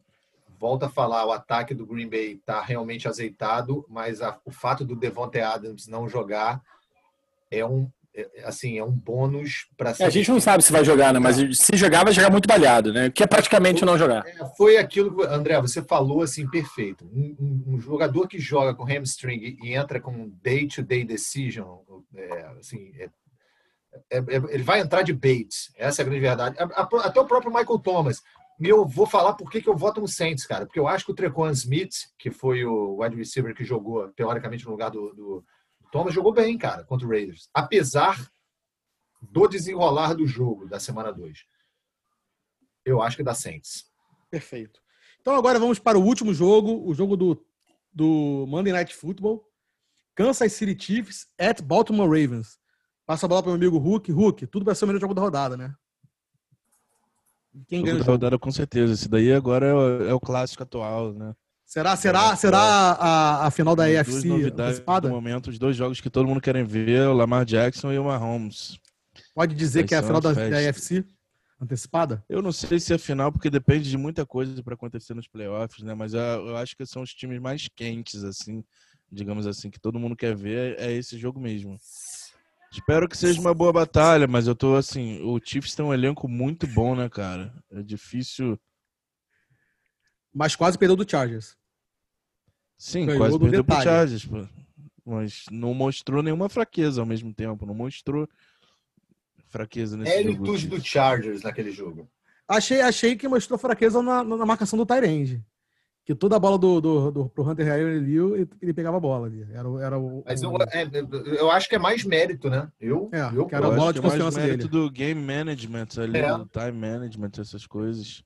Volta 0.59 0.87
a 0.87 0.91
falar, 0.91 1.27
o 1.27 1.33
ataque 1.33 1.75
do 1.75 1.85
Green 1.85 2.09
Bay 2.09 2.35
está 2.35 2.61
realmente 2.63 3.09
azeitado, 3.09 3.85
mas 3.89 4.23
a- 4.23 4.39
o 4.45 4.51
fato 4.53 4.85
do 4.85 4.95
Devontae 4.95 5.41
Adams 5.43 5.89
não 5.89 6.09
jogar 6.09 6.63
é 7.51 7.65
um 7.67 7.91
assim 8.45 8.79
é 8.79 8.85
um 8.85 8.91
bônus 8.93 9.67
para 9.77 9.95
É, 9.99 10.05
a 10.05 10.11
gente 10.11 10.31
não 10.31 10.41
sabe 10.41 10.63
se 10.63 10.71
vai 10.73 10.85
jogar, 10.85 11.13
né? 11.15 11.19
Mas 11.19 11.37
se 11.59 11.77
jogar, 11.77 12.05
vai 12.05 12.13
jogar 12.13 12.31
muito 12.31 12.47
balhado, 12.47 12.93
né? 12.93 13.11
Que 13.11 13.23
é 13.23 13.27
praticamente 13.27 13.85
não 13.85 13.97
jogar. 13.97 14.25
É, 14.27 14.45
foi 14.57 14.77
aquilo 14.77 15.17
que, 15.17 15.23
André, 15.25 15.61
você 15.61 15.83
falou 15.83 16.23
assim, 16.23 16.49
perfeito. 16.49 17.05
Um, 17.07 17.35
um- 17.41 17.75
um 17.75 17.81
jogador 17.81 18.29
que 18.29 18.39
joga 18.39 18.75
com 18.75 18.85
hamstring 18.85 19.57
e, 19.63 19.75
entra 19.75 20.01
com 20.01 20.31
day-to-day 20.43 21.05
decision, 21.05 21.79
é, 22.15 22.47
assim, 22.61 22.93
é- 22.99 23.11
é- 24.11 24.19
é- 24.19 24.55
ele 24.55 24.63
vai 24.63 24.81
entrar 24.81 25.03
de 25.03 25.13
Bates. 25.13 25.73
Essa 25.77 26.01
é 26.01 26.03
a 26.03 26.07
grande 26.07 26.21
verdade. 26.21 26.57
Até 26.59 27.21
o 27.21 27.27
próprio 27.27 27.53
Michael 27.53 27.79
Thomas. 27.79 28.21
E 28.61 28.69
eu 28.69 28.87
vou 28.87 29.07
falar 29.07 29.33
por 29.33 29.51
que 29.51 29.61
que 29.63 29.69
eu 29.69 29.77
voto 29.77 30.01
no 30.01 30.07
Saints, 30.07 30.47
cara. 30.47 30.67
Porque 30.67 30.79
eu 30.79 30.87
acho 30.87 31.05
que 31.07 31.11
o 31.13 31.15
Trequan 31.15 31.51
Smith, 31.53 31.95
que 32.19 32.31
foi 32.31 32.65
o 32.65 32.99
wide 33.01 33.17
receiver 33.17 33.55
que 33.55 33.65
jogou, 33.65 34.09
teoricamente, 34.11 34.65
no 34.67 34.71
lugar 34.71 34.91
do, 34.91 35.13
do 35.15 35.45
Thomas, 35.93 36.15
jogou 36.15 36.33
bem, 36.33 36.57
cara, 36.57 36.85
contra 36.85 37.07
o 37.07 37.11
Raiders. 37.11 37.51
Apesar 37.53 38.19
do 39.21 39.47
desenrolar 39.47 40.15
do 40.15 40.27
jogo 40.27 40.67
da 40.67 40.81
semana 40.81 41.13
2. 41.13 41.45
Eu 42.83 43.03
acho 43.03 43.17
que 43.17 43.23
dá 43.23 43.35
Saints. 43.35 43.85
Perfeito. 44.31 44.81
Então 45.21 45.37
agora 45.37 45.59
vamos 45.61 45.79
para 45.79 45.99
o 45.99 46.03
último 46.03 46.33
jogo, 46.33 46.83
o 46.89 46.95
jogo 46.95 47.15
do, 47.15 47.47
do 47.93 48.47
Monday 48.49 48.73
Night 48.73 48.95
Football. 48.95 49.47
Kansas 50.15 50.55
City 50.55 50.83
Chiefs 50.83 51.27
at 51.39 51.61
Baltimore 51.61 52.09
Ravens. 52.09 52.59
Passa 53.05 53.27
a 53.27 53.29
bola 53.29 53.43
para 53.43 53.51
o 53.51 53.53
meu 53.53 53.61
amigo 53.61 53.79
Hulk. 53.79 54.11
Hulk, 54.11 54.47
tudo 54.47 54.65
vai 54.65 54.75
ser 54.75 54.87
o 54.87 54.89
melhor 54.89 55.01
jogo 55.01 55.15
da 55.15 55.21
rodada, 55.21 55.59
né? 55.59 55.75
Quem 57.69 57.83
ganha 57.83 57.97
o 57.97 57.99
jogo? 57.99 58.13
rodada 58.13 58.39
com 58.39 58.51
certeza. 58.51 58.95
Esse 58.95 59.09
daí 59.09 59.31
agora 59.31 59.67
é 59.67 59.75
o, 59.75 60.03
é 60.09 60.15
o 60.15 60.21
clássico 60.21 60.63
atual, 60.63 61.13
né? 61.13 61.35
Será, 61.73 61.97
será, 61.97 62.37
será 62.37 62.59
a, 62.59 63.47
a 63.47 63.51
final 63.51 63.75
da 63.75 63.85
antecipada? 63.85 65.09
do 65.09 65.15
momento, 65.15 65.49
os 65.49 65.59
dois 65.59 65.75
jogos 65.75 66.03
que 66.03 66.11
todo 66.11 66.29
mundo 66.29 66.39
quer 66.39 66.63
ver, 66.67 67.09
o 67.09 67.15
Lamar 67.15 67.47
Jackson 67.47 67.91
e 67.91 67.99
o 67.99 68.05
Mahomes. 68.05 68.79
Pode 69.35 69.55
dizer 69.55 69.79
Vai 69.79 69.89
que 69.89 69.95
é 69.95 69.97
a 69.97 70.03
final 70.03 70.21
da, 70.21 70.35
da. 70.35 70.69
AFC 70.69 71.03
antecipada? 71.59 72.23
Eu 72.29 72.43
não 72.43 72.53
sei 72.53 72.79
se 72.79 72.93
é 72.93 72.99
final, 72.99 73.33
porque 73.33 73.49
depende 73.49 73.89
de 73.89 73.97
muita 73.97 74.27
coisa 74.27 74.63
para 74.63 74.75
acontecer 74.75 75.15
nos 75.15 75.27
playoffs, 75.27 75.83
né? 75.83 75.95
Mas 75.95 76.13
eu, 76.13 76.21
eu 76.21 76.57
acho 76.59 76.77
que 76.77 76.85
são 76.85 77.01
os 77.01 77.15
times 77.15 77.41
mais 77.41 77.67
quentes, 77.75 78.23
assim, 78.23 78.63
digamos 79.11 79.47
assim, 79.47 79.71
que 79.71 79.81
todo 79.81 79.99
mundo 79.99 80.15
quer 80.15 80.37
ver, 80.37 80.79
é 80.79 80.93
esse 80.93 81.17
jogo 81.17 81.41
mesmo. 81.41 81.79
Espero 82.71 83.09
que 83.09 83.17
seja 83.17 83.41
uma 83.41 83.55
boa 83.55 83.73
batalha, 83.73 84.27
mas 84.27 84.47
eu 84.47 84.55
tô 84.55 84.77
assim, 84.77 85.23
o 85.23 85.41
Chiefs 85.43 85.75
tem 85.75 85.87
um 85.87 85.95
elenco 85.95 86.29
muito 86.29 86.67
bom, 86.67 86.95
né, 86.95 87.09
cara? 87.09 87.51
É 87.71 87.83
difícil. 87.83 88.61
Mas 90.35 90.55
quase 90.55 90.77
perdeu 90.77 90.97
do 90.97 91.11
Chargers. 91.11 91.57
Sim, 92.85 93.07
Ganhou 93.07 93.19
quase 93.21 93.39
perdeu 93.39 93.63
pro 93.65 93.77
detalhe. 93.77 93.85
Chargers, 93.85 94.27
pô. 94.27 94.45
Mas 95.07 95.45
não 95.53 95.73
mostrou 95.73 96.21
nenhuma 96.23 96.49
fraqueza 96.49 97.01
ao 97.01 97.07
mesmo 97.07 97.33
tempo, 97.33 97.65
não 97.65 97.75
mostrou 97.75 98.29
fraqueza 99.49 99.97
nesse 99.97 100.23
jogo. 100.23 100.43
Méritos 100.43 100.65
do 100.65 100.85
Chargers 100.85 101.43
naquele 101.43 101.71
jogo. 101.71 102.09
Achei, 102.49 102.81
achei 102.81 103.17
que 103.17 103.29
mostrou 103.29 103.59
fraqueza 103.59 104.03
na, 104.03 104.25
na 104.25 104.45
marcação 104.47 104.77
do 104.77 104.85
Tyrande. 104.87 105.43
Que 106.05 106.13
toda 106.17 106.35
a 106.35 106.39
bola 106.41 106.59
do, 106.59 106.81
do, 106.81 107.11
do, 107.13 107.29
pro 107.29 107.49
Hunter 107.49 107.71
ali, 107.73 108.17
ele, 108.17 108.49
ele 108.61 108.75
pegava 108.75 108.97
a 108.97 109.01
bola 109.01 109.29
ali. 109.29 109.43
Era, 109.53 109.69
era 109.81 109.99
o. 109.99 110.25
Mas 110.27 110.43
eu, 110.43 110.51
o- 110.51 110.57
é, 110.61 110.91
eu 111.41 111.49
acho 111.49 111.69
que 111.69 111.77
é 111.77 111.79
mais 111.79 112.03
mérito, 112.03 112.51
né? 112.51 112.69
Eu, 112.81 113.09
É, 113.13 113.31
eu, 113.33 113.47
que 113.47 113.55
era 113.55 113.67
a 113.67 113.71
Eu 113.71 113.77
bola 113.77 113.91
acho 113.91 113.95
de 113.95 114.01
que 114.01 114.07
é 114.07 114.19
mais 114.19 114.37
mérito 114.37 114.69
dele. 114.69 114.69
do 114.69 114.91
game 114.91 115.21
management 115.23 115.87
ali, 115.99 116.19
É. 116.19 116.37
do 116.37 116.47
time 116.47 116.73
management, 116.73 117.31
essas 117.39 117.65
coisas. 117.69 118.25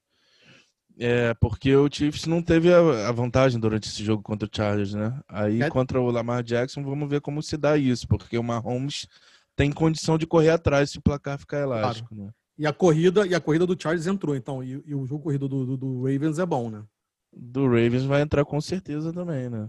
É, 0.98 1.34
porque 1.34 1.74
o 1.76 1.88
Chiefs 1.92 2.26
não 2.26 2.42
teve 2.42 2.72
a, 2.72 3.08
a 3.08 3.12
vantagem 3.12 3.60
durante 3.60 3.88
esse 3.88 4.02
jogo 4.02 4.22
contra 4.22 4.48
o 4.48 4.50
Chargers, 4.54 4.94
né? 4.94 5.20
Aí 5.28 5.62
É. 5.62 5.68
contra 5.68 6.00
o 6.00 6.10
Lamar 6.10 6.42
Jackson, 6.42 6.82
vamos 6.82 7.08
ver 7.08 7.20
como 7.20 7.42
se 7.42 7.56
dá 7.56 7.76
isso, 7.76 8.08
porque 8.08 8.38
o 8.38 8.42
Mahomes 8.42 9.06
tem 9.54 9.70
condição 9.70 10.16
de 10.16 10.26
correr 10.26 10.50
atrás 10.50 10.90
se 10.90 10.98
o 10.98 11.02
placar 11.02 11.38
ficar 11.38 11.60
elástico, 11.60 12.14
né? 12.14 12.30
E 12.58 12.66
a 12.66 12.72
corrida, 12.72 13.26
e 13.26 13.34
a 13.34 13.40
corrida 13.40 13.66
do 13.66 13.80
Chargers 13.80 14.06
entrou, 14.06 14.34
então. 14.34 14.64
E, 14.64 14.82
e 14.86 14.94
o 14.94 15.04
jogo 15.04 15.24
corrido 15.24 15.46
do, 15.46 15.66
do, 15.66 15.76
do 15.76 16.02
Ravens 16.04 16.38
é 16.38 16.46
bom, 16.46 16.70
né? 16.70 16.82
Do 17.30 17.66
Ravens 17.66 18.04
vai 18.04 18.22
entrar 18.22 18.44
com 18.46 18.60
certeza 18.60 19.12
também, 19.12 19.50
né? 19.50 19.68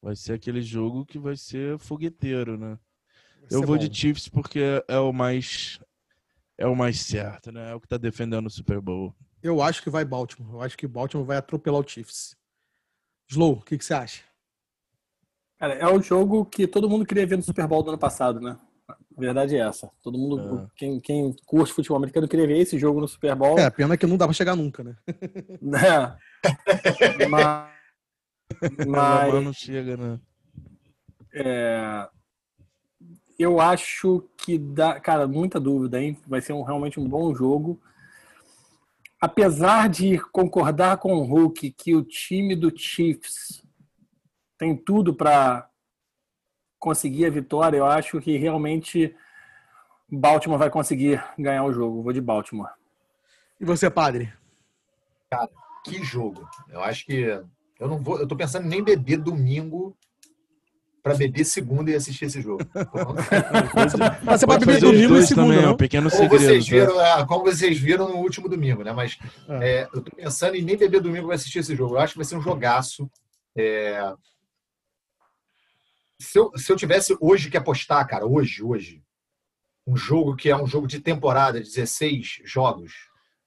Vai 0.00 0.16
ser 0.16 0.32
aquele 0.32 0.62
jogo 0.62 1.04
que 1.04 1.18
vai 1.18 1.36
ser 1.36 1.78
fogueteiro, 1.78 2.56
né? 2.56 2.78
Vai 3.42 3.48
Eu 3.50 3.62
vou 3.62 3.76
bom. 3.76 3.86
de 3.86 3.94
Chiefs 3.94 4.28
porque 4.28 4.82
é 4.88 4.98
o 4.98 5.12
mais 5.12 5.78
é 6.56 6.66
o 6.66 6.74
mais 6.74 7.00
certo, 7.00 7.52
né? 7.52 7.72
É 7.72 7.74
o 7.74 7.80
que 7.80 7.88
tá 7.88 7.98
defendendo 7.98 8.46
o 8.46 8.50
Super 8.50 8.80
Bowl. 8.80 9.14
Eu 9.46 9.62
acho 9.62 9.82
que 9.82 9.90
vai 9.90 10.04
Baltimore. 10.04 10.54
Eu 10.54 10.62
acho 10.62 10.76
que 10.76 10.86
Baltimore 10.86 11.26
vai 11.26 11.36
atropelar 11.36 11.80
o 11.80 11.88
Chiefs. 11.88 12.36
Slow, 13.30 13.52
o 13.54 13.62
que, 13.62 13.78
que 13.78 13.84
você 13.84 13.94
acha? 13.94 14.22
Cara, 15.58 15.74
é 15.74 15.86
o 15.86 16.02
jogo 16.02 16.44
que 16.44 16.66
todo 16.66 16.88
mundo 16.90 17.06
queria 17.06 17.26
ver 17.26 17.36
no 17.36 17.42
Super 17.42 17.66
Bowl 17.66 17.82
do 17.82 17.90
ano 17.90 17.98
passado, 17.98 18.40
né? 18.40 18.58
A 18.88 18.96
verdade 19.16 19.56
é 19.56 19.60
essa. 19.60 19.90
Todo 20.02 20.18
mundo, 20.18 20.64
É. 20.64 20.66
quem, 20.76 21.00
quem 21.00 21.34
curte 21.46 21.72
futebol 21.72 21.96
americano, 21.96 22.28
queria 22.28 22.46
ver 22.46 22.58
esse 22.58 22.78
jogo 22.78 23.00
no 23.00 23.08
Super 23.08 23.34
Bowl. 23.34 23.58
É, 23.58 23.70
pena 23.70 23.96
que 23.96 24.06
não 24.06 24.16
dá 24.16 24.26
pra 24.26 24.34
chegar 24.34 24.54
nunca, 24.54 24.84
né? 24.84 24.96
né? 25.62 26.16
Mas, 27.28 27.70
mas 28.86 29.28
Lamar 29.28 29.40
não 29.40 29.52
chega, 29.52 29.96
né? 29.96 30.20
é, 31.32 32.08
eu 33.38 33.60
acho 33.60 34.28
que 34.36 34.58
dá, 34.58 34.98
cara, 35.00 35.26
muita 35.26 35.60
dúvida, 35.60 36.00
hein? 36.00 36.18
Vai 36.26 36.40
ser 36.40 36.52
um, 36.52 36.62
realmente 36.62 36.98
um 36.98 37.08
bom 37.08 37.34
jogo. 37.34 37.80
Apesar 39.20 39.88
de 39.88 40.18
concordar 40.18 40.98
com 40.98 41.14
o 41.14 41.24
Hulk 41.24 41.70
que 41.72 41.94
o 41.94 42.02
time 42.02 42.54
do 42.54 42.72
Chiefs 42.76 43.64
tem 44.58 44.76
tudo 44.76 45.14
para 45.14 45.68
conseguir 46.78 47.26
a 47.26 47.30
vitória, 47.30 47.78
eu 47.78 47.86
acho 47.86 48.20
que 48.20 48.36
realmente 48.36 49.14
Baltimore 50.08 50.58
vai 50.58 50.70
conseguir 50.70 51.24
ganhar 51.38 51.64
o 51.64 51.72
jogo. 51.72 52.02
Vou 52.02 52.12
de 52.12 52.20
Baltimore. 52.20 52.70
E 53.58 53.64
você, 53.64 53.90
padre? 53.90 54.32
Que 55.84 56.02
jogo. 56.04 56.48
Eu 56.68 56.82
acho 56.82 57.06
que 57.06 57.22
eu 57.78 57.88
não 57.88 58.02
vou, 58.02 58.18
eu 58.18 58.28
tô 58.28 58.36
pensando 58.36 58.66
em 58.66 58.68
nem 58.70 58.82
beber 58.82 59.18
domingo 59.18 59.96
para 61.06 61.16
beber 61.16 61.44
segunda 61.44 61.88
e 61.90 61.94
assistir 61.94 62.24
esse 62.24 62.40
jogo. 62.40 62.64
Mas 64.24 64.40
você 64.40 64.46
pode 64.46 64.66
beber 64.66 64.80
domingo 64.80 65.16
e 65.16 65.22
segunda, 65.26 65.46
também, 65.46 65.58
é 65.60 65.62
não? 65.66 65.72
um 65.74 65.76
pequeno 65.76 66.10
Como 66.10 66.22
segredo. 66.22 66.44
vocês 66.44 66.68
viram, 66.68 67.00
é, 67.00 67.24
como 67.26 67.44
vocês 67.44 67.78
viram 67.78 68.08
no 68.08 68.16
último 68.16 68.48
domingo, 68.48 68.82
né? 68.82 68.92
Mas 68.92 69.16
É. 69.48 69.68
é, 69.82 69.88
eu 69.94 70.02
tô 70.02 70.10
pensando 70.16 70.56
em 70.56 70.62
nem 70.62 70.76
beber 70.76 71.00
domingo 71.00 71.26
para 71.26 71.36
assistir 71.36 71.60
esse 71.60 71.76
jogo. 71.76 71.94
Eu 71.94 72.00
acho 72.00 72.14
que 72.14 72.18
vai 72.18 72.24
ser 72.24 72.36
um 72.36 72.42
jogaço. 72.42 73.08
É, 73.56 74.12
Se, 76.20 76.38
eu, 76.38 76.50
se 76.56 76.72
eu 76.72 76.76
tivesse 76.76 77.16
hoje 77.20 77.50
que 77.50 77.56
apostar, 77.56 78.06
cara, 78.08 78.26
hoje, 78.26 78.62
hoje, 78.62 79.02
um 79.86 79.96
jogo 79.96 80.34
que 80.34 80.50
é 80.50 80.56
um 80.56 80.66
jogo 80.66 80.86
de 80.88 80.98
temporada, 80.98 81.60
16 81.60 82.40
jogos, 82.44 82.92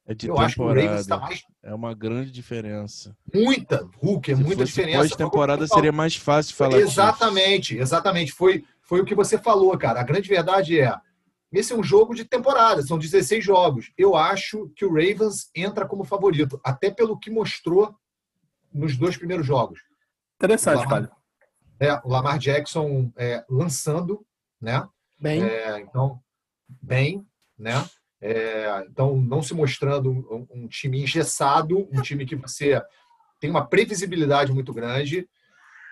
É 0.08 0.14
de 0.14 0.28
eu 0.30 0.40
acho 0.40 0.56
que 0.56 0.62
o 0.62 0.68
Ravens 0.68 1.02
está 1.02 1.16
temporada. 1.16 1.22
mais. 1.22 1.44
É 1.62 1.74
uma 1.74 1.94
grande 1.94 2.32
diferença. 2.32 3.16
Muita, 3.34 3.88
Hulk, 4.02 4.32
é 4.32 4.36
Se 4.36 4.42
muita 4.42 4.62
fosse 4.62 4.72
diferença. 4.74 5.00
pós-temporada 5.00 5.68
seria 5.68 5.92
mais 5.92 6.16
fácil 6.16 6.56
falar 6.56 6.78
disso. 6.78 6.92
Exatamente, 6.94 7.78
exatamente. 7.78 8.32
Foi, 8.32 8.64
foi 8.82 9.02
o 9.02 9.06
que 9.06 9.14
você 9.14 9.38
falou, 9.38 9.78
cara. 9.78 10.00
A 10.00 10.04
grande 10.04 10.30
verdade 10.30 10.80
é: 10.80 10.96
esse 11.52 11.74
é 11.74 11.76
um 11.76 11.84
jogo 11.84 12.16
de 12.16 12.24
temporada, 12.24 12.82
são 12.82 12.98
16 12.98 13.44
jogos. 13.44 13.92
Eu 13.98 14.16
acho 14.16 14.70
que 14.76 14.86
o 14.86 14.90
Ravens 14.94 15.50
entra 15.54 15.86
como 15.86 16.06
favorito, 16.06 16.60
até 16.64 16.90
pelo 16.90 17.20
que 17.20 17.30
mostrou 17.30 17.94
nos 18.74 18.96
dois 18.96 19.18
primeiros 19.18 19.46
jogos. 19.46 19.80
Interessante, 20.38 20.78
Lamar. 20.78 20.90
Fábio. 20.90 21.12
É, 21.80 21.94
o 22.04 22.10
Lamar 22.10 22.38
Jackson 22.38 23.12
é, 23.18 23.44
lançando, 23.50 24.26
né? 24.62 24.88
Bem, 25.20 25.44
É, 25.44 25.80
então, 25.80 26.22
bem, 26.68 27.26
né? 27.58 27.74
É, 28.22 28.86
então, 28.90 29.20
não 29.20 29.42
se 29.42 29.54
mostrando 29.54 30.12
um, 30.12 30.48
um 30.52 30.68
time 30.68 31.02
engessado, 31.02 31.88
um 31.92 32.02
time 32.02 32.26
que 32.26 32.36
você 32.36 32.82
tem 33.40 33.50
uma 33.50 33.66
previsibilidade 33.66 34.52
muito 34.52 34.74
grande. 34.74 35.28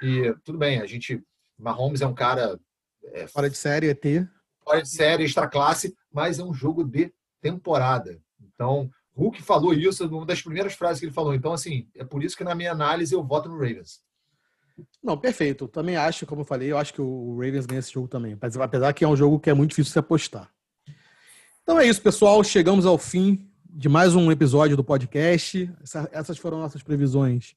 E 0.01 0.33
tudo 0.43 0.57
bem, 0.57 0.81
a 0.81 0.85
gente. 0.85 1.23
Mahomes 1.57 2.01
é 2.01 2.07
um 2.07 2.13
cara 2.13 2.59
é, 3.13 3.25
fora 3.27 3.49
de 3.49 3.57
série, 3.57 3.89
ET. 3.89 4.03
fora 4.63 4.81
de 4.81 4.89
série, 4.89 5.23
extra 5.23 5.47
classe, 5.47 5.95
mas 6.11 6.37
é 6.37 6.43
um 6.43 6.53
jogo 6.53 6.83
de 6.83 7.11
temporada. 7.41 8.21
Então, 8.39 8.91
Hulk 9.15 9.41
falou 9.41 9.73
isso, 9.73 10.07
uma 10.07 10.25
das 10.25 10.41
primeiras 10.41 10.73
frases 10.73 10.99
que 10.99 11.05
ele 11.07 11.13
falou. 11.13 11.33
Então, 11.33 11.53
assim, 11.53 11.87
é 11.95 12.03
por 12.03 12.23
isso 12.23 12.37
que 12.37 12.43
na 12.43 12.53
minha 12.53 12.71
análise 12.71 13.13
eu 13.13 13.23
voto 13.23 13.49
no 13.49 13.55
Ravens. 13.57 14.01
Não, 15.03 15.17
perfeito. 15.17 15.67
Também 15.67 15.95
acho, 15.95 16.27
como 16.27 16.41
eu 16.41 16.45
falei, 16.45 16.71
eu 16.71 16.77
acho 16.77 16.93
que 16.93 17.01
o 17.01 17.35
Ravens 17.35 17.65
ganha 17.65 17.79
esse 17.79 17.91
jogo 17.91 18.07
também. 18.07 18.33
Apesar 18.33 18.63
apesar 18.63 18.93
que 18.93 19.03
é 19.03 19.07
um 19.07 19.15
jogo 19.15 19.39
que 19.39 19.49
é 19.49 19.53
muito 19.53 19.71
difícil 19.71 19.89
de 19.89 19.93
se 19.93 19.99
apostar. 19.99 20.51
Então 21.69 21.79
é 21.79 21.85
isso, 21.85 22.01
pessoal. 22.01 22.41
Chegamos 22.45 22.85
ao 22.85 22.97
fim 22.97 23.45
de 23.69 23.89
mais 23.89 24.15
um 24.15 24.31
episódio 24.31 24.77
do 24.77 24.83
podcast. 24.85 25.69
Essa- 25.83 26.09
essas 26.13 26.37
foram 26.37 26.59
nossas 26.59 26.81
previsões 26.81 27.55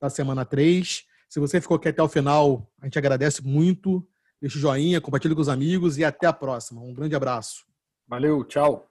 da 0.00 0.08
semana 0.08 0.44
3. 0.44 1.04
Se 1.28 1.40
você 1.40 1.60
ficou 1.60 1.76
aqui 1.76 1.88
até 1.88 2.00
o 2.02 2.08
final, 2.08 2.70
a 2.80 2.86
gente 2.86 2.96
agradece 2.98 3.44
muito. 3.44 4.06
Deixa 4.40 4.56
o 4.56 4.60
joinha, 4.60 5.00
compartilhe 5.00 5.34
com 5.34 5.40
os 5.40 5.48
amigos 5.48 5.98
e 5.98 6.04
até 6.04 6.26
a 6.26 6.32
próxima. 6.32 6.80
Um 6.80 6.94
grande 6.94 7.14
abraço. 7.16 7.64
Valeu, 8.06 8.44
tchau. 8.44 8.89